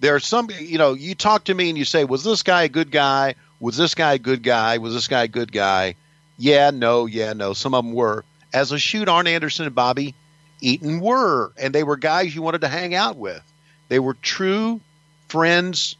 There 0.00 0.14
are 0.14 0.20
some, 0.20 0.48
you 0.60 0.78
know, 0.78 0.94
you 0.94 1.16
talk 1.16 1.44
to 1.44 1.54
me 1.54 1.70
and 1.70 1.76
you 1.76 1.84
say, 1.84 2.04
"Was 2.04 2.22
this 2.22 2.44
guy 2.44 2.64
a 2.64 2.68
good 2.68 2.92
guy? 2.92 3.34
Was 3.58 3.76
this 3.76 3.96
guy 3.96 4.14
a 4.14 4.18
good 4.18 4.44
guy? 4.44 4.78
Was 4.78 4.94
this 4.94 5.08
guy 5.08 5.24
a 5.24 5.28
good 5.28 5.50
guy?" 5.50 5.96
Yeah, 6.38 6.70
no, 6.70 7.06
yeah, 7.06 7.32
no. 7.32 7.52
Some 7.52 7.74
of 7.74 7.84
them 7.84 7.92
were. 7.92 8.24
As 8.52 8.72
a 8.72 8.78
shoot, 8.78 9.08
Arn 9.08 9.26
Anderson 9.26 9.66
and 9.66 9.74
Bobby 9.74 10.14
Eaton 10.60 11.00
were, 11.00 11.52
and 11.58 11.74
they 11.74 11.82
were 11.82 11.96
guys 11.96 12.34
you 12.34 12.40
wanted 12.42 12.62
to 12.62 12.68
hang 12.68 12.94
out 12.94 13.16
with. 13.16 13.42
They 13.88 13.98
were 13.98 14.14
true 14.14 14.80
friends. 15.28 15.96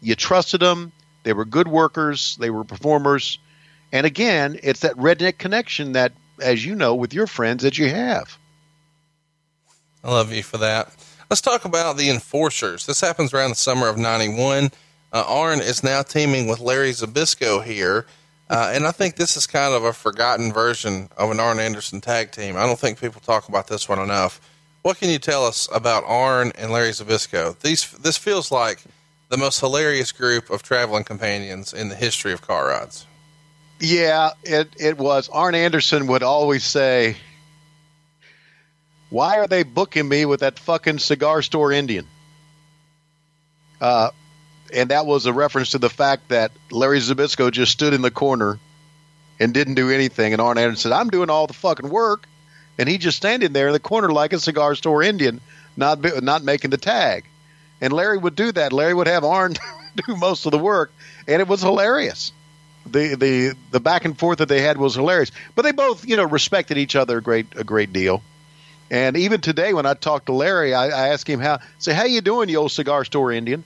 You 0.00 0.14
trusted 0.14 0.60
them. 0.60 0.92
They 1.22 1.32
were 1.32 1.44
good 1.44 1.68
workers. 1.68 2.36
They 2.40 2.50
were 2.50 2.64
performers. 2.64 3.38
And 3.92 4.06
again, 4.06 4.58
it's 4.62 4.80
that 4.80 4.96
redneck 4.96 5.38
connection 5.38 5.92
that, 5.92 6.12
as 6.40 6.64
you 6.64 6.74
know, 6.74 6.94
with 6.94 7.14
your 7.14 7.26
friends 7.26 7.62
that 7.62 7.78
you 7.78 7.88
have. 7.90 8.36
I 10.02 10.10
love 10.10 10.32
you 10.32 10.42
for 10.42 10.58
that. 10.58 10.92
Let's 11.30 11.40
talk 11.40 11.64
about 11.64 11.96
the 11.96 12.10
enforcers. 12.10 12.86
This 12.86 13.00
happens 13.00 13.32
around 13.32 13.50
the 13.50 13.56
summer 13.56 13.88
of 13.88 13.96
91. 13.96 14.70
Uh, 15.12 15.24
Arn 15.26 15.60
is 15.60 15.82
now 15.82 16.02
teaming 16.02 16.48
with 16.48 16.60
Larry 16.60 16.90
Zbyszko 16.90 17.64
here. 17.64 18.04
Uh, 18.48 18.72
and 18.74 18.86
I 18.86 18.92
think 18.92 19.16
this 19.16 19.36
is 19.36 19.46
kind 19.46 19.74
of 19.74 19.84
a 19.84 19.92
forgotten 19.92 20.52
version 20.52 21.08
of 21.16 21.30
an 21.30 21.40
Arn 21.40 21.58
Anderson 21.58 22.00
tag 22.00 22.30
team. 22.30 22.56
I 22.56 22.66
don't 22.66 22.78
think 22.78 23.00
people 23.00 23.20
talk 23.20 23.48
about 23.48 23.68
this 23.68 23.88
one 23.88 23.98
enough. 23.98 24.40
What 24.82 24.98
can 24.98 25.08
you 25.08 25.18
tell 25.18 25.46
us 25.46 25.66
about 25.72 26.04
Arn 26.06 26.52
and 26.58 26.70
Larry 26.70 26.90
Zbyszko? 26.90 27.58
These, 27.60 27.90
this 27.92 28.18
feels 28.18 28.52
like 28.52 28.82
the 29.30 29.38
most 29.38 29.60
hilarious 29.60 30.12
group 30.12 30.50
of 30.50 30.62
traveling 30.62 31.04
companions 31.04 31.72
in 31.72 31.88
the 31.88 31.94
history 31.94 32.32
of 32.32 32.42
car 32.42 32.68
rides. 32.68 33.06
Yeah, 33.80 34.30
it, 34.42 34.68
it 34.78 34.98
was. 34.98 35.30
Arn 35.30 35.54
Anderson 35.54 36.06
would 36.08 36.22
always 36.22 36.64
say, 36.64 37.16
Why 39.08 39.38
are 39.38 39.46
they 39.46 39.62
booking 39.62 40.06
me 40.06 40.26
with 40.26 40.40
that 40.40 40.58
fucking 40.58 40.98
cigar 40.98 41.40
store 41.40 41.72
Indian? 41.72 42.06
Uh, 43.80 44.10
and 44.74 44.90
that 44.90 45.06
was 45.06 45.26
a 45.26 45.32
reference 45.32 45.70
to 45.70 45.78
the 45.78 45.90
fact 45.90 46.28
that 46.28 46.50
Larry 46.70 46.98
Zbyszko 46.98 47.50
just 47.50 47.72
stood 47.72 47.94
in 47.94 48.02
the 48.02 48.10
corner 48.10 48.58
and 49.38 49.54
didn't 49.54 49.74
do 49.74 49.90
anything. 49.90 50.32
And 50.32 50.42
Arn 50.42 50.58
Anderson 50.58 50.90
said, 50.90 50.92
I'm 50.92 51.10
doing 51.10 51.30
all 51.30 51.46
the 51.46 51.54
fucking 51.54 51.88
work. 51.88 52.26
And 52.76 52.88
he 52.88 52.98
just 52.98 53.16
standing 53.16 53.52
there 53.52 53.68
in 53.68 53.72
the 53.72 53.80
corner 53.80 54.10
like 54.12 54.32
a 54.32 54.40
cigar 54.40 54.74
store 54.74 55.02
Indian, 55.02 55.40
not, 55.76 56.22
not 56.22 56.42
making 56.42 56.70
the 56.70 56.76
tag. 56.76 57.24
And 57.80 57.92
Larry 57.92 58.18
would 58.18 58.34
do 58.34 58.50
that. 58.52 58.72
Larry 58.72 58.94
would 58.94 59.06
have 59.06 59.24
Arn 59.24 59.54
do 60.06 60.16
most 60.16 60.44
of 60.46 60.52
the 60.52 60.58
work, 60.58 60.92
and 61.28 61.40
it 61.40 61.46
was 61.46 61.62
hilarious 61.62 62.32
the 62.86 63.14
the 63.16 63.56
the 63.70 63.80
back 63.80 64.04
and 64.04 64.18
forth 64.18 64.38
that 64.38 64.48
they 64.48 64.60
had 64.60 64.76
was 64.76 64.94
hilarious. 64.94 65.30
But 65.54 65.62
they 65.62 65.72
both, 65.72 66.06
you 66.06 66.16
know, 66.16 66.24
respected 66.24 66.78
each 66.78 66.96
other 66.96 67.18
a 67.18 67.22
great 67.22 67.46
a 67.56 67.64
great 67.64 67.92
deal. 67.92 68.22
And 68.90 69.16
even 69.16 69.40
today, 69.40 69.72
when 69.72 69.86
I 69.86 69.94
talk 69.94 70.26
to 70.26 70.32
Larry, 70.32 70.74
I, 70.74 70.88
I 70.88 71.08
ask 71.08 71.28
him 71.28 71.40
how 71.40 71.60
say 71.78 71.94
how 71.94 72.04
you 72.04 72.20
doing, 72.20 72.48
you 72.48 72.58
old 72.58 72.72
cigar 72.72 73.04
store 73.04 73.32
Indian, 73.32 73.64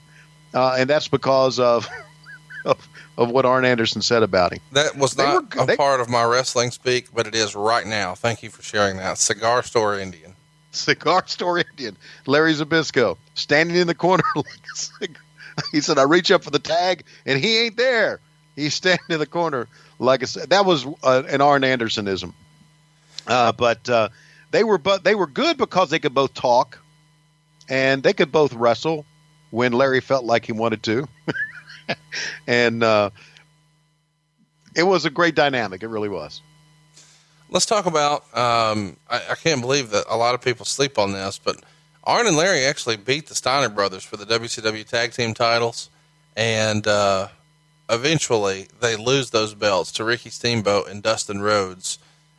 uh, 0.53 0.75
and 0.77 0.89
that's 0.89 1.07
because 1.07 1.59
of, 1.59 1.87
of 2.65 2.87
of 3.17 3.29
what 3.31 3.45
Arn 3.45 3.65
Anderson 3.65 4.01
said 4.01 4.23
about 4.23 4.53
him. 4.53 4.59
That 4.71 4.95
was 4.97 5.13
They 5.13 5.23
not 5.25 5.55
were 5.55 5.63
a 5.63 5.65
They- 5.65 5.75
part 5.77 5.99
of 5.99 6.09
my 6.09 6.23
wrestling 6.23 6.71
speak, 6.71 7.07
but 7.13 7.27
it 7.27 7.35
is 7.35 7.55
right 7.55 7.85
now. 7.85 8.15
Thank 8.15 8.43
you 8.43 8.49
for 8.49 8.61
sharing 8.61 8.97
that. 8.97 9.17
Cigar 9.17 9.61
Store 9.63 9.99
Indian. 9.99 10.35
Cigar 10.71 11.23
store 11.25 11.57
Indian, 11.57 11.97
Larry 12.27 12.53
Zbyszko, 12.53 13.17
standing 13.33 13.75
in 13.75 13.87
the 13.87 13.95
corner 13.95 14.23
like 14.35 14.45
a 14.45 14.75
cigar. 14.77 15.21
He 15.71 15.81
said, 15.81 15.97
"I 15.97 16.03
reach 16.03 16.29
up 16.31 16.43
for 16.43 16.51
the 16.51 16.59
tag, 16.59 17.03
and 17.25 17.39
he 17.39 17.57
ain't 17.57 17.75
there. 17.75 18.19
He's 18.55 18.75
standing 18.75 19.03
in 19.09 19.17
the 19.19 19.25
corner 19.25 19.67
like 19.97 20.21
a." 20.21 20.27
c- 20.27 20.41
That 20.47 20.65
was 20.65 20.85
uh, 21.03 21.23
an 21.27 21.41
Arn 21.41 21.63
Andersonism. 21.63 22.33
Uh, 23.25 23.51
but 23.51 23.89
uh, 23.89 24.09
they 24.51 24.63
were 24.63 24.77
but 24.77 25.03
they 25.03 25.15
were 25.15 25.25
good 25.25 25.57
because 25.57 25.89
they 25.89 25.97
could 25.99 26.13
both 26.13 26.35
talk, 26.35 26.77
and 27.67 28.03
they 28.03 28.13
could 28.13 28.31
both 28.31 28.53
wrestle 28.53 29.05
when 29.51 29.73
Larry 29.73 30.01
felt 30.01 30.25
like 30.25 30.45
he 30.45 30.51
wanted 30.51 30.83
to, 30.83 31.07
and 32.47 32.83
uh, 32.83 33.09
it 34.75 34.83
was 34.83 35.05
a 35.05 35.09
great 35.09 35.35
dynamic. 35.35 35.83
It 35.83 35.87
really 35.87 36.09
was. 36.09 36.41
Let's 37.49 37.65
talk 37.65 37.85
about. 37.85 38.23
Um, 38.37 38.97
I, 39.09 39.21
I 39.31 39.35
can't 39.35 39.61
believe 39.61 39.89
that 39.91 40.05
a 40.09 40.15
lot 40.17 40.35
of 40.35 40.41
people 40.41 40.65
sleep 40.65 40.99
on 40.99 41.13
this, 41.13 41.39
but 41.43 41.57
Arn 42.03 42.27
and 42.27 42.37
Larry 42.37 42.63
actually 42.65 42.97
beat 42.97 43.27
the 43.27 43.35
Steiner 43.35 43.69
brothers 43.69 44.03
for 44.03 44.17
the 44.17 44.25
WCW 44.25 44.85
tag 44.85 45.13
team 45.13 45.33
titles, 45.33 45.89
and 46.35 46.85
uh, 46.85 47.29
eventually 47.89 48.67
they 48.79 48.95
lose 48.95 49.31
those 49.31 49.55
belts 49.55 49.91
to 49.93 50.03
Ricky 50.03 50.29
Steamboat 50.29 50.87
and 50.89 51.01
Dustin 51.01 51.41
Rhodes. 51.41 51.97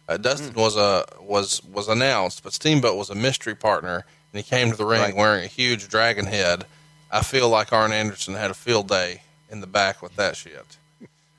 Uh, 0.08 0.16
Dustin 0.16 0.54
was 0.54 0.76
a 0.76 1.04
was 1.20 1.62
was 1.64 1.88
announced, 1.88 2.42
but 2.44 2.52
Steamboat 2.52 2.96
was 2.96 3.10
a 3.10 3.14
mystery 3.14 3.54
partner, 3.56 4.04
and 4.32 4.42
he 4.42 4.48
came 4.48 4.70
to 4.70 4.76
the 4.76 4.84
ring 4.86 5.00
Right. 5.02 5.16
wearing 5.16 5.44
a 5.44 5.48
huge 5.48 5.88
dragon 5.88 6.26
head. 6.26 6.66
I 7.10 7.22
feel 7.22 7.48
like 7.48 7.72
Arn 7.72 7.92
Anderson 7.92 8.34
had 8.34 8.50
a 8.50 8.54
field 8.54 8.88
day 8.88 9.22
in 9.50 9.60
the 9.60 9.66
back 9.66 10.02
with 10.02 10.16
that 10.16 10.36
shit. 10.36 10.78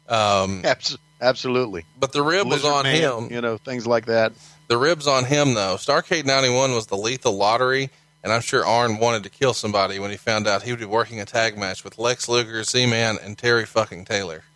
Um, 0.10 0.64
absolutely. 1.22 1.86
but 2.00 2.12
the 2.12 2.22
rib 2.22 2.48
was 2.48 2.66
on 2.66 2.84
Man, 2.84 2.96
him. 2.96 3.32
You 3.32 3.42
know, 3.42 3.58
things 3.58 3.88
like 3.88 4.06
that. 4.08 4.34
The 4.68 4.78
ribs 4.78 5.08
on 5.08 5.26
him 5.26 5.54
though. 5.54 5.76
Starcade 5.76 6.26
'91 6.26 6.74
was 6.74 6.88
the 6.88 6.98
lethal 6.98 7.36
lottery, 7.36 7.90
and 8.24 8.32
I'm 8.32 8.42
sure 8.42 8.66
Arn 8.66 9.00
wanted 9.00 9.24
to 9.24 9.30
kill 9.30 9.54
somebody 9.54 10.00
when 10.00 10.12
he 10.12 10.18
found 10.18 10.48
out 10.48 10.64
he 10.64 10.72
would 10.72 10.80
be 10.80 10.86
working 10.86 11.20
a 11.20 11.26
tag 11.26 11.58
match 11.58 11.84
with 11.84 11.98
Lex 11.98 12.28
Luger, 12.30 12.64
Z-Man, 12.64 13.18
and 13.22 13.38
Terry 13.38 13.66
fucking 13.66 14.06
Taylor. 14.06 14.44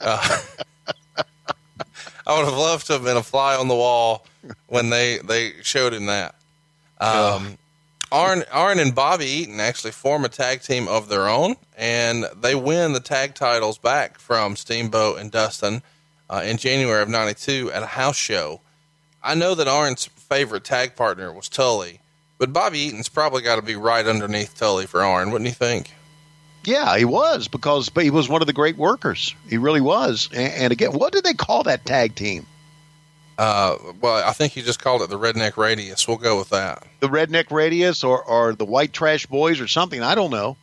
Uh, 0.00 0.40
I 2.26 2.38
would 2.38 2.44
have 2.44 2.56
loved 2.56 2.86
to 2.86 2.92
have 2.94 3.04
been 3.04 3.16
a 3.16 3.22
fly 3.22 3.56
on 3.56 3.68
the 3.68 3.74
wall 3.74 4.24
when 4.68 4.90
they 4.90 5.18
they 5.18 5.54
showed 5.62 5.92
him 5.92 6.06
that. 6.06 6.34
Um, 7.00 7.58
Arn 8.10 8.44
Arn 8.50 8.78
and 8.78 8.94
Bobby 8.94 9.26
Eaton 9.26 9.60
actually 9.60 9.90
form 9.90 10.24
a 10.24 10.28
tag 10.28 10.62
team 10.62 10.88
of 10.88 11.08
their 11.08 11.28
own, 11.28 11.56
and 11.76 12.24
they 12.40 12.54
win 12.54 12.92
the 12.92 13.00
tag 13.00 13.34
titles 13.34 13.78
back 13.78 14.18
from 14.18 14.56
Steamboat 14.56 15.18
and 15.18 15.30
Dustin 15.30 15.82
uh, 16.30 16.42
in 16.44 16.56
January 16.56 17.02
of 17.02 17.08
'92 17.08 17.70
at 17.72 17.82
a 17.82 17.86
house 17.86 18.16
show. 18.16 18.60
I 19.22 19.34
know 19.34 19.54
that 19.54 19.68
Arn's 19.68 20.06
favorite 20.06 20.64
tag 20.64 20.96
partner 20.96 21.32
was 21.32 21.48
Tully, 21.48 22.00
but 22.38 22.52
Bobby 22.52 22.78
Eaton's 22.78 23.08
probably 23.08 23.42
got 23.42 23.56
to 23.56 23.62
be 23.62 23.76
right 23.76 24.06
underneath 24.06 24.56
Tully 24.56 24.86
for 24.86 25.02
Arn, 25.02 25.30
wouldn't 25.30 25.48
you 25.48 25.54
think? 25.54 25.92
Yeah, 26.64 26.96
he 26.96 27.04
was 27.04 27.48
because 27.48 27.90
he 27.94 28.10
was 28.10 28.28
one 28.28 28.42
of 28.42 28.46
the 28.46 28.52
great 28.52 28.76
workers. 28.76 29.34
He 29.48 29.58
really 29.58 29.80
was. 29.80 30.28
And, 30.32 30.52
and 30.54 30.72
again, 30.72 30.92
what 30.92 31.12
did 31.12 31.24
they 31.24 31.34
call 31.34 31.62
that 31.64 31.84
tag 31.86 32.14
team? 32.14 32.46
Uh, 33.38 33.76
well, 34.00 34.28
I 34.28 34.32
think 34.32 34.56
you 34.56 34.62
just 34.64 34.80
called 34.82 35.00
it 35.00 35.10
the 35.10 35.18
Redneck 35.18 35.56
Radius. 35.56 36.08
We'll 36.08 36.16
go 36.16 36.36
with 36.38 36.48
that. 36.50 36.82
The 37.00 37.06
Redneck 37.08 37.50
Radius 37.52 38.02
or, 38.02 38.22
or 38.24 38.52
the 38.54 38.64
White 38.64 38.92
Trash 38.92 39.26
Boys 39.26 39.60
or 39.60 39.68
something? 39.68 40.02
I 40.02 40.16
don't 40.16 40.30
know. 40.32 40.56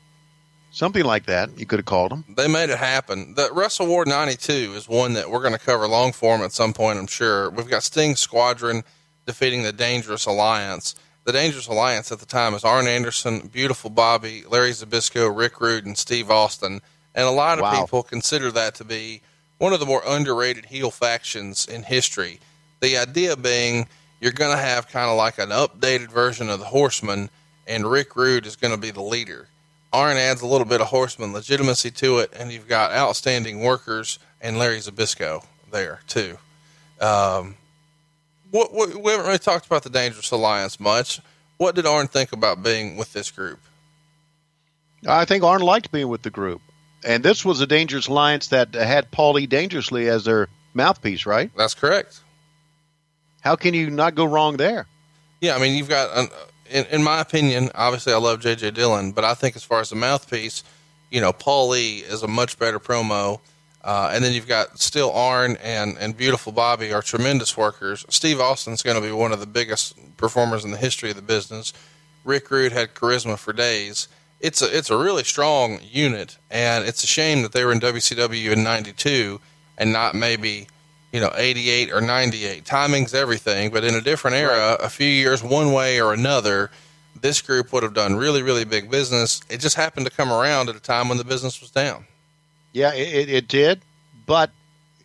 Something 0.72 1.06
like 1.06 1.26
that. 1.28 1.58
You 1.58 1.66
could 1.66 1.80
have 1.80 1.86
called 1.86 2.12
them. 2.12 2.26
They 2.36 2.50
made 2.50 2.70
it 2.70 2.78
happen. 2.78 3.34
The 3.36 3.50
Wrestle 3.54 3.88
War 3.88 4.04
92 4.06 4.74
is 4.76 4.90
one 4.90 5.14
that 5.14 5.30
we're 5.32 5.40
going 5.40 5.54
to 5.54 5.60
cover 5.60 5.88
long 5.88 6.12
form 6.12 6.42
at 6.42 6.52
some 6.52 6.74
point, 6.74 7.00
I'm 7.00 7.08
sure. 7.08 7.50
We've 7.50 7.70
got 7.70 7.82
Sting 7.84 8.18
Squadron 8.18 8.84
defeating 9.26 9.64
the 9.64 9.72
Dangerous 9.72 10.26
Alliance. 10.26 10.96
The 11.24 11.32
Dangerous 11.32 11.68
Alliance 11.68 12.12
at 12.12 12.20
the 12.20 12.26
time 12.26 12.54
is 12.54 12.66
Arn 12.66 12.88
Anderson, 12.88 13.48
Beautiful 13.48 13.90
Bobby, 13.90 14.44
Larry 14.50 14.72
Zbyszko, 14.72 15.34
Rick 15.36 15.62
Rude, 15.62 15.86
and 15.86 15.98
Steve 15.98 16.30
Austin. 16.30 16.82
And 17.16 17.26
a 17.26 17.32
lot 17.32 17.58
of 17.58 17.64
Wow. 17.64 17.80
people 17.86 18.04
consider 18.04 18.52
that 18.52 18.76
to 18.76 18.84
be 18.84 19.22
one 19.60 19.72
of 19.72 19.80
the 19.80 19.86
more 19.86 20.04
underrated 20.06 20.66
heel 20.66 20.92
factions 20.92 21.66
in 21.66 21.84
history. 21.84 22.42
The 22.86 22.98
idea 22.98 23.36
being 23.36 23.88
you're 24.20 24.32
going 24.32 24.56
to 24.56 24.62
have 24.62 24.88
kind 24.90 25.10
of 25.10 25.18
like 25.18 25.40
an 25.40 25.50
updated 25.50 26.12
version 26.12 26.52
of 26.52 26.60
the 26.60 26.66
Horseman, 26.66 27.32
and 27.66 27.90
Rick 27.90 28.16
Rude 28.16 28.46
is 28.46 28.56
going 28.56 28.76
to 28.76 28.80
be 28.80 28.92
the 28.92 29.02
leader. 29.02 29.48
Arn 29.92 30.18
adds 30.18 30.44
a 30.44 30.46
little 30.46 30.68
bit 30.68 30.82
of 30.82 30.88
horseman 30.88 31.34
legitimacy 31.34 31.90
to 31.90 32.20
it, 32.20 32.32
and 32.38 32.52
you've 32.52 32.68
got 32.68 32.92
outstanding 32.92 33.62
workers 33.62 34.20
and 34.40 34.60
Larry 34.60 34.78
Zbyszko 34.78 35.44
there 35.72 36.02
too. 36.06 36.38
Um, 37.02 37.56
what, 38.52 38.72
what, 38.72 38.96
we 38.96 39.10
haven't 39.10 39.26
really 39.26 39.40
talked 39.40 39.66
about 39.66 39.82
the 39.82 39.90
Dangerous 39.90 40.30
Alliance 40.30 40.80
much. 40.80 41.22
What 41.58 41.74
did 41.74 41.88
Arn 41.88 42.08
think 42.08 42.34
about 42.34 42.62
being 42.62 42.98
with 42.98 43.14
this 43.14 43.32
group? 43.32 43.62
I 45.08 45.26
think 45.26 45.44
Arn 45.44 45.64
liked 45.64 45.92
being 45.92 46.10
with 46.10 46.22
the 46.22 46.30
group. 46.30 46.62
And 47.04 47.24
this 47.24 47.44
was 47.44 47.62
a 47.62 47.68
Dangerous 47.68 48.06
Alliance 48.06 48.50
that 48.50 48.76
had 48.76 49.10
Paulie 49.10 49.50
Dangerously 49.50 50.08
as 50.08 50.26
their 50.26 50.50
mouthpiece, 50.76 51.26
right? 51.26 51.50
That's 51.58 51.74
correct. 51.74 52.22
How 53.46 53.56
can 53.56 53.76
you 53.76 53.92
not 53.92 54.16
go 54.16 54.26
wrong 54.26 54.58
there? 54.58 54.88
Yeah, 55.40 55.56
I 55.56 55.60
mean, 55.60 55.78
you've 55.78 55.88
got, 55.88 56.18
an, 56.18 56.30
in, 56.68 56.86
in 56.86 57.04
my 57.04 57.22
opinion, 57.22 57.70
obviously 57.76 58.12
I 58.12 58.18
love 58.18 58.40
JJ 58.40 58.74
Dillon, 58.74 59.12
but 59.12 59.24
I 59.24 59.36
think 59.36 59.56
as 59.56 59.64
far 59.64 59.82
as 59.82 59.92
the 59.92 59.96
mouthpiece, 59.96 60.64
you 61.12 61.22
know, 61.22 61.32
Paulie 61.32 62.02
is 62.02 62.24
a 62.24 62.28
much 62.28 62.58
better 62.58 62.80
promo. 62.80 63.40
Uh, 63.84 64.10
and 64.12 64.24
then 64.24 64.34
you've 64.34 64.48
got 64.48 64.80
still 64.80 65.12
Arn 65.12 65.58
and, 65.62 65.96
and 66.00 66.18
Beautiful 66.18 66.52
Bobby 66.52 66.92
are 66.92 67.04
tremendous 67.04 67.56
workers. 67.56 68.04
Steve 68.10 68.42
Austin's 68.42 68.82
going 68.82 69.00
to 69.00 69.08
be 69.08 69.14
one 69.14 69.32
of 69.32 69.40
the 69.40 69.46
biggest 69.46 69.96
performers 70.18 70.66
in 70.66 70.72
the 70.72 70.78
history 70.78 71.12
of 71.12 71.16
the 71.16 71.22
business. 71.22 71.72
Rick 72.24 72.50
Rude 72.50 72.72
had 72.72 72.96
charisma 72.96 73.38
for 73.38 73.54
days. 73.54 74.08
It's 74.40 74.64
a 74.64 74.76
it's 74.76 74.90
a 74.90 74.98
really 74.98 75.24
strong 75.24 75.80
unit, 75.84 76.38
and 76.50 76.84
it's 76.84 77.04
a 77.04 77.08
shame 77.08 77.44
that 77.44 77.52
they 77.52 77.64
were 77.64 77.72
in 77.72 77.80
WCW 77.80 78.52
in 78.52 78.64
'92 78.64 79.40
and 79.78 79.94
not 79.94 80.16
maybe 80.16 80.68
you 81.16 81.22
know, 81.22 81.32
88 81.34 81.94
or 81.94 82.02
98. 82.02 82.66
Timing's 82.66 83.14
everything, 83.14 83.72
but 83.72 83.86
in 83.86 83.96
a 83.96 84.02
different 84.02 84.36
era, 84.36 84.76
a 84.82 84.90
few 84.90 85.08
years 85.08 85.42
one 85.42 85.72
way 85.72 86.02
or 86.02 86.12
another, 86.12 86.72
this 87.22 87.42
group 87.42 87.72
would 87.72 87.84
have 87.84 87.94
done 87.94 88.18
really, 88.18 88.44
really 88.44 88.66
big 88.66 88.92
business. 88.92 89.40
It 89.50 89.62
just 89.62 89.78
happened 89.78 90.06
to 90.08 90.12
come 90.12 90.30
around 90.30 90.68
at 90.68 90.76
a 90.76 90.82
time 90.82 91.08
when 91.08 91.18
the 91.18 91.24
business 91.24 91.62
was 91.62 91.72
down. 91.72 92.06
Yeah, 92.74 92.94
it, 92.94 93.30
it 93.30 93.48
did. 93.48 93.80
But 94.26 94.52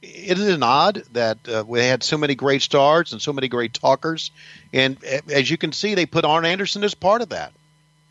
it 0.02 0.36
isn't 0.36 0.64
odd 0.64 1.04
that 1.12 1.38
uh, 1.48 1.62
we 1.64 1.78
had 1.78 2.02
so 2.02 2.18
many 2.18 2.34
great 2.34 2.62
stars 2.62 3.12
and 3.12 3.22
so 3.22 3.32
many 3.32 3.46
great 3.46 3.72
talkers. 3.72 4.32
And 4.72 4.96
as 5.04 5.48
you 5.48 5.58
can 5.58 5.70
see, 5.70 5.94
they 5.94 6.06
put 6.06 6.24
Arn 6.24 6.44
Anderson 6.44 6.82
as 6.82 6.94
part 6.94 7.22
of 7.22 7.28
that 7.28 7.52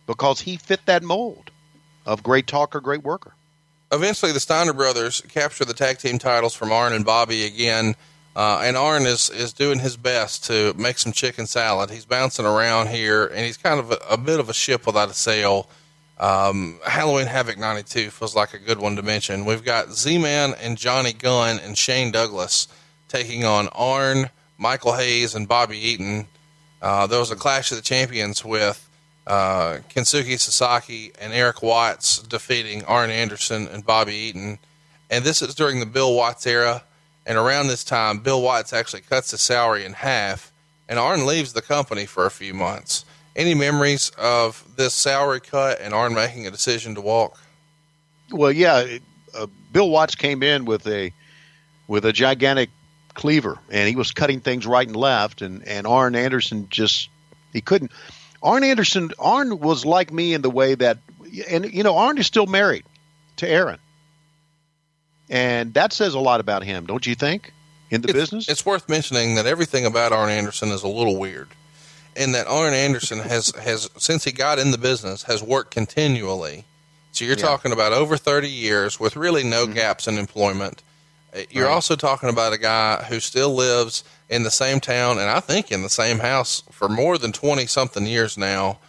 because 0.08 0.40
he 0.40 0.56
fit 0.56 0.86
that 0.86 1.04
mold 1.04 1.52
of 2.06 2.24
great 2.24 2.48
talker, 2.48 2.80
great 2.80 3.04
worker. 3.04 3.34
Eventually, 3.92 4.32
the 4.32 4.40
Steiner 4.40 4.74
brothers 4.74 5.22
capture 5.30 5.66
the 5.66 5.74
tag 5.74 5.98
team 5.98 6.20
titles 6.20 6.54
from 6.54 6.72
Arn 6.72 6.94
and 6.94 7.04
Bobby 7.04 7.46
again. 7.46 7.96
Uh, 8.36 8.62
and 8.64 8.78
Arn 8.78 9.06
is, 9.06 9.30
is 9.32 9.52
doing 9.52 9.80
his 9.80 9.98
best 9.98 10.46
to 10.46 10.74
make 10.78 11.00
some 11.00 11.12
chicken 11.12 11.48
salad. 11.48 11.90
He's 11.90 12.06
bouncing 12.06 12.46
around 12.46 12.90
here, 12.90 13.26
and 13.26 13.46
he's 13.46 13.58
kind 13.58 13.80
of 13.80 13.92
a, 13.92 13.98
a 14.12 14.18
bit 14.18 14.40
of 14.40 14.48
a 14.48 14.54
ship 14.54 14.86
without 14.86 15.10
a 15.10 15.14
sail. 15.14 15.68
Um, 16.20 16.80
Halloween 16.86 17.28
Havoc 17.28 17.58
92 17.58 18.12
feels 18.12 18.36
like 18.36 18.54
a 18.54 18.60
good 18.60 18.80
one 18.80 18.96
to 18.98 19.02
mention. 19.02 19.46
We've 19.46 19.64
got 19.64 19.92
Z 19.92 20.18
Man 20.18 20.54
and 20.62 20.78
Johnny 20.78 21.14
Gunn 21.14 21.60
and 21.60 21.78
Shane 21.78 22.12
Douglas 22.12 22.68
taking 23.08 23.46
on 23.46 23.70
Arn, 23.70 24.30
Michael 24.58 24.94
Hayes, 24.94 25.34
and 25.34 25.48
Bobby 25.48 25.78
Eaton. 25.78 26.28
Uh, 26.82 27.08
there 27.08 27.20
was 27.20 27.32
a 27.32 27.36
Clash 27.36 27.72
of 27.72 27.78
the 27.78 27.82
Champions 27.82 28.44
with 28.44 28.89
uh, 29.30 29.78
Kensuke 29.90 30.40
Sasaki 30.40 31.12
and 31.22 31.32
Erik 31.32 31.62
Watts 31.62 32.22
defeating 32.24 32.84
Arn 32.86 33.12
Anderson 33.12 33.68
and 33.68 33.86
Bobby 33.86 34.16
Eaton. 34.16 34.58
And 35.12 35.24
this 35.24 35.42
is 35.42 35.54
during 35.54 35.80
the 35.80 35.86
Bill 35.86 36.16
Watts 36.16 36.46
era. 36.48 36.84
And 37.28 37.38
around 37.38 37.68
this 37.68 37.84
time, 37.84 38.20
Bill 38.20 38.42
Watts 38.42 38.74
actually 38.74 39.04
cuts 39.04 39.30
his 39.32 39.42
salary 39.42 39.86
in 39.86 39.94
half, 39.94 40.52
and 40.88 40.98
Arn 40.98 41.28
leaves 41.28 41.54
the 41.54 41.62
company 41.62 42.08
for 42.08 42.26
a 42.26 42.32
few 42.32 42.56
months. 42.56 43.06
Any 43.36 43.54
memories 43.54 44.12
of 44.18 44.64
this 44.76 44.96
salary 44.96 45.40
cut 45.40 45.80
and 45.80 45.94
Arn 45.94 46.16
making 46.16 46.48
a 46.48 46.52
decision 46.52 46.96
to 46.96 47.02
walk? 47.02 47.40
Well, 48.32 48.52
yeah, 48.52 48.98
uh, 49.36 49.46
Bill 49.72 49.92
Watts 49.92 50.16
came 50.16 50.42
in 50.42 50.66
with 50.66 50.88
a 50.88 51.14
with 51.88 52.06
a 52.06 52.14
gigantic 52.14 52.72
cleaver, 53.14 53.60
and 53.70 53.88
he 53.88 53.96
was 53.96 54.12
cutting 54.12 54.40
things 54.40 54.66
right 54.66 54.88
and 54.88 54.96
left. 54.96 55.44
And 55.44 55.64
and 55.68 55.86
Arn 55.86 56.16
Anderson 56.16 56.68
just 56.70 57.10
he 57.54 57.62
couldn't. 57.62 57.92
Arn 58.42 58.64
Anderson, 58.64 59.12
Arn 59.20 59.60
was 59.60 59.86
like 59.86 60.12
me 60.14 60.34
in 60.34 60.42
the 60.42 60.50
way 60.50 60.76
that, 60.76 60.98
and 61.50 61.72
you 61.74 61.84
know, 61.84 61.98
Arn 61.98 62.18
is 62.18 62.26
still 62.28 62.46
married 62.46 62.86
to 63.38 63.48
Aaron, 63.50 63.80
and 65.30 65.74
that 65.74 65.94
says 65.94 66.14
a 66.14 66.20
lot 66.20 66.40
about 66.40 66.64
him, 66.64 66.86
don't 66.86 67.06
you 67.06 67.16
think? 67.16 67.54
In 67.92 68.02
the 68.02 68.10
it's, 68.10 68.14
business, 68.18 68.48
It's 68.50 68.66
worth 68.66 68.88
mentioning 68.88 69.36
that 69.36 69.46
everything 69.48 69.86
about 69.86 70.12
Arn 70.12 70.30
Anderson 70.30 70.70
is 70.70 70.84
a 70.84 70.88
little 70.88 71.18
weird, 71.18 71.48
and 72.16 72.36
that 72.36 72.48
Arn 72.48 72.74
Anderson 72.74 73.20
has 73.20 73.52
has 73.62 73.90
since 73.98 74.24
he 74.24 74.32
got 74.32 74.60
in 74.60 74.72
the 74.72 74.78
business 74.78 75.24
has 75.24 75.42
worked 75.42 75.72
continually. 75.72 76.66
So 77.12 77.26
you're 77.26 77.34
Yeah. 77.34 77.38
Mm-hmm. 77.44 77.48
talking 77.48 77.72
about 77.72 77.92
over 77.94 78.16
30 78.18 78.48
years 78.48 79.00
with 79.00 79.16
really 79.16 79.44
no 79.44 79.66
gaps 79.66 80.08
in 80.08 80.18
employment. 80.20 80.84
Uh, 81.36 81.40
You're 81.50 81.66
Right. 81.66 81.74
also 81.74 81.96
talking 81.96 82.30
about 82.30 82.54
a 82.54 82.58
guy 82.60 83.04
who 83.10 83.20
still 83.20 83.54
lives 83.56 84.04
in 84.30 84.44
the 84.44 84.52
same 84.52 84.80
town 84.80 85.18
and 85.18 85.30
I 85.30 85.40
think 85.40 85.72
in 85.72 85.82
the 85.82 85.90
same 85.90 86.20
house 86.20 86.64
for 86.72 86.88
more 86.88 87.18
than 87.18 87.32
20 87.32 87.66
something 87.66 88.06
years 88.06 88.38
now. 88.38 88.80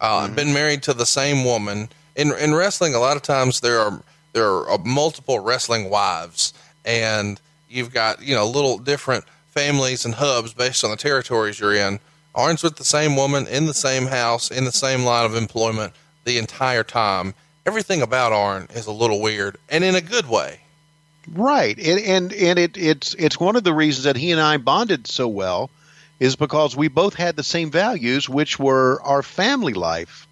Uh, 0.00 0.26
Mm-hmm. 0.26 0.34
Been 0.34 0.52
married 0.54 0.82
to 0.84 0.94
the 0.94 1.06
same 1.06 1.44
woman. 1.44 1.88
In 2.16 2.32
in 2.32 2.54
wrestling, 2.54 2.94
a 2.94 2.98
lot 2.98 3.16
of 3.16 3.22
times 3.22 3.60
there 3.60 3.80
are 3.80 4.02
there 4.32 4.48
are 4.48 4.70
uh, 4.70 4.78
multiple 4.78 5.38
wrestling 5.40 5.90
wives, 5.90 6.54
and 6.84 7.40
you've 7.68 7.92
got 7.92 8.22
you 8.22 8.34
know 8.34 8.46
little 8.46 8.78
different 8.78 9.24
families 9.48 10.04
and 10.04 10.14
hubs 10.14 10.54
based 10.54 10.84
on 10.84 10.90
the 10.90 10.96
territories 10.96 11.60
you're 11.60 11.74
in. 11.74 12.00
Arn's 12.34 12.62
with 12.62 12.76
the 12.76 12.84
same 12.84 13.16
woman 13.16 13.46
in 13.46 13.66
the 13.66 13.74
same 13.74 14.06
house 14.06 14.50
in 14.50 14.64
the 14.64 14.72
same 14.72 15.04
line 15.04 15.26
of 15.26 15.34
employment 15.34 15.92
the 16.24 16.38
entire 16.38 16.84
time. 16.84 17.34
Everything 17.66 18.00
about 18.00 18.32
Arn 18.32 18.68
is 18.74 18.86
a 18.86 18.92
little 18.92 19.20
weird, 19.20 19.58
and 19.68 19.84
in 19.84 19.94
a 19.94 20.00
good 20.00 20.28
way. 20.28 20.60
Right, 21.28 21.78
and 21.78 22.00
and, 22.00 22.32
and 22.32 22.58
it, 22.58 22.76
it's 22.76 23.14
it's 23.14 23.38
one 23.38 23.56
of 23.56 23.64
the 23.64 23.74
reasons 23.74 24.04
that 24.04 24.16
he 24.16 24.32
and 24.32 24.40
I 24.40 24.56
bonded 24.56 25.06
so 25.06 25.28
well 25.28 25.70
is 26.18 26.36
because 26.36 26.76
we 26.76 26.88
both 26.88 27.14
had 27.14 27.36
the 27.36 27.42
same 27.42 27.70
values, 27.70 28.28
which 28.28 28.58
were 28.58 29.00
our 29.02 29.22
family 29.22 29.72
life. 29.72 30.26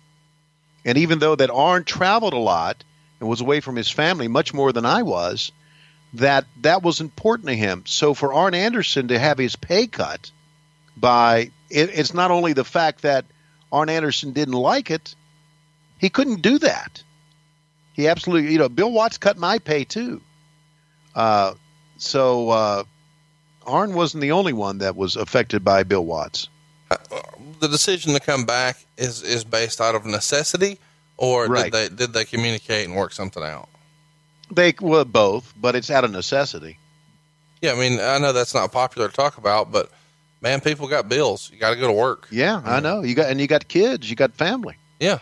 And 0.85 0.99
even 0.99 1.19
though 1.19 1.35
that 1.35 1.51
Arn 1.51 1.85
traveled 1.85 2.35
a 2.35 2.39
lot 2.39 2.85
and 3.21 3.29
was 3.29 3.41
away 3.41 3.61
from 3.61 3.77
his 3.77 3.91
family 3.91 4.29
much 4.29 4.55
more 4.55 4.73
than 4.73 4.87
I 4.87 5.03
was, 5.03 5.51
that 6.15 6.47
that 6.63 6.83
was 6.83 7.01
important 7.01 7.49
to 7.49 7.57
him. 7.57 7.85
So 7.87 8.15
for 8.15 8.33
Arn 8.33 8.55
Anderson 8.55 9.09
to 9.09 9.19
have 9.19 9.39
his 9.39 9.57
pay 9.57 9.87
cut 9.87 10.31
by 10.97 11.51
it, 11.71 11.91
it's 11.93 12.15
not 12.15 12.31
only 12.31 12.53
the 12.53 12.65
fact 12.65 13.03
that 13.03 13.25
Arn 13.71 13.89
Anderson 13.89 14.33
didn't 14.33 14.55
like 14.55 14.91
it, 14.91 15.15
he 15.99 16.09
couldn't 16.09 16.43
do 16.43 16.59
that. 16.59 17.03
He 17.93 18.09
absolutely, 18.09 18.53
you 18.53 18.59
know, 18.59 18.69
Bill 18.69 18.91
Watts 18.91 19.19
cut 19.19 19.37
my 19.37 19.59
pay 19.59 19.85
too. 19.85 20.23
Uh, 21.15 21.55
so 21.97 22.51
uh, 22.51 22.85
Arn 23.67 23.95
wasn't 23.95 24.21
the 24.23 24.33
only 24.33 24.53
one 24.53 24.79
that 24.79 24.97
was 24.97 25.17
affected 25.17 25.65
by 25.65 25.83
Bill 25.83 26.05
Watts. 26.05 26.49
The 27.61 27.69
decision 27.69 28.15
to 28.15 28.21
come 28.21 28.45
back 28.47 28.79
is 28.97 29.23
is 29.23 29.45
based 29.45 29.81
out 29.81 29.95
of 29.95 30.07
necessity, 30.07 30.79
or 31.17 31.47
Right. 31.47 31.71
did 31.71 31.73
they 31.73 31.97
did 31.97 32.13
they 32.13 32.25
communicate 32.25 32.87
and 32.87 32.97
work 32.97 33.13
something 33.13 33.43
out? 33.43 33.69
They 34.51 34.75
well 34.81 35.05
both, 35.05 35.53
but 35.61 35.75
it's 35.77 35.91
out 35.91 36.05
of 36.05 36.11
necessity. 36.13 36.79
Yeah, 37.61 37.73
I 37.73 37.75
mean, 37.75 37.99
I 38.01 38.19
know 38.19 38.33
that's 38.33 38.55
not 38.55 38.71
popular 38.73 39.09
to 39.09 39.15
talk 39.15 39.37
about, 39.37 39.71
but 39.73 39.91
man, 40.41 40.61
people 40.61 40.87
got 40.89 41.09
bills. 41.09 41.51
You 41.53 41.59
got 41.59 41.71
to 41.71 41.77
go 41.77 41.89
to 41.89 41.93
work. 41.93 42.29
Yeah, 42.31 42.63
I 42.65 42.81
know. 42.81 43.03
You 43.03 43.15
got 43.15 43.29
and 43.31 43.41
you 43.41 43.47
got 43.49 43.67
kids, 43.69 44.09
you 44.09 44.17
got 44.17 44.33
family. 44.35 44.77
Yeah. 45.01 45.19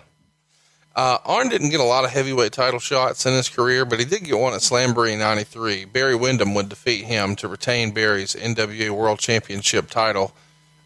Uh, 0.97 1.19
Arn 1.27 1.51
didn't 1.51 1.69
get 1.69 1.81
a 1.81 1.85
lot 1.85 2.05
of 2.07 2.11
heavyweight 2.11 2.53
title 2.53 2.81
shots 2.81 3.27
in 3.27 3.35
his 3.35 3.51
career, 3.51 3.85
but 3.85 3.99
he 3.99 4.07
did 4.07 4.25
get 4.25 4.39
one 4.39 4.55
at 4.55 4.61
Slamboree 4.61 5.19
93. 5.19 5.85
Barry 5.85 6.17
Windham 6.17 6.55
would 6.55 6.71
defeat 6.71 7.05
him 7.05 7.37
to 7.37 7.49
retain 7.49 7.93
Barry's 7.93 8.35
NWA 8.35 8.91
World 8.91 9.19
Championship 9.19 9.91
title. 9.91 10.33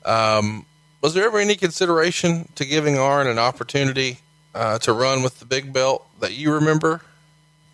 Um, 0.05 0.67
was 1.01 1.15
there 1.15 1.25
ever 1.25 1.39
any 1.39 1.55
consideration 1.55 2.49
to 2.57 2.65
giving 2.65 2.99
Arn 2.99 3.29
an 3.29 3.39
opportunity 3.39 4.19
uh, 4.53 4.81
to 4.81 4.93
run 4.93 5.23
with 5.23 5.39
the 5.39 5.45
big 5.45 5.73
belt 5.73 6.05
that 6.19 6.35
you 6.35 6.55
remember? 6.55 7.03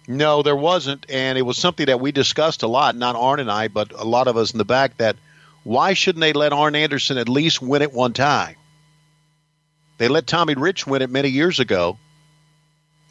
No, 0.07 0.43
there 0.43 0.55
wasn't, 0.55 1.07
and 1.09 1.39
it 1.39 1.43
was 1.43 1.57
something 1.57 1.87
that 1.87 2.01
we 2.01 2.13
discussed 2.13 2.63
a 2.63 2.69
lot. 2.69 2.97
Not 2.97 3.17
Arn 3.17 3.41
and 3.41 3.51
I, 3.51 3.69
but 3.69 3.93
a 3.93 4.05
lot 4.05 4.29
of 4.29 4.37
us 4.37 4.53
in 4.53 4.59
the 4.59 4.65
back. 4.67 4.99
That 4.99 5.17
why 5.65 5.95
shouldn't 5.95 6.21
they 6.21 6.35
let 6.35 6.53
Arn 6.53 6.77
Anderson 6.77 7.17
at 7.17 7.31
least 7.31 7.63
win 7.63 7.81
it 7.81 7.95
one 7.95 8.13
time? 8.13 8.57
They 9.97 10.09
let 10.09 10.27
Tommy 10.27 10.55
Rich 10.55 10.87
win 10.87 11.01
it 11.01 11.09
many 11.09 11.31
years 11.31 11.59
ago, 11.59 11.99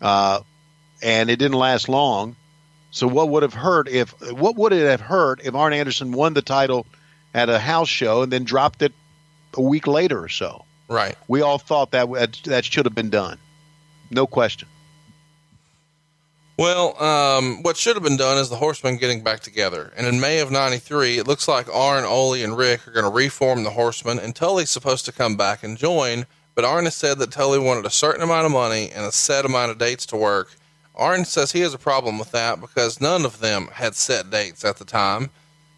uh, 0.06 0.42
and 1.02 1.32
it 1.32 1.38
didn't 1.38 1.58
last 1.58 1.90
long. 1.90 2.36
So 2.92 3.08
what 3.08 3.30
would 3.30 3.42
have 3.44 3.56
hurt 3.56 3.90
if 3.90 4.12
what 4.32 4.56
would 4.56 4.72
it 4.72 4.88
have 4.88 5.02
hurt 5.02 5.42
if 5.44 5.56
Arn 5.56 5.74
Anderson 5.74 6.12
won 6.12 6.34
the 6.36 6.44
title 6.44 6.86
at 7.34 7.50
a 7.50 7.58
house 7.58 7.90
show 7.90 8.22
and 8.22 8.32
then 8.32 8.44
dropped 8.44 8.84
it 8.84 8.94
a 9.56 9.62
week 9.62 9.88
later 9.88 10.24
or 10.24 10.30
so? 10.30 10.64
Right. 10.88 11.16
We 11.28 11.42
all 11.42 11.58
thought 11.58 11.92
that 11.92 12.08
that 12.46 12.64
should 12.66 12.86
have 12.86 12.94
been 12.94 13.10
done, 13.10 13.40
no 14.12 14.28
question. 14.28 14.70
Well, 16.58 17.02
um, 17.04 17.64
what 17.64 17.76
should 17.76 17.98
have 17.98 18.04
been 18.04 18.16
done 18.16 18.38
is 18.38 18.50
the 18.50 18.56
Horsemen 18.56 18.96
getting 18.96 19.24
back 19.24 19.42
together. 19.42 19.92
And 19.98 20.08
in 20.08 20.22
May 20.22 20.40
of 20.40 20.52
'93, 20.52 21.18
it 21.18 21.28
looks 21.28 21.48
like 21.48 21.68
Arn, 21.74 22.06
Ole, 22.06 22.44
and 22.44 22.56
Ric 22.56 22.88
are 22.88 22.92
going 22.92 23.06
to 23.06 23.12
reform 23.12 23.64
the 23.64 23.72
Horsemen, 23.72 24.20
and 24.20 24.36
Tully's 24.36 24.70
supposed 24.70 25.04
to 25.06 25.12
come 25.12 25.36
back 25.36 25.64
and 25.64 25.78
join. 25.78 26.28
But 26.56 26.66
Arn 26.66 26.90
said 26.90 27.20
that 27.20 27.32
Tully 27.32 27.60
wanted 27.60 27.86
a 27.86 27.92
certain 27.92 28.24
amount 28.24 28.46
of 28.46 28.52
money 28.52 28.90
and 28.90 29.06
a 29.06 29.12
set 29.12 29.46
amount 29.46 29.72
of 29.72 29.78
dates 29.78 30.06
to 30.08 30.18
work. 30.18 30.56
Arn 30.96 31.26
says 31.26 31.52
he 31.52 31.60
has 31.60 31.74
a 31.74 31.78
problem 31.78 32.18
with 32.18 32.32
that 32.32 32.62
because 32.62 33.02
none 33.02 33.26
of 33.26 33.42
them 33.42 33.68
had 33.74 33.96
set 33.96 34.30
dates 34.30 34.64
at 34.64 34.78
the 34.78 34.86
time. 34.86 35.30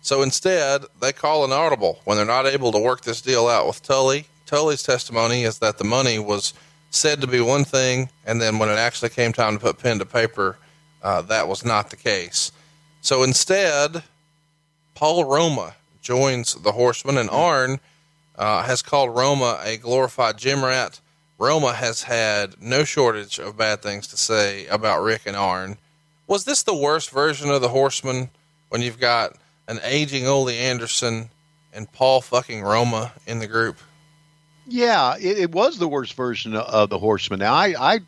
So 0.01 0.21
instead, 0.21 0.85
they 1.01 1.11
call 1.11 1.43
an 1.43 1.51
audible 1.51 1.99
when 2.05 2.15
they're 2.15 2.25
not 2.25 2.45
able 2.45 2.71
to 2.71 2.79
work 2.79 3.01
this 3.01 3.21
deal 3.21 3.47
out 3.47 3.65
with 3.65 3.81
Tully. 3.81 4.27
Tully's 4.45 4.83
testimony 4.83 5.43
is 5.43 5.59
that 5.59 5.79
the 5.79 5.83
money 5.83 6.19
was 6.19 6.53
said 6.91 7.19
to 7.21 7.27
be 7.27 7.41
one 7.41 7.65
thing, 7.65 8.09
and 8.25 8.39
then 8.39 8.59
when 8.59 8.69
it 8.69 8.77
actually 8.77 9.09
came 9.09 9.33
time 9.33 9.55
to 9.55 9.59
put 9.59 9.79
pen 9.79 9.99
to 9.99 10.05
paper, 10.05 10.57
uh, 11.01 11.21
that 11.23 11.47
was 11.47 11.65
not 11.65 11.89
the 11.89 11.95
case. 11.97 12.51
So 13.01 13.23
instead, 13.23 14.03
Paul 14.95 15.25
Roma 15.25 15.75
joins 16.01 16.53
the 16.53 16.71
Horsemen, 16.71 17.17
and 17.17 17.29
Arn 17.29 17.79
uh, 18.37 18.63
has 18.63 18.81
called 18.81 19.15
Roma 19.15 19.59
a 19.63 19.77
glorified 19.77 20.37
gym 20.37 20.63
rat. 20.63 21.01
Roma 21.39 21.73
has 21.73 22.03
had 22.03 22.61
no 22.61 22.83
shortage 22.83 23.39
of 23.39 23.57
bad 23.57 23.81
things 23.81 24.07
to 24.07 24.17
say 24.17 24.65
about 24.67 25.03
Ric 25.03 25.21
and 25.25 25.35
Arn. 25.35 25.77
Was 26.25 26.45
this 26.45 26.63
the 26.63 26.75
worst 26.75 27.11
version 27.11 27.49
of 27.49 27.61
the 27.61 27.69
Horsemen 27.69 28.29
when 28.69 28.81
you've 28.81 28.99
got 28.99 29.37
an 29.67 29.79
aging 29.83 30.27
Ole 30.27 30.49
Anderson 30.49 31.29
and 31.73 31.91
Paul 31.91 32.21
fucking 32.21 32.63
Roma 32.63 33.13
in 33.27 33.39
the 33.39 33.47
group? 33.47 33.77
Yeah, 34.67 35.15
it, 35.17 35.37
it 35.37 35.51
was 35.51 35.77
the 35.77 35.87
worst 35.87 36.13
version 36.15 36.55
of, 36.55 36.65
of 36.65 36.89
the 36.89 36.99
Horseman. 36.99 37.39
Now, 37.39 37.53
I, 37.53 37.75
I, 37.79 37.99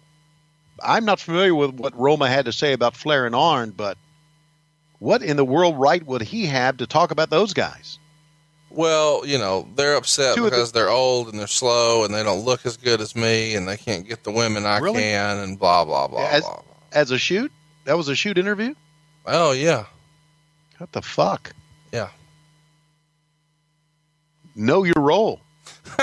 I'm 0.84 1.06
not 1.06 1.20
familiar 1.20 1.54
with 1.54 1.76
what 1.76 1.98
Roma 1.98 2.28
had 2.28 2.46
to 2.46 2.52
say 2.52 2.74
about 2.74 2.96
Flair 2.96 3.26
and 3.26 3.36
Arn, 3.36 3.72
but 3.72 3.98
what 4.98 5.22
in 5.22 5.38
the 5.38 5.46
world 5.46 5.80
right 5.80 6.06
would 6.06 6.22
he 6.22 6.48
have 6.48 6.78
to 6.78 6.88
talk 6.88 7.12
about 7.12 7.30
those 7.30 7.54
guys? 7.54 7.99
Well, 8.72 9.26
you 9.26 9.38
know, 9.40 9.68
they're 9.76 9.96
upset 9.96 10.36
Two 10.36 10.46
of 10.46 10.52
the- 10.52 10.58
because 10.58 10.72
they're 10.72 10.90
old 10.90 11.30
and 11.30 11.40
they're 11.40 11.48
slow 11.48 12.04
and 12.06 12.14
they 12.14 12.24
don't 12.24 12.46
look 12.46 12.66
as 12.66 12.78
good 12.78 13.02
as 13.02 13.16
me 13.16 13.56
and 13.56 13.68
they 13.68 13.78
can't 13.78 14.08
get 14.08 14.24
the 14.24 14.32
women 14.32 14.66
I 14.66 14.78
Really? 14.78 15.02
can 15.02 15.38
and 15.38 15.58
blah, 15.58 15.84
blah, 15.86 16.08
blah, 16.08 16.28
As- 16.28 16.44
blah, 16.44 16.54
blah. 16.62 16.64
As 16.92 17.12
a 17.12 17.18
shoot, 17.18 17.52
that 17.86 17.98
was 17.98 18.08
a 18.10 18.16
shoot 18.16 18.38
interview. 18.38 18.74
Oh, 19.26 19.52
yeah. 19.52 19.86
What 20.78 20.92
the 20.92 21.02
fuck? 21.02 21.52
Yeah. 21.92 22.10
Know 24.56 24.84
your 24.84 24.96
role. 24.98 25.42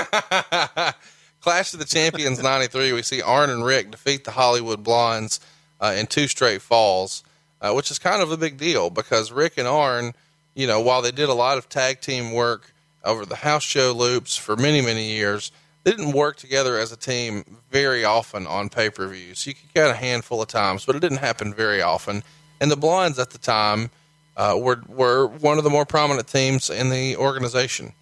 Clash 1.41 1.73
of 1.73 1.79
the 1.79 1.85
Champions 1.85 2.41
93, 2.41 2.93
we 2.93 3.01
see 3.01 3.21
Arn 3.21 3.49
and 3.49 3.63
Ric 3.63 3.91
defeat 3.91 4.23
the 4.25 4.31
Hollywood 4.31 4.83
Blondes 4.83 5.39
uh, 5.79 5.93
in 5.97 6.07
two 6.07 6.27
straight 6.27 6.61
falls, 6.61 7.23
uh, 7.61 7.71
which 7.73 7.91
is 7.91 7.99
kind 7.99 8.21
of 8.21 8.31
a 8.31 8.37
big 8.37 8.57
deal 8.57 8.89
because 8.89 9.31
Rick 9.31 9.53
and 9.57 9.67
Arn, 9.67 10.13
you 10.57 10.67
know, 10.67 10.81
while 10.81 11.01
they 11.01 11.11
did 11.11 11.29
a 11.29 11.33
lot 11.33 11.57
of 11.57 11.69
tag 11.69 12.01
team 12.01 12.31
work 12.31 12.73
over 13.03 13.25
the 13.25 13.37
house 13.37 13.63
show 13.63 13.93
loops 13.93 14.35
for 14.35 14.55
many, 14.55 14.81
many 14.81 15.11
years, 15.11 15.51
they 15.83 15.91
didn't 15.91 16.11
work 16.11 16.35
together 16.35 16.77
as 16.77 16.91
a 16.91 16.97
team 16.97 17.57
very 17.71 18.03
often 18.03 18.45
on 18.45 18.67
pay 18.67 18.89
per 18.89 19.07
views. 19.07 19.47
You 19.47 19.53
could 19.53 19.73
get 19.73 19.89
a 19.89 19.93
handful 19.93 20.41
of 20.41 20.49
times, 20.49 20.85
but 20.85 20.95
it 20.95 20.99
didn't 20.99 21.19
happen 21.19 21.53
very 21.53 21.81
often. 21.81 22.23
And 22.59 22.69
the 22.69 22.75
Blondes 22.75 23.19
at 23.19 23.29
the 23.29 23.37
time 23.37 23.91
uh, 24.35 24.57
were, 24.59 24.81
were 24.89 25.27
one 25.27 25.57
of 25.57 25.63
the 25.63 25.69
more 25.69 25.85
prominent 25.85 26.27
teams 26.27 26.69
in 26.69 26.89
the 26.89 27.15
organization 27.15 27.93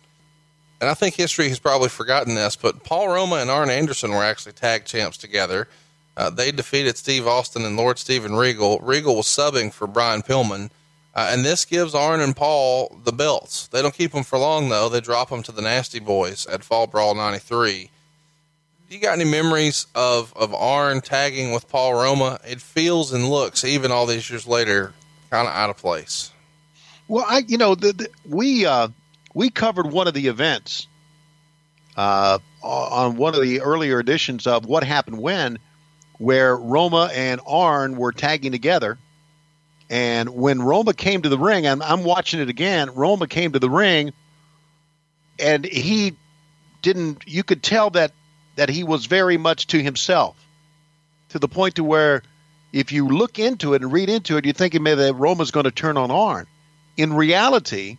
and 0.81 0.89
I 0.89 0.93
think 0.93 1.15
history 1.15 1.49
has 1.49 1.59
probably 1.59 1.89
forgotten 1.89 2.35
this, 2.35 2.55
but 2.55 2.83
Paul 2.83 3.09
Roma 3.09 3.37
and 3.37 3.49
Arn 3.49 3.69
Anderson 3.69 4.11
were 4.11 4.23
actually 4.23 4.53
tag 4.53 4.85
champs 4.85 5.17
together. 5.17 5.67
Uh, 6.17 6.29
they 6.29 6.51
defeated 6.51 6.97
Steve 6.97 7.27
Austin 7.27 7.65
and 7.65 7.77
Lord 7.77 7.97
Steven 7.97 8.35
Regal. 8.35 8.79
Regal 8.79 9.15
was 9.15 9.25
subbing 9.25 9.71
for 9.71 9.87
Brian 9.87 10.21
Pillman, 10.21 10.69
uh, 11.15 11.29
and 11.31 11.45
this 11.45 11.65
gives 11.65 11.95
Arn 11.95 12.19
and 12.19 12.35
Paul 12.35 12.99
the 13.03 13.13
belts. 13.13 13.67
They 13.67 13.81
don't 13.81 13.93
keep 13.93 14.11
them 14.11 14.23
for 14.23 14.37
long 14.37 14.69
though; 14.69 14.89
they 14.89 15.01
drop 15.01 15.29
them 15.29 15.43
to 15.43 15.51
the 15.51 15.61
Nasty 15.61 15.99
Boys 15.99 16.45
at 16.47 16.63
Fall 16.63 16.87
Brawl 16.87 17.15
'93. 17.15 17.89
You 18.89 18.99
got 18.99 19.19
any 19.19 19.29
memories 19.29 19.87
of 19.95 20.33
of 20.35 20.53
Arn 20.53 21.01
tagging 21.01 21.51
with 21.51 21.69
Paul 21.69 21.93
Roma? 21.93 22.39
It 22.45 22.61
feels 22.61 23.13
and 23.13 23.29
looks, 23.29 23.63
even 23.63 23.91
all 23.91 24.05
these 24.05 24.29
years 24.29 24.45
later, 24.45 24.93
kind 25.31 25.47
of 25.47 25.53
out 25.53 25.69
of 25.69 25.77
place. 25.77 26.31
Well, 27.07 27.25
I, 27.27 27.39
you 27.47 27.57
know, 27.57 27.75
the, 27.75 27.93
the, 27.93 28.09
we 28.27 28.65
uh, 28.65 28.89
we 29.33 29.49
covered 29.49 29.91
one 29.91 30.07
of 30.07 30.13
the 30.13 30.27
events 30.27 30.87
uh, 31.95 32.39
on 32.61 33.15
one 33.15 33.35
of 33.35 33.41
the 33.41 33.61
earlier 33.61 33.99
editions 33.99 34.47
of 34.47 34.65
What 34.65 34.83
Happened 34.83 35.19
When, 35.19 35.59
where 36.17 36.57
Roma 36.57 37.09
and 37.13 37.39
Arn 37.45 37.95
were 37.95 38.11
tagging 38.11 38.51
together. 38.51 38.97
And 39.89 40.29
when 40.29 40.61
Roma 40.61 40.93
came 40.93 41.21
to 41.21 41.29
the 41.29 41.37
ring, 41.37 41.65
and 41.65 41.83
I'm 41.83 42.03
watching 42.03 42.39
it 42.39 42.49
again, 42.49 42.89
Roma 42.95 43.27
came 43.27 43.51
to 43.51 43.59
the 43.59 43.69
ring, 43.69 44.13
and 45.39 45.63
he 45.63 46.15
didn't. 46.81 47.23
You 47.27 47.43
could 47.43 47.61
tell 47.61 47.91
that 47.91 48.11
that 48.55 48.69
he 48.69 48.83
was 48.83 49.05
very 49.05 49.37
much 49.37 49.67
to 49.67 49.81
himself, 49.81 50.35
to 51.29 51.39
the 51.39 51.47
point 51.47 51.75
to 51.75 51.83
where, 51.83 52.23
if 52.73 52.91
you 52.91 53.07
look 53.07 53.37
into 53.37 53.73
it 53.73 53.83
and 53.83 53.91
read 53.91 54.09
into 54.09 54.37
it, 54.37 54.45
you're 54.45 54.53
thinking 54.53 54.81
maybe 54.81 55.01
that 55.01 55.13
Roma's 55.13 55.51
going 55.51 55.65
to 55.65 55.71
turn 55.71 55.97
on 55.97 56.09
Arn. 56.09 56.47
In 56.97 57.13
reality, 57.13 57.97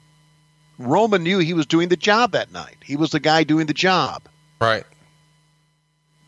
Roma 0.78 1.18
knew 1.18 1.38
he 1.38 1.54
was 1.54 1.66
doing 1.66 1.88
the 1.88 1.96
job 1.96 2.32
that 2.32 2.52
night. 2.52 2.78
He 2.84 2.96
was 2.96 3.10
the 3.10 3.20
guy 3.20 3.44
doing 3.44 3.66
the 3.66 3.74
job. 3.74 4.22
Right. 4.60 4.84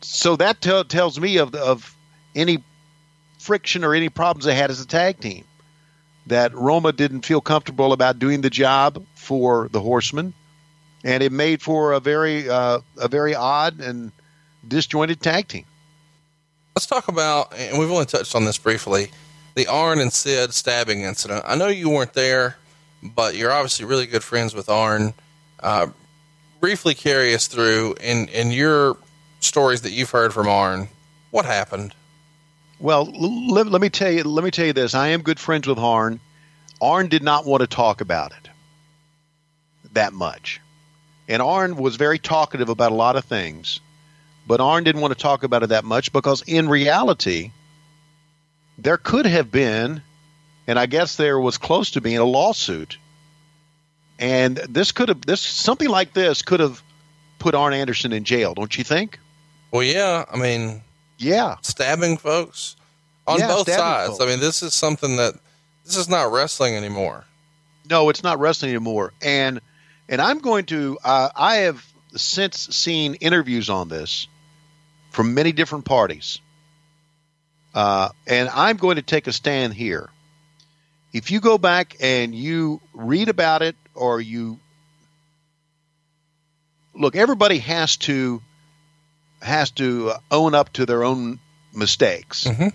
So 0.01 0.35
that 0.37 0.61
tell 0.61 0.85
tells 0.85 1.19
me 1.19 1.37
of 1.37 1.53
of 1.55 1.95
any 2.35 2.63
friction 3.39 3.83
or 3.83 3.95
any 3.95 4.09
problems 4.09 4.45
they 4.45 4.53
had 4.53 4.69
as 4.69 4.79
a 4.79 4.87
tag 4.87 5.19
team. 5.19 5.45
That 6.27 6.53
Roma 6.53 6.91
didn't 6.91 7.25
feel 7.25 7.41
comfortable 7.41 7.91
about 7.91 8.19
doing 8.19 8.41
the 8.41 8.51
job 8.51 9.03
for 9.15 9.67
the 9.71 9.81
Horsemen, 9.81 10.35
and 11.03 11.23
it 11.23 11.31
made 11.31 11.61
for 11.63 11.93
a 11.93 11.99
very 11.99 12.47
uh, 12.47 12.79
a 12.97 13.07
very 13.07 13.33
odd 13.33 13.79
and 13.79 14.11
disjointed 14.67 15.21
tag 15.21 15.47
team. 15.47 15.65
let's 16.75 16.85
talk 16.85 17.07
about, 17.07 17.53
and 17.57 17.79
we've 17.79 17.89
only 17.89 18.05
touched 18.05 18.35
on 18.35 18.45
this 18.45 18.59
briefly. 18.59 19.09
the 19.55 19.65
Arn 19.67 19.99
and 19.99 20.13
Sid 20.13 20.53
stabbing 20.53 21.01
incident. 21.01 21.43
I 21.47 21.55
know 21.55 21.67
you 21.67 21.89
weren't 21.89 22.13
there, 22.13 22.57
but 23.01 23.35
you're 23.35 23.51
obviously 23.51 23.85
really 23.85 24.05
good 24.05 24.23
friends 24.23 24.53
with 24.53 24.69
Arn. 24.69 25.13
Uh, 25.61 25.87
briefly 26.59 26.93
carry 26.93 27.33
us 27.33 27.47
through 27.47 27.95
in 28.01 28.27
in 28.27 28.51
your 28.51 28.97
stories 29.39 29.81
that 29.81 29.91
you've 29.91 30.11
heard 30.11 30.31
from 30.33 30.47
Arn. 30.47 30.89
What 31.31 31.45
happened? 31.45 31.95
Well, 32.79 33.05
let, 33.05 33.67
let 33.67 33.81
me 33.81 33.89
tell 33.89 34.11
you. 34.11 34.23
Let 34.23 34.43
me 34.43 34.51
tell 34.51 34.65
you 34.65 34.73
this. 34.73 34.95
I 34.95 35.09
am 35.09 35.21
good 35.21 35.39
friends 35.39 35.67
with 35.67 35.77
Arn. 35.77 36.19
Arn 36.81 37.09
did 37.09 37.23
not 37.23 37.45
want 37.45 37.61
to 37.61 37.67
talk 37.67 37.99
about 37.99 38.31
it 38.31 38.49
that 39.93 40.13
much, 40.13 40.61
and 41.27 41.41
Arn 41.41 41.75
was 41.75 41.97
very 41.97 42.19
talkative 42.19 42.69
about 42.69 42.91
a 42.91 42.95
lot 42.95 43.17
of 43.17 43.25
things, 43.25 43.81
but 44.47 44.61
Arn 44.61 44.83
didn't 44.83 45.01
want 45.01 45.13
to 45.13 45.19
talk 45.19 45.43
about 45.43 45.63
it 45.63 45.69
that 45.69 45.83
much 45.83 46.13
because, 46.13 46.41
in 46.43 46.69
reality, 46.69 47.51
there 48.77 48.97
could 48.97 49.25
have 49.25 49.51
been, 49.51 50.01
and 50.67 50.79
I 50.79 50.85
guess 50.85 51.17
there 51.17 51.39
was 51.39 51.57
close 51.57 51.91
to 51.91 52.01
being 52.01 52.17
a 52.17 52.23
lawsuit, 52.23 52.97
and 54.19 54.55
this 54.55 54.93
could 54.93 55.09
have 55.09 55.21
this 55.21 55.41
something 55.41 55.89
like 55.89 56.13
this 56.13 56.43
could 56.43 56.61
have 56.61 56.81
put 57.39 57.55
Arn 57.55 57.73
Anderson 57.73 58.13
in 58.13 58.23
jail. 58.23 58.53
Don't 58.53 58.77
you 58.77 58.85
think? 58.85 59.19
Well, 59.71 59.83
yeah. 59.83 60.23
I 60.31 60.37
mean, 60.37 60.81
Yeah. 61.19 61.57
stabbing 61.61 62.17
folks 62.17 62.75
on 63.27 63.39
Yeah, 63.39 63.47
both 63.47 63.69
sides. 63.71 64.09
folks. 64.17 64.23
I 64.23 64.25
mean, 64.25 64.39
this 64.39 64.63
is 64.63 64.73
something 64.73 65.17
that 65.17 65.35
this 65.85 65.95
is 65.97 66.09
not 66.09 66.31
wrestling 66.31 66.75
anymore. 66.75 67.25
No, 67.89 68.09
it's 68.09 68.23
not 68.23 68.39
wrestling 68.39 68.71
anymore. 68.71 69.13
And 69.21 69.61
and 70.07 70.21
I'm 70.21 70.39
going 70.39 70.65
to. 70.67 70.97
Uh, 71.03 71.29
I 71.35 71.55
have 71.57 71.85
since 72.15 72.75
seen 72.75 73.15
interviews 73.15 73.69
on 73.69 73.89
this 73.89 74.27
from 75.11 75.33
many 75.33 75.51
different 75.51 75.85
parties, 75.85 76.39
uh, 77.75 78.09
and 78.25 78.49
I'm 78.49 78.77
going 78.77 78.95
to 78.95 79.01
take 79.01 79.27
a 79.27 79.31
stand 79.33 79.73
here. 79.73 80.09
If 81.13 81.31
you 81.31 81.39
go 81.39 81.57
back 81.57 81.95
and 81.99 82.33
you 82.33 82.81
read 82.93 83.29
about 83.29 83.61
it, 83.63 83.75
or 83.95 84.21
you 84.21 84.59
look, 86.93 87.15
everybody 87.15 87.59
has 87.59 87.97
to 87.97 88.41
has 89.41 89.71
to 89.71 90.13
own 90.31 90.53
up 90.55 90.71
to 90.73 90.85
their 90.85 91.03
own 91.03 91.39
mistakes, 91.73 92.45
Mhm. 92.45 92.73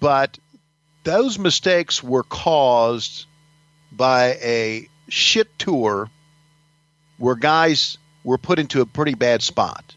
but 0.00 0.38
those 1.04 1.38
mistakes 1.38 2.02
were 2.02 2.22
caused 2.24 3.26
by 3.92 4.34
a 4.42 4.88
shit 5.08 5.58
tour 5.58 6.10
where 7.18 7.36
guys 7.36 7.96
were 8.24 8.38
put 8.38 8.58
into 8.58 8.80
a 8.80 8.86
pretty 8.86 9.14
bad 9.14 9.42
spot. 9.42 9.94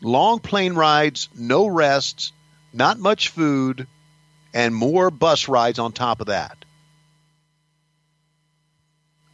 Long 0.00 0.38
plane 0.38 0.74
rides, 0.74 1.28
no 1.34 1.66
rest, 1.66 2.32
not 2.72 2.98
much 2.98 3.28
food, 3.28 3.86
and 4.54 4.74
more 4.74 5.10
bus 5.10 5.48
rides 5.48 5.78
on 5.78 5.92
top 5.92 6.20
of 6.20 6.28
that. 6.28 6.64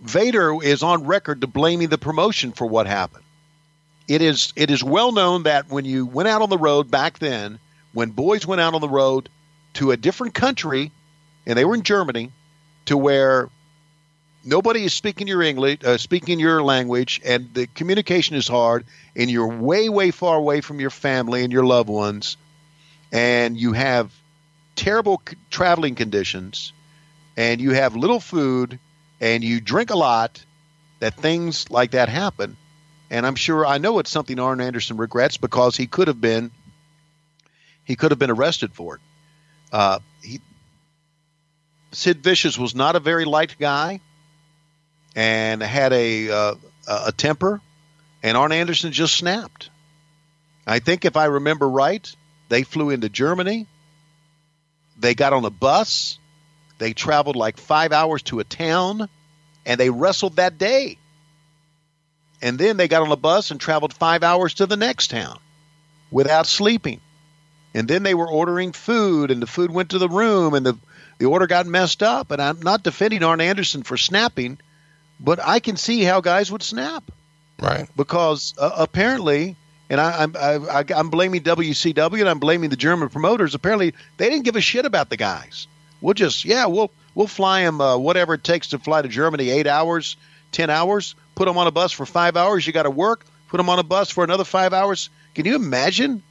Vader 0.01 0.63
is 0.63 0.83
on 0.83 1.05
record 1.05 1.41
to 1.41 1.47
blaming 1.47 1.89
the 1.89 1.99
promotion 1.99 2.53
for 2.53 2.67
what 2.67 2.87
happened. 2.87 3.25
It 4.09 4.23
is 4.23 4.53
it 4.57 4.71
is 4.71 4.85
well 4.85 5.13
known 5.13 5.45
that 5.45 5.69
when 5.69 5.85
you 5.85 6.07
went 6.07 6.29
out 6.29 6.43
on 6.43 6.51
the 6.51 6.59
road 6.59 6.91
back 6.91 7.19
then, 7.19 7.59
when 7.93 8.11
boys 8.11 8.47
went 8.47 8.61
out 8.61 8.75
on 8.75 8.81
the 8.81 8.89
road 8.89 9.29
to 9.75 9.91
a 9.91 9.97
different 9.97 10.35
country, 10.35 10.93
and 11.47 11.59
they 11.59 11.65
were 11.65 11.75
in 11.75 11.83
Germany, 11.83 12.31
to 12.87 12.97
where 12.97 13.49
nobody 14.45 14.85
is 14.85 14.95
speaking 14.95 15.27
your 15.27 15.43
English, 15.43 15.81
uh, 15.85 15.99
speaking 15.99 16.39
your 16.39 16.63
language, 16.63 17.21
and 17.25 17.53
the 17.53 17.67
communication 17.67 18.37
is 18.37 18.47
hard, 18.47 18.85
and 19.17 19.31
you're 19.31 19.49
way, 19.49 19.89
way 19.89 20.13
far 20.13 20.37
away 20.37 20.61
from 20.61 20.79
your 20.81 20.91
family 20.91 21.43
and 21.43 21.53
your 21.53 21.65
loved 21.65 21.89
ones, 21.89 22.37
and 23.13 23.57
you 23.59 23.73
have 23.73 24.13
terrible 24.77 25.21
c- 25.29 25.37
traveling 25.51 25.97
conditions, 25.97 26.73
and 27.37 27.61
you 27.61 27.73
have 27.73 27.97
little 27.97 28.21
food, 28.21 28.79
and 29.21 29.43
you 29.43 29.61
drink 29.61 29.91
a 29.91 29.97
lot, 29.97 30.45
that 31.01 31.15
things 31.15 31.69
like 31.71 31.91
that 31.91 32.09
happen. 32.09 32.57
And 33.11 33.27
I'm 33.27 33.37
sure 33.37 33.65
I 33.65 33.79
know 33.79 33.99
it's 33.99 34.11
something 34.11 34.39
Arn 34.39 34.61
Anderson 34.61 34.97
regrets 34.97 35.37
because 35.37 35.77
he 35.77 35.87
could 35.87 36.09
have 36.09 36.21
been 36.21 36.51
he 37.85 37.95
could 37.95 38.11
have 38.11 38.19
been 38.19 38.31
arrested 38.31 38.75
for 38.75 38.97
it. 38.97 39.01
Uh, 39.73 40.01
he, 40.23 40.41
Sid 41.93 42.23
Vicious 42.23 42.59
was 42.59 42.75
not 42.75 42.97
a 42.97 43.01
very 43.01 43.25
light 43.25 43.57
guy 43.59 44.01
and 45.15 45.63
had 45.63 45.93
a 45.93 46.31
uh, 46.31 46.55
a 46.89 47.13
temper, 47.13 47.61
and 48.23 48.37
Arn 48.37 48.53
Anderson 48.53 48.93
just 48.93 49.15
snapped. 49.15 49.71
I 50.67 50.81
think 50.81 51.05
if 51.05 51.17
I 51.17 51.27
remember 51.27 51.69
right, 51.69 52.15
they 52.49 52.65
flew 52.65 52.91
into 52.91 53.09
Germany. 53.09 53.67
They 54.99 55.15
got 55.15 55.33
on 55.33 55.45
a 55.45 55.51
bus. 55.51 56.19
They 56.79 56.93
traveled 56.93 57.37
like 57.37 57.57
five 57.57 57.93
hours 57.93 58.23
to 58.25 58.41
a 58.41 58.45
town, 58.45 59.09
and 59.65 59.79
they 59.79 59.91
wrestled 59.91 60.37
that 60.37 60.59
day. 60.59 60.99
And 62.47 62.59
then 62.59 62.77
they 62.77 62.87
got 62.87 63.03
on 63.03 63.11
a 63.11 63.17
bus 63.17 63.51
and 63.51 63.61
traveled 63.61 63.93
five 63.93 64.23
hours 64.23 64.55
to 64.55 64.67
the 64.67 64.77
next 64.77 65.11
town 65.11 65.39
without 66.13 66.47
sleeping. 66.47 67.01
And 67.75 67.89
then 67.89 68.05
they 68.05 68.15
were 68.15 68.29
ordering 68.29 68.71
food, 68.73 69.31
and 69.33 69.43
the 69.43 69.47
food 69.49 69.71
went 69.71 69.91
to 69.91 69.99
the 69.99 70.09
room, 70.09 70.55
and 70.55 70.65
the, 70.65 70.79
the 71.19 71.27
order 71.27 71.49
got 71.49 71.67
messed 71.67 72.03
up. 72.05 72.31
And 72.31 72.41
I'm 72.41 72.61
not 72.61 72.85
defending 72.85 73.25
Arn 73.25 73.41
Anderson 73.41 73.83
for 73.83 73.97
snapping, 73.97 74.59
but 75.19 75.41
I 75.45 75.59
can 75.59 75.77
see 75.77 76.03
how 76.03 76.21
guys 76.21 76.53
would 76.53 76.63
snap 76.63 77.03
Right. 77.61 77.89
because 77.97 78.55
uh, 78.59 78.71
apparently, 78.79 79.57
and 79.91 80.01
I, 80.01 80.23
I'm 80.23 80.37
I, 80.37 80.81
I, 80.81 80.85
I'm 80.95 81.11
blaming 81.11 81.43
WCW 81.43 82.21
and 82.21 82.29
I'm 82.29 82.39
blaming 82.39 82.71
the 82.71 82.77
German 82.77 83.09
promoters. 83.09 83.55
Apparently, 83.55 83.93
they 84.19 84.31
didn't 84.31 84.45
give 84.45 84.57
a 84.57 84.61
shit 84.61 84.85
about 84.85 85.11
the 85.11 85.17
guys. 85.17 85.67
We'll 86.01 86.15
just 86.15 86.45
yeah, 86.45 86.67
we'll 86.67 86.91
we'll 87.15 87.27
fly 87.27 87.63
them 87.63 87.81
uh, 87.81 87.97
whatever 87.97 88.35
it 88.35 88.45
takes 88.45 88.69
to 88.69 88.79
fly 88.79 89.03
to 89.03 89.09
Germany, 89.09 89.51
eight 89.51 89.67
hours, 89.67 90.17
ten 90.53 90.71
hours. 90.71 91.15
Put 91.37 91.45
them 91.45 91.57
on 91.59 91.69
a 91.69 91.71
bus 91.71 91.93
for 91.93 92.05
five 92.05 92.37
hours. 92.37 92.67
You 92.67 92.73
got 92.73 92.83
to 92.83 92.91
work. 92.91 93.25
Put 93.49 93.59
them 93.59 93.69
on 93.69 93.79
a 93.79 93.85
bus 93.85 94.11
for 94.11 94.25
another 94.25 94.45
five 94.45 94.73
hours. 94.73 95.09
Can 95.35 95.45
you 95.45 95.55
imagine? 95.55 96.23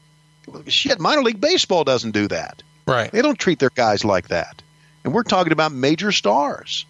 Shit, 0.67 0.99
minor 0.99 1.23
league 1.23 1.39
baseball 1.39 1.85
doesn't 1.85 2.11
do 2.11 2.27
that. 2.27 2.61
Right. 2.85 3.11
They 3.11 3.21
don't 3.21 3.39
treat 3.39 3.59
their 3.59 3.69
guys 3.69 4.03
like 4.03 4.27
that. 4.27 4.61
And 5.03 5.13
we're 5.13 5.23
talking 5.23 5.53
about 5.53 5.71
major 5.71 6.11
stars. 6.11 6.85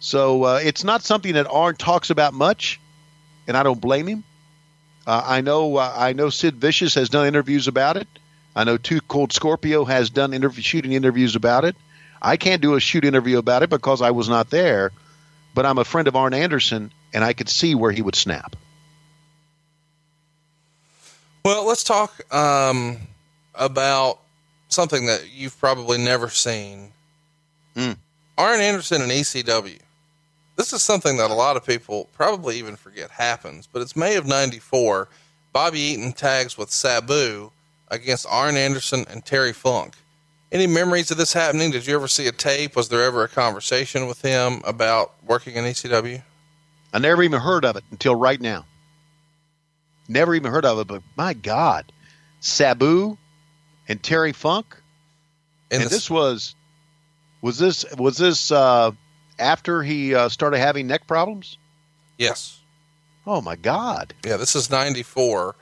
So 0.00 0.42
uh, 0.42 0.60
it's 0.62 0.82
not 0.82 1.02
something 1.02 1.34
that 1.34 1.46
Arn 1.46 1.76
talks 1.76 2.10
about 2.10 2.34
much, 2.34 2.80
and 3.46 3.56
I 3.56 3.62
don't 3.62 3.80
blame 3.80 4.08
him. 4.08 4.24
Uh, 5.06 5.22
I 5.24 5.40
know 5.40 5.76
uh, 5.76 5.92
I 5.94 6.12
know 6.12 6.30
Sid 6.30 6.56
Vicious 6.56 6.94
has 6.94 7.08
done 7.08 7.26
interviews 7.26 7.68
about 7.68 7.96
it. 7.96 8.08
I 8.56 8.64
know 8.64 8.76
Two 8.76 9.00
Cold 9.00 9.32
Scorpio 9.32 9.84
has 9.84 10.10
done 10.10 10.34
interview, 10.34 10.62
shooting 10.62 10.92
interviews 10.92 11.36
about 11.36 11.64
it. 11.64 11.76
I 12.20 12.36
can't 12.36 12.62
do 12.62 12.74
a 12.74 12.80
shoot 12.80 13.04
interview 13.04 13.38
about 13.38 13.62
it 13.62 13.70
because 13.70 14.02
I 14.02 14.10
was 14.10 14.28
not 14.28 14.50
there, 14.50 14.92
but 15.54 15.66
I'm 15.66 15.78
a 15.78 15.84
friend 15.84 16.08
of 16.08 16.16
Arn 16.16 16.34
Anderson, 16.34 16.92
and 17.12 17.24
I 17.24 17.32
could 17.32 17.48
see 17.48 17.74
where 17.74 17.92
he 17.92 18.02
would 18.02 18.14
snap. 18.14 18.56
Well, 21.44 21.66
let's 21.66 21.82
talk 21.82 22.32
um, 22.32 22.98
about 23.54 24.20
something 24.68 25.06
that 25.06 25.32
you've 25.32 25.58
probably 25.58 25.98
never 25.98 26.28
seen. 26.28 26.92
Hmm. 27.74 27.92
Arn 28.38 28.60
Anderson 28.60 29.02
and 29.02 29.10
ECW. 29.10 29.78
This 30.56 30.72
is 30.72 30.82
something 30.82 31.16
that 31.16 31.30
a 31.30 31.34
lot 31.34 31.56
of 31.56 31.66
people 31.66 32.08
probably 32.12 32.58
even 32.58 32.76
forget 32.76 33.10
happens, 33.10 33.66
but 33.66 33.82
it's 33.82 33.96
May 33.96 34.16
of 34.16 34.26
94. 34.26 35.08
Bobby 35.52 35.80
Eaton 35.80 36.12
tags 36.12 36.56
with 36.56 36.70
Sabu 36.70 37.50
against 37.88 38.26
Arn 38.28 38.56
Anderson 38.56 39.04
and 39.10 39.24
Terry 39.24 39.52
Funk. 39.52 39.94
Any 40.50 40.66
memories 40.66 41.10
of 41.10 41.16
this 41.16 41.32
happening? 41.32 41.70
Did 41.70 41.86
you 41.86 41.94
ever 41.94 42.08
see 42.08 42.26
a 42.26 42.32
tape? 42.32 42.76
Was 42.76 42.88
there 42.88 43.02
ever 43.02 43.24
a 43.24 43.28
conversation 43.28 44.06
with 44.06 44.22
him 44.22 44.60
about 44.64 45.14
working 45.24 45.56
in 45.56 45.64
ECW? 45.64 46.22
I 46.92 46.98
never 46.98 47.22
even 47.22 47.40
heard 47.40 47.64
of 47.64 47.76
it 47.76 47.84
until 47.90 48.14
right 48.14 48.40
now. 48.40 48.66
Never 50.08 50.34
even 50.34 50.50
heard 50.52 50.64
of 50.64 50.78
it, 50.80 50.86
but 50.86 51.02
my 51.16 51.32
God, 51.32 51.90
Sabu 52.40 53.16
and 53.88 54.02
Terry 54.02 54.32
Funk. 54.32 54.76
In 55.70 55.80
and 55.80 55.84
the- 55.86 55.94
this 55.94 56.10
was 56.10 56.54
was 57.40 57.58
this 57.58 57.84
was 57.96 58.16
this 58.18 58.50
uh, 58.52 58.90
after 59.38 59.82
he 59.82 60.14
uh, 60.14 60.28
started 60.28 60.58
having 60.58 60.86
neck 60.86 61.06
problems? 61.06 61.58
yes. 62.18 62.58
Oh 63.24 63.40
my 63.40 63.54
God! 63.54 64.14
Yeah, 64.26 64.36
this 64.36 64.56
is 64.56 64.68
94. 64.68 65.54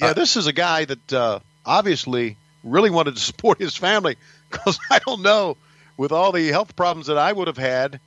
Yeah, 0.00 0.06
Uh, 0.08 0.12
this 0.12 0.36
is 0.36 0.48
a 0.48 0.52
guy 0.52 0.84
that 0.86 1.12
uh, 1.12 1.38
obviously 1.64 2.36
really 2.64 2.90
wanted 2.90 3.14
to 3.14 3.20
support 3.30 3.60
his 3.60 3.76
family 3.76 4.16
because 4.50 4.80
I 4.90 4.98
don't 5.06 5.22
know 5.22 5.56
with 5.96 6.10
all 6.10 6.32
the 6.32 6.48
health 6.48 6.74
problems 6.74 7.06
that 7.06 7.16
I 7.16 7.32
would 7.32 7.46
have 7.46 7.56
had 7.58 8.00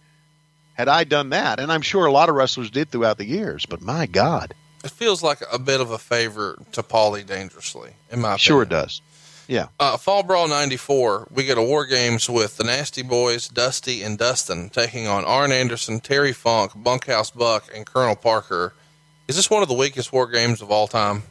had 0.80 0.88
I 0.88 1.04
done 1.04 1.32
that, 1.32 1.60
and 1.60 1.74
I'm 1.74 1.82
sure 1.82 2.06
a 2.06 2.12
lot 2.12 2.30
of 2.30 2.36
wrestlers 2.36 2.72
did 2.72 2.90
throughout 2.90 3.18
the 3.18 3.26
years. 3.26 3.66
But 3.66 3.82
my 3.82 4.06
God, 4.06 4.54
It 4.82 4.92
feels 4.92 5.22
like 5.22 5.40
a 5.52 5.60
bit 5.60 5.82
of 5.82 5.92
a 5.92 5.98
favor 5.98 6.58
to 6.72 6.82
Paulie 6.82 7.26
Dangerously, 7.26 7.92
in 8.10 8.22
my 8.22 8.30
opinion. 8.30 8.38
sure 8.40 8.62
it 8.64 8.70
does. 8.70 9.02
Yeah, 9.50 9.68
Uh, 9.78 9.98
Fall 9.98 10.24
Brawl 10.24 10.48
94, 10.48 11.28
we 11.32 11.44
get 11.44 11.58
a 11.58 11.62
War 11.62 11.86
Games 11.86 12.30
with 12.30 12.56
the 12.56 12.64
Nasty 12.64 13.02
Boys, 13.02 13.50
Dusty, 13.50 14.04
and 14.04 14.18
Dustin 14.18 14.70
taking 14.70 15.06
on 15.06 15.26
Arn 15.26 15.52
Anderson, 15.52 16.00
Terry 16.00 16.32
Funk, 16.32 16.72
Bunkhouse 16.76 17.32
Buck, 17.32 17.66
and 17.76 17.86
Colonel 17.86 18.16
Parker. 18.16 18.74
Is 19.28 19.36
this 19.36 19.50
one 19.50 19.62
of 19.62 19.68
the 19.68 19.76
weakest 19.76 20.14
War 20.14 20.28
Games 20.28 20.62
of 20.62 20.72
all 20.72 20.88
time? 20.88 21.24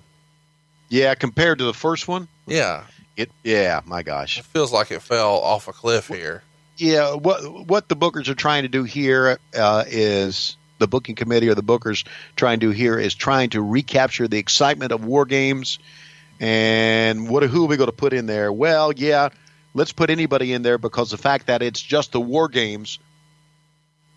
yeah. 0.90 1.14
Compared 1.14 1.56
to 1.58 1.64
the 1.64 1.72
first 1.74 2.06
one, 2.06 2.28
Yeah. 2.46 2.84
It, 3.16 3.30
yeah, 3.42 3.80
my 3.86 4.02
gosh. 4.04 4.38
It 4.38 4.44
feels 4.44 4.72
like 4.72 4.90
it 4.92 5.00
fell 5.02 5.38
off 5.38 5.66
a 5.66 5.72
cliff 5.72 6.06
here. 6.06 6.42
Yeah, 6.78 7.14
what 7.14 7.66
what 7.66 7.88
the 7.88 7.96
bookers 7.96 8.28
are 8.28 8.36
trying 8.36 8.62
to 8.62 8.68
do 8.68 8.84
here 8.84 9.38
uh, 9.54 9.84
is 9.88 10.56
the 10.78 10.86
booking 10.86 11.16
committee 11.16 11.48
or 11.48 11.56
the 11.56 11.62
bookers 11.62 12.06
trying 12.36 12.60
to 12.60 12.66
do 12.66 12.70
here 12.70 12.96
is 12.98 13.16
trying 13.16 13.50
to 13.50 13.60
recapture 13.60 14.28
the 14.28 14.38
excitement 14.38 14.92
of 14.92 15.04
war 15.04 15.24
games. 15.24 15.80
And 16.38 17.28
what 17.28 17.42
who 17.42 17.64
are 17.64 17.66
we 17.68 17.76
going 17.76 17.88
to 17.88 17.96
put 17.96 18.12
in 18.12 18.26
there? 18.26 18.52
Well, 18.52 18.92
yeah, 18.92 19.30
let's 19.74 19.92
put 19.92 20.08
anybody 20.08 20.52
in 20.52 20.62
there 20.62 20.78
because 20.78 21.10
the 21.10 21.18
fact 21.18 21.48
that 21.48 21.62
it's 21.62 21.82
just 21.82 22.12
the 22.12 22.20
war 22.20 22.48
games 22.48 23.00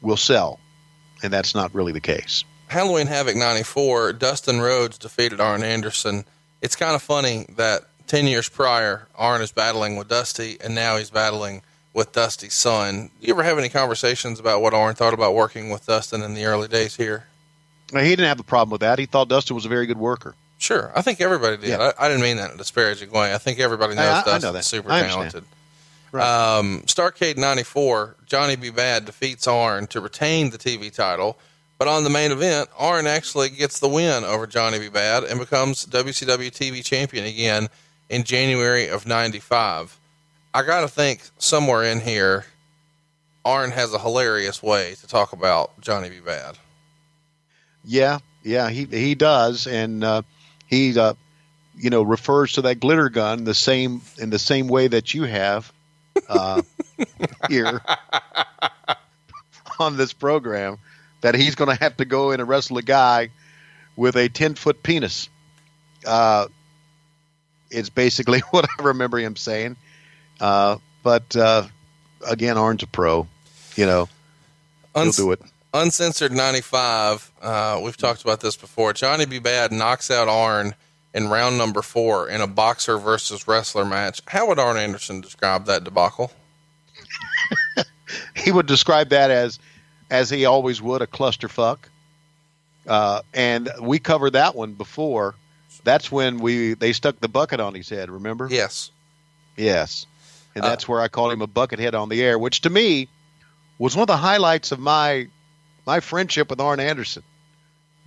will 0.02 0.18
sell, 0.18 0.60
and 1.24 1.34
that's 1.34 1.56
not 1.56 1.74
really 1.74 1.94
the 1.94 2.00
case. 2.00 2.44
Halloween 2.68 3.08
Havoc 3.08 3.36
94, 3.36 4.14
Dustin 4.14 4.62
Rhodes 4.62 5.00
defeated 5.00 5.42
Arn 5.42 5.64
Anderson. 5.64 6.26
It's 6.62 6.76
kind 6.76 6.94
of 6.94 7.02
funny 7.02 7.48
that 7.58 7.82
10 8.06 8.28
years 8.28 8.48
prior, 8.50 9.08
Arn 9.16 9.42
is 9.42 9.52
battling 9.52 9.98
with 9.98 10.08
Dusty, 10.08 10.58
and 10.64 10.76
now 10.76 10.98
he's 10.98 11.10
battling 11.10 11.64
with 11.94 12.12
Dusty's 12.14 12.54
son. 12.54 13.10
Do 13.20 13.28
you 13.28 13.34
ever 13.34 13.44
have 13.44 13.58
any 13.58 13.70
conversations 13.70 14.40
about 14.40 14.62
what 14.62 14.74
Arn 14.74 14.96
thought 14.96 15.14
about 15.14 15.34
working 15.36 15.70
with 15.70 15.86
Dustin 15.86 16.22
in 16.22 16.34
the 16.34 16.46
early 16.46 16.68
days 16.68 16.96
here? 16.96 17.26
Now, 17.94 18.00
he 18.02 18.10
didn't 18.12 18.28
have 18.28 18.40
a 18.40 18.44
problem 18.44 18.72
with 18.72 18.82
that. 18.82 18.98
He 19.00 19.06
thought 19.06 19.28
Dustin 19.28 19.56
was 19.56 19.66
a 19.66 19.70
very 19.70 19.86
good 19.86 19.98
worker. 19.98 20.34
Sure. 20.58 20.92
I 20.96 21.02
think 21.02 21.20
everybody 21.20 21.58
did. 21.58 21.70
Yeah. 21.70 21.92
I, 22.00 22.06
I 22.06 22.08
didn't 22.08 22.24
mean 22.24 22.38
that 22.38 22.50
in 22.52 22.56
a 22.56 22.58
disparaging 22.58 23.12
way. 23.12 23.34
I 23.34 23.38
think 23.38 23.60
everybody 23.60 23.96
knows 23.96 24.06
I- 24.06 24.12
I 24.12 24.16
know 24.20 24.24
Dustin's 24.24 24.54
that. 24.54 24.64
super 24.64 24.90
talented. 24.90 25.44
Um, 26.14 26.82
Starcade 26.88 27.38
94, 27.38 28.16
Johnny 28.26 28.56
B. 28.58 28.70
Bad 28.70 29.06
defeats 29.06 29.48
Arn 29.48 29.88
to 29.88 30.02
retain 30.02 30.50
the 30.50 30.58
TV 30.58 30.94
title. 30.94 31.38
But 31.78 31.88
on 31.88 32.04
the 32.04 32.10
main 32.10 32.32
event, 32.32 32.70
Arn 32.78 33.08
actually 33.08 33.50
gets 33.50 33.80
the 33.80 33.88
win 33.88 34.24
over 34.24 34.46
Johnny 34.46 34.78
B. 34.78 34.88
Bad 34.90 35.24
and 35.24 35.40
becomes 35.40 35.86
WCW 35.86 36.52
TV 36.52 36.84
champion 36.86 37.26
again 37.26 37.70
in 38.10 38.24
January 38.24 38.88
of 38.88 39.08
95. 39.08 39.98
I 40.54 40.64
got 40.64 40.82
to 40.82 40.88
think 40.88 41.22
somewhere 41.38 41.84
in 41.84 42.02
here, 42.02 42.46
Arn 43.46 43.72
has 43.72 43.94
a 43.94 44.00
hilarious 44.00 44.62
way 44.62 44.96
to 44.96 45.08
talk 45.08 45.34
about 45.34 45.80
Johnny 45.82 46.10
B. 46.10 46.20
Bad. 46.20 46.58
Yeah, 47.84 48.20
yeah, 48.44 48.70
he 48.70 48.86
he 48.86 49.16
does, 49.16 49.66
and 49.66 50.04
uh, 50.04 50.22
he 50.68 50.98
uh, 50.98 51.14
you 51.76 51.90
know 51.90 52.04
refers 52.04 52.54
to 52.54 52.64
that 52.64 52.80
glitter 52.80 53.10
gun 53.10 53.44
the 53.44 53.54
same 53.54 54.02
in 54.18 54.30
the 54.30 54.40
same 54.40 54.68
way 54.68 54.88
that 54.88 55.14
you 55.14 55.24
have 55.24 55.72
uh, 56.28 56.62
here 57.50 57.82
on 59.80 59.98
this 59.98 60.14
program. 60.14 60.78
That 61.22 61.36
he's 61.36 61.56
going 61.56 61.76
to 61.76 61.82
have 61.82 61.98
to 61.98 62.06
go 62.06 62.32
in 62.32 62.40
and 62.40 62.50
wrestle 62.50 62.78
a 62.78 62.82
guy 62.82 63.30
with 63.96 64.16
a 64.16 64.28
ten 64.28 64.56
foot 64.56 64.84
penis. 64.84 65.30
Uh, 66.06 66.48
it's 67.70 67.90
basically 67.90 68.40
what 68.52 68.66
I 68.66 68.84
remember 68.84 69.18
him 69.18 69.36
saying. 69.36 69.78
Uh, 70.42 70.78
but 71.04 71.34
uh, 71.38 71.68
again, 72.28 72.58
Arn's 72.58 72.84
a 72.84 72.88
pro. 72.88 73.28
You 73.78 73.86
know, 73.86 74.10
he'll 74.94 75.12
do 75.12 75.32
it. 75.32 75.42
Uncensored 75.74 76.34
95. 76.34 77.32
Uh, 77.42 77.80
we've 77.82 77.96
talked 77.96 78.24
about 78.24 78.42
this 78.42 78.58
before. 78.58 78.92
Johnny 78.92 79.26
B. 79.26 79.40
Bad 79.40 79.72
knocks 79.72 80.12
out 80.12 80.28
Arn 80.28 80.76
in 81.14 81.30
round 81.30 81.58
number 81.58 81.82
four 81.82 82.28
in 82.28 82.42
a 82.42 82.48
boxer 82.48 82.98
versus 82.98 83.48
wrestler 83.48 83.86
match. 83.86 84.22
How 84.28 84.48
would 84.48 84.60
Arn 84.60 84.76
Anderson 84.76 85.22
describe 85.22 85.66
that 85.68 85.86
debacle? 85.86 86.32
he 88.36 88.52
would 88.52 88.66
describe 88.66 89.10
that 89.10 89.32
as 89.32 89.60
as 90.10 90.30
he 90.30 90.46
always 90.46 90.82
would 90.82 91.02
a 91.02 91.08
clusterfuck 91.08 91.78
uh, 92.88 93.22
and 93.34 93.70
we 93.82 94.00
covered 94.00 94.32
that 94.32 94.56
one 94.56 94.74
before 94.74 95.36
that's 95.84 96.12
when 96.12 96.40
we 96.40 96.74
they 96.74 96.92
stuck 96.94 97.20
the 97.22 97.30
bucket 97.30 97.60
on 97.60 97.74
his 97.74 97.88
head 97.90 98.10
remember 98.10 98.48
Yes. 98.50 98.92
yes 99.56 100.06
and 100.56 100.64
Uh, 100.64 100.70
that's 100.70 100.88
where 100.88 101.02
i 101.02 101.08
called 101.08 101.32
him 101.34 101.42
a 101.42 101.48
buckethead 101.48 101.94
on 101.94 102.10
the 102.10 102.22
air 102.24 102.38
which 102.40 102.62
to 102.62 102.70
me 102.70 103.08
was 103.78 103.96
one 103.96 104.04
of 104.04 104.08
the 104.08 104.18
highlights 104.18 104.72
of 104.72 104.80
my 104.80 105.28
my 105.86 106.00
friendship 106.00 106.50
with 106.50 106.60
arn 106.60 106.80
anderson 106.80 107.24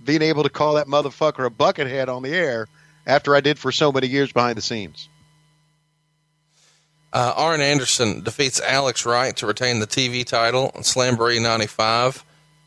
being 0.03 0.21
able 0.21 0.43
to 0.43 0.49
call 0.49 0.75
that 0.75 0.87
motherfucker 0.87 1.45
a 1.45 1.49
buckethead 1.49 2.07
on 2.07 2.23
the 2.23 2.29
air 2.29 2.67
after 3.07 3.35
i 3.35 3.41
did 3.41 3.57
for 3.59 3.71
so 3.71 3.91
many 3.91 4.07
years 4.07 4.31
behind 4.31 4.57
the 4.57 4.61
scenes 4.61 5.09
Uh, 7.13 7.31
Arn 7.37 7.61
Anderson 7.61 8.23
defeats 8.23 8.59
Alex 8.59 9.05
Wright 9.05 9.33
to 9.37 9.47
retain 9.47 9.79
the 9.79 9.87
TV 9.87 10.25
title 10.25 10.69
in 10.75 10.81
Slamboree 10.83 11.41
95. 11.41 12.25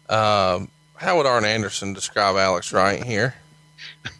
Um, 0.08 0.70
how 0.96 1.18
would 1.18 1.26
Arn 1.26 1.44
Anderson 1.44 1.92
describe 1.92 2.34
Alex 2.36 2.72
Wright 2.72 3.04
here? 3.04 3.34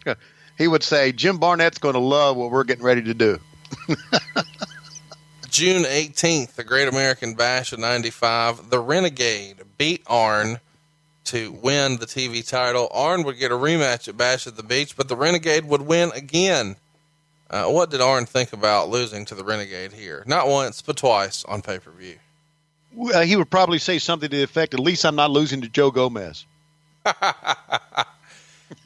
he 0.59 0.67
would 0.67 0.83
say 0.83 1.11
jim 1.11 1.39
barnett's 1.39 1.79
going 1.79 1.95
to 1.95 1.99
love 1.99 2.37
what 2.37 2.51
we're 2.51 2.63
getting 2.63 2.83
ready 2.85 3.01
to 3.01 3.13
do 3.15 3.39
June 5.49 5.83
18th, 5.83 6.53
the 6.55 6.63
Great 6.63 6.87
American 6.87 7.33
Bash 7.33 7.73
of 7.73 7.79
95, 7.79 8.69
the 8.69 8.79
Renegade 8.79 9.57
beat 9.77 10.03
Arn 10.07 10.59
to 11.25 11.51
win 11.51 11.97
the 11.97 12.05
TV 12.05 12.47
title. 12.47 12.89
Arn 12.91 13.23
would 13.23 13.37
get 13.37 13.51
a 13.51 13.55
rematch 13.55 14.07
at 14.07 14.17
Bash 14.17 14.47
at 14.47 14.55
the 14.55 14.63
Beach, 14.63 14.95
but 14.95 15.07
the 15.07 15.15
Renegade 15.15 15.65
would 15.65 15.81
win 15.81 16.11
again. 16.13 16.75
Uh, 17.49 17.65
what 17.65 17.89
did 17.89 18.01
Arn 18.01 18.25
think 18.25 18.53
about 18.53 18.89
losing 18.89 19.25
to 19.25 19.35
the 19.35 19.43
Renegade 19.43 19.91
here? 19.91 20.23
Not 20.27 20.47
once, 20.47 20.81
but 20.81 20.97
twice 20.97 21.43
on 21.45 21.61
pay 21.61 21.79
per 21.79 21.91
view. 21.91 22.15
Well, 22.93 23.23
he 23.23 23.35
would 23.35 23.49
probably 23.49 23.79
say 23.79 23.99
something 23.99 24.29
to 24.29 24.37
the 24.37 24.43
effect, 24.43 24.73
"At 24.73 24.79
least 24.79 25.05
I'm 25.05 25.15
not 25.15 25.31
losing 25.31 25.61
to 25.61 25.69
Joe 25.69 25.91
Gomez." 25.91 26.45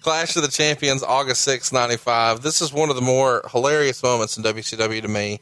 Clash 0.01 0.35
of 0.35 0.43
the 0.43 0.49
Champions, 0.49 1.03
August 1.03 1.41
6, 1.41 1.73
95. 1.73 2.41
This 2.41 2.61
is 2.61 2.71
one 2.71 2.89
of 2.89 2.95
the 2.95 3.01
more 3.01 3.45
hilarious 3.51 4.01
moments 4.01 4.37
in 4.37 4.43
WCW 4.43 5.01
to 5.01 5.07
me. 5.07 5.41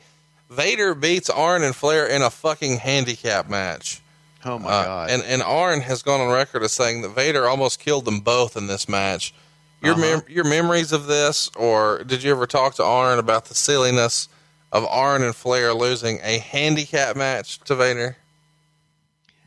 Vader 0.51 0.93
beats 0.93 1.29
Arn 1.29 1.63
and 1.63 1.73
Flair 1.75 2.05
in 2.05 2.21
a 2.21 2.29
fucking 2.29 2.77
handicap 2.79 3.49
match. 3.49 4.01
Oh 4.43 4.59
my 4.59 4.69
Uh, 4.69 4.83
god! 4.83 5.09
and 5.11 5.23
and 5.23 5.41
Arn 5.41 5.81
has 5.81 6.01
gone 6.03 6.19
on 6.19 6.29
record 6.31 6.61
as 6.63 6.73
saying 6.73 7.01
that 7.03 7.09
Vader 7.09 7.47
almost 7.47 7.79
killed 7.79 8.05
them 8.05 8.19
both 8.19 8.57
in 8.57 8.67
this 8.67 8.89
match. 8.89 9.33
Your 9.81 9.93
Uh-huh. 9.93 10.01
mem- 10.01 10.23
your 10.27 10.43
memories 10.43 10.91
of 10.91 11.05
this, 11.07 11.49
or 11.55 12.03
did 12.03 12.21
you 12.23 12.31
ever 12.31 12.45
talk 12.47 12.75
to 12.75 12.83
Arn 12.83 13.17
about 13.17 13.45
the 13.45 13.55
silliness 13.55 14.27
of 14.71 14.85
Arn 14.85 15.23
and 15.23 15.35
Flair 15.35 15.73
losing 15.73 16.19
a 16.23 16.39
handicap 16.39 17.15
match 17.15 17.59
to 17.65 17.75
Vader? 17.75 18.17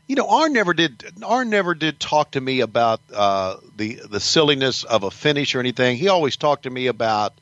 you 0.07 0.15
know, 0.15 0.27
Arn 0.29 0.53
never 0.53 0.73
did. 0.73 1.03
Arn 1.23 1.49
never 1.49 1.73
did 1.73 1.99
talk 1.99 2.31
to 2.31 2.41
me 2.41 2.59
about 2.61 3.01
uh, 3.13 3.55
the 3.75 3.99
the 4.09 4.19
silliness 4.19 4.83
of 4.83 5.03
a 5.03 5.09
finish 5.11 5.55
or 5.55 5.59
anything. 5.59 5.97
He 5.97 6.07
always 6.09 6.35
talked 6.37 6.63
to 6.63 6.69
me 6.69 6.87
about 6.87 7.33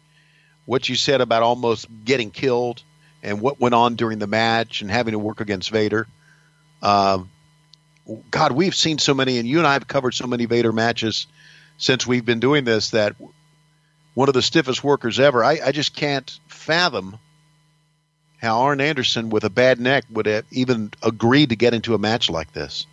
what 0.65 0.87
you 0.89 0.95
said 0.95 1.19
about 1.21 1.43
almost 1.43 1.87
getting 2.05 2.31
killed 2.31 2.81
and 3.23 3.41
what 3.41 3.59
went 3.59 3.73
on 3.73 3.95
during 3.95 4.19
the 4.19 4.27
match 4.27 4.81
and 4.81 4.91
having 4.91 5.13
to 5.13 5.19
work 5.19 5.41
against 5.41 5.71
Vader. 5.71 6.07
Um, 6.81 7.31
God, 8.29 8.51
we've 8.51 8.75
seen 8.75 8.99
so 8.99 9.13
many, 9.13 9.39
and 9.39 9.47
you 9.47 9.59
and 9.59 9.65
I 9.65 9.73
have 9.73 9.87
covered 9.87 10.13
so 10.13 10.27
many 10.27 10.45
Vader 10.45 10.73
matches 10.73 11.25
since 11.77 12.05
we've 12.05 12.25
been 12.25 12.41
doing 12.41 12.65
this 12.65 12.91
that 12.91 13.15
one 14.13 14.27
of 14.27 14.33
the 14.33 14.41
stiffest 14.41 14.83
workers 14.83 15.19
ever. 15.19 15.43
I, 15.43 15.59
I 15.65 15.71
just 15.71 15.95
can't 15.95 16.39
fathom 16.47 17.17
how 18.41 18.59
Arn 18.61 18.81
Anderson 18.81 19.29
with 19.29 19.45
a 19.45 19.49
bad 19.49 19.79
neck 19.79 20.03
would 20.11 20.25
have 20.25 20.45
even 20.51 20.91
agreed 21.01 21.49
to 21.49 21.55
get 21.55 21.73
into 21.73 21.95
a 21.95 21.97
match 21.97 22.29
like 22.29 22.51
this. 22.51 22.85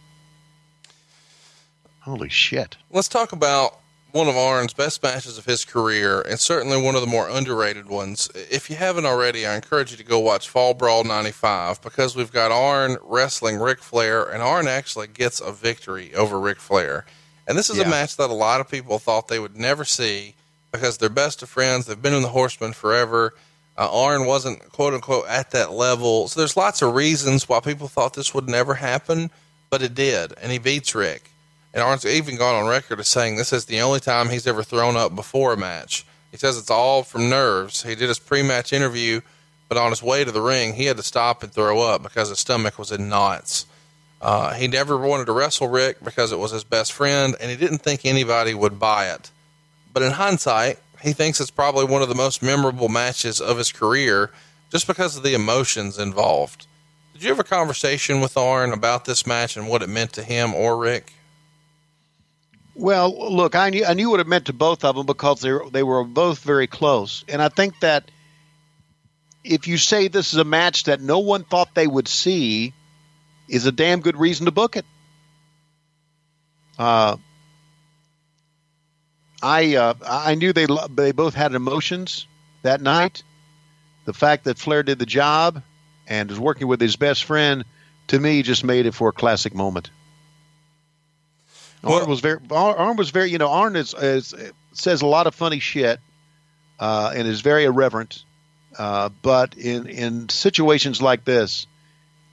Holy 2.00 2.28
shit. 2.28 2.76
Let's 2.90 3.08
talk 3.08 3.32
about 3.32 3.78
one 4.12 4.28
of 4.28 4.36
Arn's 4.36 4.72
best 4.72 5.02
matches 5.02 5.38
of 5.38 5.44
his 5.44 5.64
career, 5.64 6.20
and 6.20 6.38
certainly 6.38 6.80
one 6.80 6.94
of 6.94 7.00
the 7.00 7.06
more 7.06 7.28
underrated 7.28 7.88
ones. 7.88 8.28
If 8.34 8.70
you 8.70 8.76
haven't 8.76 9.06
already, 9.06 9.46
I 9.46 9.54
encourage 9.54 9.90
you 9.90 9.96
to 9.96 10.04
go 10.04 10.18
watch 10.18 10.48
Fall 10.48 10.74
Brawl 10.74 11.04
95 11.04 11.80
because 11.82 12.16
we've 12.16 12.32
got 12.32 12.52
Arn 12.52 12.96
wrestling 13.02 13.58
Ric 13.58 13.80
Flair, 13.80 14.24
and 14.24 14.42
Arn 14.42 14.68
actually 14.68 15.06
gets 15.06 15.40
a 15.40 15.52
victory 15.52 16.14
over 16.14 16.38
Ric 16.38 16.60
Flair. 16.60 17.04
And 17.46 17.58
this 17.58 17.70
is 17.70 17.78
a 17.78 17.88
match 17.88 18.16
that 18.16 18.30
a 18.30 18.34
lot 18.34 18.60
of 18.60 18.68
people 18.68 18.98
thought 18.98 19.28
they 19.28 19.40
would 19.40 19.56
never 19.56 19.84
see 19.84 20.34
because 20.70 20.98
they're 20.98 21.08
best 21.08 21.42
of 21.42 21.48
friends. 21.48 21.86
They've 21.86 22.00
been 22.00 22.14
in 22.14 22.22
the 22.22 22.28
Horsemen 22.28 22.72
forever. 22.72 23.34
Uh, 23.76 23.88
Arn 23.90 24.26
wasn't 24.26 24.70
quote 24.70 24.94
unquote 24.94 25.26
at 25.28 25.50
that 25.52 25.72
level. 25.72 26.28
So 26.28 26.40
there's 26.40 26.56
lots 26.56 26.82
of 26.82 26.94
reasons 26.94 27.48
why 27.48 27.60
people 27.60 27.88
thought 27.88 28.14
this 28.14 28.34
would 28.34 28.48
never 28.48 28.74
happen, 28.74 29.30
but 29.68 29.82
it 29.82 29.94
did. 29.94 30.34
And 30.40 30.52
he 30.52 30.58
beats 30.58 30.94
Ric. 30.94 31.29
And 31.72 31.82
Arn's 31.82 32.04
even 32.04 32.36
gone 32.36 32.54
on 32.54 32.68
record 32.68 32.98
as 32.98 33.08
saying 33.08 33.36
this 33.36 33.52
is 33.52 33.66
the 33.66 33.80
only 33.80 34.00
time 34.00 34.28
he's 34.28 34.46
ever 34.46 34.62
thrown 34.62 34.96
up 34.96 35.14
before 35.14 35.52
a 35.52 35.56
match. 35.56 36.04
He 36.30 36.36
says 36.36 36.58
it's 36.58 36.70
all 36.70 37.02
from 37.02 37.28
nerves. 37.28 37.82
He 37.82 37.94
did 37.94 38.08
his 38.08 38.18
pre 38.18 38.42
match 38.42 38.72
interview, 38.72 39.20
but 39.68 39.78
on 39.78 39.90
his 39.90 40.02
way 40.02 40.24
to 40.24 40.32
the 40.32 40.40
ring, 40.40 40.74
he 40.74 40.86
had 40.86 40.96
to 40.96 41.02
stop 41.02 41.42
and 41.42 41.52
throw 41.52 41.80
up 41.82 42.02
because 42.02 42.28
his 42.28 42.40
stomach 42.40 42.78
was 42.78 42.90
in 42.92 43.08
knots. 43.08 43.66
Uh, 44.20 44.52
he 44.52 44.68
never 44.68 44.98
wanted 44.98 45.26
to 45.26 45.32
wrestle 45.32 45.68
Ric 45.68 46.02
because 46.04 46.30
it 46.30 46.38
was 46.38 46.50
his 46.50 46.64
best 46.64 46.92
friend, 46.92 47.36
and 47.40 47.50
he 47.50 47.56
didn't 47.56 47.78
think 47.78 48.04
anybody 48.04 48.52
would 48.52 48.78
buy 48.78 49.10
it. 49.10 49.30
But 49.92 50.02
in 50.02 50.12
hindsight, 50.12 50.78
he 51.02 51.12
thinks 51.12 51.40
it's 51.40 51.50
probably 51.50 51.86
one 51.86 52.02
of 52.02 52.08
the 52.08 52.14
most 52.14 52.42
memorable 52.42 52.88
matches 52.88 53.40
of 53.40 53.58
his 53.58 53.72
career 53.72 54.30
just 54.70 54.86
because 54.86 55.16
of 55.16 55.22
the 55.22 55.34
emotions 55.34 55.98
involved. 55.98 56.66
Did 57.14 57.22
you 57.22 57.28
have 57.30 57.40
a 57.40 57.44
conversation 57.44 58.20
with 58.20 58.36
Arn 58.36 58.72
about 58.72 59.04
this 59.04 59.26
match 59.26 59.56
and 59.56 59.68
what 59.68 59.82
it 59.82 59.88
meant 59.88 60.12
to 60.14 60.22
him 60.22 60.54
or 60.54 60.76
Ric? 60.76 61.14
Well, 62.80 63.34
look, 63.34 63.56
I 63.56 63.68
knew 63.68 63.84
I 63.84 63.92
knew 63.92 64.08
what 64.08 64.20
it 64.20 64.26
meant 64.26 64.46
to 64.46 64.54
both 64.54 64.86
of 64.86 64.96
them 64.96 65.04
because 65.04 65.42
they 65.42 65.52
were, 65.52 65.68
they 65.68 65.82
were 65.82 66.02
both 66.02 66.38
very 66.38 66.66
close, 66.66 67.26
and 67.28 67.42
I 67.42 67.50
think 67.50 67.78
that 67.80 68.10
if 69.44 69.68
you 69.68 69.76
say 69.76 70.08
this 70.08 70.32
is 70.32 70.38
a 70.38 70.44
match 70.44 70.84
that 70.84 70.98
no 70.98 71.18
one 71.18 71.44
thought 71.44 71.74
they 71.74 71.86
would 71.86 72.08
see, 72.08 72.72
is 73.50 73.66
a 73.66 73.72
damn 73.72 74.00
good 74.00 74.16
reason 74.16 74.46
to 74.46 74.50
book 74.50 74.78
it. 74.78 74.86
Uh, 76.78 77.18
I 79.42 79.76
uh, 79.76 79.94
I 80.06 80.34
knew 80.36 80.54
they 80.54 80.66
they 80.88 81.12
both 81.12 81.34
had 81.34 81.54
emotions 81.54 82.26
that 82.62 82.80
night. 82.80 83.22
The 84.06 84.14
fact 84.14 84.44
that 84.44 84.56
Flair 84.56 84.82
did 84.82 84.98
the 84.98 85.04
job 85.04 85.62
and 86.08 86.30
is 86.30 86.40
working 86.40 86.66
with 86.66 86.80
his 86.80 86.96
best 86.96 87.24
friend, 87.24 87.66
to 88.06 88.18
me, 88.18 88.42
just 88.42 88.64
made 88.64 88.86
it 88.86 88.94
for 88.94 89.10
a 89.10 89.12
classic 89.12 89.54
moment. 89.54 89.90
Arn 91.84 92.08
was 92.08 92.20
very 92.20 92.38
Arn 92.50 92.96
was 92.96 93.10
very 93.10 93.30
you 93.30 93.38
know 93.38 93.50
Arn 93.50 93.76
is, 93.76 93.94
is 93.94 94.34
says 94.72 95.02
a 95.02 95.06
lot 95.06 95.26
of 95.26 95.34
funny 95.34 95.60
shit 95.60 95.98
uh, 96.78 97.12
and 97.14 97.26
is 97.26 97.40
very 97.40 97.64
irreverent, 97.64 98.24
uh, 98.78 99.08
but 99.22 99.56
in 99.56 99.86
in 99.86 100.28
situations 100.28 101.00
like 101.00 101.24
this, 101.24 101.66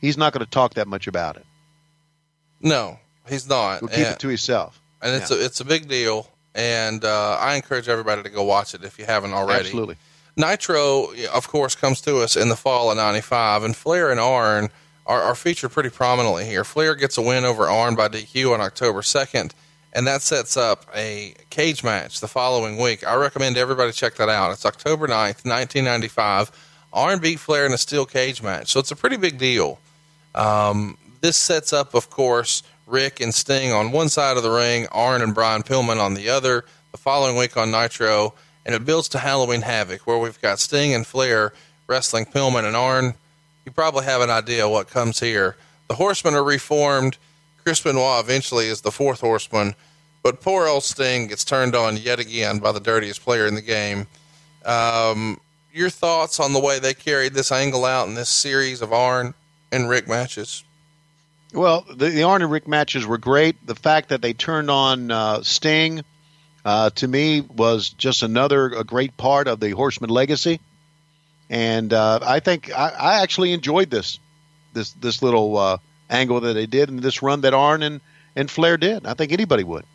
he's 0.01 0.17
not 0.17 0.33
going 0.33 0.45
to 0.45 0.49
talk 0.49 0.75
that 0.75 0.87
much 0.87 1.07
about 1.07 1.37
it. 1.37 1.45
No, 2.61 2.99
he's 3.27 3.47
not. 3.47 3.79
He'll 3.79 3.89
keep 3.89 3.97
and, 3.99 4.07
it 4.07 4.19
to 4.19 4.27
himself. 4.27 4.81
and 5.01 5.15
it's 5.15 5.31
a 5.31 5.43
it's 5.43 5.59
a 5.59 5.65
big 5.65 5.87
deal. 5.87 6.27
And 6.55 7.05
uh, 7.05 7.37
I 7.39 7.53
encourage 7.53 7.87
everybody 7.87 8.23
to 8.23 8.29
go 8.29 8.43
watch 8.43 8.73
it 8.73 8.83
if 8.83 8.97
you 8.97 9.05
haven't 9.05 9.33
already. 9.33 9.65
Absolutely. 9.65 9.95
Nitro, 10.35 11.13
of 11.33 11.47
course, 11.47 11.75
comes 11.75 12.01
to 12.01 12.17
us 12.17 12.35
in 12.35 12.49
the 12.49 12.55
fall 12.55 12.89
of 12.89 12.97
'95, 12.97 13.63
and 13.63 13.75
Flair 13.75 14.09
and 14.09 14.19
Arn 14.19 14.69
are, 15.07 15.21
are 15.21 15.35
featured 15.35 15.71
pretty 15.71 15.89
prominently 15.89 16.45
here. 16.45 16.63
Flair 16.63 16.93
gets 16.93 17.17
a 17.17 17.21
win 17.21 17.45
over 17.45 17.67
Arn 17.67 17.95
by 17.95 18.09
DQ 18.09 18.53
on 18.53 18.61
October 18.61 19.01
2nd, 19.01 19.53
and 19.93 20.05
that 20.05 20.21
sets 20.21 20.57
up 20.57 20.85
a 20.93 21.33
cage 21.49 21.83
match 21.83 22.19
the 22.19 22.27
following 22.27 22.77
week. 22.77 23.07
I 23.07 23.15
recommend 23.15 23.57
everybody 23.57 23.93
check 23.93 24.15
that 24.15 24.29
out. 24.29 24.51
It's 24.51 24.65
October 24.65 25.07
9th, 25.07 25.45
1995. 25.45 26.51
Arn 26.93 27.19
beat 27.19 27.39
Flair 27.39 27.65
in 27.65 27.73
a 27.73 27.77
steel 27.77 28.05
cage 28.05 28.43
match, 28.43 28.71
so 28.71 28.79
it's 28.79 28.91
a 28.91 28.95
pretty 28.95 29.17
big 29.17 29.37
deal. 29.37 29.79
Um, 30.35 30.97
this 31.21 31.37
sets 31.37 31.73
up, 31.73 31.95
of 31.95 32.09
course, 32.09 32.61
Ric 32.85 33.19
and 33.19 33.33
Sting 33.33 33.71
on 33.71 33.91
one 33.91 34.09
side 34.09 34.37
of 34.37 34.43
the 34.43 34.51
ring, 34.51 34.87
Arn 34.91 35.21
and 35.21 35.33
Brian 35.33 35.63
Pillman 35.63 35.99
on 35.99 36.13
the 36.13 36.29
other. 36.29 36.65
The 36.91 36.97
following 36.97 37.35
week 37.35 37.57
on 37.57 37.71
Nitro, 37.71 38.33
and 38.65 38.73
it 38.73 38.85
builds 38.85 39.09
to 39.09 39.19
Halloween 39.19 39.61
Havoc, 39.61 40.07
where 40.07 40.17
we've 40.17 40.39
got 40.41 40.59
Sting 40.59 40.93
and 40.93 41.05
Flair 41.05 41.53
wrestling 41.87 42.25
Pillman 42.25 42.65
and 42.65 42.75
Arn. 42.75 43.15
You 43.67 43.71
probably 43.71 44.05
have 44.05 44.21
an 44.21 44.29
idea 44.29 44.69
what 44.69 44.87
comes 44.87 45.19
here. 45.19 45.57
The 45.89 45.95
Horsemen 45.95 46.35
are 46.35 46.43
reformed. 46.43 47.17
Chris 47.65 47.81
Benoit 47.81 48.23
eventually 48.23 48.67
is 48.67 48.79
the 48.79 48.93
fourth 48.93 49.19
Horseman, 49.19 49.75
but 50.23 50.39
poor 50.39 50.67
old 50.67 50.85
Sting 50.85 51.27
gets 51.27 51.43
turned 51.43 51.75
on 51.75 51.97
yet 51.97 52.17
again 52.17 52.59
by 52.59 52.71
the 52.71 52.79
dirtiest 52.79 53.23
player 53.23 53.45
in 53.45 53.55
the 53.55 53.61
game. 53.61 54.07
Um, 54.63 55.41
your 55.73 55.89
thoughts 55.89 56.39
on 56.39 56.53
the 56.53 56.61
way 56.61 56.79
they 56.79 56.93
carried 56.93 57.33
this 57.33 57.51
angle 57.51 57.83
out 57.83 58.07
in 58.07 58.13
this 58.13 58.29
series 58.29 58.81
of 58.81 58.93
Arn 58.93 59.33
and 59.69 59.89
Ric 59.89 60.07
matches? 60.07 60.63
Well, 61.51 61.85
the, 61.93 62.07
the 62.07 62.23
Arn 62.23 62.43
and 62.43 62.49
Ric 62.49 62.69
matches 62.69 63.05
were 63.05 63.17
great. 63.17 63.67
The 63.67 63.75
fact 63.75 64.07
that 64.09 64.21
they 64.21 64.31
turned 64.31 64.71
on 64.71 65.11
uh, 65.11 65.43
Sting, 65.43 66.05
uh, 66.63 66.91
to 66.91 67.05
me, 67.05 67.41
was 67.41 67.89
just 67.89 68.23
another 68.23 68.67
a 68.67 68.85
great 68.85 69.17
part 69.17 69.49
of 69.49 69.59
the 69.59 69.71
Horseman 69.71 70.09
legacy. 70.09 70.61
And 71.49 71.93
uh, 71.93 72.19
I 72.21 72.39
think 72.39 72.71
I, 72.71 72.89
I 72.89 73.21
actually 73.21 73.53
enjoyed 73.53 73.89
this 73.89 74.19
this 74.73 74.91
this 74.91 75.21
little 75.21 75.57
uh, 75.57 75.77
angle 76.09 76.39
that 76.41 76.53
they 76.53 76.65
did 76.65 76.89
and 76.89 76.99
this 76.99 77.21
run 77.21 77.41
that 77.41 77.53
Arn 77.53 77.83
and, 77.83 78.01
and 78.35 78.49
Flair 78.49 78.77
did. 78.77 79.05
I 79.05 79.13
think 79.13 79.31
anybody 79.31 79.63
would. 79.63 79.85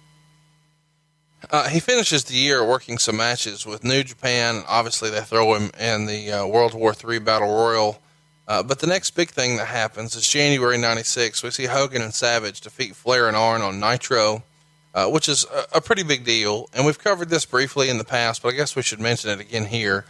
Uh, 1.50 1.68
he 1.68 1.80
finishes 1.80 2.24
the 2.24 2.36
year 2.36 2.64
working 2.64 2.98
some 2.98 3.16
matches 3.16 3.66
with 3.66 3.82
New 3.82 4.04
Japan. 4.04 4.62
Obviously, 4.68 5.10
they 5.10 5.20
throw 5.20 5.54
him 5.54 5.70
in 5.78 6.06
the 6.06 6.30
uh, 6.30 6.46
World 6.46 6.72
War 6.72 6.94
III 6.94 7.18
Battle 7.18 7.48
Royal. 7.48 8.00
Uh, 8.46 8.62
but 8.62 8.78
the 8.80 8.86
next 8.86 9.12
big 9.12 9.30
thing 9.30 9.56
that 9.56 9.66
happens 9.66 10.14
is 10.14 10.28
January 10.28 10.78
96. 10.78 11.42
We 11.42 11.50
see 11.50 11.66
Hogan 11.66 12.02
and 12.02 12.14
Savage 12.14 12.60
defeat 12.60 12.94
Flair 12.94 13.26
and 13.28 13.36
Arn 13.36 13.62
on 13.62 13.80
Nitro, 13.80 14.44
uh, 14.94 15.08
which 15.08 15.28
is 15.28 15.44
a, 15.44 15.78
a 15.78 15.80
pretty 15.80 16.02
big 16.02 16.24
deal. 16.24 16.68
And 16.72 16.86
we've 16.86 16.98
covered 16.98 17.28
this 17.28 17.44
briefly 17.44 17.88
in 17.88 17.98
the 17.98 18.04
past, 18.04 18.42
but 18.42 18.54
I 18.54 18.56
guess 18.56 18.76
we 18.76 18.82
should 18.82 19.00
mention 19.00 19.30
it 19.30 19.40
again 19.40 19.66
here. 19.66 20.04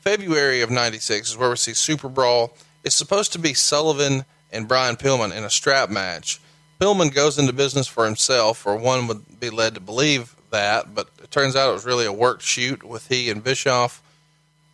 February 0.00 0.62
of 0.62 0.70
96 0.70 1.30
is 1.30 1.36
where 1.36 1.50
we 1.50 1.56
see 1.56 1.74
Super 1.74 2.08
Brawl. 2.08 2.54
It's 2.84 2.94
supposed 2.94 3.32
to 3.32 3.38
be 3.38 3.54
Sullivan 3.54 4.24
and 4.50 4.66
Brian 4.66 4.96
Pillman 4.96 5.36
in 5.36 5.44
a 5.44 5.50
strap 5.50 5.90
match. 5.90 6.40
Pillman 6.80 7.14
goes 7.14 7.38
into 7.38 7.52
business 7.52 7.86
for 7.86 8.06
himself, 8.06 8.66
or 8.66 8.76
one 8.76 9.06
would 9.06 9.38
be 9.38 9.50
led 9.50 9.74
to 9.74 9.80
believe 9.80 10.34
that, 10.50 10.94
but 10.94 11.08
it 11.22 11.30
turns 11.30 11.54
out 11.54 11.68
it 11.68 11.74
was 11.74 11.84
really 11.84 12.06
a 12.06 12.12
worked 12.12 12.42
shoot 12.42 12.82
with 12.82 13.08
he 13.08 13.30
and 13.30 13.44
Bischoff. 13.44 14.02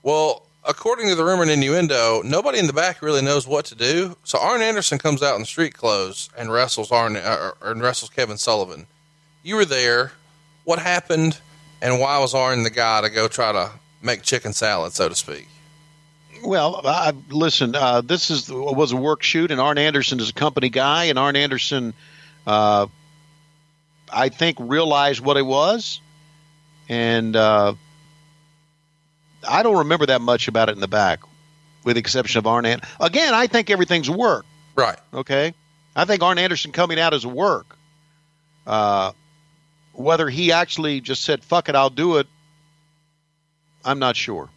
Well, 0.04 0.46
according 0.64 1.08
to 1.08 1.16
the 1.16 1.24
rumor 1.24 1.42
and 1.42 1.50
innuendo, 1.50 2.22
nobody 2.24 2.60
in 2.60 2.68
the 2.68 2.72
back 2.72 3.02
really 3.02 3.22
knows 3.22 3.48
what 3.48 3.64
to 3.66 3.74
do. 3.74 4.16
So 4.22 4.38
Arn 4.38 4.62
Anderson 4.62 4.98
comes 4.98 5.22
out 5.22 5.36
in 5.36 5.44
street 5.44 5.74
clothes 5.74 6.30
and 6.38 6.52
wrestles 6.52 6.92
Arn 6.92 7.16
uh, 7.16 7.50
and 7.62 7.82
wrestles 7.82 8.10
Kevin 8.10 8.38
Sullivan. 8.38 8.86
You 9.42 9.56
were 9.56 9.64
there. 9.64 10.12
What 10.64 10.78
happened, 10.78 11.38
and 11.82 12.00
why 12.00 12.18
was 12.20 12.34
Arn 12.34 12.62
the 12.62 12.70
guy 12.70 13.00
to 13.00 13.10
go 13.10 13.26
try 13.26 13.52
to 13.52 13.70
make 14.06 14.22
chicken 14.22 14.52
salad, 14.52 14.92
so 14.94 15.08
to 15.08 15.14
speak? 15.14 15.48
Well, 16.42 16.80
I, 16.84 17.12
listen, 17.30 17.74
uh, 17.74 18.00
this 18.02 18.30
is 18.30 18.50
was 18.50 18.92
a 18.92 18.96
work 18.96 19.22
shoot, 19.22 19.50
and 19.50 19.60
Arn 19.60 19.78
Anderson 19.78 20.20
is 20.20 20.30
a 20.30 20.32
company 20.32 20.68
guy, 20.68 21.04
and 21.04 21.18
Arn 21.18 21.34
Anderson, 21.36 21.92
uh, 22.46 22.86
I 24.12 24.28
think, 24.28 24.56
realized 24.60 25.20
what 25.20 25.36
it 25.36 25.44
was, 25.46 26.00
and 26.88 27.34
uh, 27.34 27.74
I 29.46 29.62
don't 29.62 29.78
remember 29.78 30.06
that 30.06 30.20
much 30.20 30.46
about 30.48 30.68
it 30.68 30.72
in 30.72 30.80
the 30.80 30.88
back, 30.88 31.20
with 31.84 31.96
the 31.96 32.00
exception 32.00 32.38
of 32.38 32.46
Arn. 32.46 32.66
An- 32.66 32.80
Again, 33.00 33.34
I 33.34 33.46
think 33.46 33.70
everything's 33.70 34.10
work. 34.10 34.44
Right. 34.76 34.98
Okay, 35.12 35.54
I 35.96 36.04
think 36.04 36.22
Arn 36.22 36.38
Anderson 36.38 36.70
coming 36.70 37.00
out 37.00 37.14
as 37.14 37.24
a 37.24 37.28
work. 37.28 37.76
Uh, 38.66 39.12
whether 39.94 40.28
he 40.28 40.52
actually 40.52 41.00
just 41.00 41.24
said 41.24 41.42
"fuck 41.42 41.68
it, 41.70 41.74
I'll 41.74 41.88
do 41.90 42.18
it," 42.18 42.26
I'm 43.86 44.00
not 44.00 44.16
sure. 44.16 44.50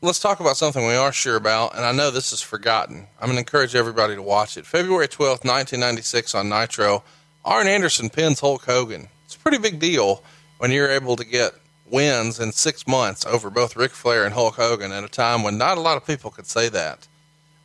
Let's 0.00 0.20
talk 0.20 0.38
about 0.38 0.56
something 0.56 0.86
we 0.86 0.94
are 0.94 1.12
sure 1.12 1.34
about, 1.34 1.74
and 1.74 1.84
I 1.84 1.90
know 1.90 2.12
this 2.12 2.32
is 2.32 2.40
forgotten. 2.40 3.08
I'm 3.20 3.26
going 3.26 3.34
to 3.34 3.40
encourage 3.40 3.74
everybody 3.74 4.14
to 4.14 4.22
watch 4.22 4.56
it. 4.56 4.64
February 4.64 5.08
12th, 5.08 5.44
1996 5.44 6.36
on 6.36 6.48
Nitro, 6.48 7.02
Arn 7.44 7.66
Anderson 7.66 8.08
pins 8.08 8.38
Hulk 8.38 8.64
Hogan. 8.64 9.08
It's 9.24 9.34
a 9.34 9.40
pretty 9.40 9.58
big 9.58 9.80
deal 9.80 10.22
when 10.58 10.70
you're 10.70 10.88
able 10.88 11.16
to 11.16 11.24
get 11.24 11.52
wins 11.90 12.38
in 12.38 12.52
six 12.52 12.86
months 12.86 13.26
over 13.26 13.50
both 13.50 13.74
Ric 13.74 13.90
Flair 13.90 14.24
and 14.24 14.34
Hulk 14.34 14.54
Hogan 14.54 14.92
at 14.92 15.02
a 15.02 15.08
time 15.08 15.42
when 15.42 15.58
not 15.58 15.78
a 15.78 15.80
lot 15.80 15.96
of 15.96 16.06
people 16.06 16.30
could 16.30 16.46
say 16.46 16.68
that. 16.68 17.08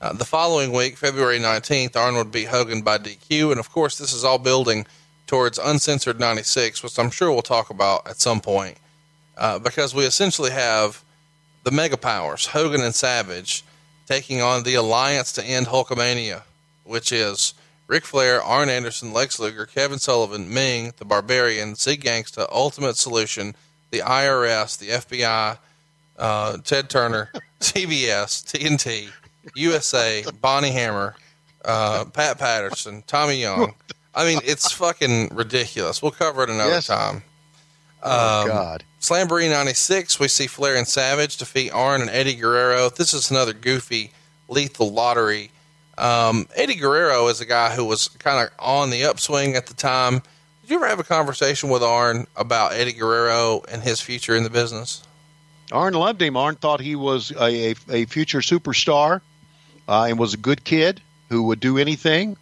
Uh, 0.02 0.14
the 0.14 0.26
following 0.26 0.74
week, 0.74 0.98
February 0.98 1.38
19th, 1.38 1.96
Arn 1.96 2.16
would 2.16 2.32
beat 2.32 2.48
Hogan 2.48 2.82
by 2.82 2.98
DQ, 2.98 3.52
and 3.52 3.60
of 3.60 3.72
course, 3.72 4.00
this 4.00 4.12
is 4.12 4.24
all 4.24 4.40
building 4.40 4.88
towards 5.28 5.60
Uncensored 5.60 6.20
96, 6.20 6.82
which 6.82 6.98
I'm 6.98 7.12
sure 7.12 7.32
we'll 7.32 7.44
talk 7.44 7.70
about 7.70 8.08
at 8.10 8.20
some 8.20 8.42
point, 8.42 8.78
uh, 9.38 9.60
because 9.60 9.94
we 9.96 10.04
essentially 10.06 10.52
have 10.52 11.04
the 11.64 11.72
mega 11.72 11.98
powers, 11.98 12.48
Hogan 12.48 12.82
and 12.82 12.94
Savage, 12.96 13.64
taking 14.06 14.42
on 14.42 14.64
the 14.64 14.76
alliance 14.76 15.32
to 15.34 15.44
end 15.44 15.68
Hulkamania, 15.68 16.44
which 16.84 17.12
is 17.12 17.54
Ric 17.88 18.06
Flair, 18.06 18.42
Arn 18.44 18.70
Anderson, 18.70 19.14
Lex 19.14 19.40
Luger, 19.40 19.66
Kevin 19.66 20.00
Sullivan, 20.00 20.54
Meng, 20.54 20.94
the 20.98 21.06
Barbarian, 21.06 21.76
Z 21.76 21.98
Gangsta, 21.98 22.48
Ultimate 22.52 22.98
Solution, 22.98 23.56
the 23.92 24.00
IRS, 24.00 24.78
the 24.78 24.90
FBI, 24.90 25.58
uh, 26.18 26.58
Ted 26.64 26.90
Turner, 26.90 27.32
CBS, 27.60 28.44
TNT, 28.44 29.10
USA, 29.56 30.24
Bonnie 30.42 30.72
Hammer, 30.72 31.16
uh, 31.66 32.06
Pat 32.06 32.38
Patterson, 32.40 33.04
Tommy 33.08 33.42
Young. 33.42 33.74
I 34.16 34.26
mean, 34.26 34.40
it's 34.44 34.72
fucking 34.72 35.30
ridiculous. 35.34 36.02
We'll 36.02 36.12
cover 36.12 36.44
it 36.44 36.50
another 36.50 36.72
Yes. 36.72 36.88
time. 36.88 37.24
Oh 38.04 38.42
Um, 38.42 38.48
God. 38.48 38.84
Slamboree 39.04 39.50
96, 39.50 40.18
we 40.18 40.30
see 40.30 40.48
Flair 40.48 40.78
and 40.78 40.88
Savage 40.88 41.36
defeat 41.36 41.72
Arn 41.72 42.00
and 42.00 42.10
Eddie 42.10 42.36
Guerrero. 42.36 42.90
This 42.90 43.14
is 43.14 43.30
another 43.30 43.52
goofy, 43.52 44.14
lethal 44.48 44.94
lottery. 44.94 45.52
Um, 45.98 46.48
Eddie 46.56 46.76
Guerrero 46.76 47.28
is 47.28 47.42
a 47.42 47.46
guy 47.46 47.76
who 47.76 47.84
was 47.84 48.08
kind 48.08 48.48
of 48.48 48.54
on 48.60 48.92
the 48.92 49.04
upswing 49.04 49.58
at 49.58 49.66
the 49.66 49.74
time. 49.74 50.22
Did 50.62 50.70
you 50.70 50.78
ever 50.78 50.88
have 50.88 51.02
a 51.02 51.04
conversation 51.04 51.70
with 51.70 51.84
Arn 51.84 52.28
about 52.38 52.72
Eddie 52.72 52.94
Guerrero 52.94 53.62
and 53.70 53.84
his 53.84 54.00
future 54.00 54.38
in 54.38 54.44
the 54.44 54.50
business? 54.50 55.04
Arn 55.74 55.96
loved 55.96 56.22
him. 56.22 56.38
Arn 56.38 56.56
thought 56.56 56.80
he 56.80 56.96
was 56.96 57.32
a, 57.32 57.72
a, 57.72 57.76
a 57.90 58.06
future 58.06 58.40
superstar 58.40 59.20
uh, 59.90 60.04
and 60.04 60.18
was 60.18 60.34
a 60.34 60.38
good 60.38 60.64
kid 60.64 61.02
who 61.28 61.44
would 61.44 61.60
do 61.60 61.78
anything. 61.78 62.38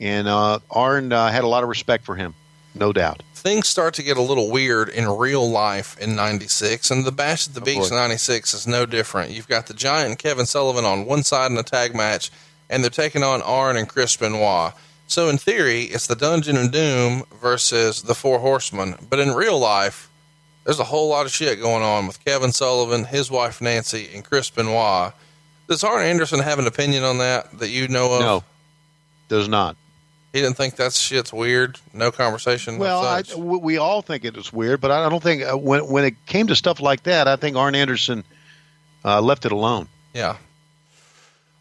And 0.00 0.28
uh, 0.28 0.60
Arn 0.70 1.12
uh, 1.12 1.30
had 1.30 1.44
a 1.44 1.46
lot 1.46 1.62
of 1.62 1.68
respect 1.68 2.06
for 2.06 2.16
him, 2.16 2.34
no 2.74 2.90
doubt. 2.90 3.22
Things 3.40 3.68
start 3.68 3.94
to 3.94 4.02
get 4.02 4.18
a 4.18 4.22
little 4.22 4.50
weird 4.50 4.90
in 4.90 5.08
real 5.08 5.50
life 5.50 5.96
in 5.98 6.14
96, 6.14 6.90
and 6.90 7.06
the 7.06 7.10
Bash 7.10 7.48
at 7.48 7.54
the 7.54 7.62
oh, 7.62 7.64
Beach 7.64 7.88
boy. 7.88 7.96
96 7.96 8.52
is 8.52 8.66
no 8.66 8.84
different. 8.84 9.30
You've 9.30 9.48
got 9.48 9.66
the 9.66 9.72
Giant 9.72 10.10
and 10.10 10.18
Kevin 10.18 10.44
Sullivan 10.44 10.84
on 10.84 11.06
one 11.06 11.22
side 11.22 11.50
in 11.50 11.56
a 11.56 11.62
tag 11.62 11.94
match, 11.94 12.30
and 12.68 12.84
they're 12.84 12.90
taking 12.90 13.22
on 13.22 13.40
Arn 13.40 13.78
and 13.78 13.88
Chris 13.88 14.14
Benoit. 14.14 14.74
So 15.06 15.30
in 15.30 15.38
theory, 15.38 15.84
it's 15.84 16.06
the 16.06 16.16
Dungeon 16.16 16.58
and 16.58 16.70
Doom 16.70 17.22
versus 17.40 18.02
the 18.02 18.14
Four 18.14 18.40
Horsemen. 18.40 18.96
But 19.08 19.20
in 19.20 19.30
real 19.30 19.58
life, 19.58 20.10
there's 20.64 20.78
a 20.78 20.84
whole 20.84 21.08
lot 21.08 21.24
of 21.24 21.32
shit 21.32 21.62
going 21.62 21.82
on 21.82 22.06
with 22.06 22.22
Kevin 22.22 22.52
Sullivan, 22.52 23.06
his 23.06 23.30
wife 23.30 23.62
Nancy, 23.62 24.10
and 24.14 24.22
Chris 24.22 24.50
Benoit. 24.50 25.14
Does 25.66 25.82
Arn 25.82 26.04
Anderson 26.04 26.40
have 26.40 26.58
an 26.58 26.66
opinion 26.66 27.04
on 27.04 27.16
that 27.18 27.58
that 27.58 27.70
you 27.70 27.88
know 27.88 28.12
of? 28.12 28.20
No, 28.20 28.44
does 29.28 29.48
not. 29.48 29.78
He 30.32 30.40
didn't 30.40 30.56
think 30.56 30.76
that 30.76 30.92
shit's 30.92 31.32
weird. 31.32 31.78
No 31.92 32.12
conversation. 32.12 32.78
Well, 32.78 33.02
I, 33.02 33.22
we 33.36 33.78
all 33.78 34.00
think 34.00 34.24
it 34.24 34.36
was 34.36 34.52
weird, 34.52 34.80
but 34.80 34.92
I 34.92 35.08
don't 35.08 35.22
think 35.22 35.42
uh, 35.42 35.56
when 35.56 35.88
when 35.88 36.04
it 36.04 36.14
came 36.26 36.46
to 36.46 36.56
stuff 36.56 36.80
like 36.80 37.02
that, 37.04 37.26
I 37.26 37.36
think 37.36 37.56
Arn 37.56 37.74
Anderson 37.74 38.22
uh, 39.04 39.20
left 39.20 39.44
it 39.44 39.52
alone. 39.52 39.88
Yeah. 40.14 40.36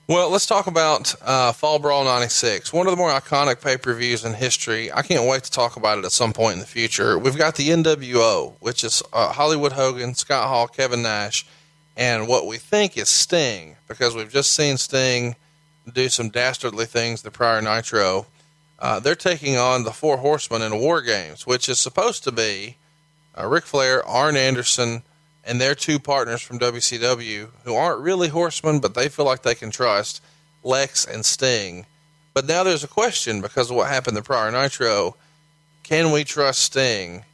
Well, 0.10 0.32
let's 0.32 0.48
talk 0.48 0.66
about 0.66 1.14
uh, 1.22 1.52
Fall 1.52 1.78
Brawl 1.78 2.04
96, 2.04 2.74
one 2.74 2.88
of 2.88 2.92
the 2.92 2.98
more 2.98 3.12
iconic 3.12 3.62
pay 3.62 3.78
per 3.78 3.94
views 3.94 4.26
in 4.26 4.34
history. 4.34 4.92
I 4.92 5.04
can't 5.04 5.30
wait 5.30 5.44
to 5.44 5.52
talk 5.52 5.76
about 5.78 6.00
it 6.00 6.06
at 6.06 6.12
some 6.12 6.34
point 6.34 6.54
in 6.54 6.60
the 6.60 6.66
future. 6.66 7.18
We've 7.20 7.38
got 7.38 7.56
the 7.56 7.70
NWO, 7.70 8.56
which 8.60 8.84
is 8.84 9.04
uh, 9.14 9.32
Hollywood 9.34 9.74
Hogan, 9.74 10.16
Scott 10.16 10.48
Hall, 10.48 10.68
Kevin 10.68 11.04
Nash, 11.04 11.46
and 11.96 12.28
what 12.28 12.48
we 12.48 12.58
think 12.58 12.98
is 12.98 13.08
Sting, 13.08 13.76
because 13.88 14.16
we've 14.16 14.32
just 14.32 14.56
seen 14.56 14.78
Sting 14.78 15.36
do 15.94 16.10
some 16.10 16.30
dastardly 16.30 16.86
things 16.86 17.22
the 17.22 17.30
prior 17.30 17.62
Nitro. 17.62 18.26
Uh, 18.80 19.00
they're 19.00 19.16
taking 19.16 19.58
on 19.58 19.84
the 19.84 19.92
Four 19.92 20.18
Horsemen 20.18 20.62
in 20.62 20.80
War 20.80 21.02
Games, 21.02 21.46
which 21.46 21.68
is 21.68 21.80
supposed 21.80 22.24
to 22.24 22.32
be 22.32 22.78
uh, 23.38 23.46
Ric 23.46 23.66
Flair, 23.66 24.06
Arn 24.08 24.38
Anderson, 24.38 25.04
and 25.44 25.60
their 25.60 25.76
two 25.76 26.00
partners 26.00 26.42
from 26.42 26.60
WCW 26.60 27.50
who 27.66 27.76
aren't 27.76 28.02
really 28.02 28.30
horsemen, 28.30 28.80
but 28.80 28.94
they 28.94 29.10
feel 29.10 29.26
like 29.26 29.44
they 29.44 29.56
can 29.56 29.72
trust 29.72 30.22
Lex 30.64 31.06
and 31.06 31.26
Sting. 31.26 31.86
But 32.34 32.46
now 32.46 32.64
there's 32.64 32.84
a 32.84 32.88
question 32.88 33.42
because 33.42 33.70
of 33.70 33.76
what 33.76 33.90
happened 33.90 34.16
the 34.16 34.22
prior 34.22 34.52
Nitro. 34.52 35.16
Can 35.84 36.12
we 36.12 36.24
trust 36.24 36.62
Sting? 36.62 37.26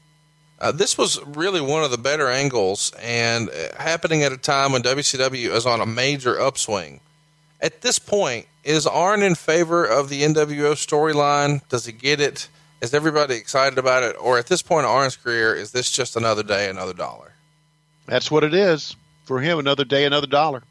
Uh, 0.60 0.72
this 0.72 0.98
was 0.98 1.22
really 1.26 1.62
one 1.62 1.84
of 1.84 1.92
the 1.92 1.98
better 1.98 2.30
angles 2.30 2.92
and 3.02 3.50
uh, 3.50 3.76
happening 3.78 4.24
at 4.24 4.32
a 4.32 4.38
time 4.38 4.72
when 4.72 4.82
WCW 4.82 5.50
is 5.50 5.66
on 5.66 5.82
a 5.82 5.86
major 5.86 6.40
upswing. 6.40 7.02
At 7.62 7.82
this 7.82 8.00
point, 8.00 8.48
is 8.64 8.86
Arn 8.86 9.24
in 9.24 9.36
favor 9.36 9.86
of 9.86 10.10
the 10.10 10.24
NWO 10.24 10.74
storyline? 10.74 11.68
Does 11.70 11.86
he 11.86 11.92
get 11.92 12.20
it? 12.20 12.50
Is 12.82 12.94
everybody 12.94 13.36
excited 13.36 13.78
about 13.80 14.04
it? 14.04 14.16
Or 14.20 14.38
at 14.38 14.48
this 14.48 14.62
point 14.62 14.86
in 14.86 14.92
Arn's 14.92 15.16
career, 15.16 15.56
is 15.56 15.72
this 15.72 15.90
just 15.90 16.16
another 16.16 16.44
day, 16.44 16.70
another 16.70 16.94
dollar? 16.94 17.34
That's 18.06 18.30
what 18.30 18.44
it 18.44 18.54
is 18.54 18.96
for 19.24 19.40
him. 19.40 19.60
Another 19.60 19.86
day, 19.86 20.06
another 20.06 20.28
dollar 20.28 20.64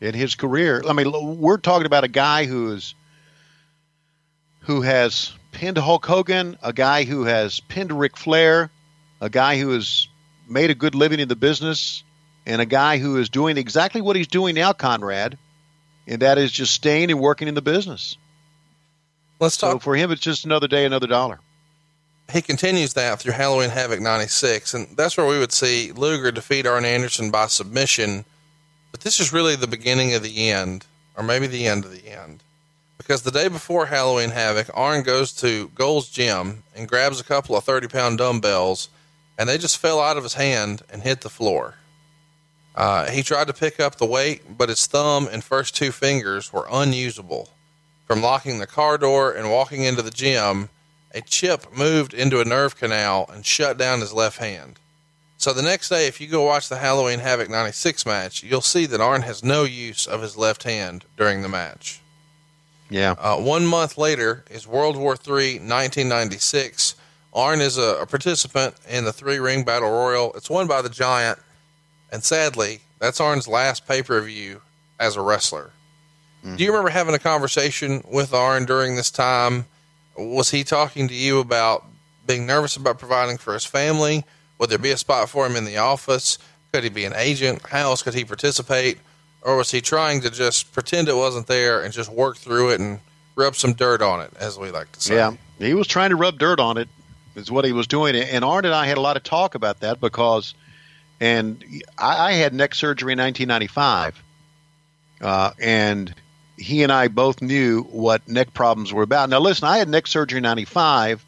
in 0.00 0.14
his 0.14 0.34
career. 0.34 0.82
I 0.86 0.92
mean, 0.92 1.38
we're 1.38 1.58
talking 1.58 1.86
about 1.86 2.04
a 2.04 2.08
guy 2.08 2.44
who 2.44 2.72
is 2.72 2.94
who 4.60 4.80
has 4.82 5.32
pinned 5.52 5.78
Hulk 5.78 6.04
Hogan, 6.06 6.56
a 6.62 6.72
guy 6.72 7.04
who 7.04 7.24
has 7.24 7.60
pinned 7.60 7.92
Ric 7.92 8.16
Flair, 8.16 8.70
a 9.20 9.28
guy 9.28 9.58
who 9.58 9.70
has 9.70 10.08
made 10.48 10.70
a 10.70 10.74
good 10.74 10.94
living 10.94 11.20
in 11.20 11.28
the 11.28 11.36
business, 11.36 12.04
and 12.46 12.60
a 12.60 12.66
guy 12.66 12.98
who 12.98 13.18
is 13.18 13.28
doing 13.28 13.56
exactly 13.56 14.00
what 14.00 14.16
he's 14.16 14.26
doing 14.26 14.54
now, 14.54 14.72
Conrad, 14.72 15.38
and 16.06 16.22
that 16.22 16.38
is 16.38 16.50
just 16.50 16.72
staying 16.72 17.10
and 17.10 17.20
working 17.20 17.48
in 17.48 17.54
the 17.54 17.62
business. 17.62 18.16
Let's 19.40 19.56
talk. 19.56 19.72
So 19.72 19.78
for 19.78 19.96
him, 19.96 20.10
it's 20.10 20.20
just 20.20 20.44
another 20.44 20.68
day, 20.68 20.84
another 20.84 21.06
dollar. 21.06 21.40
he 22.32 22.42
continues 22.42 22.94
that 22.94 23.18
through 23.18 23.32
Halloween 23.32 23.70
Havoc 23.70 24.00
96, 24.00 24.74
and 24.74 24.96
that's 24.96 25.16
where 25.16 25.26
we 25.26 25.38
would 25.38 25.52
see 25.52 25.92
Luger 25.92 26.30
defeat 26.30 26.66
Arn 26.66 26.84
Anderson 26.84 27.30
by 27.30 27.46
submission. 27.46 28.24
But 28.90 29.00
this 29.00 29.20
is 29.20 29.32
really 29.32 29.56
the 29.56 29.66
beginning 29.66 30.14
of 30.14 30.22
the 30.22 30.50
end, 30.50 30.86
or 31.16 31.22
maybe 31.24 31.46
the 31.46 31.66
end 31.66 31.84
of 31.84 31.92
the 31.92 32.08
end. 32.08 32.42
Because 32.98 33.22
the 33.22 33.32
day 33.32 33.48
before 33.48 33.86
Halloween 33.86 34.30
Havoc, 34.30 34.70
Arn 34.74 35.02
goes 35.02 35.32
to 35.34 35.68
Gold's 35.74 36.08
Gym 36.08 36.62
and 36.76 36.88
grabs 36.88 37.18
a 37.20 37.24
couple 37.24 37.56
of 37.56 37.64
30 37.64 37.88
pound 37.88 38.18
dumbbells, 38.18 38.88
and 39.36 39.48
they 39.48 39.58
just 39.58 39.78
fell 39.78 40.00
out 40.00 40.16
of 40.16 40.22
his 40.22 40.34
hand 40.34 40.82
and 40.88 41.02
hit 41.02 41.22
the 41.22 41.28
floor. 41.30 41.74
Uh, 42.74 43.10
he 43.10 43.22
tried 43.22 43.46
to 43.46 43.52
pick 43.52 43.78
up 43.78 43.96
the 43.96 44.06
weight, 44.06 44.56
but 44.56 44.68
his 44.68 44.86
thumb 44.86 45.28
and 45.30 45.44
first 45.44 45.76
two 45.76 45.92
fingers 45.92 46.52
were 46.52 46.66
unusable. 46.70 47.50
From 48.06 48.22
locking 48.22 48.58
the 48.58 48.66
car 48.66 48.98
door 48.98 49.32
and 49.32 49.50
walking 49.50 49.84
into 49.84 50.02
the 50.02 50.10
gym, 50.10 50.70
a 51.14 51.20
chip 51.20 51.76
moved 51.76 52.14
into 52.14 52.40
a 52.40 52.44
nerve 52.44 52.76
canal 52.76 53.28
and 53.32 53.44
shut 53.44 53.76
down 53.76 54.00
his 54.00 54.12
left 54.12 54.38
hand. 54.38 54.78
So 55.36 55.52
the 55.52 55.62
next 55.62 55.88
day, 55.88 56.06
if 56.06 56.20
you 56.20 56.28
go 56.28 56.42
watch 56.42 56.68
the 56.68 56.78
Halloween 56.78 57.18
Havoc 57.18 57.50
96 57.50 58.06
match, 58.06 58.42
you'll 58.42 58.60
see 58.60 58.86
that 58.86 59.00
Arn 59.00 59.22
has 59.22 59.42
no 59.42 59.64
use 59.64 60.06
of 60.06 60.22
his 60.22 60.36
left 60.36 60.62
hand 60.62 61.04
during 61.16 61.42
the 61.42 61.48
match. 61.48 62.00
Yeah. 62.88 63.16
Uh, 63.18 63.38
one 63.38 63.66
month 63.66 63.98
later 63.98 64.44
is 64.50 64.66
World 64.66 64.96
War 64.96 65.14
III, 65.14 65.54
1996. 65.58 66.94
Arn 67.34 67.60
is 67.60 67.76
a, 67.78 68.02
a 68.02 68.06
participant 68.06 68.74
in 68.88 69.04
the 69.04 69.12
three 69.12 69.38
ring 69.38 69.64
battle 69.64 69.90
royal. 69.90 70.32
It's 70.34 70.50
won 70.50 70.66
by 70.68 70.82
the 70.82 70.90
Giant, 70.90 71.38
and 72.12 72.22
sadly, 72.22 72.82
that's 73.00 73.20
Arn's 73.20 73.48
last 73.48 73.88
pay 73.88 74.02
per 74.02 74.20
view 74.20 74.60
as 75.00 75.16
a 75.16 75.20
wrestler. 75.20 75.70
Do 76.42 76.48
you 76.48 76.54
mm-hmm. 76.54 76.66
remember 76.66 76.90
having 76.90 77.14
a 77.14 77.20
conversation 77.20 78.04
with 78.08 78.34
Arn 78.34 78.64
during 78.64 78.96
this 78.96 79.10
time? 79.10 79.66
Was 80.16 80.50
he 80.50 80.64
talking 80.64 81.08
to 81.08 81.14
you 81.14 81.38
about 81.38 81.84
being 82.26 82.46
nervous 82.46 82.76
about 82.76 82.98
providing 82.98 83.38
for 83.38 83.54
his 83.54 83.64
family? 83.64 84.24
Would 84.58 84.70
there 84.70 84.78
be 84.78 84.90
a 84.90 84.96
spot 84.96 85.28
for 85.28 85.46
him 85.46 85.56
in 85.56 85.64
the 85.64 85.78
office? 85.78 86.38
Could 86.72 86.84
he 86.84 86.90
be 86.90 87.04
an 87.04 87.14
agent? 87.16 87.62
How 87.68 87.90
else 87.90 88.02
could 88.02 88.14
he 88.14 88.24
participate? 88.24 88.98
Or 89.42 89.56
was 89.56 89.70
he 89.70 89.80
trying 89.80 90.20
to 90.22 90.30
just 90.30 90.72
pretend 90.72 91.08
it 91.08 91.16
wasn't 91.16 91.46
there 91.46 91.82
and 91.82 91.92
just 91.92 92.10
work 92.10 92.36
through 92.36 92.70
it 92.70 92.80
and 92.80 93.00
rub 93.34 93.56
some 93.56 93.72
dirt 93.72 94.02
on 94.02 94.20
it, 94.20 94.32
as 94.38 94.58
we 94.58 94.70
like 94.70 94.90
to 94.92 95.00
say? 95.00 95.16
Yeah, 95.16 95.34
he 95.58 95.74
was 95.74 95.86
trying 95.86 96.10
to 96.10 96.16
rub 96.16 96.38
dirt 96.38 96.60
on 96.60 96.76
it. 96.76 96.88
Is 97.34 97.50
what 97.50 97.64
he 97.64 97.72
was 97.72 97.86
doing, 97.86 98.14
and 98.14 98.44
Arn 98.44 98.66
and 98.66 98.74
I 98.74 98.86
had 98.86 98.98
a 98.98 99.00
lot 99.00 99.16
of 99.16 99.22
talk 99.22 99.54
about 99.54 99.80
that 99.80 100.00
because, 100.00 100.54
and 101.22 101.64
I, 101.96 102.30
I 102.30 102.32
had 102.32 102.52
neck 102.52 102.74
surgery 102.74 103.12
in 103.12 103.20
1995, 103.20 104.20
uh, 105.20 105.52
and 105.60 106.12
he 106.58 106.82
and 106.82 106.90
I 106.90 107.06
both 107.06 107.40
knew 107.40 107.82
what 107.84 108.26
neck 108.26 108.52
problems 108.52 108.92
were 108.92 109.04
about. 109.04 109.30
Now, 109.30 109.38
listen, 109.38 109.68
I 109.68 109.78
had 109.78 109.88
neck 109.88 110.08
surgery 110.08 110.38
in 110.38 110.42
95, 110.42 111.24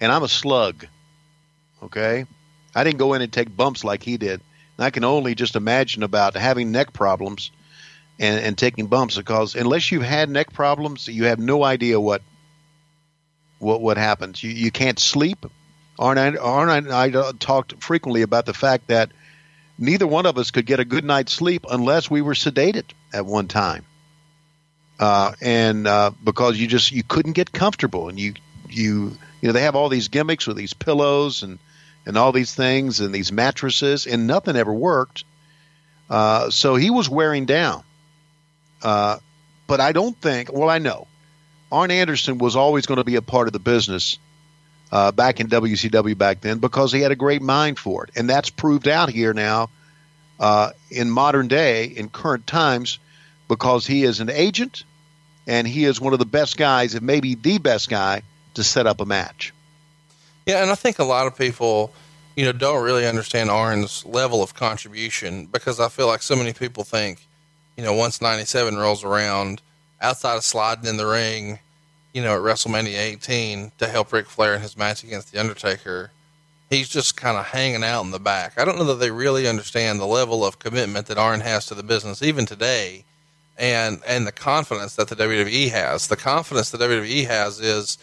and 0.00 0.12
I'm 0.12 0.22
a 0.22 0.28
slug. 0.28 0.86
Okay, 1.82 2.24
I 2.72 2.84
didn't 2.84 3.00
go 3.00 3.14
in 3.14 3.22
and 3.22 3.32
take 3.32 3.54
bumps 3.54 3.82
like 3.82 4.04
he 4.04 4.16
did. 4.16 4.40
And 4.78 4.84
I 4.86 4.90
can 4.90 5.02
only 5.02 5.34
just 5.34 5.56
imagine 5.56 6.04
about 6.04 6.36
having 6.36 6.70
neck 6.70 6.92
problems 6.92 7.50
and, 8.20 8.38
and 8.44 8.56
taking 8.56 8.86
bumps 8.86 9.16
because 9.16 9.56
unless 9.56 9.90
you've 9.90 10.04
had 10.04 10.30
neck 10.30 10.52
problems, 10.52 11.08
you 11.08 11.24
have 11.24 11.40
no 11.40 11.64
idea 11.64 11.98
what 11.98 12.22
what 13.58 13.80
what 13.80 13.96
happens. 13.96 14.40
You 14.40 14.50
you 14.50 14.70
can't 14.70 15.00
sleep. 15.00 15.46
Arn 15.98 16.16
and 16.16 16.38
Arn 16.38 16.68
and 16.70 16.92
I 16.92 17.10
talked 17.40 17.82
frequently 17.82 18.22
about 18.22 18.46
the 18.46 18.54
fact 18.54 18.86
that 18.86 19.10
neither 19.82 20.06
one 20.06 20.26
of 20.26 20.38
us 20.38 20.50
could 20.50 20.64
get 20.64 20.80
a 20.80 20.84
good 20.84 21.04
night's 21.04 21.32
sleep 21.32 21.66
unless 21.68 22.10
we 22.10 22.22
were 22.22 22.34
sedated 22.34 22.84
at 23.12 23.26
one 23.26 23.48
time, 23.48 23.84
uh, 25.00 25.32
and 25.40 25.86
uh, 25.86 26.12
because 26.22 26.58
you 26.58 26.66
just 26.68 26.92
you 26.92 27.02
couldn't 27.02 27.32
get 27.32 27.52
comfortable, 27.52 28.08
and 28.08 28.18
you 28.18 28.34
you 28.70 29.16
you 29.40 29.48
know 29.48 29.52
they 29.52 29.62
have 29.62 29.76
all 29.76 29.88
these 29.88 30.08
gimmicks 30.08 30.46
with 30.46 30.56
these 30.56 30.72
pillows 30.72 31.42
and 31.42 31.58
and 32.06 32.16
all 32.16 32.32
these 32.32 32.54
things 32.54 33.00
and 33.00 33.14
these 33.14 33.32
mattresses, 33.32 34.06
and 34.06 34.26
nothing 34.26 34.56
ever 34.56 34.72
worked. 34.72 35.24
Uh, 36.08 36.50
so 36.50 36.76
he 36.76 36.90
was 36.90 37.08
wearing 37.08 37.44
down. 37.44 37.82
Uh, 38.82 39.18
but 39.66 39.80
I 39.80 39.92
don't 39.92 40.20
think. 40.20 40.52
Well, 40.52 40.68
I 40.68 40.78
know 40.78 41.06
Arn 41.70 41.90
Anderson 41.90 42.38
was 42.38 42.54
always 42.54 42.86
going 42.86 42.98
to 42.98 43.04
be 43.04 43.16
a 43.16 43.22
part 43.22 43.46
of 43.46 43.52
the 43.52 43.58
business 43.58 44.18
uh, 44.92 45.10
back 45.10 45.40
in 45.40 45.48
WCW 45.48 46.16
back 46.16 46.42
then 46.42 46.58
because 46.58 46.92
he 46.92 47.00
had 47.00 47.10
a 47.10 47.16
great 47.16 47.42
mind 47.42 47.78
for 47.78 48.04
it, 48.04 48.10
and 48.14 48.28
that's 48.28 48.50
proved 48.50 48.86
out 48.86 49.08
here 49.08 49.32
now 49.32 49.70
uh, 50.38 50.70
in 50.90 51.10
modern 51.10 51.48
day, 51.48 51.86
in 51.86 52.08
current 52.08 52.46
times, 52.46 52.98
because 53.48 53.86
he 53.86 54.04
is 54.04 54.20
an 54.20 54.30
agent 54.30 54.84
and 55.46 55.66
he 55.66 55.84
is 55.84 56.00
one 56.00 56.12
of 56.12 56.18
the 56.18 56.26
best 56.26 56.56
guys, 56.56 56.94
and 56.94 57.04
maybe 57.04 57.34
the 57.34 57.58
best 57.58 57.88
guy, 57.88 58.22
to 58.54 58.62
set 58.62 58.86
up 58.86 59.00
a 59.00 59.06
match. 59.06 59.52
Yeah, 60.46 60.62
and 60.62 60.70
I 60.70 60.74
think 60.74 60.98
a 60.98 61.04
lot 61.04 61.26
of 61.26 61.36
people, 61.36 61.92
you 62.36 62.44
know, 62.44 62.52
don't 62.52 62.84
really 62.84 63.06
understand 63.06 63.50
Arn's 63.50 64.04
level 64.04 64.42
of 64.42 64.54
contribution 64.54 65.46
because 65.46 65.80
I 65.80 65.88
feel 65.88 66.06
like 66.06 66.22
so 66.22 66.36
many 66.36 66.52
people 66.52 66.84
think, 66.84 67.26
you 67.76 67.82
know, 67.82 67.94
once 67.94 68.20
97 68.20 68.76
rolls 68.76 69.04
around, 69.04 69.62
outside 70.00 70.36
of 70.36 70.44
sliding 70.44 70.86
in 70.86 70.96
the 70.96 71.06
ring, 71.06 71.60
you 72.12 72.22
know, 72.22 72.34
at 72.34 72.42
WrestleMania 72.42 72.98
18 72.98 73.72
to 73.78 73.88
help 73.88 74.12
Ric 74.12 74.26
Flair 74.26 74.54
in 74.54 74.62
his 74.62 74.76
match 74.76 75.02
against 75.02 75.32
The 75.32 75.40
Undertaker, 75.40 76.10
he's 76.68 76.88
just 76.88 77.16
kind 77.16 77.36
of 77.36 77.46
hanging 77.46 77.84
out 77.84 78.04
in 78.04 78.10
the 78.10 78.18
back. 78.18 78.58
I 78.58 78.64
don't 78.64 78.78
know 78.78 78.84
that 78.84 78.94
they 79.00 79.10
really 79.10 79.46
understand 79.48 79.98
the 80.00 80.06
level 80.06 80.44
of 80.44 80.58
commitment 80.58 81.06
that 81.06 81.18
Arn 81.18 81.40
has 81.40 81.66
to 81.66 81.74
the 81.74 81.82
business, 81.82 82.22
even 82.22 82.46
today, 82.46 83.04
and 83.58 84.00
and 84.06 84.26
the 84.26 84.32
confidence 84.32 84.96
that 84.96 85.08
the 85.08 85.16
WWE 85.16 85.70
has. 85.70 86.08
The 86.08 86.16
confidence 86.16 86.70
the 86.70 86.78
WWE 86.78 87.26
has 87.26 87.60
is 87.60 87.98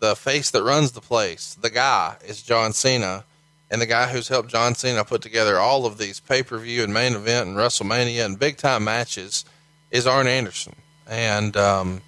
the 0.00 0.14
face 0.14 0.50
that 0.50 0.62
runs 0.62 0.92
the 0.92 1.00
place. 1.00 1.54
The 1.54 1.70
guy 1.70 2.16
is 2.24 2.42
John 2.42 2.72
Cena, 2.72 3.24
and 3.70 3.80
the 3.80 3.86
guy 3.86 4.08
who's 4.08 4.28
helped 4.28 4.50
John 4.50 4.74
Cena 4.74 5.04
put 5.04 5.22
together 5.22 5.58
all 5.58 5.86
of 5.86 5.98
these 5.98 6.20
pay 6.20 6.42
per 6.42 6.58
view 6.58 6.82
and 6.82 6.92
main 6.92 7.14
event 7.14 7.48
and 7.48 7.56
WrestleMania 7.56 8.24
and 8.24 8.38
big 8.38 8.56
time 8.56 8.84
matches 8.84 9.44
is 9.90 10.06
Arn 10.06 10.26
Anderson. 10.26 10.74
And 11.06 11.56
um, 11.56 12.02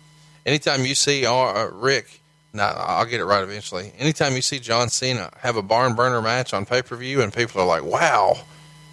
anytime 0.47 0.85
you 0.85 0.95
see 0.95 1.27
Ar- 1.27 1.57
uh, 1.57 1.71
Rick 1.71 2.21
No, 2.53 2.65
I'll 2.65 3.05
get 3.07 3.21
it 3.21 3.25
right 3.25 3.43
eventually. 3.43 3.93
Anytime 3.99 4.35
you 4.35 4.43
see 4.43 4.59
John 4.59 4.89
Cena 4.89 5.31
have 5.39 5.57
a 5.57 5.63
barn 5.63 5.95
burner 5.95 6.21
match 6.21 6.53
on 6.53 6.67
pay 6.67 6.83
per 6.83 6.97
view, 6.97 7.23
and 7.23 7.33
people 7.33 7.61
are 7.61 7.67
like, 7.67 7.85
"Wow," 7.85 8.39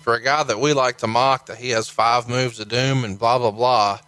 for 0.04 0.14
a 0.14 0.22
guy 0.22 0.44
that 0.44 0.60
we 0.60 0.74
like 0.74 1.00
to 1.00 1.08
mock 1.08 1.48
that 1.48 1.58
he 1.58 1.72
has 1.72 1.90
five 1.90 2.30
moves 2.30 2.60
of 2.60 2.68
doom 2.70 3.04
and 3.04 3.18
blah 3.18 3.38
blah 3.40 3.52
blah, 3.52 4.00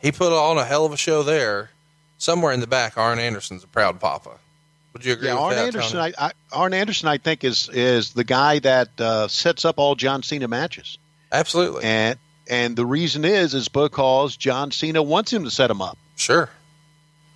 he 0.00 0.12
put 0.12 0.32
on 0.32 0.58
a 0.58 0.64
hell 0.64 0.84
of 0.84 0.92
a 0.92 0.96
show 0.98 1.22
there. 1.22 1.70
Somewhere 2.18 2.52
in 2.52 2.60
the 2.60 2.66
back, 2.66 2.98
Arn 2.98 3.18
Anderson's 3.18 3.64
a 3.64 3.66
proud 3.68 3.98
papa. 3.98 4.32
Would 4.92 5.04
you 5.06 5.14
agree 5.14 5.28
Yeah, 5.28 5.36
Arn 5.38 5.54
that, 5.54 5.66
Anderson. 5.68 5.98
I, 5.98 6.12
I, 6.18 6.32
Arn 6.52 6.74
Anderson, 6.74 7.08
I 7.08 7.16
think, 7.16 7.42
is 7.44 7.70
is 7.72 8.12
the 8.12 8.24
guy 8.24 8.58
that 8.58 8.88
uh, 9.00 9.28
sets 9.28 9.64
up 9.64 9.78
all 9.78 9.94
John 9.94 10.22
Cena 10.22 10.46
matches, 10.48 10.98
Absolutely. 11.32 11.84
and 11.84 12.18
and 12.50 12.76
the 12.76 12.84
reason 12.84 13.24
is 13.24 13.54
is 13.54 13.68
because 13.68 14.36
John 14.36 14.72
Cena 14.72 15.02
wants 15.02 15.32
him 15.32 15.44
to 15.44 15.50
set 15.50 15.70
him 15.70 15.80
up. 15.80 15.96
sure. 16.16 16.50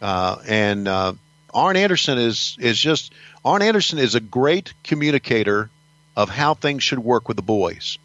Uh, 0.00 0.36
and 0.46 0.88
uh, 0.88 1.14
Arn 1.52 1.76
Anderson 1.76 2.18
is 2.18 2.56
is 2.58 2.78
just 2.78 3.12
Arn 3.44 3.62
Anderson 3.62 3.98
is 3.98 4.14
a 4.14 4.20
great 4.20 4.74
communicator 4.82 5.70
of 6.16 6.28
how 6.28 6.54
things 6.54 6.82
should 6.82 6.98
work 6.98 7.28
with 7.28 7.36
the 7.36 7.42
boys. 7.42 7.98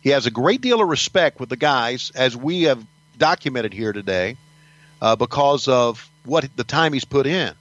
He 0.00 0.10
has 0.10 0.26
a 0.26 0.30
great 0.30 0.60
deal 0.60 0.80
of 0.80 0.88
respect 0.88 1.40
with 1.40 1.48
the 1.48 1.56
guys, 1.56 2.12
as 2.14 2.36
we 2.36 2.62
have 2.62 2.84
documented 3.16 3.72
here 3.72 3.92
today, 3.92 4.36
uh, 5.00 5.16
because 5.16 5.66
of 5.66 6.10
what 6.24 6.48
the 6.56 6.64
time 6.64 6.92
he's 6.92 7.04
put 7.04 7.26
in. 7.26 7.54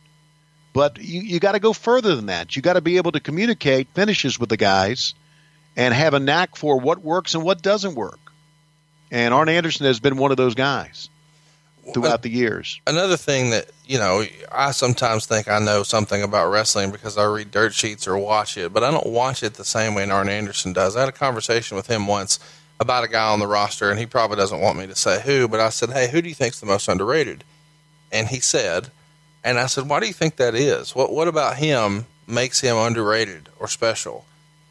But 0.73 0.99
you, 0.99 1.21
you 1.21 1.39
got 1.39 1.53
to 1.53 1.59
go 1.59 1.71
further 1.71 2.15
than 2.15 2.25
that. 2.25 2.55
You 2.55 2.61
got 2.61 2.73
to 2.73 2.81
be 2.81 2.97
able 2.97 3.13
to 3.13 3.19
communicate 3.19 3.87
finishes 3.93 4.39
with 4.39 4.49
the 4.49 4.57
guys 4.57 5.13
and 5.75 5.93
have 5.93 6.13
a 6.13 6.19
knack 6.19 6.55
for 6.55 6.79
what 6.79 7.01
works 7.01 7.35
and 7.35 7.43
what 7.43 7.61
doesn't 7.61 7.95
work. 7.95 8.19
And 9.11 9.33
Arn 9.33 9.49
Anderson 9.49 9.85
has 9.85 9.99
been 9.99 10.17
one 10.17 10.31
of 10.31 10.37
those 10.37 10.55
guys 10.55 11.09
throughout 11.93 12.21
the 12.21 12.29
years. 12.29 12.79
another 12.87 13.17
thing 13.17 13.49
that 13.49 13.69
you 13.85 13.97
know 13.97 14.23
i 14.51 14.71
sometimes 14.71 15.25
think 15.25 15.49
i 15.49 15.59
know 15.59 15.83
something 15.83 16.23
about 16.23 16.49
wrestling 16.49 16.91
because 16.91 17.17
i 17.17 17.25
read 17.25 17.51
dirt 17.51 17.73
sheets 17.73 18.07
or 18.07 18.17
watch 18.17 18.57
it 18.57 18.71
but 18.71 18.83
i 18.83 18.91
don't 18.91 19.07
watch 19.07 19.43
it 19.43 19.55
the 19.55 19.65
same 19.65 19.93
way 19.93 20.09
arn 20.09 20.29
anderson 20.29 20.71
does. 20.71 20.95
I 20.95 21.01
had 21.01 21.09
a 21.09 21.13
conversation 21.13 21.75
with 21.75 21.87
him 21.87 22.07
once 22.07 22.39
about 22.79 23.03
a 23.03 23.07
guy 23.09 23.29
on 23.29 23.39
the 23.39 23.47
roster 23.47 23.89
and 23.89 23.99
he 23.99 24.05
probably 24.05 24.37
doesn't 24.37 24.61
want 24.61 24.77
me 24.77 24.87
to 24.87 24.95
say 24.95 25.21
who 25.21 25.47
but 25.47 25.59
i 25.59 25.69
said 25.69 25.89
hey 25.89 26.09
who 26.09 26.21
do 26.21 26.29
you 26.29 26.35
think's 26.35 26.59
the 26.59 26.65
most 26.65 26.87
underrated? 26.87 27.43
And 28.11 28.29
he 28.29 28.39
said 28.39 28.89
and 29.43 29.59
i 29.59 29.65
said 29.65 29.89
why 29.89 29.99
do 29.99 30.07
you 30.07 30.13
think 30.13 30.37
that 30.37 30.55
is? 30.55 30.95
What 30.95 31.11
what 31.11 31.27
about 31.27 31.57
him 31.57 32.05
makes 32.27 32.61
him 32.61 32.77
underrated 32.77 33.49
or 33.59 33.67
special? 33.67 34.25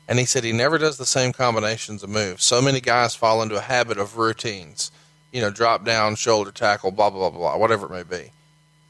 And 0.09 0.19
he 0.19 0.25
said 0.25 0.45
he 0.45 0.53
never 0.53 0.79
does 0.79 0.99
the 0.99 1.07
same 1.07 1.33
combinations 1.33 2.03
of 2.03 2.11
moves. 2.11 2.45
So 2.45 2.61
many 2.61 2.81
guys 2.81 3.15
fall 3.15 3.43
into 3.43 3.57
a 3.57 3.61
habit 3.61 3.99
of 3.99 4.17
routines 4.19 4.91
you 5.33 5.41
know, 5.41 5.51
drop 5.51 5.85
down, 5.85 6.15
shoulder 6.15 6.53
tackle, 6.53 6.91
blah, 6.91 7.11
blah, 7.11 7.31
blah, 7.31 7.39
blah, 7.39 7.57
whatever 7.57 7.87
it 7.87 7.91
may 7.91 8.19
be. 8.19 8.31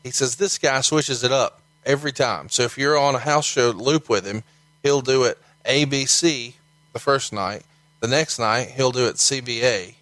He 0.02 0.10
says 0.10 0.36
this 0.36 0.58
guy 0.58 0.80
switches 0.80 1.22
it 1.22 1.32
up 1.32 1.60
every 1.86 2.12
time. 2.12 2.48
So 2.48 2.64
if 2.64 2.76
you're 2.76 2.98
on 2.98 3.14
a 3.14 3.20
house 3.20 3.46
show 3.46 3.70
loop 3.70 4.08
with 4.08 4.26
him, 4.26 4.42
he'll 4.82 5.00
do 5.00 5.24
it 5.24 5.38
ABC 5.64 6.54
the 6.92 6.98
first 6.98 7.32
night. 7.32 7.62
The 8.00 8.08
next 8.08 8.38
night, 8.38 8.72
he'll 8.72 8.90
do 8.90 9.06
it 9.06 9.16
CBA. 9.16 9.94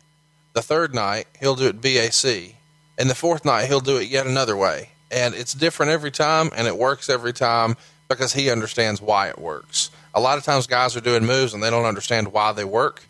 The 0.55 0.62
third 0.62 0.95
night, 0.95 1.27
he'll 1.39 1.55
do 1.55 1.67
it 1.67 1.81
BAC. 1.81 2.57
And 2.99 3.11
the 3.11 3.15
fourth 3.15 3.45
night, 3.45 3.67
he'll 3.67 3.81
do 3.81 3.99
it 3.99 4.09
yet 4.09 4.27
another 4.27 4.57
way. 4.57 4.91
And 5.11 5.35
it's 5.35 5.53
different 5.53 5.93
every 5.93 6.11
time, 6.11 6.51
and 6.57 6.67
it 6.67 6.77
works 6.77 7.11
every 7.11 7.33
time 7.33 7.77
because 8.09 8.33
he 8.33 8.51
understands 8.51 9.03
why 9.03 9.29
it 9.29 9.39
works. 9.39 9.91
A 10.15 10.21
lot 10.21 10.39
of 10.39 10.45
times, 10.45 10.67
guys 10.67 10.97
are 10.97 11.01
doing 11.01 11.25
moves 11.25 11.55
and 11.55 11.62
they 11.62 11.71
don't 11.71 11.85
understand 11.85 12.33
why 12.33 12.53
they 12.53 12.65
work. 12.65 13.05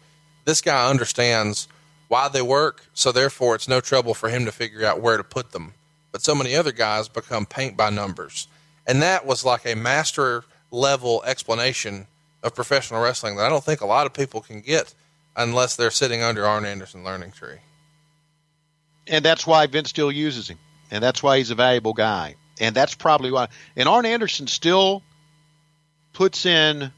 This 0.44 0.60
guy 0.60 0.88
understands 0.90 1.68
why 2.10 2.26
they 2.28 2.42
work, 2.42 2.86
so 2.92 3.12
therefore 3.12 3.54
it's 3.54 3.68
no 3.68 3.80
trouble 3.80 4.14
for 4.14 4.28
him 4.28 4.44
to 4.44 4.50
figure 4.50 4.84
out 4.84 5.00
where 5.00 5.16
to 5.16 5.22
put 5.22 5.52
them. 5.52 5.74
But 6.10 6.22
so 6.22 6.34
many 6.34 6.56
other 6.56 6.72
guys 6.72 7.08
become 7.08 7.46
paint 7.46 7.76
by 7.76 7.88
numbers. 7.90 8.48
And 8.84 9.00
that 9.00 9.24
was 9.24 9.44
like 9.44 9.64
a 9.64 9.76
master 9.76 10.42
level 10.72 11.22
explanation 11.24 12.08
of 12.42 12.52
professional 12.52 13.00
wrestling 13.00 13.36
that 13.36 13.46
I 13.46 13.48
don't 13.48 13.62
think 13.62 13.80
a 13.80 13.86
lot 13.86 14.06
of 14.06 14.12
people 14.12 14.40
can 14.40 14.60
get 14.60 14.92
unless 15.36 15.76
they're 15.76 15.92
sitting 15.92 16.20
under 16.20 16.44
Arn 16.44 16.64
Anderson 16.64 17.04
Learning 17.04 17.30
Tree. 17.30 17.60
and 19.06 19.24
that's 19.24 19.46
why 19.46 19.66
Vince 19.68 19.90
still 19.90 20.10
uses 20.10 20.48
him, 20.50 20.58
and 20.90 21.02
that's 21.02 21.22
why 21.22 21.38
he's 21.38 21.50
a 21.50 21.54
valuable 21.54 21.92
guy, 21.92 22.34
and 22.58 22.74
that's 22.74 22.94
probably 22.94 23.30
why. 23.30 23.46
And 23.76 23.88
Arn 23.88 24.04
Anderson 24.04 24.48
still 24.48 25.02
puts 26.12 26.44
in 26.44 26.90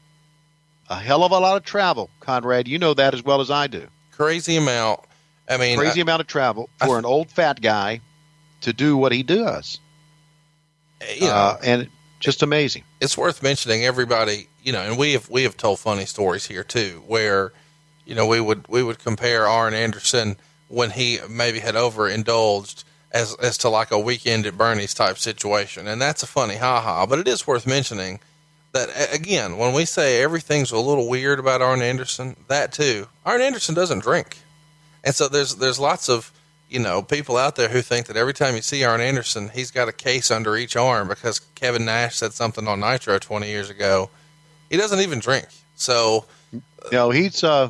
a 0.89 0.95
hell 0.95 1.23
of 1.23 1.31
a 1.31 1.39
lot 1.39 1.57
of 1.57 1.63
travel, 1.63 2.09
Conrad. 2.19 2.67
You 2.67 2.79
know 2.79 2.95
that 2.95 3.13
as 3.13 3.23
well 3.23 3.41
as 3.41 3.51
I 3.51 3.67
do. 3.67 3.87
Crazy 4.15 4.55
amount. 4.57 5.01
I 5.49 5.57
mean, 5.57 5.77
Crazy 5.77 6.01
amount 6.01 6.21
of 6.21 6.27
travel 6.27 6.69
for 6.85 6.97
an 6.97 7.05
old 7.05 7.29
fat 7.31 7.61
guy 7.61 7.99
to 8.61 8.71
do 8.73 8.95
what 8.95 9.11
he 9.11 9.23
does, 9.23 9.79
I- 11.01 11.13
you 11.15 11.27
know, 11.27 11.33
uh, 11.33 11.57
and 11.63 11.89
just 12.19 12.41
amazing. 12.41 12.83
it's 13.01 13.17
worth 13.17 13.43
mentioning 13.43 13.83
everybody 13.83 14.47
you 14.63 14.71
know 14.71 14.79
and 14.81 14.97
we 14.97 15.11
have 15.11 15.29
we 15.29 15.43
have 15.43 15.57
told 15.57 15.77
funny 15.77 16.05
stories 16.05 16.45
here 16.45 16.63
too 16.63 17.03
where 17.05 17.51
you 18.05 18.15
know 18.15 18.25
we 18.25 18.39
would 18.39 18.65
we 18.69 18.81
would 18.81 18.97
compare 18.99 19.45
Arn 19.45 19.73
Anderson 19.73 20.37
when 20.69 20.91
he 20.91 21.19
maybe 21.29 21.59
had 21.59 21.75
overindulged 21.75 22.85
as 23.11 23.35
as 23.41 23.57
to 23.57 23.67
like 23.67 23.91
a 23.91 23.99
weekend 23.99 24.45
at 24.45 24.57
Bernie's 24.57 24.93
type 24.93 25.17
situation 25.17 25.85
and 25.85 26.01
that's 26.01 26.23
a 26.23 26.27
funny 26.27 26.55
ha 26.55 26.79
ha 26.79 27.05
but 27.05 27.19
it 27.19 27.27
is 27.27 27.45
worth 27.45 27.67
mentioning 27.67 28.21
that 28.73 29.13
again 29.13 29.57
when 29.57 29.73
we 29.73 29.85
say 29.85 30.21
everything's 30.21 30.71
a 30.71 30.77
little 30.77 31.07
weird 31.07 31.39
about 31.39 31.61
Arn 31.61 31.81
Anderson 31.81 32.35
that 32.47 32.71
too 32.71 33.07
Arn 33.25 33.41
Anderson 33.41 33.73
doesn't 33.73 33.99
drink 33.99 34.37
and 35.03 35.13
so 35.13 35.27
there's 35.27 35.55
there's 35.55 35.79
lots 35.79 36.09
of 36.09 36.31
you 36.69 36.79
know 36.79 37.01
people 37.01 37.37
out 37.37 37.55
there 37.55 37.69
who 37.69 37.81
think 37.81 38.07
that 38.07 38.17
every 38.17 38.33
time 38.33 38.55
you 38.55 38.61
see 38.61 38.83
Arn 38.83 39.01
Anderson, 39.01 39.49
he's 39.49 39.69
got 39.69 39.87
a 39.87 39.91
case 39.91 40.31
under 40.31 40.57
each 40.57 40.75
arm 40.75 41.07
because 41.07 41.39
Kevin 41.39 41.85
Nash 41.85 42.15
said 42.15 42.33
something 42.33 42.67
on 42.67 42.79
Nitro 42.79 43.19
20 43.19 43.47
years 43.47 43.69
ago. 43.69 44.09
He 44.69 44.77
doesn't 44.77 44.99
even 44.99 45.19
drink. 45.19 45.47
So 45.75 46.25
know, 46.91 47.11
he's 47.11 47.43
uh, 47.43 47.69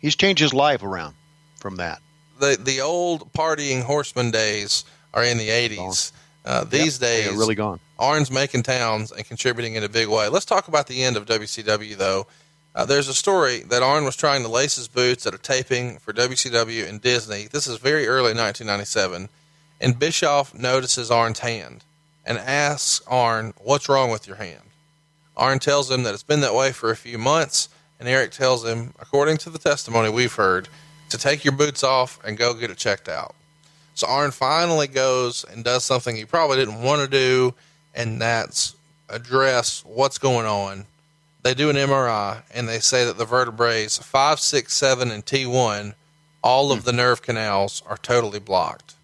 he's 0.00 0.16
changed 0.16 0.40
his 0.40 0.54
life 0.54 0.82
around 0.82 1.14
from 1.56 1.76
that. 1.76 2.00
the 2.40 2.58
the 2.60 2.80
old 2.80 3.32
partying 3.32 3.82
horseman 3.82 4.30
days 4.30 4.84
are 5.14 5.22
in 5.24 5.36
the 5.36 5.48
80s. 5.48 6.12
Uh, 6.44 6.64
these 6.64 6.98
days, 6.98 7.26
Yeah, 7.26 7.38
really 7.38 7.54
gone. 7.54 7.78
Arn's 7.98 8.30
making 8.30 8.62
towns 8.62 9.12
and 9.12 9.26
contributing 9.26 9.74
in 9.74 9.84
a 9.84 9.88
big 9.88 10.08
way. 10.08 10.28
Let's 10.28 10.44
talk 10.44 10.68
about 10.68 10.86
the 10.86 11.02
end 11.02 11.16
of 11.16 11.26
WCW, 11.26 11.96
though. 11.96 12.26
Uh, 12.74 12.86
there's 12.86 13.08
a 13.08 13.14
story 13.14 13.60
that 13.68 13.82
Arn 13.82 14.04
was 14.04 14.16
trying 14.16 14.42
to 14.42 14.48
lace 14.48 14.76
his 14.76 14.88
boots 14.88 15.26
at 15.26 15.34
a 15.34 15.38
taping 15.38 15.98
for 15.98 16.12
WCW 16.12 16.88
and 16.88 17.02
Disney. 17.02 17.46
This 17.46 17.66
is 17.66 17.76
very 17.78 18.06
early 18.06 18.34
1997. 18.34 19.28
And 19.80 19.98
Bischoff 19.98 20.54
notices 20.54 21.10
Arn's 21.10 21.40
hand 21.40 21.84
and 22.24 22.38
asks 22.38 23.04
Arn, 23.06 23.52
What's 23.58 23.88
wrong 23.88 24.10
with 24.10 24.26
your 24.26 24.36
hand? 24.36 24.62
Arn 25.36 25.58
tells 25.58 25.90
him 25.90 26.02
that 26.04 26.14
it's 26.14 26.22
been 26.22 26.40
that 26.40 26.54
way 26.54 26.72
for 26.72 26.90
a 26.90 26.96
few 26.96 27.18
months. 27.18 27.68
And 28.00 28.08
Eric 28.08 28.32
tells 28.32 28.64
him, 28.64 28.94
according 28.98 29.36
to 29.38 29.50
the 29.50 29.58
testimony 29.58 30.08
we've 30.08 30.34
heard, 30.34 30.68
to 31.10 31.18
take 31.18 31.44
your 31.44 31.54
boots 31.54 31.84
off 31.84 32.18
and 32.24 32.38
go 32.38 32.54
get 32.54 32.70
it 32.70 32.78
checked 32.78 33.08
out. 33.08 33.34
So 33.94 34.06
Arn 34.06 34.30
finally 34.30 34.88
goes 34.88 35.44
and 35.44 35.62
does 35.62 35.84
something 35.84 36.16
he 36.16 36.24
probably 36.24 36.56
didn't 36.56 36.82
want 36.82 37.02
to 37.02 37.08
do, 37.08 37.54
and 37.94 38.20
that's 38.20 38.74
address 39.08 39.84
what's 39.84 40.18
going 40.18 40.46
on. 40.46 40.86
They 41.42 41.54
do 41.54 41.70
an 41.70 41.76
MRI, 41.76 42.42
and 42.54 42.68
they 42.68 42.78
say 42.78 43.04
that 43.04 43.18
the 43.18 43.24
vertebrae 43.24 43.86
5, 43.88 44.40
6, 44.40 44.72
7, 44.72 45.10
and 45.10 45.26
T1, 45.26 45.94
all 46.42 46.72
of 46.72 46.80
hmm. 46.80 46.84
the 46.86 46.92
nerve 46.92 47.22
canals 47.22 47.82
are 47.86 47.96
totally 47.96 48.38
blocked. 48.38 48.94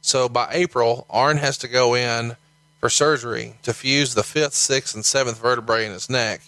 So 0.00 0.28
by 0.28 0.48
April, 0.52 1.06
Arn 1.10 1.38
has 1.38 1.58
to 1.58 1.68
go 1.68 1.94
in 1.94 2.36
for 2.80 2.88
surgery 2.88 3.56
to 3.62 3.74
fuse 3.74 4.14
the 4.14 4.22
fifth, 4.22 4.54
sixth, 4.54 4.94
and 4.94 5.04
seventh 5.04 5.38
vertebrae 5.38 5.84
in 5.84 5.92
his 5.92 6.08
neck. 6.08 6.40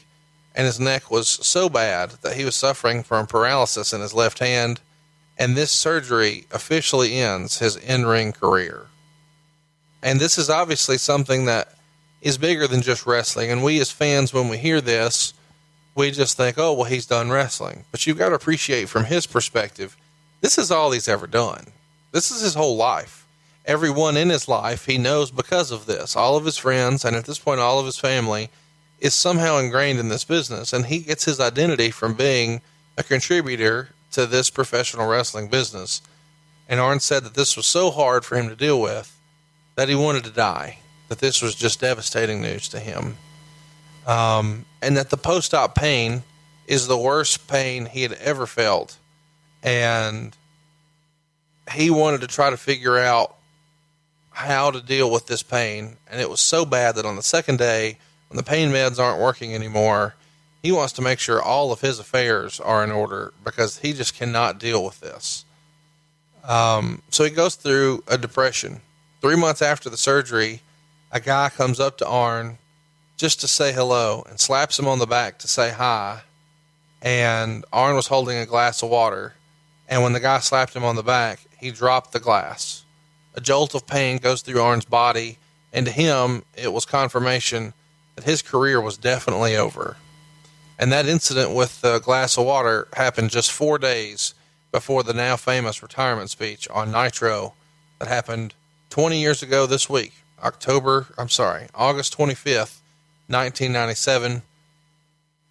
And 0.55 0.67
his 0.67 0.81
neck 0.81 1.11
was 1.11 1.29
so 1.29 1.69
bad 1.69 2.11
that 2.23 2.37
he 2.37 2.45
was 2.45 2.57
suffering 2.57 3.03
from 3.03 3.27
paralysis 3.27 3.93
in 3.93 4.01
his 4.01 4.15
left 4.15 4.39
hand. 4.39 4.81
And 5.39 5.55
this 5.55 5.71
surgery 5.71 6.47
officially 6.51 7.15
ends 7.15 7.59
his 7.59 7.77
in 7.77 8.07
ring 8.07 8.33
career. 8.33 8.87
And 10.03 10.21
this 10.21 10.39
is 10.39 10.51
obviously 10.51 10.99
something 10.99 11.45
that 11.45 11.75
is 12.21 12.39
bigger 12.39 12.67
than 12.67 12.83
just 12.83 13.07
wrestling. 13.07 13.51
And 13.51 13.63
we 13.63 13.81
as 13.81 13.91
fans, 13.91 14.33
when 14.33 14.49
we 14.49 14.59
hear 14.59 14.81
this, 14.81 15.35
we 15.95 16.11
just 16.11 16.37
think, 16.37 16.59
oh, 16.59 16.73
well, 16.73 16.85
he's 16.85 17.07
done 17.07 17.31
wrestling. 17.31 17.85
But 17.91 18.07
you've 18.07 18.19
got 18.19 18.31
to 18.31 18.35
appreciate 18.35 18.89
from 18.89 19.05
his 19.05 19.27
perspective, 19.27 19.97
this 20.41 20.59
is 20.59 20.71
all 20.71 20.91
he's 20.91 21.09
ever 21.09 21.27
done. 21.27 21.67
This 22.13 22.31
is 22.31 22.41
his 22.41 22.55
whole 22.55 22.77
life. 22.77 23.27
Everyone 23.65 24.17
in 24.17 24.31
his 24.31 24.49
life 24.49 24.87
he 24.87 24.99
knows 24.99 25.31
because 25.31 25.71
of 25.71 25.87
this. 25.87 26.17
All 26.17 26.37
of 26.37 26.45
his 26.45 26.59
friends, 26.59 27.05
and 27.05 27.15
at 27.15 27.27
this 27.27 27.39
point, 27.39 27.61
all 27.61 27.79
of 27.79 27.87
his 27.87 27.99
family, 27.99 28.51
is 28.99 29.15
somehow 29.15 29.59
ingrained 29.59 29.99
in 29.99 30.09
this 30.09 30.25
business. 30.25 30.73
And 30.73 30.87
he 30.87 31.01
gets 31.01 31.25
his 31.25 31.39
identity 31.39 31.91
from 31.91 32.15
being 32.15 32.61
a 32.97 33.03
contributor 33.03 33.91
to 34.13 34.27
this 34.27 34.51
professional 34.51 35.09
wrestling 35.09 35.49
business. 35.49 36.03
And 36.69 36.81
Arn 36.81 37.01
said 37.01 37.25
that 37.25 37.35
this 37.35 37.57
was 37.57 37.67
so 37.67 37.91
hard 37.91 38.25
for 38.25 38.37
him 38.37 38.49
to 38.49 38.57
deal 38.57 38.81
with 38.81 39.12
that 39.75 39.89
he 39.89 39.95
wanted 39.95 40.25
to 40.25 40.31
die, 40.31 40.79
that 41.09 41.19
this 41.19 41.43
was 41.43 41.55
just 41.55 41.81
devastating 41.81 42.41
news 42.41 42.69
to 42.69 42.79
him. 42.79 43.17
Um, 44.07 44.67
and 44.81 44.97
that 44.97 45.11
the 45.11 45.17
post 45.17 45.55
op 45.55 45.75
pain 45.75 46.23
is 46.67 46.87
the 46.87 46.99
worst 46.99 47.47
pain 47.49 47.87
he 47.87 48.03
had 48.03 48.13
ever 48.15 48.47
felt. 48.47 48.99
And 49.63 50.37
he 51.73 51.91
wanted 51.91 52.21
to 52.23 52.27
try 52.27 52.51
to 52.51 52.57
figure 52.57 52.99
out 52.99 53.37
how 54.31 54.71
to 54.71 54.81
deal 54.81 55.11
with 55.11 55.27
this 55.27 55.43
pain, 55.43 55.97
and 56.11 56.21
it 56.21 56.31
was 56.31 56.41
so 56.41 56.65
bad 56.65 56.97
that 56.97 57.05
on 57.05 57.17
the 57.17 57.23
second 57.23 57.59
day, 57.59 57.99
when 58.29 58.37
the 58.37 58.43
pain 58.43 58.71
meds 58.71 58.99
aren't 58.99 59.21
working 59.21 59.55
anymore, 59.55 60.15
he 60.63 60.73
wants 60.73 60.95
to 60.95 61.03
make 61.03 61.19
sure 61.19 61.43
all 61.43 61.73
of 61.73 61.81
his 61.81 61.99
affairs 61.99 62.59
are 62.61 62.83
in 62.83 62.91
order 62.91 63.35
because 63.45 63.79
he 63.79 63.93
just 63.93 64.15
cannot 64.15 64.59
deal 64.59 64.83
with 64.85 65.01
this. 65.01 65.45
Um, 66.45 67.03
so 67.11 67.25
he 67.25 67.31
goes 67.31 67.57
through 67.57 68.03
a 68.09 68.17
depression. 68.17 68.81
Three 69.23 69.37
months 69.37 69.63
after 69.63 69.89
the 69.89 69.97
surgery, 69.97 70.63
a 71.13 71.21
guy 71.21 71.49
comes 71.49 71.79
up 71.79 71.97
to 71.99 72.07
Arn 72.09 72.59
just 73.17 73.41
to 73.43 73.47
say 73.47 73.73
hello 73.73 74.27
and 74.29 74.41
slaps 74.41 74.81
him 74.81 74.89
on 74.89 74.99
the 74.99 75.07
back 75.07 75.39
to 75.39 75.49
say 75.49 75.71
hi. 75.71 76.23
And 77.01 77.65
Arn 77.73 77.95
was 77.95 78.09
holding 78.09 78.37
a 78.37 78.47
glass 78.47 78.83
of 78.83 78.91
water. 78.91 79.35
And 79.89 80.03
when 80.03 80.13
the 80.13 80.19
guy 80.19 80.41
slapped 80.41 80.75
him 80.75 80.83
on 80.83 80.97
the 80.97 81.05
back, 81.05 81.39
he 81.57 81.71
dropped 81.71 82.11
the 82.11 82.19
glass. 82.19 82.85
A 83.35 83.41
jolt 83.41 83.77
of 83.77 83.87
pain 83.87 84.19
goes 84.19 84.43
through 84.43 84.61
Arn's 84.61 84.87
body, 84.87 85.39
and 85.73 85.87
to 85.87 85.93
him, 85.93 86.43
it 86.57 86.73
was 86.73 86.85
confirmation 86.85 87.75
that 88.17 88.25
his 88.25 88.43
career 88.43 88.81
was 88.81 88.97
definitely 88.97 89.57
over. 89.57 89.99
And 90.81 90.91
that 90.91 91.07
incident 91.07 91.55
with 91.55 91.81
the 91.81 92.01
glass 92.01 92.37
of 92.37 92.45
water 92.45 92.89
happened 92.95 93.31
just 93.31 93.53
four 93.53 93.79
days 93.79 94.35
before 94.73 95.05
the 95.05 95.15
now 95.15 95.37
famous 95.37 95.81
retirement 95.81 96.31
speech 96.31 96.69
on 96.71 96.91
Nitro 96.91 97.55
that 98.01 98.09
happened 98.09 98.55
20 98.93 99.19
years 99.19 99.43
ago 99.43 99.65
this 99.65 99.89
week, 99.89 100.13
October, 100.45 101.07
I'm 101.17 101.31
sorry, 101.31 101.67
August 101.75 102.15
25th, 102.19 102.81
1997. 103.27 104.43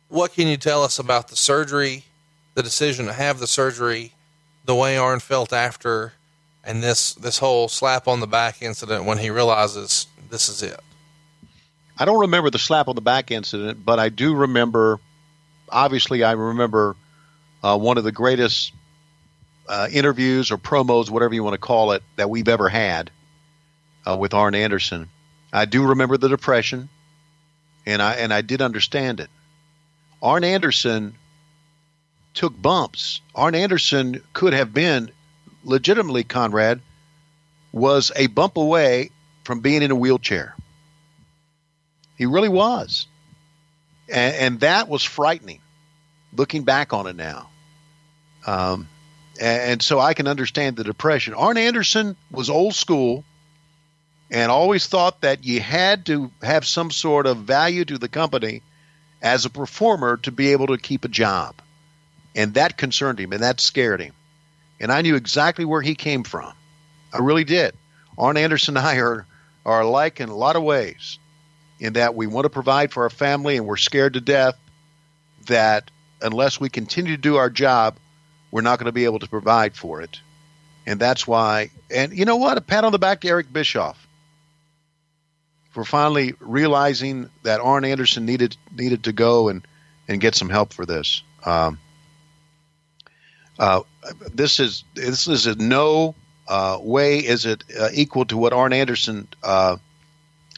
What 0.10 0.34
can 0.34 0.48
you 0.48 0.58
tell 0.58 0.84
us 0.84 1.00
about 1.00 1.30
the 1.30 1.36
surgery, 1.36 2.04
the 2.54 2.62
decision 2.62 3.08
to 3.08 3.14
have 3.14 3.40
the 3.40 3.48
surgery, 3.48 4.14
the 4.66 4.76
way 4.76 4.96
Arn 4.96 5.20
felt 5.20 5.54
after, 5.54 6.14
and 6.64 6.84
this 6.84 7.16
this 7.16 7.40
whole 7.40 7.68
slap 7.68 8.08
on 8.08 8.20
the 8.20 8.28
back 8.28 8.62
incident 8.62 9.06
when 9.06 9.18
he 9.18 9.32
realizes 9.32 10.06
this 10.30 10.48
is 10.48 10.62
it? 10.62 10.80
I 11.98 12.06
don't 12.06 12.20
remember 12.20 12.52
the 12.52 12.60
slap 12.60 12.88
on 12.90 12.94
the 12.94 13.02
back 13.02 13.32
incident, 13.32 13.84
but 13.84 13.98
I 13.98 14.10
do 14.10 14.36
remember. 14.36 15.00
Obviously, 15.68 16.24
I 16.24 16.34
remember 16.34 16.96
uh, 17.64 17.76
one 17.76 17.98
of 17.98 18.04
the 18.04 18.12
greatest 18.12 18.72
uh, 19.68 19.88
interviews 19.92 20.52
or 20.52 20.60
promos, 20.60 21.10
whatever 21.10 21.34
you 21.34 21.44
want 21.44 21.56
to 21.56 21.60
call 21.60 21.94
it, 21.94 22.04
that 22.18 22.30
we've 22.30 22.48
ever 22.48 22.70
had 22.70 23.10
uh, 24.08 24.18
with 24.18 24.34
Arn 24.34 24.56
Anderson. 24.56 25.10
I 25.54 25.66
do 25.66 25.88
remember 25.88 26.18
the 26.18 26.30
depression, 26.30 26.90
and 27.86 28.02
I 28.02 28.14
and 28.14 28.34
I 28.34 28.42
did 28.42 28.62
understand 28.62 29.20
it. 29.20 29.30
Arn 30.22 30.44
Anderson 30.44 31.16
took 32.34 32.60
bumps. 32.60 33.22
Arn 33.36 33.56
Anderson 33.56 34.22
could 34.34 34.54
have 34.54 34.74
been 34.74 35.12
legitimately 35.64 36.24
Conrad 36.24 36.82
was 37.72 38.12
a 38.16 38.28
bump 38.28 38.58
away 38.58 39.12
from 39.44 39.60
being 39.60 39.82
in 39.82 39.92
a 39.92 39.96
wheelchair. 39.96 40.56
He 42.18 42.26
really 42.26 42.50
was. 42.50 43.08
And, 44.10 44.36
and 44.36 44.60
that 44.62 44.88
was 44.88 45.04
frightening 45.04 45.62
looking 46.34 46.64
back 46.64 46.94
on 46.94 47.08
it 47.08 47.16
now. 47.16 47.50
Um, 48.46 48.88
and, 49.40 49.82
so 49.82 50.00
I 50.00 50.14
can 50.14 50.28
understand 50.28 50.76
the 50.76 50.84
depression. 50.84 51.34
Arn 51.34 51.58
Anderson 51.58 52.16
was 52.30 52.50
old 52.50 52.76
school 52.76 53.24
and 54.32 54.50
always 54.50 54.88
thought 54.88 55.22
that 55.22 55.44
you 55.44 55.60
had 55.60 56.06
to 56.06 56.32
have 56.42 56.66
some 56.66 56.90
sort 56.90 57.28
of 57.28 57.40
value 57.40 57.84
to 57.84 57.98
the 57.98 58.08
company 58.08 58.64
as 59.22 59.46
a 59.46 59.50
performer 59.50 60.18
to 60.18 60.32
be 60.32 60.54
able 60.54 60.68
to 60.68 60.78
keep 60.78 61.04
a 61.04 61.10
job. 61.10 61.56
And 62.34 62.54
that 62.54 62.78
concerned 62.78 63.20
him 63.20 63.34
and 63.34 63.44
that 63.44 63.60
scared 63.60 64.00
him. 64.00 64.14
And 64.80 64.90
I 64.90 65.02
knew 65.02 65.16
exactly 65.16 65.66
where 65.66 65.82
he 65.82 65.96
came 65.96 66.24
from. 66.24 66.54
I 67.14 67.20
really 67.20 67.44
did. 67.44 67.76
Arn 68.18 68.38
Anderson 68.38 68.78
and 68.78 68.88
I 68.88 68.96
are, 69.00 69.28
are 69.66 69.82
alike 69.82 70.22
in 70.22 70.30
a 70.30 70.36
lot 70.36 70.56
of 70.56 70.64
ways 70.64 71.20
in 71.80 71.94
that 71.94 72.16
we 72.16 72.26
want 72.26 72.46
to 72.46 72.50
provide 72.50 72.94
for 72.94 73.04
our 73.04 73.10
family 73.10 73.58
and 73.58 73.68
we're 73.68 73.76
scared 73.76 74.14
to 74.14 74.22
death 74.22 74.58
that 75.48 75.92
unless 76.22 76.60
we 76.60 76.70
continue 76.70 77.18
to 77.18 77.22
do 77.22 77.36
our 77.36 77.50
job, 77.50 77.98
we're 78.50 78.62
not 78.62 78.80
going 78.80 78.86
to 78.86 78.92
be 78.94 79.06
able 79.06 79.20
to 79.20 79.28
provide 79.28 79.76
for 79.76 80.02
it. 80.02 80.22
And 80.86 81.00
that's 81.00 81.28
why, 81.28 81.70
and 81.90 82.18
you 82.18 82.26
know 82.26 82.38
what? 82.38 82.58
A 82.58 82.62
pat 82.62 82.86
on 82.86 82.92
the 82.94 83.00
back 83.00 83.22
to 83.22 83.28
Eric 83.28 83.52
Bischoff 83.52 84.08
for 85.72 85.86
finally 85.86 86.34
realizing 86.40 87.30
that 87.44 87.62
Arn 87.62 87.86
Anderson 87.86 88.26
needed 88.26 88.56
needed 88.76 89.06
to 89.06 89.14
go 89.14 89.50
and, 89.50 89.66
and 90.08 90.22
get 90.22 90.36
some 90.36 90.50
help 90.50 90.74
for 90.74 90.86
this. 90.86 91.24
Um, 91.46 91.80
uh, 93.58 93.82
this 94.34 94.60
is 94.60 94.84
this 94.94 95.28
is 95.28 95.58
no 95.58 96.16
uh, 96.48 96.78
way 96.82 97.20
is 97.20 97.46
it 97.46 97.64
uh, 97.80 97.90
equal 97.94 98.26
to 98.26 98.38
what 98.38 98.54
Arn 98.54 98.74
Anderson 98.74 99.28
uh, 99.44 99.78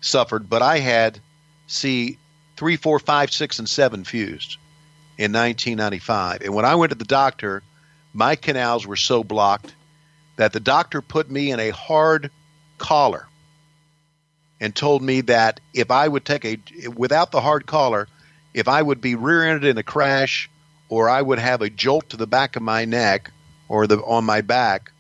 suffered, 0.02 0.50
but 0.50 0.62
I 0.62 0.80
had 0.80 1.20
see 1.68 2.18
three, 2.58 2.76
four, 2.76 3.00
five, 3.00 3.32
six, 3.32 3.60
and 3.60 3.70
seven 3.70 4.04
fused 4.04 4.58
in 5.18 5.32
1995, 5.32 6.42
and 6.42 6.54
when 6.56 6.66
I 6.66 6.76
went 6.76 6.92
to 6.92 6.98
the 6.98 7.06
doctor, 7.06 7.62
my 8.14 8.36
canals 8.36 8.88
were 8.88 8.96
so 8.96 9.24
blocked 9.24 9.76
that 10.38 10.54
the 10.54 10.60
doctor 10.60 11.02
put 11.02 11.30
me 11.30 11.52
in 11.52 11.60
a 11.60 11.70
hard 11.70 12.32
collar 12.80 13.28
and 14.60 14.76
told 14.76 15.02
me 15.02 15.22
that 15.22 15.60
if 15.74 15.92
I 15.92 16.08
would 16.08 16.26
take 16.26 16.46
a 16.46 16.58
without 16.90 17.32
the 17.32 17.42
hard 17.42 17.66
collar, 17.66 18.08
if 18.54 18.68
I 18.68 18.82
would 18.82 19.02
be 19.02 19.16
rear-ended 19.16 19.66
in 19.66 19.78
a 19.78 19.84
crash 19.84 20.50
or 20.90 21.10
I 21.10 21.22
would 21.22 21.40
have 21.40 21.62
a 21.62 21.70
jolt 21.70 22.10
to 22.10 22.18
the 22.18 22.28
back 22.28 22.56
of 22.56 22.62
my 22.62 22.86
neck 22.86 23.32
or 23.68 23.88
the 23.88 23.98
on 23.98 24.24
my 24.26 24.42
back, 24.42 24.92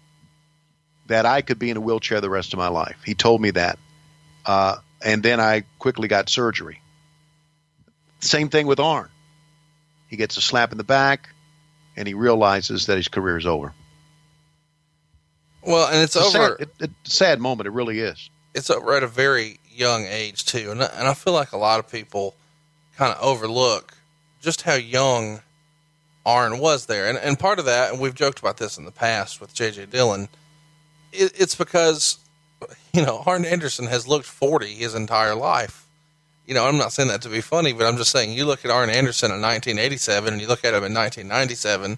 that 1.07 1.25
I 1.25 1.41
could 1.41 1.59
be 1.59 1.69
in 1.69 1.77
a 1.77 1.81
wheelchair 1.81 2.21
the 2.21 2.30
rest 2.30 2.53
of 2.53 2.57
my 2.59 2.69
life. 2.69 2.97
He 3.05 3.13
told 3.13 3.41
me 3.41 3.51
that, 3.51 3.77
uh, 4.45 4.77
and 5.01 5.21
then 5.21 5.39
I 5.39 5.63
quickly 5.80 6.07
got 6.07 6.30
surgery. 6.30 6.80
Same 8.21 8.49
thing 8.49 8.67
with 8.67 8.80
Arn. 8.80 9.09
He 10.07 10.15
gets 10.15 10.38
a 10.38 10.41
slap 10.41 10.71
in 10.71 10.77
the 10.77 10.84
back, 10.84 11.30
and 11.97 12.07
he 12.07 12.13
realizes 12.13 12.85
that 12.85 12.95
his 12.97 13.07
career 13.09 13.38
is 13.38 13.45
over. 13.45 13.73
Well, 15.61 15.88
and 15.88 15.97
it's, 16.03 16.15
It's 16.15 16.35
a 16.35 16.39
over. 16.39 16.57
sad, 16.57 16.67
it, 16.67 16.75
it's 16.80 17.11
a 17.11 17.15
sad 17.15 17.39
moment. 17.39 17.67
It 17.67 17.71
really 17.71 17.99
is. 17.99 18.30
It's 18.53 18.69
over 18.69 18.93
at 18.93 19.03
a 19.03 19.07
very 19.07 19.59
young 19.69 20.05
age 20.05 20.45
too, 20.45 20.71
and 20.71 20.84
I, 20.84 20.85
and 20.97 21.07
I 21.07 21.13
feel 21.13 21.34
like 21.34 21.51
a 21.51 21.57
lot 21.57 21.80
of 21.80 21.91
people 21.91 22.35
kind 22.97 23.13
of 23.13 23.21
overlook 23.21 23.95
just 24.41 24.63
how 24.63 24.75
young 24.75 25.41
Arn 26.25 26.59
was 26.59 26.85
there, 26.85 27.07
and 27.07 27.17
and 27.17 27.38
part 27.38 27.59
of 27.59 27.65
that, 27.65 27.91
and 27.91 28.01
we've 28.01 28.15
joked 28.15 28.39
about 28.39 28.57
this 28.57 28.77
in 28.77 28.85
the 28.85 28.91
past 28.91 29.41
with 29.41 29.53
J.J. 29.53 29.88
Dillon, 29.88 30.30
it, 31.11 31.34
it's 31.39 31.55
because 31.55 32.17
you 32.93 33.05
know 33.05 33.23
Arn 33.25 33.45
Anderson 33.45 33.88
has 33.88 34.07
looked 34.07 34.25
forty 34.25 34.73
his 34.75 34.95
entire 34.95 35.35
life. 35.35 35.88
You 36.45 36.53
know, 36.53 36.67
I'm 36.67 36.77
not 36.77 36.91
saying 36.91 37.09
that 37.09 37.21
to 37.21 37.30
be 37.30 37.41
funny, 37.41 37.71
but 37.71 37.85
I'm 37.88 37.97
just 37.97 38.11
saying 38.11 38.34
you 38.34 38.45
look 38.45 38.65
at 38.65 38.71
Arn 38.71 38.89
Anderson 38.89 39.31
in 39.31 39.41
1987 39.41 40.34
and 40.34 40.41
you 40.41 40.47
look 40.49 40.65
at 40.65 40.73
him 40.73 40.84
in 40.84 40.93
1997, 40.93 41.97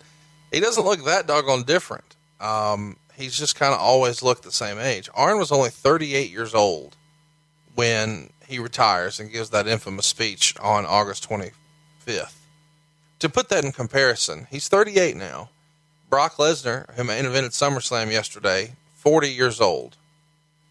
he 0.51 0.59
doesn't 0.59 0.85
look 0.85 1.03
that 1.05 1.25
doggone 1.25 1.63
different. 1.63 2.15
Um, 2.39 2.95
he's 3.15 3.37
just 3.37 3.55
kind 3.55 3.73
of 3.73 3.79
always 3.79 4.21
looked 4.21 4.43
the 4.43 4.51
same 4.51 4.79
age. 4.79 5.09
Arn 5.13 5.37
was 5.37 5.51
only 5.51 5.69
38 5.69 6.31
years 6.31 6.53
old 6.53 6.95
when 7.75 8.29
he 8.47 8.59
retires 8.59 9.19
and 9.19 9.31
gives 9.31 9.49
that 9.49 9.67
infamous 9.67 10.05
speech 10.05 10.55
on 10.59 10.85
August 10.85 11.27
25th. 11.29 12.33
To 13.19 13.29
put 13.29 13.49
that 13.49 13.65
in 13.65 13.71
comparison, 13.71 14.47
he's 14.49 14.67
38 14.67 15.15
now. 15.15 15.49
Brock 16.09 16.35
Lesnar, 16.35 16.93
who 16.95 17.03
main 17.03 17.25
evented 17.25 17.51
SummerSlam 17.51 18.11
yesterday, 18.11 18.73
40 18.95 19.29
years 19.29 19.59
old. 19.59 19.97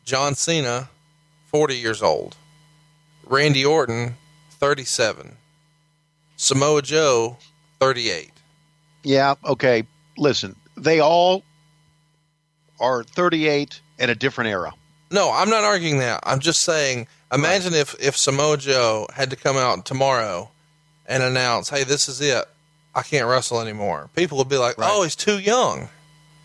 John 0.05 0.35
Cena, 0.35 0.91
40 1.47 1.77
years 1.77 2.03
old. 2.03 2.37
Randy 3.27 3.65
Orton, 3.65 4.17
37. 4.51 5.37
Samoa 6.37 6.83
Joe, 6.83 7.39
38. 7.81 8.31
Yeah. 9.03 9.35
Okay. 9.45 9.87
Listen, 10.17 10.55
they 10.77 11.01
all 11.01 11.43
are 12.81 13.03
38 13.05 13.81
in 13.99 14.11
a 14.11 14.15
different 14.15 14.51
era. 14.51 14.73
No, 15.11 15.31
I'm 15.33 15.51
not 15.51 15.65
arguing 15.65 15.99
that. 15.99 16.21
I'm 16.25 16.41
just 16.41 16.63
saying, 16.63 17.07
imagine 17.33 17.75
if, 17.75 17.95
if 18.01 18.17
Samoa 18.17 18.57
Joe 18.57 19.07
had 19.15 19.31
to 19.31 19.37
come 19.37 19.57
out 19.57 19.85
tomorrow 19.87 20.51
and 21.07 21.23
announce, 21.23 21.69
hey, 21.69 21.85
this 21.85 22.09
is 22.09 22.21
it. 22.21 22.45
I 22.95 23.03
can't 23.03 23.29
wrestle 23.29 23.61
anymore. 23.61 24.09
People 24.17 24.39
would 24.39 24.49
be 24.49 24.57
like, 24.57 24.79
Right. 24.79 24.89
oh, 24.93 25.03
he's 25.03 25.17
too 25.17 25.39
young. 25.39 25.89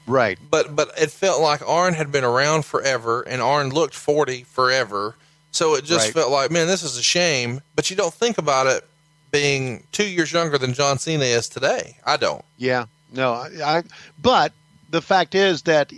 Right. 0.08 0.40
But 0.50 0.76
but 0.76 0.92
it 1.00 1.12
felt 1.12 1.42
like 1.42 1.62
Arn 1.68 1.94
had 1.94 2.12
been 2.12 2.24
around 2.24 2.66
forever, 2.66 3.22
and 3.22 3.42
Arn 3.44 3.70
looked 3.70 3.94
40 3.94 4.44
forever. 4.44 5.16
So 5.52 5.76
it 5.76 5.84
just 5.86 6.08
Right. 6.08 6.14
felt 6.14 6.32
like, 6.32 6.50
man, 6.50 6.66
this 6.68 6.82
is 6.82 6.98
a 6.98 7.04
shame. 7.04 7.62
But 7.76 7.90
you 7.92 7.96
don't 7.96 8.14
think 8.14 8.40
about 8.40 8.66
it 8.66 8.84
being 9.32 9.84
two 9.92 10.08
years 10.08 10.32
younger 10.32 10.58
than 10.58 10.74
John 10.74 10.98
Cena 10.98 11.26
is 11.26 11.48
today. 11.48 11.98
I 12.06 12.18
don't. 12.18 12.44
Yeah. 12.58 12.86
No. 13.14 13.34
I, 13.34 13.50
I. 13.64 13.84
But 14.20 14.52
the 14.90 15.02
fact 15.02 15.36
is 15.36 15.62
that 15.64 15.92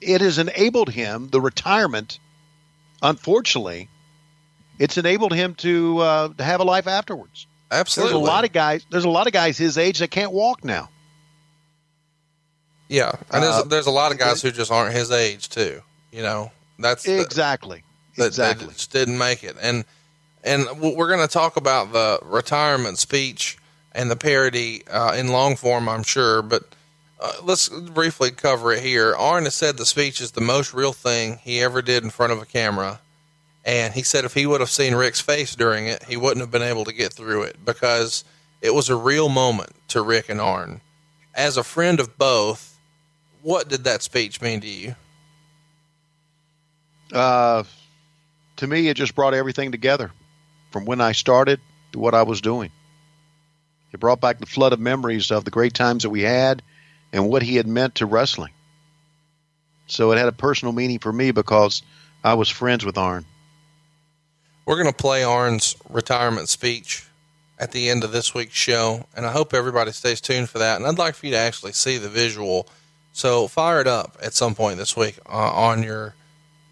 it 0.00 0.20
has 0.20 0.38
enabled 0.38 0.90
him 0.90 1.28
the 1.28 1.40
retirement. 1.40 2.18
Unfortunately, 3.02 3.88
it's 4.78 4.96
enabled 4.98 5.32
him 5.34 5.54
to 5.56 5.98
uh, 5.98 6.28
to 6.34 6.44
have 6.44 6.60
a 6.60 6.64
life 6.64 6.86
afterwards. 6.86 7.46
Absolutely. 7.70 8.12
There's 8.14 8.22
a 8.22 8.24
lot 8.24 8.44
of 8.44 8.52
guys. 8.52 8.86
There's 8.90 9.04
a 9.04 9.10
lot 9.10 9.26
of 9.26 9.32
guys 9.32 9.58
his 9.58 9.76
age 9.78 9.98
that 9.98 10.10
can't 10.10 10.32
walk 10.32 10.64
now. 10.64 10.88
Yeah, 12.88 13.12
and 13.30 13.44
Uh, 13.44 13.50
there's 13.52 13.64
there's 13.68 13.86
a 13.86 13.90
lot 13.90 14.12
of 14.12 14.18
guys 14.18 14.40
who 14.40 14.50
just 14.50 14.70
aren't 14.70 14.94
his 14.94 15.10
age 15.10 15.48
too. 15.50 15.82
You 16.10 16.22
know, 16.22 16.52
That's 16.78 17.02
the- 17.02 17.20
Exactly. 17.20 17.82
that, 18.16 18.26
exactly. 18.28 18.66
that 18.68 18.72
just 18.76 18.92
didn't 18.92 19.18
make 19.18 19.44
it. 19.44 19.56
And 19.60 19.84
and 20.42 20.66
we're 20.80 21.08
going 21.08 21.20
to 21.26 21.32
talk 21.32 21.56
about 21.56 21.92
the 21.92 22.18
retirement 22.22 22.96
speech 22.98 23.58
and 23.92 24.10
the 24.10 24.16
parody 24.16 24.86
uh, 24.86 25.12
in 25.12 25.28
long 25.28 25.56
form, 25.56 25.88
I'm 25.88 26.02
sure. 26.04 26.40
But 26.40 26.62
uh, 27.20 27.32
let's 27.42 27.68
briefly 27.68 28.30
cover 28.30 28.72
it 28.72 28.82
here. 28.82 29.14
Arn 29.14 29.44
has 29.44 29.54
said 29.54 29.76
the 29.76 29.86
speech 29.86 30.20
is 30.20 30.32
the 30.32 30.40
most 30.40 30.72
real 30.72 30.92
thing 30.92 31.38
he 31.42 31.60
ever 31.60 31.82
did 31.82 32.04
in 32.04 32.10
front 32.10 32.32
of 32.32 32.40
a 32.40 32.46
camera. 32.46 33.00
And 33.64 33.92
he 33.92 34.02
said 34.02 34.24
if 34.24 34.34
he 34.34 34.46
would 34.46 34.60
have 34.60 34.70
seen 34.70 34.94
Ric's 34.94 35.20
face 35.20 35.54
during 35.56 35.86
it, 35.86 36.04
he 36.04 36.16
wouldn't 36.16 36.40
have 36.40 36.50
been 36.50 36.62
able 36.62 36.84
to 36.84 36.92
get 36.92 37.12
through 37.12 37.42
it 37.42 37.56
because 37.64 38.24
it 38.62 38.72
was 38.72 38.88
a 38.88 38.96
real 38.96 39.28
moment 39.28 39.70
to 39.88 40.02
Ric 40.02 40.28
and 40.28 40.40
Arn. 40.40 40.80
As 41.34 41.56
a 41.56 41.64
friend 41.64 42.00
of 42.00 42.16
both, 42.16 42.78
what 43.42 43.68
did 43.68 43.84
that 43.84 44.02
speech 44.02 44.40
mean 44.40 44.60
to 44.60 44.68
you? 44.68 44.94
Uh, 47.12 47.64
to 48.56 48.66
me, 48.66 48.88
it 48.88 48.94
just 48.94 49.14
brought 49.14 49.34
everything 49.34 49.72
together 49.72 50.10
from 50.70 50.84
when 50.84 51.00
I 51.00 51.12
started 51.12 51.60
to 51.92 51.98
what 51.98 52.14
I 52.14 52.22
was 52.22 52.40
doing. 52.40 52.70
It 53.92 54.00
brought 54.00 54.20
back 54.20 54.38
the 54.38 54.46
flood 54.46 54.72
of 54.72 54.80
memories 54.80 55.30
of 55.30 55.44
the 55.44 55.50
great 55.50 55.74
times 55.74 56.02
that 56.02 56.10
we 56.10 56.22
had 56.22 56.62
and 57.12 57.28
what 57.28 57.42
he 57.42 57.56
had 57.56 57.66
meant 57.66 57.96
to 57.96 58.06
wrestling. 58.06 58.52
So 59.86 60.12
it 60.12 60.18
had 60.18 60.28
a 60.28 60.32
personal 60.32 60.72
meaning 60.72 60.98
for 60.98 61.12
me 61.12 61.30
because 61.30 61.82
I 62.22 62.34
was 62.34 62.48
friends 62.48 62.84
with 62.84 62.98
Arn. 62.98 63.24
We're 64.66 64.76
going 64.76 64.92
to 64.92 64.92
play 64.92 65.24
Arn's 65.24 65.76
retirement 65.88 66.48
speech 66.48 67.06
at 67.58 67.72
the 67.72 67.88
end 67.88 68.04
of 68.04 68.12
this 68.12 68.34
week's 68.34 68.54
show, 68.54 69.06
and 69.16 69.26
I 69.26 69.32
hope 69.32 69.54
everybody 69.54 69.92
stays 69.92 70.20
tuned 70.20 70.50
for 70.50 70.58
that. 70.58 70.76
And 70.76 70.86
I'd 70.86 70.98
like 70.98 71.14
for 71.14 71.26
you 71.26 71.32
to 71.32 71.38
actually 71.38 71.72
see 71.72 71.96
the 71.96 72.08
visual. 72.08 72.68
So 73.12 73.48
fire 73.48 73.80
it 73.80 73.86
up 73.86 74.16
at 74.22 74.34
some 74.34 74.54
point 74.54 74.78
this 74.78 74.96
week 74.96 75.18
uh, 75.26 75.52
on 75.52 75.82
your 75.82 76.14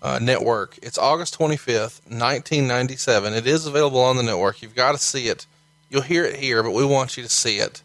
uh, 0.02 0.18
network. 0.20 0.78
It's 0.82 0.98
August 0.98 1.38
25th, 1.38 2.02
1997. 2.04 3.32
It 3.32 3.46
is 3.46 3.66
available 3.66 4.00
on 4.00 4.16
the 4.16 4.22
network. 4.22 4.62
You've 4.62 4.74
got 4.74 4.92
to 4.92 4.98
see 4.98 5.28
it. 5.28 5.46
You'll 5.90 6.02
hear 6.02 6.24
it 6.24 6.36
here, 6.36 6.62
but 6.62 6.72
we 6.72 6.84
want 6.84 7.16
you 7.16 7.22
to 7.22 7.28
see 7.28 7.58
it. 7.58 7.82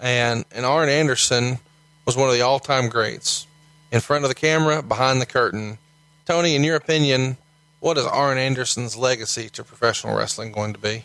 And 0.00 0.44
and 0.52 0.64
Arn 0.64 0.88
Anderson 0.88 1.58
was 2.04 2.16
one 2.16 2.28
of 2.28 2.34
the 2.34 2.42
all-time 2.42 2.88
greats. 2.88 3.46
In 3.90 4.00
front 4.00 4.24
of 4.24 4.28
the 4.28 4.34
camera, 4.34 4.82
behind 4.82 5.20
the 5.20 5.26
curtain. 5.26 5.78
Tony, 6.24 6.54
in 6.54 6.64
your 6.64 6.76
opinion, 6.76 7.36
what 7.80 7.98
is 7.98 8.06
Arn 8.06 8.38
Anderson's 8.38 8.96
legacy 8.96 9.48
to 9.50 9.64
professional 9.64 10.16
wrestling 10.16 10.52
going 10.52 10.72
to 10.72 10.78
be? 10.78 11.04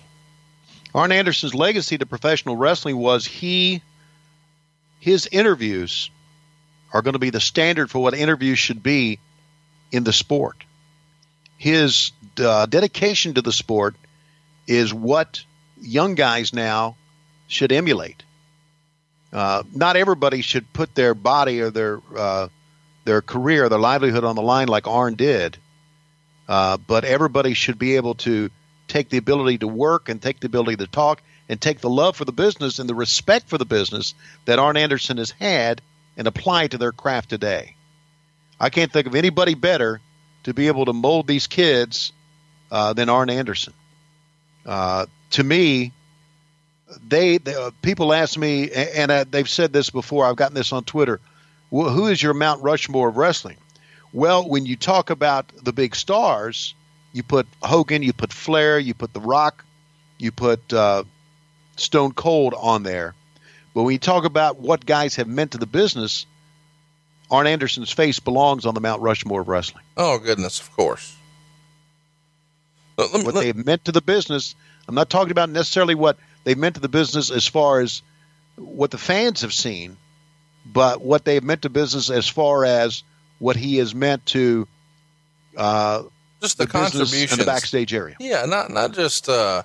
Arn 0.94 1.11
Anderson's 1.11 1.53
legacy 1.53 1.98
to 1.98 2.06
professional 2.06 2.56
wrestling 2.56 2.98
was 2.98 3.26
he 3.26 3.82
his 4.99 5.28
interviews 5.32 6.10
are 6.94 7.02
going 7.02 7.14
to 7.14 7.19
be 7.19 7.30
the 7.30 7.40
standard 7.40 7.90
for 7.91 7.99
what 7.99 8.14
interviews 8.14 8.57
should 8.57 8.82
be 8.82 9.19
in 9.91 10.03
the 10.03 10.14
sport. 10.14 10.64
His 11.57 12.11
uh, 12.40 12.65
dedication 12.65 13.34
to 13.36 13.41
the 13.41 13.52
sport 13.52 13.95
is 14.68 14.94
what 14.94 15.44
young 15.80 16.15
guys 16.15 16.53
now 16.53 16.95
should 17.48 17.72
emulate. 17.72 18.24
Uh, 19.32 19.64
not 19.74 19.98
everybody 19.98 20.41
should 20.41 20.72
put 20.72 20.95
their 20.95 21.14
body 21.14 21.62
or 21.62 21.70
their 21.70 22.02
uh, 22.16 22.48
their 23.06 23.22
career, 23.22 23.70
their 23.70 23.80
livelihood 23.80 24.24
on 24.24 24.36
the 24.36 24.41
line 24.41 24.68
like 24.68 24.88
Arn 24.88 25.16
did, 25.16 25.58
uh, 26.48 26.78
but 26.78 27.04
everybody 27.04 27.54
should 27.54 27.78
be 27.78 27.95
able 27.95 28.16
to 28.16 28.49
take 28.88 29.10
the 29.10 29.18
ability 29.18 29.60
to 29.60 29.68
work 29.68 30.10
and 30.10 30.22
take 30.22 30.40
the 30.40 30.48
ability 30.48 30.78
to 30.78 30.88
talk 30.88 31.22
and 31.49 31.60
take 31.60 31.80
the 31.80 31.90
love 31.90 32.16
for 32.16 32.26
the 32.26 32.32
business 32.32 32.80
and 32.80 32.90
the 32.90 32.95
respect 32.95 33.49
for 33.49 33.58
the 33.58 33.66
business 33.66 34.14
that 34.45 34.60
Arn 34.60 34.78
Anderson 34.78 35.18
has 35.18 35.32
had 35.32 35.82
and 36.16 36.28
apply 36.28 36.68
to 36.68 36.78
their 36.78 36.91
craft 36.91 37.30
today. 37.30 37.76
I 38.60 38.70
can't 38.70 38.91
think 38.91 39.08
of 39.08 39.16
anybody 39.16 39.54
better 39.54 40.02
to 40.44 40.54
be 40.54 40.68
able 40.68 40.86
to 40.86 40.94
mold 40.94 41.28
these 41.28 41.48
kids 41.48 42.12
uh, 42.72 42.94
than 42.94 43.10
Arn 43.10 43.30
Anderson. 43.30 43.74
Uh, 44.66 45.06
to 45.32 45.44
me, 45.44 45.94
they, 47.07 47.38
they 47.38 47.53
uh, 47.55 47.72
people 47.81 48.14
ask 48.14 48.38
me, 48.38 48.72
and 48.72 49.11
uh, 49.11 49.26
they've 49.30 49.49
said 49.49 49.73
this 49.73 49.89
before. 49.89 50.26
I've 50.26 50.35
gotten 50.35 50.55
this 50.55 50.72
on 50.72 50.84
Twitter. 50.84 51.19
Well, 51.69 51.89
who 51.89 52.07
is 52.07 52.22
your 52.22 52.34
Mount 52.34 52.61
Rushmore 52.64 53.09
of 53.09 53.18
wrestling? 53.18 53.57
Well, 54.14 54.47
when 54.47 54.65
you 54.65 54.76
talk 54.77 55.09
about 55.09 55.51
the 55.64 55.73
big 55.73 55.95
stars, 55.95 56.73
you 57.11 57.23
put 57.23 57.45
Hogan, 57.61 58.03
you 58.03 58.14
put 58.14 58.31
Flair, 58.31 58.80
you 58.80 58.93
put 58.93 59.14
The 59.14 59.19
Rock, 59.19 59.65
you 60.18 60.31
put 60.31 60.72
uh, 60.72 61.03
Stone 61.76 62.14
Cold 62.14 62.53
on 62.57 62.84
there. 62.84 63.14
But 63.73 63.84
when 63.84 63.91
you 63.93 63.99
talk 63.99 64.23
about 64.23 64.59
what 64.59 64.85
guys 64.85 65.15
have 65.18 65.27
meant 65.27 65.51
to 65.51 65.57
the 65.57 65.65
business, 65.68 66.26
Arn 67.30 67.47
Anderson's 67.47 67.91
face 67.91 68.19
belongs 68.19 68.65
on 68.65 68.73
the 68.73 68.80
Mount 68.81 69.01
Rushmore 69.01 69.41
of 69.41 69.49
wrestling. 69.49 69.84
Oh, 69.97 70.18
goodness, 70.19 70.61
of 70.61 70.72
course. 70.76 71.15
Let- 72.97 73.14
let 73.14 73.26
What 73.26 73.35
let- 73.35 73.41
they've 73.43 73.65
meant 73.65 73.85
to 73.85 73.91
the 73.91 74.01
business. 74.01 74.55
I'm 74.88 74.95
not 74.95 75.09
talking 75.09 75.31
about 75.31 75.49
necessarily 75.49 75.95
what 75.95 76.18
they've 76.48 76.57
meant 76.57 76.76
to 76.76 76.82
the 76.82 76.88
business 76.88 77.30
as 77.30 77.45
far 77.45 77.82
as 77.82 78.02
what 78.56 78.90
the 78.90 78.98
fans 78.98 79.41
have 79.41 79.53
seen, 79.53 79.98
but 80.65 81.02
what 81.02 81.26
they've 81.26 81.44
meant 81.44 81.64
to 81.64 81.69
business 81.69 82.10
as 82.10 82.26
far 82.26 82.64
as 82.64 83.03
what 83.40 83.57
he 83.57 83.76
has 83.78 83.94
meant 83.94 84.26
to 84.28 84.65
uh, 85.57 86.03
just 86.41 86.57
the, 86.57 86.64
the 86.64 86.72
business 86.72 86.91
contributions 86.94 87.32
and 87.34 87.41
the 87.41 87.45
backstage 87.45 87.94
area. 87.94 88.15
Yeah, 88.22 88.45
not 88.45 88.69
not 88.69 88.94
just 88.94 89.28
uh, 89.28 89.64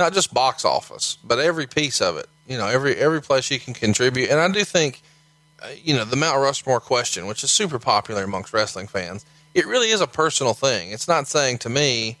not 0.00 0.14
just 0.14 0.32
box 0.32 0.64
office, 0.64 1.18
but 1.22 1.38
every 1.38 1.66
piece 1.66 2.00
of 2.00 2.16
it. 2.16 2.30
You 2.46 2.56
know, 2.56 2.66
every 2.66 2.96
every 2.96 3.20
place 3.20 3.50
you 3.50 3.60
can 3.60 3.74
contribute. 3.74 4.30
And 4.30 4.40
I 4.40 4.50
do 4.50 4.64
think, 4.64 5.02
uh, 5.60 5.68
you 5.82 5.94
know, 5.94 6.06
the 6.06 6.16
Mount 6.16 6.40
Rushmore 6.40 6.80
question, 6.80 7.26
which 7.26 7.44
is 7.44 7.50
super 7.50 7.78
popular 7.78 8.24
amongst 8.24 8.54
wrestling 8.54 8.86
fans, 8.86 9.26
it 9.52 9.66
really 9.66 9.90
is 9.90 10.00
a 10.00 10.06
personal 10.06 10.54
thing. 10.54 10.92
It's 10.92 11.08
not 11.08 11.28
saying 11.28 11.58
to 11.58 11.68
me, 11.68 12.16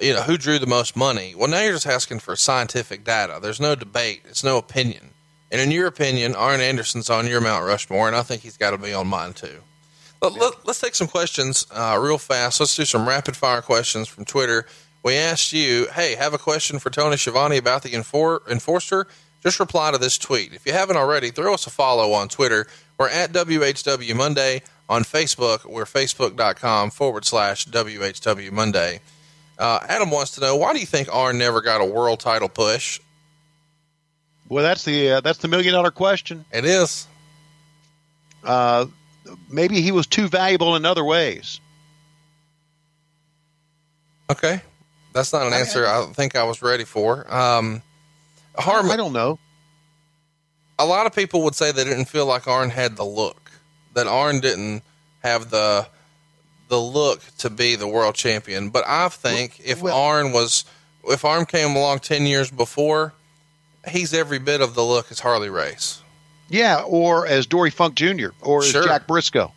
you 0.00 0.12
know, 0.12 0.22
who 0.22 0.38
drew 0.38 0.58
the 0.58 0.66
most 0.66 0.96
money. 0.96 1.34
Well, 1.36 1.48
now 1.48 1.62
you're 1.62 1.72
just 1.72 1.86
asking 1.86 2.20
for 2.20 2.36
scientific 2.36 3.04
data. 3.04 3.38
There's 3.40 3.60
no 3.60 3.74
debate. 3.74 4.22
It's 4.26 4.44
no 4.44 4.58
opinion. 4.58 5.10
And 5.50 5.60
in 5.60 5.70
your 5.70 5.86
opinion, 5.86 6.34
Arn 6.34 6.60
Anderson's 6.60 7.08
on 7.08 7.26
your 7.26 7.40
Mount 7.40 7.64
Rushmore, 7.64 8.06
and 8.06 8.16
I 8.16 8.22
think 8.22 8.42
he's 8.42 8.56
got 8.56 8.72
to 8.72 8.78
be 8.78 8.92
on 8.92 9.06
mine 9.06 9.32
too. 9.32 9.62
Let, 10.20 10.32
let, 10.34 10.68
us 10.68 10.80
take 10.80 10.94
some 10.94 11.06
questions 11.06 11.66
uh, 11.70 11.98
real 12.00 12.18
fast. 12.18 12.60
Let's 12.60 12.74
do 12.74 12.84
some 12.84 13.08
rapid 13.08 13.36
fire 13.36 13.62
questions 13.62 14.08
from 14.08 14.24
Twitter. 14.24 14.66
We 15.02 15.14
asked 15.14 15.52
you, 15.52 15.86
hey, 15.92 16.16
have 16.16 16.34
a 16.34 16.38
question 16.38 16.80
for 16.80 16.90
Tony 16.90 17.16
Schiavone 17.16 17.56
about 17.56 17.82
the 17.82 17.90
enfor- 17.90 18.46
enforcer? 18.50 19.06
Just 19.42 19.60
reply 19.60 19.92
to 19.92 19.98
this 19.98 20.18
tweet. 20.18 20.52
If 20.52 20.66
you 20.66 20.72
haven't 20.72 20.96
already, 20.96 21.30
throw 21.30 21.54
us 21.54 21.66
a 21.66 21.70
follow 21.70 22.12
on 22.12 22.28
Twitter. 22.28 22.66
We're 22.98 23.08
at 23.08 23.32
WHW 23.32 24.16
Monday. 24.16 24.62
On 24.88 25.02
Facebook, 25.04 25.66
we're 25.66 25.84
facebook.com 25.84 26.90
forward 26.90 27.24
slash 27.24 27.66
WHW 27.66 28.50
Monday. 28.50 29.00
Uh, 29.58 29.80
Adam 29.88 30.10
wants 30.10 30.32
to 30.32 30.40
know 30.40 30.56
why 30.56 30.72
do 30.72 30.78
you 30.78 30.86
think 30.86 31.08
Arn 31.12 31.36
never 31.38 31.60
got 31.60 31.80
a 31.80 31.84
world 31.84 32.20
title 32.20 32.48
push? 32.48 33.00
Well, 34.48 34.62
that's 34.62 34.84
the 34.84 35.10
uh, 35.12 35.20
that's 35.20 35.38
the 35.38 35.48
million 35.48 35.74
dollar 35.74 35.90
question. 35.90 36.44
It 36.52 36.64
is. 36.64 37.06
Uh, 38.44 38.86
maybe 39.50 39.80
he 39.82 39.92
was 39.92 40.06
too 40.06 40.28
valuable 40.28 40.76
in 40.76 40.86
other 40.86 41.04
ways. 41.04 41.60
Okay. 44.30 44.62
That's 45.12 45.32
not 45.32 45.46
an 45.46 45.52
answer 45.52 45.86
I 45.86 46.04
think 46.12 46.36
I 46.36 46.44
was 46.44 46.62
ready 46.62 46.84
for. 46.84 47.26
Um, 47.34 47.82
Harmon, 48.56 48.90
I 48.92 48.96
don't 48.96 49.12
know. 49.12 49.38
a 50.78 50.86
lot 50.86 51.06
of 51.06 51.14
people 51.14 51.42
would 51.42 51.54
say 51.54 51.72
they 51.72 51.84
didn't 51.84 52.04
feel 52.06 52.26
like 52.26 52.46
Arn 52.46 52.70
had 52.70 52.96
the 52.96 53.04
look. 53.04 53.50
That 53.94 54.06
Arn 54.06 54.40
didn't 54.40 54.82
have 55.22 55.50
the 55.50 55.88
the 56.68 56.80
look 56.80 57.20
to 57.38 57.50
be 57.50 57.74
the 57.76 57.88
world 57.88 58.14
champion. 58.14 58.70
But 58.70 58.84
I 58.86 59.08
think 59.08 59.60
if 59.64 59.80
Well- 59.82 59.96
Arn 59.96 60.32
was 60.32 60.64
if 61.08 61.24
Arn 61.24 61.46
came 61.46 61.74
along 61.76 62.00
ten 62.00 62.26
years 62.26 62.50
before, 62.50 63.14
he's 63.88 64.12
every 64.12 64.38
bit 64.38 64.60
of 64.60 64.74
the 64.74 64.84
look 64.84 65.10
as 65.10 65.20
Harley 65.20 65.48
Race. 65.50 66.00
Yeah, 66.50 66.82
or 66.86 67.26
as 67.26 67.46
Dory 67.46 67.70
Funk 67.70 67.94
Jr. 67.94 68.28
or 68.42 68.62
Sure. 68.62 68.80
as 68.82 68.86
Jack 68.86 69.06
Briscoe. 69.06 69.52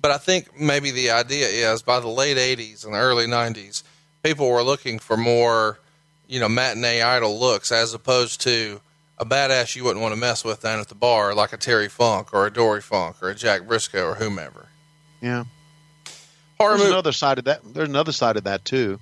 But 0.00 0.10
I 0.10 0.18
think 0.18 0.58
maybe 0.58 0.90
the 0.90 1.10
idea 1.10 1.46
is 1.72 1.82
by 1.82 2.00
the 2.00 2.08
late 2.08 2.36
'80s 2.36 2.84
and 2.84 2.94
the 2.94 2.98
early 2.98 3.26
'90s, 3.26 3.82
people 4.22 4.48
were 4.50 4.62
looking 4.62 4.98
for 4.98 5.16
more, 5.16 5.78
you 6.26 6.40
know, 6.40 6.48
matinee 6.48 7.00
idol 7.02 7.38
looks 7.38 7.70
as 7.72 7.94
opposed 7.94 8.40
to 8.42 8.80
a 9.18 9.24
badass 9.24 9.76
you 9.76 9.84
wouldn't 9.84 10.02
want 10.02 10.12
to 10.12 10.20
mess 10.20 10.42
with 10.44 10.62
down 10.62 10.80
at 10.80 10.88
the 10.88 10.94
bar, 10.94 11.34
like 11.34 11.52
a 11.52 11.56
Terry 11.56 11.88
Funk 11.88 12.32
or 12.34 12.46
a 12.46 12.52
Dory 12.52 12.80
Funk 12.82 13.16
or 13.22 13.28
a 13.30 13.34
Jack 13.34 13.66
Briscoe 13.68 14.04
or 14.08 14.14
whomever. 14.16 14.68
Yeah. 15.20 15.44
Horror 16.62 16.76
There's 16.76 16.82
movie, 16.84 16.92
another 16.92 17.12
side 17.12 17.38
of 17.38 17.44
that. 17.44 17.60
There's 17.74 17.88
another 17.88 18.12
side 18.12 18.36
of 18.36 18.44
that 18.44 18.64
too. 18.64 19.00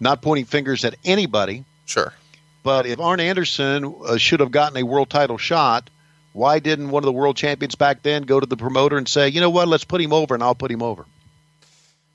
Not 0.00 0.22
pointing 0.22 0.46
fingers 0.46 0.84
at 0.84 0.94
anybody, 1.04 1.64
sure. 1.84 2.14
but 2.62 2.86
if 2.86 2.98
Arn 2.98 3.20
Anderson 3.20 3.94
uh, 4.02 4.16
should 4.16 4.40
have 4.40 4.50
gotten 4.50 4.78
a 4.78 4.82
world 4.82 5.10
title 5.10 5.36
shot, 5.36 5.90
why 6.32 6.58
didn't 6.58 6.88
one 6.90 7.02
of 7.02 7.06
the 7.06 7.12
world 7.12 7.36
champions 7.36 7.74
back 7.74 8.02
then 8.02 8.22
go 8.22 8.40
to 8.40 8.46
the 8.46 8.56
promoter 8.56 8.96
and 8.96 9.06
say, 9.06 9.28
you 9.28 9.40
know 9.42 9.50
what, 9.50 9.68
let's 9.68 9.84
put 9.84 10.00
him 10.00 10.14
over, 10.14 10.32
and 10.32 10.42
I'll 10.42 10.54
put 10.54 10.70
him 10.70 10.82
over? 10.82 11.04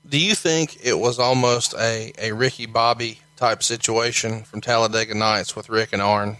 Do 0.08 0.18
you 0.18 0.34
think 0.34 0.84
it 0.84 0.98
was 0.98 1.20
almost 1.20 1.74
a, 1.74 2.12
a 2.18 2.32
Ricky 2.32 2.66
Bobby 2.66 3.20
type 3.36 3.62
situation 3.62 4.42
from 4.42 4.60
Talladega 4.60 5.14
Nights 5.14 5.54
with 5.54 5.68
Ric 5.68 5.92
and 5.92 6.02
Arn, 6.02 6.38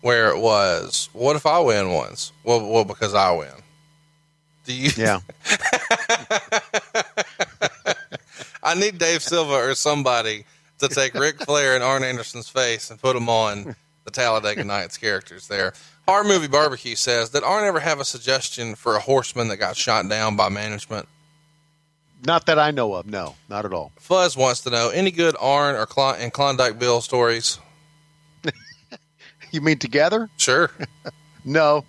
where 0.00 0.28
it 0.28 0.38
was, 0.38 1.08
what 1.12 1.36
if 1.36 1.46
I 1.46 1.58
win 1.60 1.90
once? 1.92 2.32
Well, 2.44 2.70
well, 2.70 2.84
because 2.84 3.14
I 3.14 3.32
win. 3.32 3.48
Do 4.64 4.74
you? 4.74 4.90
Yeah. 4.96 5.20
I 8.62 8.74
need 8.74 8.98
Dave 8.98 9.22
Silva 9.22 9.54
or 9.54 9.74
somebody 9.74 10.44
to 10.78 10.88
take 10.88 11.14
Ric 11.14 11.42
Flair 11.42 11.74
and 11.74 11.82
Arn 11.84 12.04
Anderson's 12.04 12.48
face 12.48 12.90
and 12.90 13.00
put 13.00 13.14
them 13.14 13.28
on 13.28 13.74
the 14.04 14.10
Talladega 14.10 14.64
Nights 14.64 14.98
characters 14.98 15.48
there. 15.48 15.72
Horror 16.08 16.24
Movie 16.24 16.48
Barbecue 16.48 16.96
says, 16.96 17.30
Did 17.30 17.42
Arn 17.44 17.64
ever 17.64 17.80
have 17.80 18.00
a 18.00 18.04
suggestion 18.04 18.74
for 18.74 18.96
a 18.96 19.00
horseman 19.00 19.48
that 19.48 19.56
got 19.58 19.76
shot 19.76 20.08
down 20.08 20.36
by 20.36 20.48
management? 20.48 21.08
Not 22.24 22.46
that 22.46 22.58
I 22.58 22.70
know 22.70 22.94
of. 22.94 23.06
No, 23.06 23.34
not 23.48 23.64
at 23.64 23.72
all. 23.72 23.92
Fuzz 23.98 24.36
wants 24.36 24.60
to 24.62 24.70
know 24.70 24.90
any 24.90 25.10
good 25.10 25.34
Arn 25.40 25.74
or 25.74 25.86
Klon- 25.86 26.20
and 26.20 26.32
Klondike 26.32 26.78
Bill 26.78 27.00
stories? 27.00 27.58
You 29.50 29.60
mean 29.60 29.78
together? 29.78 30.30
Sure. 30.38 30.70
No. 31.44 31.84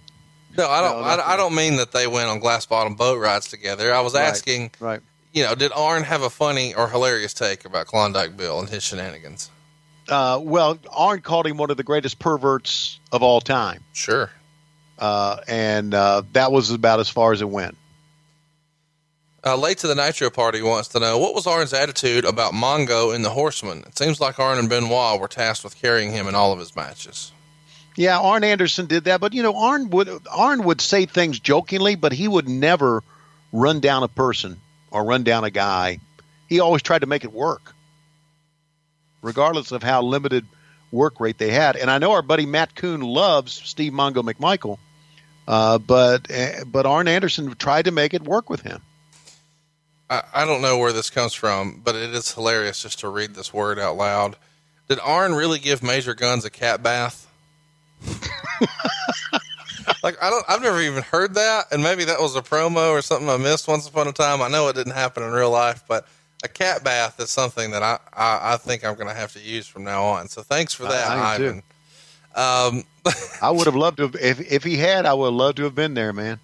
No, 0.58 0.68
I 0.68 0.82
don't. 0.82 1.02
No, 1.02 1.08
I, 1.08 1.34
I 1.34 1.38
don't 1.38 1.54
mean 1.54 1.76
that 1.78 1.92
they 1.92 2.08
went 2.08 2.28
on 2.28 2.40
glass 2.40 2.66
bottom 2.66 2.96
boat 2.96 3.20
rides 3.20 3.48
together. 3.48 3.94
I 3.94 4.02
was 4.02 4.16
Right, 4.16 4.24
asking, 4.24 4.72
Right. 4.80 5.00
You 5.34 5.44
know, 5.44 5.56
did 5.56 5.72
Arn 5.74 6.04
have 6.04 6.22
a 6.22 6.30
funny 6.30 6.74
or 6.74 6.88
hilarious 6.88 7.34
take 7.34 7.66
about 7.66 7.88
Klondike 7.88 8.38
Bill 8.38 8.60
and 8.60 8.70
his 8.70 8.84
shenanigans? 8.84 9.50
Uh, 10.08 10.40
well, 10.42 10.78
Arn 10.92 11.22
called 11.22 11.48
him 11.48 11.58
one 11.58 11.72
of 11.72 11.78
the 11.78 11.84
greatest 11.84 12.20
perverts 12.20 13.00
of 13.12 13.24
all 13.24 13.42
time, 13.42 13.84
Sure. 13.94 14.30
uh, 15.00 15.38
and 15.48 15.94
uh, 15.94 16.24
that 16.34 16.52
was 16.52 16.72
about 16.72 17.00
as 17.00 17.10
far 17.10 17.32
as 17.32 17.42
it 17.42 17.50
went. 17.50 17.78
Uh, 19.46 19.58
late 19.58 19.78
to 19.80 19.88
the 19.88 19.96
Nitro 19.96 20.30
Party 20.30 20.62
wants 20.62 20.88
to 20.90 21.00
know 21.02 21.18
what 21.18 21.36
was 21.36 21.46
Arn's 21.48 21.74
attitude 21.74 22.24
about 22.24 22.54
Mongo 22.54 23.14
and 23.14 23.26
the 23.26 23.30
Horseman. 23.30 23.80
It 23.88 23.98
seems 23.98 24.22
like 24.22 24.40
Arn 24.40 24.58
and 24.58 24.70
Benoit 24.70 25.20
were 25.20 25.28
tasked 25.28 25.66
with 25.66 25.76
carrying 25.82 26.12
him 26.12 26.28
in 26.28 26.36
all 26.36 26.54
of 26.54 26.60
his 26.60 26.76
matches. 26.78 27.34
Yeah, 27.98 28.20
Arn 28.20 28.44
Anderson 28.46 28.86
did 28.86 29.04
that, 29.04 29.20
but 29.20 29.34
you 29.34 29.44
know, 29.44 29.56
Arn 29.56 29.90
would 29.90 30.10
Arn 30.32 30.64
would 30.64 30.80
say 30.82 31.06
things 31.06 31.40
jokingly, 31.40 31.96
but 31.96 32.12
he 32.14 32.28
would 32.28 32.48
never 32.48 33.04
run 33.52 33.82
down 33.82 34.02
a 34.04 34.08
person 34.08 34.60
or 34.94 35.04
run 35.04 35.24
down 35.24 35.44
a 35.44 35.50
guy. 35.50 36.00
He 36.48 36.62
always 36.62 36.84
tried 36.84 37.00
to 37.00 37.08
make 37.08 37.26
it 37.26 37.34
work, 37.34 37.74
regardless 39.22 39.74
of 39.74 39.84
how 39.84 40.04
limited 40.04 40.46
work 40.92 41.20
rate 41.20 41.38
they 41.38 41.52
had. 41.52 41.76
And 41.76 41.92
I 41.92 41.98
know 41.98 42.12
our 42.12 42.22
buddy 42.22 42.46
Matt 42.46 42.76
Coon 42.76 43.02
loves 43.02 43.54
Steve 43.54 43.92
Mongo 43.92 44.24
McMichael, 44.24 44.78
uh, 45.48 45.80
but 45.80 46.32
uh, 46.32 46.64
but 46.66 46.86
Arn 46.86 47.08
Anderson 47.10 47.54
tried 47.56 47.86
to 47.86 47.92
make 47.92 48.14
it 48.14 48.22
work 48.22 48.50
with 48.50 48.62
him. 48.62 48.82
I, 50.10 50.24
I 50.34 50.46
don't 50.46 50.62
know 50.62 50.78
where 50.78 50.94
this 50.94 51.10
comes 51.10 51.34
from, 51.34 51.82
but 51.84 51.96
it 51.96 52.12
is 52.12 52.32
hilarious 52.32 52.84
just 52.84 53.00
to 53.00 53.10
read 53.10 53.34
this 53.34 53.52
word 53.52 53.80
out 53.80 53.98
loud. 53.98 54.38
Did 54.88 55.00
Arn 55.00 55.34
really 55.34 55.60
give 55.60 55.82
Major 55.82 56.14
Gunns 56.14 56.46
a 56.46 56.50
cat 56.52 56.84
bath? 56.84 57.28
like 60.04 60.22
I 60.22 60.30
don't, 60.30 60.46
I've 60.48 60.62
never 60.62 60.82
even 60.82 61.04
heard 61.04 61.34
that, 61.36 61.66
and 61.72 61.84
maybe 61.84 62.06
that 62.06 62.20
was 62.20 62.36
a 62.36 62.42
promo 62.42 62.92
or 62.92 63.02
something 63.02 63.30
I 63.30 63.38
missed 63.38 63.68
once 63.68 63.88
upon 63.88 64.08
a 64.08 64.14
time. 64.14 64.42
I 64.42 64.48
know 64.48 64.68
it 64.70 64.76
didn't 64.76 64.94
happen 64.94 65.24
in 65.24 65.32
real 65.32 65.52
life, 65.52 65.84
but 65.88 66.08
a 66.44 66.48
cat 66.48 66.84
bath 66.84 67.20
is 67.20 67.30
something 67.30 67.72
that 67.72 67.84
I, 67.84 68.00
I, 68.14 68.54
I 68.54 68.58
think 68.58 68.84
I'm 68.84 68.96
going 68.96 69.08
to 69.08 69.14
have 69.14 69.34
to 69.34 69.40
use 69.40 69.66
from 69.66 69.84
now 69.84 70.04
on. 70.04 70.28
So 70.28 70.42
thanks 70.42 70.74
for 70.74 70.84
that, 70.84 71.10
I 71.10 71.38
too. 71.38 71.44
Ivan. 71.46 71.64
Um, 72.36 72.84
I 73.42 73.52
would 73.52 73.66
have 73.66 73.76
loved 73.76 73.98
to 73.98 74.04
have, 74.04 74.16
if 74.16 74.52
if 74.52 74.64
he 74.64 74.78
had, 74.78 75.06
I 75.06 75.14
would 75.14 75.28
have 75.28 75.34
loved 75.34 75.58
to 75.58 75.64
have 75.64 75.76
been 75.76 75.94
there, 75.94 76.14
man. 76.14 76.40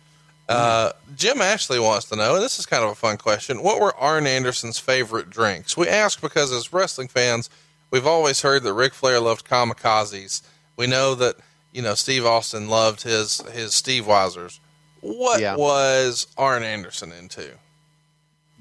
Uh, 0.48 0.91
Jim 1.16 1.41
Ashley 1.41 1.80
wants 1.80 2.06
to 2.10 2.16
know, 2.16 2.34
and 2.34 2.44
this 2.44 2.57
is 2.57 2.66
kind 2.66 2.84
of 2.84 2.90
a 2.90 2.95
fun 2.95 3.18
question. 3.18 3.61
What 3.61 3.80
were 3.80 3.95
Arn 3.95 4.26
Anderson's 4.26 4.80
favorite 4.80 5.30
drinks? 5.30 5.78
We 5.78 5.88
ask 5.88 6.20
because 6.20 6.52
as 6.52 6.74
wrestling 6.74 7.07
fans, 7.07 7.52
we've 7.91 8.07
always 8.07 8.41
heard 8.41 8.64
that 8.64 8.74
Ric 8.74 8.95
Flair 8.95 9.20
loved 9.20 9.48
kamikazes. 9.48 10.41
We 10.76 10.88
know 10.88 11.14
that, 11.14 11.36
you 11.72 11.82
know, 11.82 11.94
Steve 11.96 12.26
Austin 12.26 12.68
loved 12.70 13.04
his, 13.04 13.41
his 13.52 13.74
Steve 13.74 14.06
Weisers. 14.06 14.60
What 15.02 15.40
Yeah. 15.41 15.56
was 15.56 16.28
Arn 16.38 16.64
Anderson 16.64 17.12
into? 17.12 17.52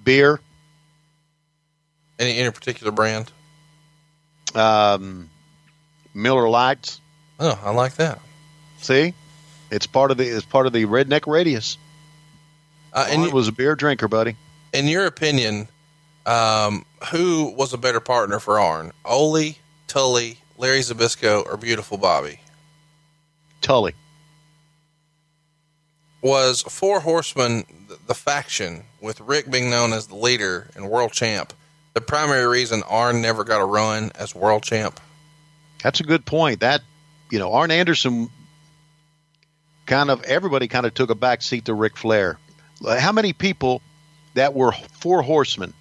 Beer, 0.05 0.41
Any, 2.19 2.39
any 2.39 2.51
particular 2.51 2.93
brand? 2.93 3.31
um, 4.55 5.31
Miller 6.15 6.49
Lights. 6.49 7.01
Oh, 7.41 7.59
I 7.65 7.71
like 7.71 7.95
that. 7.97 8.21
See, 8.81 9.15
it's 9.71 9.87
part 9.87 10.11
of 10.11 10.17
the 10.17 10.25
it's 10.29 10.47
part 10.47 10.67
of 10.67 10.73
the 10.73 10.85
redneck 10.87 11.27
radius. 11.27 11.77
Uh, 12.93 13.07
and 13.11 13.21
Arn 13.23 13.29
you- 13.29 13.35
was 13.35 13.49
a 13.49 13.53
beer 13.53 13.75
drinker, 13.77 14.09
buddy. 14.09 14.37
in 14.73 14.87
your 14.89 15.07
opinion, 15.07 15.69
um, 16.27 16.85
who 17.11 17.53
was 17.57 17.73
a 17.73 17.79
better 17.79 18.01
partner 18.01 18.39
for 18.39 18.59
Arn? 18.59 18.93
Ole, 19.05 19.57
Tully, 19.87 20.39
Larry 20.57 20.81
Zbyszko, 20.81 21.45
or 21.47 21.57
Beautiful 21.57 21.99
Bobby? 21.99 22.41
Tully. 23.61 23.95
was 26.23 26.63
Four 26.63 27.01
Horsemen 27.01 27.65
the 28.07 28.15
faction 28.15 28.85
with 29.01 29.21
Ric 29.21 29.51
being 29.51 29.71
known 29.71 29.93
as 29.93 30.07
the 30.07 30.17
leader 30.17 30.69
and 30.75 30.91
world 30.91 31.13
champ? 31.13 31.53
The 31.95 32.01
primary 32.01 32.47
reason 32.47 32.83
Arn 32.85 33.23
never 33.23 33.45
got 33.45 33.61
a 33.61 33.65
run 33.65 34.13
as 34.15 34.35
world 34.35 34.63
champ. 34.63 35.01
That's 35.83 36.01
a 36.01 36.05
good 36.05 36.25
point. 36.25 36.61
That 36.61 36.83
you 37.31 37.39
know, 37.39 37.53
Arn 37.53 37.71
Anderson 37.71 38.29
kind 39.87 40.11
of 40.11 40.23
everybody 40.25 40.69
kind 40.69 40.87
of 40.87 40.95
took 40.95 41.11
a 41.11 41.15
back 41.15 41.43
seat 41.43 41.65
to 41.67 41.75
Ric 41.75 41.97
Flair. 41.97 42.39
How 42.87 43.13
many 43.13 43.33
people 43.33 43.83
that 44.35 44.55
were 44.55 44.73
four 44.73 45.23
horsemen 45.23 45.73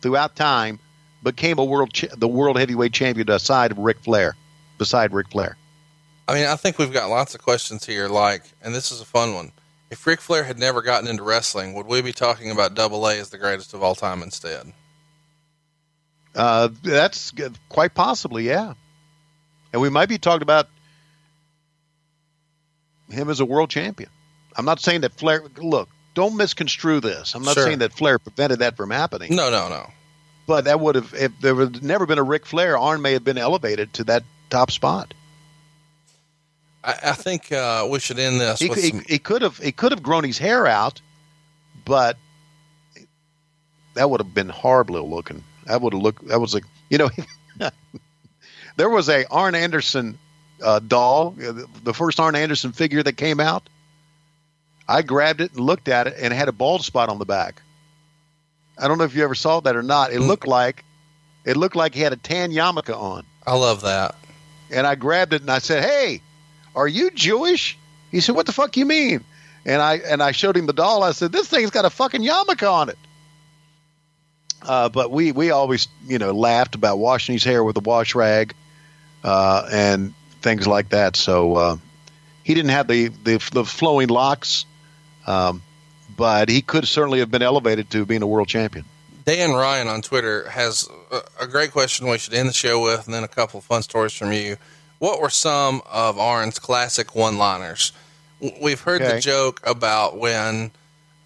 throughout 0.00 0.36
time 0.36 0.78
became 1.22 1.58
a 1.58 1.64
world 1.64 1.92
cha- 1.92 2.14
the 2.16 2.28
world 2.28 2.58
heavyweight 2.58 2.92
champion 2.92 3.30
aside 3.30 3.72
of 3.72 3.78
Ric 3.78 3.98
Flair, 4.00 4.36
beside 4.78 5.12
Ric 5.12 5.30
Flair? 5.30 5.56
I 6.28 6.34
mean, 6.34 6.46
I 6.46 6.56
think 6.56 6.78
we've 6.78 6.92
got 6.92 7.08
lots 7.08 7.34
of 7.34 7.42
questions 7.42 7.84
here. 7.86 8.08
Like, 8.08 8.42
and 8.62 8.74
this 8.74 8.90
is 8.90 9.00
a 9.00 9.04
fun 9.04 9.34
one. 9.34 9.52
If 9.90 10.04
Ric 10.06 10.20
Flair 10.20 10.42
had 10.44 10.58
never 10.58 10.82
gotten 10.82 11.08
into 11.08 11.22
wrestling, 11.22 11.74
would 11.74 11.86
we 11.86 12.02
be 12.02 12.12
talking 12.12 12.50
about 12.50 12.74
Double 12.74 13.06
A 13.06 13.18
as 13.20 13.30
the 13.30 13.38
greatest 13.38 13.72
of 13.74 13.82
all 13.82 13.94
time 13.94 14.22
instead? 14.22 14.72
Uh, 16.34 16.68
that's 16.82 17.30
good. 17.30 17.56
quite 17.68 17.94
possibly, 17.94 18.44
yeah. 18.46 18.74
And 19.72 19.80
we 19.80 19.88
might 19.88 20.08
be 20.08 20.18
talking 20.18 20.42
about 20.42 20.68
him 23.08 23.30
as 23.30 23.40
a 23.40 23.44
world 23.44 23.70
champion. 23.70 24.10
I'm 24.56 24.64
not 24.64 24.80
saying 24.80 25.02
that 25.02 25.12
Flair. 25.14 25.42
Look, 25.58 25.88
don't 26.14 26.36
misconstrue 26.36 27.00
this. 27.00 27.34
I'm 27.34 27.42
not 27.42 27.54
Sure. 27.54 27.64
saying 27.64 27.78
that 27.78 27.92
Flair 27.92 28.18
prevented 28.18 28.58
that 28.60 28.76
from 28.76 28.90
happening. 28.90 29.34
No, 29.36 29.50
no, 29.50 29.68
no. 29.68 29.86
But 30.46 30.64
that 30.64 30.80
would 30.80 30.94
have, 30.94 31.12
if 31.14 31.32
there 31.40 31.54
had 31.56 31.82
never 31.82 32.06
been 32.06 32.18
a 32.18 32.22
Ric 32.22 32.46
Flair, 32.46 32.78
Arn 32.78 33.02
may 33.02 33.12
have 33.12 33.24
been 33.24 33.38
elevated 33.38 33.92
to 33.94 34.04
that 34.04 34.22
top 34.50 34.70
spot. 34.70 35.12
I, 36.86 36.92
I 37.02 37.12
think 37.12 37.50
uh, 37.50 37.86
we 37.90 37.98
should 37.98 38.18
end 38.18 38.40
this 38.40 38.60
he, 38.60 38.72
some. 38.72 39.00
could 39.18 39.42
have, 39.42 39.58
he 39.58 39.72
could 39.72 39.90
have 39.90 40.02
grown 40.02 40.22
his 40.24 40.38
hair 40.38 40.66
out, 40.66 41.00
but 41.84 42.16
that 43.94 44.08
would 44.08 44.20
have 44.20 44.32
been 44.32 44.48
horrible 44.48 45.10
looking. 45.10 45.42
That 45.64 45.82
would 45.82 45.92
have 45.92 46.02
looked. 46.02 46.28
That 46.28 46.40
was 46.40 46.54
like, 46.54 46.64
you 46.88 46.98
know, 46.98 47.10
there 48.76 48.88
was 48.88 49.08
a 49.08 49.26
Arn 49.26 49.56
Anderson 49.56 50.16
uh, 50.62 50.78
doll, 50.78 51.32
the 51.32 51.92
first 51.92 52.20
Arn 52.20 52.36
Anderson 52.36 52.72
figure 52.72 53.02
that 53.02 53.14
came 53.14 53.40
out. 53.40 53.68
I 54.88 55.02
grabbed 55.02 55.40
it 55.40 55.52
and 55.52 55.60
looked 55.60 55.88
at 55.88 56.06
it, 56.06 56.14
and 56.20 56.32
it 56.32 56.36
had 56.36 56.48
a 56.48 56.52
bald 56.52 56.84
spot 56.84 57.08
on 57.08 57.18
the 57.18 57.24
back. 57.24 57.62
I 58.78 58.86
don't 58.86 58.98
know 58.98 59.04
if 59.04 59.16
you 59.16 59.24
ever 59.24 59.34
saw 59.34 59.58
that 59.60 59.74
or 59.74 59.82
not. 59.82 60.12
It 60.12 60.20
looked 60.20 60.46
like, 60.46 60.84
it 61.44 61.56
looked 61.56 61.74
like 61.74 61.94
he 61.94 62.02
had 62.02 62.12
a 62.12 62.16
tan 62.16 62.52
yarmulke 62.52 62.96
on. 62.96 63.24
I 63.44 63.56
love 63.56 63.80
that. 63.82 64.14
and 64.70 64.86
I 64.86 64.94
grabbed 64.94 65.32
it 65.32 65.40
and 65.40 65.50
I 65.50 65.58
said, 65.58 65.82
"Hey, 65.82 66.20
are 66.76 66.86
you 66.86 67.10
Jewish?" 67.10 67.76
He 68.12 68.20
said, 68.20 68.36
"What 68.36 68.46
the 68.46 68.52
fuck 68.52 68.76
you 68.76 68.84
mean?" 68.84 69.24
And 69.64 69.82
I 69.82 69.94
and 69.96 70.22
I 70.22 70.30
showed 70.32 70.56
him 70.56 70.66
the 70.66 70.72
doll. 70.72 71.02
I 71.02 71.12
said, 71.12 71.32
"This 71.32 71.48
thing's 71.48 71.70
got 71.70 71.84
a 71.84 71.90
fucking 71.90 72.22
yarmulke 72.22 72.70
on 72.70 72.90
it." 72.90 72.98
Uh, 74.62 74.88
but 74.88 75.10
we 75.10 75.32
we 75.32 75.50
always 75.50 75.88
you 76.06 76.18
know 76.18 76.32
laughed 76.32 76.74
about 76.74 76.98
washing 76.98 77.34
his 77.34 77.44
hair 77.44 77.64
with 77.64 77.76
a 77.76 77.80
wash 77.80 78.14
rag 78.14 78.54
uh, 79.24 79.68
and 79.72 80.14
things 80.42 80.66
like 80.66 80.90
that. 80.90 81.16
So 81.16 81.54
uh, 81.56 81.76
he 82.44 82.54
didn't 82.54 82.70
have 82.70 82.88
the 82.88 83.08
the, 83.08 83.48
the 83.52 83.64
flowing 83.64 84.08
locks, 84.08 84.64
um, 85.26 85.62
but 86.16 86.48
he 86.48 86.62
could 86.62 86.86
certainly 86.86 87.18
have 87.18 87.30
been 87.30 87.42
elevated 87.42 87.90
to 87.90 88.06
being 88.06 88.22
a 88.22 88.26
world 88.26 88.48
champion. 88.48 88.84
Dan 89.24 89.50
Ryan 89.50 89.88
on 89.88 90.02
Twitter 90.02 90.48
has 90.48 90.88
a, 91.10 91.20
a 91.40 91.46
great 91.48 91.72
question 91.72 92.06
we 92.06 92.18
should 92.18 92.34
end 92.34 92.48
the 92.48 92.52
show 92.52 92.82
with, 92.82 93.06
and 93.06 93.14
then 93.14 93.24
a 93.24 93.28
couple 93.28 93.58
of 93.58 93.64
fun 93.64 93.82
stories 93.82 94.12
from 94.12 94.32
you. 94.32 94.56
What 95.06 95.20
were 95.20 95.30
some 95.30 95.82
of 95.88 96.18
Arn's 96.18 96.58
classic 96.58 97.14
one-liners? 97.14 97.92
We've 98.60 98.80
heard 98.80 99.00
the 99.02 99.20
joke 99.20 99.60
about 99.64 100.18
when 100.18 100.72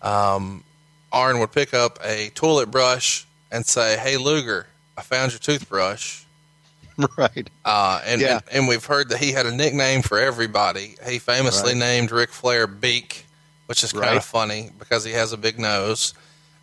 um, 0.03 0.65
Arn 1.11 1.39
would 1.39 1.51
pick 1.51 1.73
up 1.73 1.99
a 2.05 2.29
toilet 2.35 2.71
brush 2.71 3.27
and 3.51 3.65
say, 3.65 3.97
"Hey 3.97 4.19
Luger, 4.19 4.67
I 4.99 5.01
found 5.01 5.33
your 5.33 5.39
toothbrush." 5.39 6.25
right. 7.17 7.49
Uh, 7.65 8.03
and, 8.05 8.21
Yeah. 8.21 8.33
and 8.35 8.43
and 8.53 8.69
we've 8.69 8.85
heard 8.85 9.09
that 9.09 9.19
he 9.19 9.33
had 9.33 9.47
a 9.47 9.51
nickname 9.51 10.03
for 10.03 10.19
everybody. 10.21 10.97
He 11.09 11.19
famously 11.19 11.71
Right. 11.73 11.79
named 11.79 12.11
Ric 12.11 12.33
Flair 12.33 12.67
Beak, 12.67 13.25
which 13.65 13.83
is 13.83 13.93
kind 13.93 14.05
Right. 14.05 14.17
of 14.19 14.25
funny 14.27 14.73
because 14.79 15.05
he 15.05 15.13
has 15.13 15.33
a 15.33 15.39
big 15.39 15.59
nose. 15.59 16.13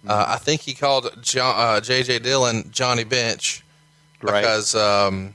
Uh, 0.07 0.25
I 0.27 0.37
think 0.37 0.61
he 0.61 0.75
called 0.75 1.09
John, 1.23 1.55
uh, 1.57 1.81
J.J. 1.81 2.19
Dillon 2.19 2.69
Johnny 2.71 3.05
Bench 3.05 3.63
Right. 4.21 4.41
because 4.41 4.75
um, 4.75 5.33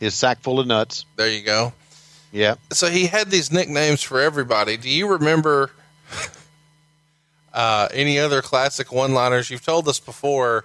His 0.00 0.14
sack 0.14 0.40
full 0.40 0.60
of 0.60 0.66
nuts. 0.66 1.04
there 1.16 1.28
you 1.30 1.42
go. 1.42 1.72
Yeah. 2.32 2.56
So 2.72 2.88
he 2.88 3.06
had 3.06 3.30
these 3.30 3.50
nicknames 3.50 4.02
for 4.02 4.20
everybody. 4.20 4.76
Do 4.76 4.90
you 4.90 5.08
remember 5.08 5.70
uh, 7.54 7.88
any 7.92 8.18
other 8.18 8.42
classic 8.42 8.92
one-liners? 8.92 9.50
You've 9.50 9.64
told 9.64 9.88
us 9.88 9.98
before 10.00 10.64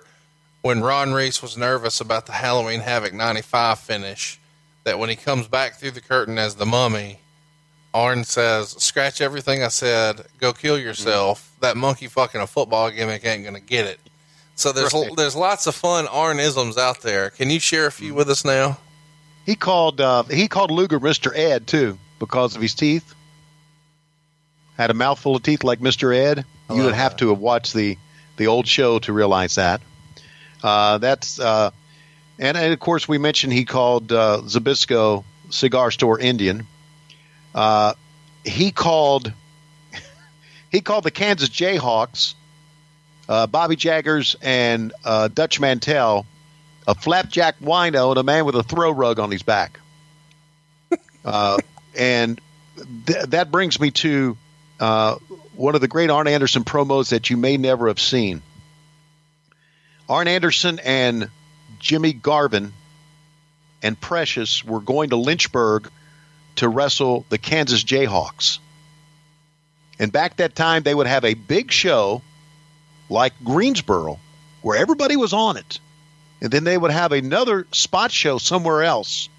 when 0.62 0.82
Ron 0.82 1.14
Reese 1.14 1.42
was 1.42 1.58
nervous 1.58 2.02
about 2.02 2.26
the 2.26 2.34
Halloween 2.34 2.82
Havoc 2.82 3.14
95 3.14 3.80
finish, 3.80 4.40
that 4.84 5.00
when 5.00 5.10
he 5.10 5.16
comes 5.16 5.48
back 5.48 5.76
through 5.76 5.92
the 5.92 6.02
curtain 6.02 6.38
as 6.38 6.56
the 6.56 6.66
mummy, 6.66 7.20
Arn 7.94 8.24
says, 8.24 8.70
scratch 8.72 9.22
everything 9.22 9.64
I 9.64 9.68
said, 9.70 10.26
go 10.40 10.54
kill 10.54 10.78
yourself. 10.78 11.52
That 11.62 11.78
monkey 11.78 12.08
fucking 12.08 12.40
a 12.42 12.48
football 12.48 12.90
gimmick 12.92 13.26
ain't 13.26 13.44
going 13.44 13.56
to 13.56 13.62
get 13.62 13.86
it. 13.86 14.00
So 14.56 14.72
there's 14.72 14.94
Right. 14.94 15.10
there's 15.16 15.36
lots 15.36 15.66
of 15.68 15.76
fun 15.76 16.08
Arnisms 16.08 16.78
out 16.78 17.02
there. 17.02 17.30
Can 17.32 17.50
you 17.50 17.60
share 17.60 17.88
a 17.88 17.92
few 17.92 18.14
with 18.14 18.30
us 18.30 18.46
now? 18.46 18.78
He 19.46 19.56
called 19.56 20.00
uh, 20.02 20.24
he 20.24 20.48
called 20.48 20.72
Luger 20.72 21.00
Mr. 21.00 21.36
Ed 21.36 21.68
too 21.68 21.98
because 22.20 22.56
of 22.56 22.62
his 22.62 22.76
teeth. 22.76 23.14
Had 24.78 24.92
a 24.92 24.94
mouthful 24.94 25.36
of 25.36 25.44
teeth 25.44 25.64
like 25.64 25.80
Mr. 25.80 26.16
Ed. 26.16 26.46
I 26.70 26.76
You 26.76 26.84
would 26.84 26.94
have 26.94 27.14
that. 27.14 27.20
to 27.20 27.30
have 27.30 27.40
watched 27.40 27.74
the 27.74 27.98
the 28.38 28.48
old 28.48 28.68
show 28.68 29.00
to 29.00 29.14
realize 29.14 29.56
that. 29.56 29.82
Uh, 30.64 30.98
that's 31.00 31.40
uh, 31.40 31.72
and, 32.40 32.56
and 32.58 32.74
of 32.74 32.80
course 32.80 33.08
we 33.08 33.18
mentioned 33.18 33.54
he 33.54 33.66
called 33.66 34.12
uh, 34.12 34.42
Zbyszko 34.44 35.24
Cigar 35.50 35.92
Store 35.92 36.20
Indian. 36.20 36.68
Uh, 37.54 37.94
he 38.46 38.72
called 38.72 39.34
he 40.72 40.82
called 40.82 41.04
the 41.04 41.12
Kansas 41.12 41.50
Jayhawks, 41.50 42.36
uh, 43.28 43.48
Bobby 43.48 43.76
Jaggers 43.76 44.36
and 44.42 44.94
uh, 45.04 45.28
Dutch 45.28 45.60
Mantell 45.60 46.26
a 46.88 46.96
flapjack 46.96 47.60
wino 47.60 48.10
and 48.10 48.18
a 48.18 48.24
man 48.24 48.46
with 48.46 48.56
a 48.56 48.64
throw 48.64 48.92
rug 48.92 49.20
on 49.20 49.32
his 49.32 49.44
back. 49.44 49.80
Uh, 51.24 51.60
and 51.96 52.42
th- 53.06 53.26
that 53.28 53.52
brings 53.52 53.80
me 53.80 53.92
to 53.92 54.36
uh, 54.80 55.16
one 55.56 55.76
of 55.76 55.82
the 55.82 55.88
great 55.88 56.10
Arn 56.10 56.28
Anderson 56.28 56.64
promos 56.64 57.10
that 57.10 57.30
you 57.30 57.38
may 57.38 57.58
never 57.58 57.90
have 57.90 58.00
seen. 58.00 58.42
Arn 60.10 60.28
Anderson 60.28 60.80
and 60.84 61.30
Jimmy 61.78 62.12
Garvin 62.12 62.74
and 63.84 64.02
Precious 64.02 64.66
were 64.66 64.80
going 64.80 65.12
to 65.12 65.16
Lynchburg 65.16 65.92
to 66.56 66.68
wrestle 66.68 67.24
the 67.30 67.38
Kansas 67.38 67.84
Jayhawks. 67.84 68.58
And 70.00 70.12
back 70.12 70.38
that 70.38 70.56
time, 70.56 70.82
they 70.82 70.96
would 70.96 71.06
have 71.06 71.24
a 71.24 71.36
big 71.36 71.72
show 71.72 72.24
like 73.10 73.34
Greensboro 73.44 74.20
where 74.64 74.78
everybody 74.80 75.18
was 75.18 75.34
on 75.34 75.58
it 75.58 75.80
and 76.42 76.52
then 76.52 76.64
they 76.64 76.78
would 76.78 76.92
have 76.92 77.12
another 77.12 77.68
spot 77.72 78.12
show 78.12 78.38
somewhere 78.38 78.84
else 78.84 79.30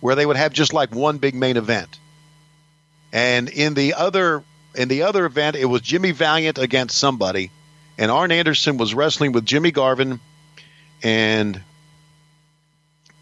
where 0.00 0.14
they 0.14 0.24
would 0.24 0.36
have 0.36 0.52
just 0.52 0.72
like 0.72 0.94
one 0.94 1.18
big 1.18 1.34
main 1.34 1.56
event. 1.56 1.98
And 3.12 3.48
in 3.48 3.74
the 3.74 3.94
other 3.94 4.42
in 4.74 4.88
the 4.88 5.02
other 5.02 5.26
event, 5.26 5.56
it 5.56 5.66
was 5.66 5.82
Jimmy 5.82 6.12
Valiant 6.12 6.58
against 6.58 6.96
somebody, 6.96 7.50
and 7.98 8.10
Arn 8.10 8.32
Anderson 8.32 8.78
was 8.78 8.94
wrestling 8.94 9.32
with 9.32 9.44
Jimmy 9.44 9.70
Garvin 9.70 10.18
and 11.02 11.60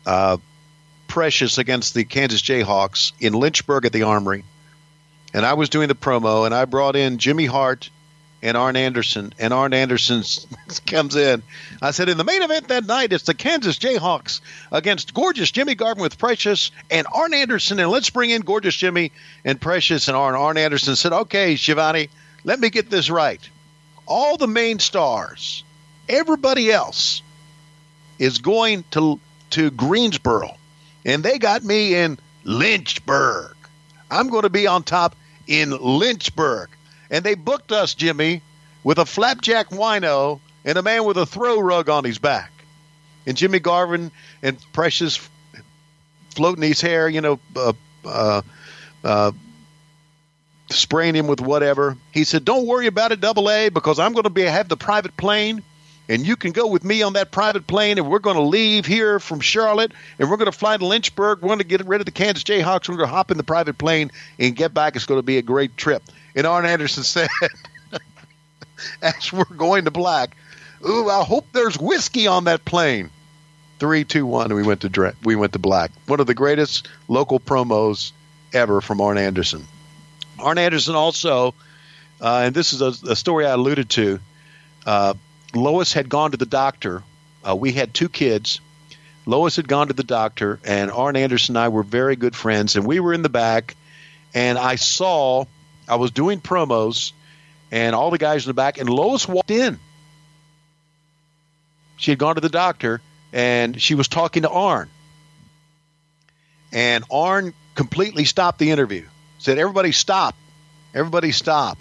uh, 0.06 0.36
Precious 1.08 1.58
against 1.58 1.94
the 1.94 2.04
Kansas 2.04 2.40
Jayhawks 2.40 3.12
in 3.18 3.32
Lynchburg 3.32 3.84
at 3.84 3.92
the 3.92 4.04
Armory. 4.04 4.44
And 5.34 5.44
I 5.44 5.54
was 5.54 5.68
doing 5.68 5.88
the 5.88 5.94
promo, 5.96 6.46
and 6.46 6.54
I 6.54 6.66
brought 6.66 6.94
in 6.94 7.18
Jimmy 7.18 7.46
Hart 7.46 7.90
and 8.42 8.56
Arn 8.56 8.76
Anderson, 8.76 9.34
and 9.38 9.52
Arn 9.52 9.74
Anderson 9.74 10.22
comes 10.86 11.14
in. 11.16 11.42
I 11.82 11.90
said, 11.90 12.08
in 12.08 12.16
the 12.16 12.24
main 12.24 12.42
event 12.42 12.68
that 12.68 12.86
night, 12.86 13.12
it's 13.12 13.24
the 13.24 13.34
Kansas 13.34 13.78
Jayhawks 13.78 14.40
against 14.72 15.14
gorgeous 15.14 15.50
Jimmy 15.50 15.74
Garvin 15.74 16.02
with 16.02 16.18
Precious 16.18 16.70
and 16.90 17.06
Arn 17.12 17.34
Anderson, 17.34 17.78
and 17.78 17.90
let's 17.90 18.10
bring 18.10 18.30
in 18.30 18.42
gorgeous 18.42 18.74
Jimmy 18.74 19.12
and 19.44 19.60
Precious 19.60 20.08
and 20.08 20.16
Arn. 20.16 20.34
Arn 20.34 20.56
Anderson 20.56 20.96
said, 20.96 21.12
okay, 21.12 21.56
Schiavone, 21.56 22.08
let 22.44 22.58
me 22.58 22.70
get 22.70 22.88
this 22.88 23.10
right. 23.10 23.46
All 24.06 24.36
the 24.36 24.48
main 24.48 24.78
stars, 24.78 25.62
everybody 26.08 26.72
else, 26.72 27.22
is 28.18 28.38
going 28.38 28.84
to 28.92 29.20
to 29.50 29.70
Greensboro, 29.72 30.56
and 31.04 31.22
they 31.22 31.38
got 31.38 31.64
me 31.64 31.94
in 31.94 32.18
Lynchburg. 32.44 33.56
I'm 34.10 34.28
going 34.28 34.42
to 34.42 34.50
be 34.50 34.66
on 34.66 34.84
top 34.84 35.16
in 35.46 35.70
Lynchburg. 35.70 36.70
And 37.10 37.24
they 37.24 37.34
booked 37.34 37.72
us, 37.72 37.94
Jimmy, 37.94 38.42
with 38.84 38.98
a 38.98 39.06
flapjack 39.06 39.70
wino 39.70 40.40
and 40.64 40.78
a 40.78 40.82
man 40.82 41.04
with 41.04 41.16
a 41.16 41.26
throw 41.26 41.60
rug 41.60 41.88
on 41.88 42.04
his 42.04 42.18
back. 42.18 42.52
And 43.26 43.36
Jimmy 43.36 43.58
Garvin 43.58 44.10
and 44.42 44.58
Precious 44.72 45.28
floating 46.34 46.62
his 46.62 46.80
hair, 46.80 47.08
you 47.08 47.20
know, 47.20 47.40
uh, 47.56 47.72
uh, 48.04 48.42
uh, 49.04 49.32
spraying 50.70 51.14
him 51.14 51.26
with 51.26 51.40
whatever. 51.40 51.96
He 52.12 52.24
said, 52.24 52.44
"Don't 52.44 52.66
worry 52.66 52.86
about 52.86 53.12
it, 53.12 53.20
Double 53.20 53.50
A, 53.50 53.68
because 53.68 53.98
I'm 53.98 54.12
going 54.12 54.24
to 54.24 54.30
be 54.30 54.42
have 54.42 54.68
the 54.68 54.76
private 54.76 55.16
plane, 55.16 55.62
and 56.08 56.26
you 56.26 56.36
can 56.36 56.52
go 56.52 56.66
with 56.68 56.84
me 56.84 57.02
on 57.02 57.14
that 57.14 57.30
private 57.30 57.66
plane, 57.66 57.98
and 57.98 58.08
we're 58.08 58.20
going 58.20 58.36
to 58.36 58.42
leave 58.42 58.86
here 58.86 59.18
from 59.18 59.40
Charlotte, 59.40 59.92
and 60.18 60.30
we're 60.30 60.36
going 60.36 60.50
to 60.50 60.56
fly 60.56 60.76
to 60.76 60.86
Lynchburg. 60.86 61.42
We're 61.42 61.48
going 61.48 61.58
to 61.58 61.64
get 61.64 61.86
rid 61.86 62.00
of 62.00 62.06
the 62.06 62.12
Kansas 62.12 62.44
Jayhawks. 62.44 62.88
We're 62.88 62.96
going 62.96 63.08
to 63.08 63.14
hop 63.14 63.30
in 63.30 63.36
the 63.36 63.44
private 63.44 63.76
plane 63.76 64.10
and 64.38 64.54
get 64.54 64.72
back. 64.72 64.96
It's 64.96 65.06
going 65.06 65.18
to 65.18 65.24
be 65.26 65.38
a 65.38 65.42
great 65.42 65.76
trip." 65.76 66.02
And 66.34 66.46
Arn 66.46 66.66
Anderson 66.66 67.02
said, 67.02 67.28
"As 69.02 69.32
we're 69.32 69.44
going 69.44 69.84
to 69.84 69.90
black, 69.90 70.36
ooh, 70.86 71.08
I 71.08 71.24
hope 71.24 71.46
there's 71.52 71.78
whiskey 71.78 72.26
on 72.26 72.44
that 72.44 72.64
plane." 72.64 73.10
Three, 73.78 74.04
two, 74.04 74.26
one, 74.26 74.46
and 74.46 74.54
we 74.54 74.62
went 74.62 74.82
to 74.82 75.14
we 75.24 75.36
went 75.36 75.54
to 75.54 75.58
black. 75.58 75.90
One 76.06 76.20
of 76.20 76.26
the 76.26 76.34
greatest 76.34 76.88
local 77.08 77.40
promos 77.40 78.12
ever 78.52 78.80
from 78.80 79.00
Arn 79.00 79.16
Anderson. 79.16 79.66
Arn 80.38 80.58
Anderson 80.58 80.94
also, 80.94 81.54
uh, 82.20 82.42
and 82.44 82.54
this 82.54 82.72
is 82.72 82.82
a, 82.82 83.10
a 83.10 83.16
story 83.16 83.46
I 83.46 83.52
alluded 83.52 83.88
to. 83.90 84.20
Uh, 84.86 85.14
Lois 85.54 85.92
had 85.92 86.08
gone 86.08 86.30
to 86.32 86.36
the 86.36 86.46
doctor. 86.46 87.02
Uh, 87.46 87.56
we 87.56 87.72
had 87.72 87.92
two 87.94 88.08
kids. 88.08 88.60
Lois 89.26 89.56
had 89.56 89.68
gone 89.68 89.88
to 89.88 89.92
the 89.92 90.04
doctor, 90.04 90.60
and 90.64 90.90
Arn 90.90 91.16
Anderson 91.16 91.56
and 91.56 91.64
I 91.64 91.68
were 91.68 91.82
very 91.82 92.16
good 92.16 92.34
friends. 92.34 92.76
And 92.76 92.86
we 92.86 93.00
were 93.00 93.12
in 93.12 93.22
the 93.22 93.28
back, 93.28 93.76
and 94.34 94.58
I 94.58 94.76
saw 94.76 95.44
I 95.90 95.96
was 95.96 96.12
doing 96.12 96.40
promos, 96.40 97.12
and 97.72 97.96
all 97.96 98.10
the 98.10 98.18
guys 98.18 98.46
in 98.46 98.50
the 98.50 98.54
back, 98.54 98.78
and 98.78 98.88
Lois 98.88 99.26
walked 99.26 99.50
in. 99.50 99.78
She 101.96 102.12
had 102.12 102.18
gone 102.18 102.36
to 102.36 102.40
the 102.40 102.48
doctor, 102.48 103.02
and 103.32 103.80
she 103.80 103.96
was 103.96 104.06
talking 104.06 104.42
to 104.42 104.50
Arn. 104.50 104.88
And 106.72 107.04
Arn 107.10 107.52
completely 107.74 108.24
stopped 108.24 108.60
the 108.60 108.70
interview. 108.70 109.04
Said, 109.38 109.58
"Everybody 109.58 109.90
stop! 109.90 110.36
Everybody 110.94 111.32
stop!" 111.32 111.78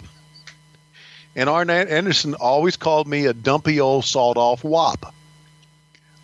And 1.36 1.48
Arn 1.48 1.70
Anderson 1.70 2.34
always 2.34 2.76
called 2.76 3.06
me 3.06 3.26
a 3.26 3.32
dumpy 3.32 3.80
old 3.80 4.04
sawed 4.04 4.36
off 4.36 4.64
wop. 4.64 5.14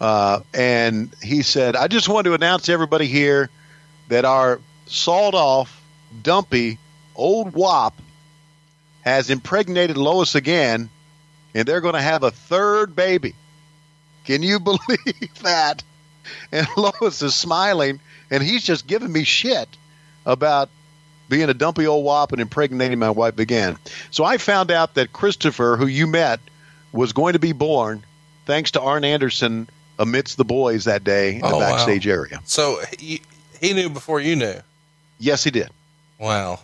Uh, 0.01 0.41
and 0.53 1.15
he 1.23 1.43
said, 1.43 1.77
"I 1.77 1.87
just 1.87 2.09
want 2.09 2.25
to 2.25 2.35
announce 2.35 2.65
to 2.65 2.73
everybody 2.73 3.07
here 3.07 3.49
that 4.09 4.25
our 4.25 4.61
sawed 4.87 5.35
off, 5.35 5.81
dumpy 6.23 6.79
old 7.17 7.53
wop 7.55 7.95
has 9.03 9.31
impregnated 9.31 9.97
Lois 9.97 10.35
again, 10.35 10.89
and 11.55 11.67
they're 11.67 11.81
going 11.81 11.95
to 11.95 12.01
have 12.03 12.23
a 12.23 12.31
third 12.31 12.95
baby." 12.97 13.35
Can 14.25 14.43
you 14.43 14.59
believe 14.61 15.35
that? 15.43 15.83
And 16.51 16.67
Lois 16.77 17.23
is 17.23 17.35
smiling, 17.37 18.01
and 18.31 18.43
he's 18.43 18.65
just 18.65 18.87
giving 18.89 19.13
me 19.13 19.23
shit 19.23 19.69
about 20.25 20.69
being 21.29 21.49
a 21.49 21.55
dumpy 21.55 21.87
old 21.87 22.05
wop 22.05 22.33
and 22.33 22.41
impregnating 22.41 22.99
my 22.99 23.11
wife 23.11 23.39
again. 23.39 23.77
So 24.11 24.25
I 24.25 24.39
found 24.39 24.71
out 24.73 24.95
that 24.95 25.13
Christopher, 25.13 25.77
who 25.77 25.87
you 25.87 26.07
met, 26.09 26.41
was 26.93 27.13
going 27.13 27.35
to 27.35 27.39
be 27.39 27.53
born 27.53 28.03
thanks 28.47 28.73
to 28.73 28.81
Arn 28.81 29.05
Anderson 29.05 29.69
amidst 29.99 30.37
the 30.37 30.45
boys 30.45 30.85
that 30.85 31.05
day 31.05 31.35
in 31.37 31.41
the 31.43 31.47
Oh, 31.49 31.59
wow. 31.59 31.71
backstage 31.71 32.07
area. 32.09 32.41
So 32.45 32.81
he, 32.99 33.23
he 33.61 33.73
knew 33.73 33.89
before 33.89 34.21
you 34.21 34.35
knew. 34.37 34.55
Yes, 35.21 35.45
he 35.45 35.51
did. 35.53 35.71
Wow. 36.19 36.59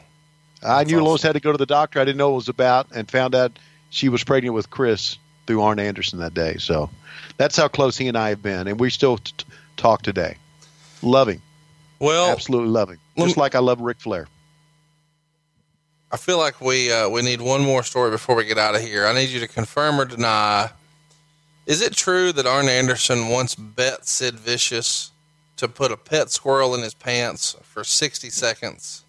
I 0.65 0.79
That's 0.79 0.91
knew 0.91 0.97
awesome. 0.99 1.07
Lois 1.07 1.23
had 1.23 1.33
to 1.33 1.41
go 1.41 1.53
to 1.53 1.59
the 1.59 1.67
doctor. 1.67 2.01
I 2.01 2.05
didn't 2.05 2.19
know 2.19 2.29
what 2.29 2.35
it 2.35 2.37
was 2.37 2.49
about, 2.49 2.87
and 2.95 3.11
found 3.11 3.35
out 3.35 3.59
she 3.91 4.09
was 4.09 4.23
pregnant 4.25 4.55
with 4.55 4.71
Chris 4.71 5.19
through 5.47 5.63
Arn 5.63 5.79
Anderson 5.79 6.19
that 6.21 6.35
day. 6.35 6.57
So 6.59 6.91
that's 7.37 7.57
how 7.57 7.69
close 7.69 7.97
he 7.97 8.09
and 8.09 8.17
I 8.17 8.29
have 8.31 8.43
been, 8.43 8.69
and 8.69 8.79
we 8.79 8.91
still 8.91 9.19
t- 9.19 9.33
talk 9.77 10.03
today. 10.03 10.37
Loving, 11.03 11.43
Well, 11.99 12.31
absolutely 12.31 12.69
loving, 12.69 12.99
just 13.19 13.37
me- 13.37 13.41
like 13.41 13.55
I 13.55 13.59
love 13.59 13.81
Ric 13.81 14.01
Flair. 14.01 14.29
I 16.13 16.17
feel 16.17 16.39
like 16.39 16.61
we 16.61 16.93
uh, 16.93 17.09
we 17.09 17.23
need 17.23 17.41
one 17.41 17.63
more 17.63 17.83
story 17.83 18.11
before 18.11 18.37
we 18.37 18.45
get 18.45 18.59
out 18.59 18.75
of 18.75 18.83
here. 18.83 19.07
I 19.07 19.15
need 19.15 19.31
you 19.31 19.41
to 19.41 19.49
confirm 19.49 20.01
or 20.01 20.05
deny. 20.05 20.71
Is 21.67 21.81
it 21.81 21.95
true 21.95 22.33
that 22.33 22.47
Arn 22.47 22.69
Anderson 22.69 23.29
once 23.29 23.55
bet 23.55 24.07
Sid 24.07 24.39
Vicious 24.39 25.11
to 25.57 25.69
put 25.69 25.91
a 25.91 25.97
pet 25.97 26.31
squirrel 26.31 26.75
in 26.75 26.83
his 26.83 26.93
pants 26.95 27.57
for 27.63 27.83
60 27.83 28.31
seconds? 28.31 29.05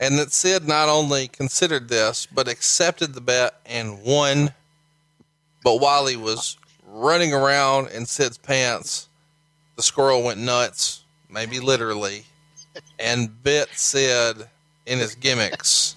And 0.00 0.18
that 0.18 0.32
Sid 0.32 0.66
not 0.66 0.88
only 0.88 1.28
considered 1.28 1.88
this, 1.88 2.26
but 2.26 2.48
accepted 2.48 3.14
the 3.14 3.20
bet 3.20 3.60
and 3.66 4.02
won. 4.02 4.52
But 5.62 5.80
while 5.80 6.06
he 6.06 6.16
was 6.16 6.56
running 6.86 7.32
around 7.32 7.88
in 7.88 8.06
Sid's 8.06 8.38
pants, 8.38 9.08
the 9.76 9.82
squirrel 9.82 10.22
went 10.22 10.40
nuts, 10.40 11.04
maybe 11.28 11.60
literally, 11.60 12.24
and 12.98 13.42
bit 13.42 13.68
Sid 13.72 14.48
in 14.86 14.98
his 14.98 15.14
gimmicks. 15.14 15.96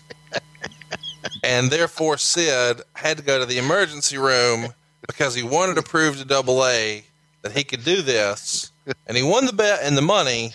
And 1.44 1.70
therefore, 1.70 2.18
Sid 2.18 2.82
had 2.94 3.18
to 3.18 3.24
go 3.24 3.40
to 3.40 3.46
the 3.46 3.58
emergency 3.58 4.18
room 4.18 4.74
because 5.08 5.36
he 5.36 5.44
wanted 5.44 5.76
to 5.76 5.84
prove 5.84 6.18
to 6.18 6.26
Double 6.26 6.66
A 6.66 7.04
that 7.42 7.52
he 7.52 7.64
could 7.64 7.84
do 7.84 8.02
this, 8.02 8.72
and 9.06 9.16
he 9.16 9.24
won 9.24 9.46
the 9.46 9.54
bet 9.54 9.80
and 9.84 9.98
the 9.98 10.02
money, 10.02 10.54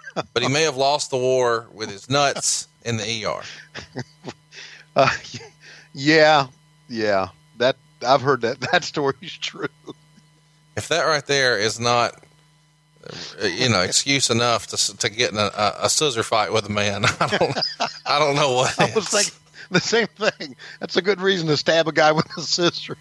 but 0.34 0.42
he 0.42 0.48
may 0.48 0.62
have 0.62 0.76
lost 0.76 1.10
the 1.10 1.16
war 1.16 1.66
with 1.72 1.90
his 1.90 2.08
nuts 2.08 2.68
in 2.84 2.96
the 2.96 3.24
ER. 3.24 3.42
Uh, 4.94 5.08
yeah, 5.94 6.48
yeah. 6.90 7.28
That 7.56 7.76
I've 8.06 8.20
heard 8.20 8.42
that 8.42 8.60
that 8.72 8.84
story's 8.84 9.32
true. 9.32 9.68
If 10.76 10.88
that 10.88 11.04
right 11.04 11.24
there 11.24 11.58
is 11.58 11.80
not, 11.80 12.22
uh, 13.42 13.46
you 13.46 13.70
know, 13.70 13.80
excuse 13.80 14.28
enough 14.28 14.66
to 14.66 14.96
to 14.98 15.08
get 15.08 15.32
in 15.32 15.38
a, 15.38 15.50
a, 15.56 15.74
a 15.84 15.88
scissor 15.88 16.22
fight 16.22 16.52
with 16.52 16.66
a 16.66 16.70
man, 16.70 17.06
I 17.06 17.26
don't, 17.26 17.58
I 18.04 18.18
don't 18.18 18.36
know 18.36 18.52
what. 18.52 18.78
I 18.78 18.92
was 18.94 19.08
thinking 19.08 19.32
the 19.70 19.80
same 19.80 20.08
thing. 20.08 20.56
That's 20.80 20.96
a 20.96 21.02
good 21.02 21.20
reason 21.20 21.48
to 21.48 21.56
stab 21.56 21.88
a 21.88 21.92
guy 21.92 22.12
with 22.12 22.26
a 22.36 22.42
scissors. 22.42 22.96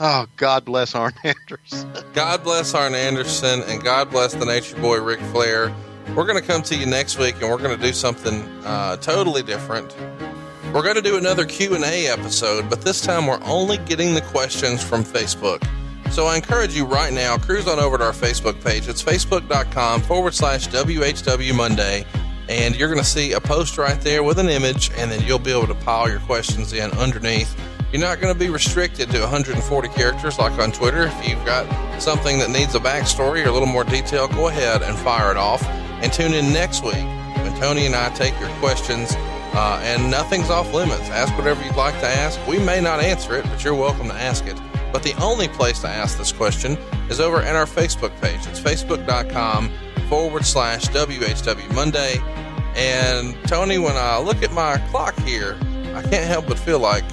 Oh, 0.00 0.26
God 0.36 0.64
bless 0.64 0.94
Arn 0.94 1.14
Anderson. 1.24 1.90
God 2.12 2.42
bless 2.42 2.74
Arn 2.74 2.94
Anderson 2.94 3.62
and 3.62 3.82
God 3.82 4.10
bless 4.10 4.34
the 4.34 4.44
Nature 4.44 4.76
Boy 4.80 5.00
Ric 5.00 5.20
Flair. 5.20 5.74
We're 6.14 6.26
going 6.26 6.40
to 6.40 6.46
come 6.46 6.62
to 6.62 6.76
you 6.76 6.86
next 6.86 7.18
week 7.18 7.34
and 7.40 7.50
we're 7.50 7.58
going 7.58 7.76
to 7.78 7.82
do 7.82 7.92
something 7.92 8.42
uh, 8.64 8.96
totally 8.98 9.42
different. 9.42 9.94
We're 10.72 10.82
going 10.82 10.96
to 10.96 11.02
do 11.02 11.16
another 11.16 11.44
Q&A 11.46 12.08
episode, 12.08 12.68
but 12.68 12.82
this 12.82 13.00
time 13.00 13.26
we're 13.26 13.42
only 13.44 13.78
getting 13.78 14.14
the 14.14 14.22
questions 14.22 14.82
from 14.82 15.04
Facebook. 15.04 15.64
So 16.10 16.26
I 16.26 16.36
encourage 16.36 16.74
you 16.74 16.84
right 16.84 17.12
now, 17.12 17.38
cruise 17.38 17.66
on 17.66 17.78
over 17.78 17.98
to 17.98 18.04
our 18.04 18.12
Facebook 18.12 18.62
page. 18.62 18.88
It's 18.88 19.02
facebook.com 19.02 20.02
forward 20.02 20.34
slash 20.34 20.68
WHW 20.68 21.54
Monday. 21.56 22.04
And 22.48 22.76
you're 22.76 22.88
going 22.88 23.00
to 23.00 23.08
see 23.08 23.32
a 23.32 23.40
post 23.40 23.78
right 23.78 24.00
there 24.00 24.22
with 24.22 24.38
an 24.38 24.48
image, 24.48 24.90
and 24.96 25.10
then 25.10 25.22
you'll 25.22 25.38
be 25.38 25.50
able 25.50 25.66
to 25.66 25.74
pile 25.74 26.08
your 26.08 26.20
questions 26.20 26.72
in 26.72 26.90
underneath. 26.92 27.56
You're 27.94 28.00
not 28.00 28.20
going 28.20 28.34
to 28.34 28.38
be 28.38 28.50
restricted 28.50 29.08
to 29.10 29.20
140 29.20 29.88
characters 29.90 30.36
like 30.36 30.58
on 30.58 30.72
Twitter. 30.72 31.04
If 31.04 31.28
you've 31.28 31.44
got 31.44 32.02
something 32.02 32.40
that 32.40 32.50
needs 32.50 32.74
a 32.74 32.80
backstory 32.80 33.46
or 33.46 33.50
a 33.50 33.52
little 33.52 33.68
more 33.68 33.84
detail, 33.84 34.26
go 34.26 34.48
ahead 34.48 34.82
and 34.82 34.98
fire 34.98 35.30
it 35.30 35.36
off. 35.36 35.62
And 36.02 36.12
tune 36.12 36.34
in 36.34 36.52
next 36.52 36.82
week 36.82 36.96
when 36.96 37.56
Tony 37.60 37.86
and 37.86 37.94
I 37.94 38.12
take 38.16 38.36
your 38.40 38.48
questions. 38.58 39.12
Uh, 39.14 39.80
and 39.84 40.10
nothing's 40.10 40.50
off 40.50 40.74
limits. 40.74 41.08
Ask 41.10 41.38
whatever 41.38 41.64
you'd 41.64 41.76
like 41.76 41.94
to 42.00 42.08
ask. 42.08 42.44
We 42.48 42.58
may 42.58 42.80
not 42.80 42.98
answer 42.98 43.36
it, 43.36 43.44
but 43.44 43.62
you're 43.62 43.76
welcome 43.76 44.08
to 44.08 44.14
ask 44.14 44.44
it. 44.46 44.60
But 44.92 45.04
the 45.04 45.14
only 45.22 45.46
place 45.46 45.78
to 45.82 45.88
ask 45.88 46.18
this 46.18 46.32
question 46.32 46.72
is 47.08 47.20
over 47.20 47.42
at 47.42 47.54
our 47.54 47.64
Facebook 47.64 48.20
page. 48.20 48.44
It's 48.48 48.58
facebook.com 48.58 49.70
forward 50.08 50.44
slash 50.44 50.88
WHW 50.88 51.72
Monday. 51.72 52.16
And 52.74 53.36
Tony, 53.46 53.78
when 53.78 53.94
I 53.94 54.18
look 54.18 54.42
at 54.42 54.50
my 54.50 54.78
clock 54.90 55.16
here, 55.20 55.56
I 55.94 56.02
can't 56.02 56.26
help 56.26 56.48
but 56.48 56.58
feel 56.58 56.80
like 56.80 57.04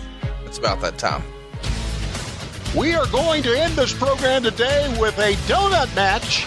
it's 0.51 0.59
about 0.59 0.81
that 0.81 0.97
time. 0.97 1.23
We 2.75 2.93
are 2.93 3.07
going 3.07 3.41
to 3.43 3.57
end 3.57 3.73
this 3.75 3.93
program 3.93 4.43
today 4.43 4.93
with 4.99 5.17
a 5.17 5.35
donut 5.47 5.95
match 5.95 6.45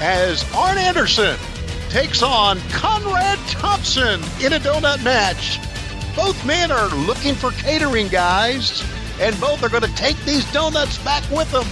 as 0.00 0.44
Arn 0.54 0.78
Anderson 0.78 1.36
takes 1.88 2.22
on 2.22 2.60
Conrad 2.70 3.40
Thompson 3.48 4.20
in 4.40 4.52
a 4.52 4.60
donut 4.60 5.02
match. 5.02 5.58
Both 6.14 6.46
men 6.46 6.70
are 6.70 6.86
looking 7.04 7.34
for 7.34 7.50
catering 7.50 8.06
guys, 8.06 8.80
and 9.20 9.38
both 9.40 9.64
are 9.64 9.68
going 9.68 9.82
to 9.82 9.94
take 9.96 10.18
these 10.18 10.50
donuts 10.52 10.98
back 10.98 11.28
with 11.28 11.50
them. 11.50 11.66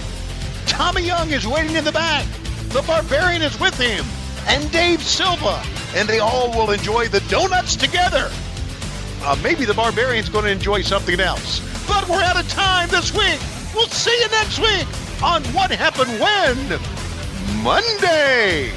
Tommy 0.65 1.03
Young 1.03 1.29
is 1.29 1.47
waiting 1.47 1.77
in 1.77 1.85
the 1.85 1.93
back. 1.93 2.25
The 2.73 2.81
Barbarian 2.81 3.41
is 3.41 3.57
with 3.61 3.79
him, 3.79 4.03
and 4.45 4.69
Dave 4.73 5.01
Silva, 5.01 5.63
and 5.95 6.09
they 6.09 6.19
all 6.19 6.51
will 6.51 6.71
enjoy 6.71 7.07
the 7.07 7.21
donuts 7.29 7.77
together. 7.77 8.29
Uh, 9.23 9.37
maybe 9.43 9.65
the 9.65 9.73
Barbarian's 9.73 10.29
going 10.29 10.45
to 10.45 10.51
enjoy 10.51 10.81
something 10.81 11.19
else. 11.19 11.59
But 11.87 12.07
we're 12.09 12.23
out 12.23 12.39
of 12.39 12.47
time 12.49 12.89
this 12.89 13.13
week. 13.13 13.39
We'll 13.73 13.87
see 13.87 14.17
you 14.19 14.27
next 14.29 14.59
week 14.59 14.87
on 15.23 15.43
What 15.53 15.71
Happened 15.71 16.19
When 16.19 16.79
Monday. 17.63 18.71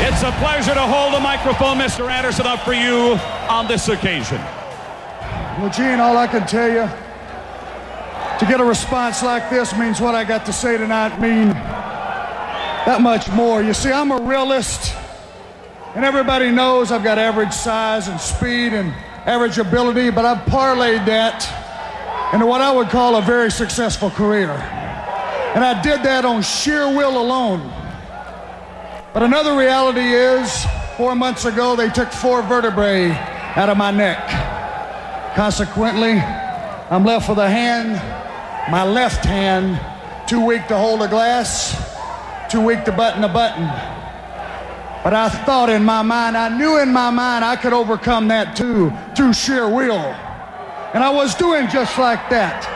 It's 0.00 0.22
a 0.22 0.32
pleasure 0.38 0.74
to 0.74 0.86
hold 0.86 1.14
the 1.14 1.20
microphone, 1.20 1.78
Mr. 1.78 2.10
Anderson, 2.10 2.46
up 2.46 2.60
for 2.60 2.72
you 2.72 3.18
on 3.48 3.68
this 3.68 3.88
occasion. 3.88 4.38
Well, 5.58 5.70
Gene, 5.70 6.00
all 6.00 6.16
I 6.16 6.26
can 6.26 6.46
tell 6.46 6.68
you, 6.68 6.88
to 8.38 8.46
get 8.46 8.60
a 8.60 8.64
response 8.64 9.22
like 9.22 9.50
this 9.50 9.76
means 9.76 10.00
what 10.00 10.14
I 10.14 10.22
got 10.24 10.46
to 10.46 10.52
say 10.52 10.78
tonight 10.78 11.20
mean 11.20 11.48
that 11.48 13.00
much 13.00 13.28
more. 13.32 13.62
You 13.62 13.74
see, 13.74 13.90
I'm 13.90 14.12
a 14.12 14.20
realist, 14.20 14.94
and 15.94 16.04
everybody 16.04 16.50
knows 16.50 16.92
I've 16.92 17.02
got 17.02 17.18
average 17.18 17.52
size 17.52 18.08
and 18.08 18.20
speed 18.20 18.72
and 18.72 18.92
average 19.26 19.58
ability, 19.58 20.10
but 20.10 20.24
I've 20.24 20.44
parlayed 20.46 21.06
that 21.06 22.32
into 22.32 22.46
what 22.46 22.60
I 22.60 22.70
would 22.70 22.88
call 22.88 23.16
a 23.16 23.22
very 23.22 23.50
successful 23.50 24.10
career. 24.10 24.50
And 24.50 25.64
I 25.64 25.80
did 25.82 26.02
that 26.02 26.24
on 26.24 26.42
sheer 26.42 26.86
will 26.94 27.20
alone. 27.20 27.60
But 29.14 29.22
another 29.22 29.56
reality 29.56 30.00
is, 30.00 30.66
four 30.96 31.14
months 31.14 31.46
ago, 31.46 31.74
they 31.74 31.88
took 31.88 32.12
four 32.12 32.42
vertebrae 32.42 33.10
out 33.56 33.68
of 33.68 33.76
my 33.76 33.90
neck. 33.90 34.28
Consequently, 35.34 36.12
I'm 36.90 37.04
left 37.04 37.28
with 37.28 37.38
a 37.38 37.48
hand, 37.48 37.92
my 38.70 38.84
left 38.84 39.24
hand, 39.24 39.80
too 40.28 40.44
weak 40.44 40.66
to 40.68 40.76
hold 40.76 41.00
a 41.02 41.08
glass, 41.08 41.74
too 42.50 42.60
weak 42.60 42.84
to 42.84 42.92
button 42.92 43.24
a 43.24 43.28
button. 43.28 43.97
But 45.08 45.14
I 45.14 45.30
thought 45.30 45.70
in 45.70 45.86
my 45.86 46.02
mind, 46.02 46.36
I 46.36 46.54
knew 46.54 46.78
in 46.80 46.92
my 46.92 47.08
mind 47.08 47.42
I 47.42 47.56
could 47.56 47.72
overcome 47.72 48.28
that 48.28 48.54
too, 48.54 48.92
through 49.16 49.32
sheer 49.32 49.66
will. 49.66 50.04
And 50.92 51.02
I 51.02 51.08
was 51.08 51.34
doing 51.34 51.66
just 51.70 51.96
like 51.96 52.28
that. 52.28 52.68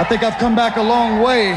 I 0.00 0.04
think 0.04 0.22
I've 0.22 0.38
come 0.38 0.56
back 0.56 0.78
a 0.78 0.82
long 0.82 1.20
way. 1.20 1.52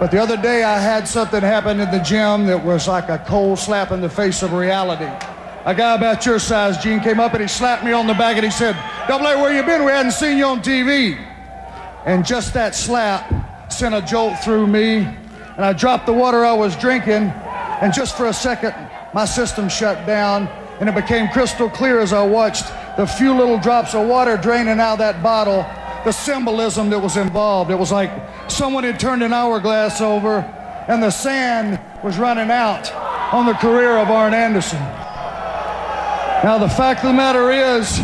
But 0.00 0.10
the 0.10 0.16
other 0.16 0.38
day 0.38 0.62
I 0.62 0.80
had 0.80 1.06
something 1.06 1.42
happen 1.42 1.80
in 1.80 1.90
the 1.90 1.98
gym 1.98 2.46
that 2.46 2.64
was 2.64 2.88
like 2.88 3.10
a 3.10 3.18
cold 3.28 3.58
slap 3.58 3.90
in 3.90 4.00
the 4.00 4.08
face 4.08 4.42
of 4.42 4.54
reality. 4.54 5.04
A 5.66 5.74
guy 5.74 5.94
about 5.94 6.24
your 6.24 6.38
size, 6.38 6.82
Gene, 6.82 7.00
came 7.00 7.20
up 7.20 7.34
and 7.34 7.42
he 7.42 7.48
slapped 7.48 7.84
me 7.84 7.92
on 7.92 8.06
the 8.06 8.14
back 8.14 8.36
and 8.36 8.44
he 8.46 8.50
said, 8.50 8.74
Double 9.06 9.26
A, 9.26 9.36
where 9.38 9.54
you 9.54 9.62
been? 9.64 9.84
We 9.84 9.92
hadn't 9.92 10.12
seen 10.12 10.38
you 10.38 10.46
on 10.46 10.62
TV. 10.62 11.22
And 12.06 12.24
just 12.24 12.54
that 12.54 12.74
slap 12.74 13.70
sent 13.70 13.94
a 13.94 14.00
jolt 14.00 14.38
through 14.42 14.66
me. 14.66 15.00
And 15.56 15.62
I 15.62 15.74
dropped 15.74 16.06
the 16.06 16.14
water 16.14 16.42
I 16.42 16.54
was 16.54 16.74
drinking. 16.74 17.34
And 17.82 17.92
just 17.92 18.16
for 18.16 18.26
a 18.26 18.32
second, 18.32 18.74
my 19.12 19.24
system 19.24 19.68
shut 19.68 20.06
down. 20.06 20.46
And 20.78 20.88
it 20.88 20.94
became 20.94 21.28
crystal 21.28 21.68
clear 21.68 21.98
as 21.98 22.12
I 22.12 22.24
watched 22.24 22.64
the 22.96 23.06
few 23.06 23.34
little 23.34 23.58
drops 23.58 23.94
of 23.94 24.06
water 24.08 24.36
draining 24.36 24.78
out 24.78 24.94
of 24.94 24.98
that 25.00 25.20
bottle, 25.20 25.66
the 26.04 26.12
symbolism 26.12 26.90
that 26.90 27.00
was 27.00 27.16
involved. 27.16 27.72
It 27.72 27.78
was 27.78 27.90
like 27.90 28.10
someone 28.48 28.84
had 28.84 29.00
turned 29.00 29.24
an 29.24 29.32
hourglass 29.32 30.00
over 30.00 30.38
and 30.88 31.02
the 31.02 31.10
sand 31.10 31.80
was 32.04 32.18
running 32.18 32.50
out 32.50 32.92
on 33.32 33.46
the 33.46 33.54
career 33.54 33.98
of 33.98 34.10
Arn 34.10 34.32
Anderson. 34.32 34.78
Now, 34.78 36.58
the 36.58 36.68
fact 36.68 37.00
of 37.00 37.06
the 37.06 37.14
matter 37.14 37.50
is, 37.50 37.98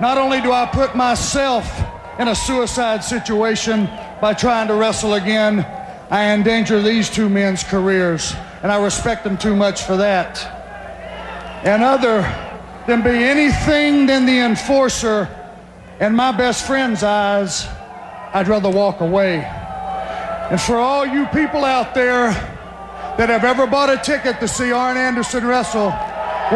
not 0.00 0.16
only 0.16 0.40
do 0.40 0.52
I 0.52 0.66
put 0.66 0.94
myself 0.94 1.68
in 2.20 2.28
a 2.28 2.34
suicide 2.34 3.02
situation 3.02 3.86
by 4.20 4.34
trying 4.34 4.68
to 4.68 4.74
wrestle 4.74 5.14
again, 5.14 5.64
I 6.10 6.30
endanger 6.30 6.80
these 6.80 7.10
two 7.10 7.28
men's 7.28 7.62
careers, 7.62 8.34
and 8.62 8.72
I 8.72 8.82
respect 8.82 9.24
them 9.24 9.36
too 9.36 9.54
much 9.54 9.82
for 9.82 9.98
that. 9.98 10.42
And 11.64 11.82
other 11.82 12.22
than 12.86 13.02
be 13.02 13.10
anything 13.10 14.06
than 14.06 14.24
the 14.24 14.38
enforcer 14.38 15.28
in 16.00 16.14
my 16.14 16.32
best 16.32 16.66
friend's 16.66 17.02
eyes, 17.02 17.66
I'd 18.32 18.48
rather 18.48 18.70
walk 18.70 19.00
away. 19.00 19.44
And 20.50 20.58
for 20.58 20.76
all 20.76 21.04
you 21.04 21.26
people 21.26 21.62
out 21.62 21.94
there 21.94 22.30
that 23.18 23.28
have 23.28 23.44
ever 23.44 23.66
bought 23.66 23.90
a 23.90 23.98
ticket 23.98 24.40
to 24.40 24.48
see 24.48 24.72
Arn 24.72 24.96
Anderson 24.96 25.44
wrestle, 25.44 25.90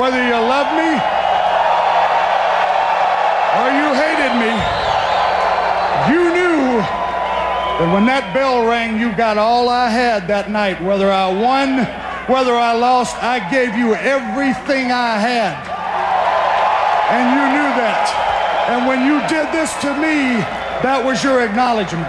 whether 0.01 0.17
you 0.17 0.33
love 0.33 0.73
me 0.73 0.89
or 3.53 3.69
you 3.69 3.93
hated 3.93 4.33
me, 4.41 4.53
you 6.09 6.23
knew 6.33 6.81
that 7.83 7.93
when 7.93 8.07
that 8.07 8.33
bell 8.33 8.65
rang, 8.65 9.01
you 9.01 9.11
got 9.17 9.39
all 9.39 9.69
I 9.69 9.91
had 9.91 10.29
that 10.29 10.49
night. 10.49 10.81
Whether 10.81 11.11
I 11.11 11.27
won, 11.27 11.83
whether 12.31 12.55
I 12.55 12.75
lost, 12.75 13.21
I 13.21 13.51
gave 13.51 13.75
you 13.75 13.97
everything 13.97 14.93
I 14.93 15.19
had. 15.19 15.59
And 17.11 17.27
you 17.35 17.43
knew 17.59 17.71
that. 17.83 18.07
And 18.71 18.87
when 18.87 19.05
you 19.05 19.19
did 19.27 19.51
this 19.51 19.75
to 19.83 19.91
me, 19.99 20.39
that 20.87 21.05
was 21.05 21.25
your 21.25 21.43
acknowledgement. 21.43 22.07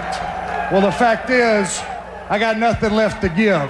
Well, 0.70 0.80
the 0.80 0.92
fact 0.92 1.28
is, 1.28 1.82
I 2.30 2.38
got 2.38 2.56
nothing 2.56 2.92
left 2.92 3.20
to 3.22 3.28
give. 3.28 3.68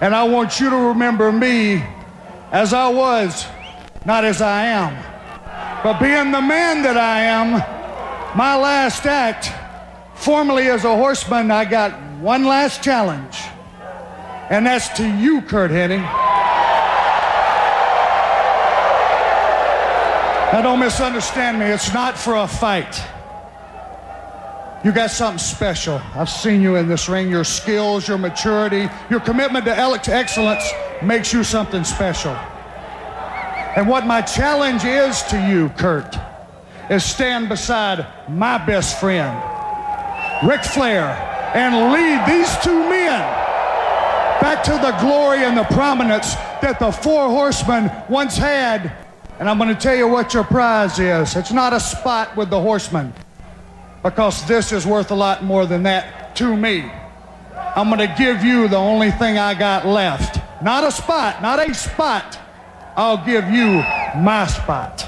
And 0.00 0.14
I 0.14 0.24
want 0.24 0.58
you 0.58 0.70
to 0.70 0.76
remember 0.76 1.30
me 1.30 1.84
as 2.52 2.72
I 2.72 2.88
was, 2.88 3.44
not 4.06 4.24
as 4.24 4.40
I 4.40 4.64
am. 4.64 4.96
But 5.84 6.00
being 6.00 6.32
the 6.32 6.40
man 6.40 6.82
that 6.84 6.96
I 6.96 7.20
am, 7.20 7.52
my 8.34 8.56
last 8.56 9.04
act, 9.04 9.52
formerly 10.18 10.68
as 10.68 10.84
a 10.84 10.94
horseman, 10.94 11.50
I 11.50 11.64
got 11.64 11.92
one 12.20 12.44
last 12.44 12.82
challenge. 12.82 13.38
And 14.50 14.66
that's 14.66 14.88
to 14.96 15.06
you, 15.06 15.42
Curt 15.42 15.70
Hennig. 15.70 16.02
Now, 20.52 20.62
don't 20.62 20.80
misunderstand 20.80 21.58
me. 21.58 21.66
It's 21.66 21.92
not 21.92 22.18
for 22.18 22.36
a 22.36 22.48
fight. 22.48 23.00
You 24.84 24.92
got 24.92 25.10
something 25.10 25.38
special. 25.38 26.00
I've 26.14 26.30
seen 26.30 26.62
you 26.62 26.76
in 26.76 26.88
this 26.88 27.08
ring. 27.08 27.28
Your 27.28 27.44
skills, 27.44 28.08
your 28.08 28.16
maturity, 28.16 28.88
your 29.10 29.20
commitment 29.20 29.66
to 29.66 29.76
excellence 30.08 30.64
makes 31.02 31.32
you 31.32 31.44
something 31.44 31.84
special. 31.84 32.32
And 33.76 33.86
what 33.88 34.06
my 34.06 34.22
challenge 34.22 34.84
is 34.84 35.22
to 35.24 35.36
you, 35.48 35.68
Curt, 35.70 36.16
is 36.90 37.04
stand 37.04 37.48
beside 37.48 38.06
my 38.28 38.56
best 38.64 38.98
friend, 38.98 39.38
Ric 40.44 40.64
Flair, 40.64 41.08
and 41.54 41.92
lead 41.92 42.26
these 42.28 42.56
two 42.62 42.78
men 42.88 43.20
back 44.40 44.62
to 44.62 44.72
the 44.72 44.96
glory 45.00 45.44
and 45.44 45.56
the 45.56 45.64
prominence 45.64 46.34
that 46.62 46.78
the 46.78 46.92
four 46.92 47.28
horsemen 47.28 47.90
once 48.08 48.36
had. 48.36 48.92
And 49.40 49.48
I'm 49.48 49.58
going 49.58 49.74
to 49.74 49.80
tell 49.80 49.96
you 49.96 50.06
what 50.06 50.34
your 50.34 50.44
prize 50.44 50.98
is. 50.98 51.36
It's 51.36 51.52
not 51.52 51.72
a 51.72 51.80
spot 51.80 52.36
with 52.36 52.50
the 52.50 52.60
horsemen 52.60 53.12
because 54.02 54.46
this 54.46 54.72
is 54.72 54.86
worth 54.86 55.10
a 55.10 55.14
lot 55.14 55.42
more 55.42 55.66
than 55.66 55.82
that 55.84 56.36
to 56.36 56.56
me. 56.56 56.90
I'm 57.74 57.88
going 57.88 58.06
to 58.08 58.14
give 58.18 58.44
you 58.44 58.68
the 58.68 58.76
only 58.76 59.10
thing 59.10 59.38
I 59.38 59.54
got 59.54 59.86
left. 59.86 60.40
Not 60.62 60.84
a 60.84 60.90
spot, 60.90 61.42
not 61.42 61.58
a 61.58 61.74
spot. 61.74 62.38
I'll 62.96 63.24
give 63.24 63.44
you 63.50 63.82
my 64.20 64.46
spot. 64.48 65.07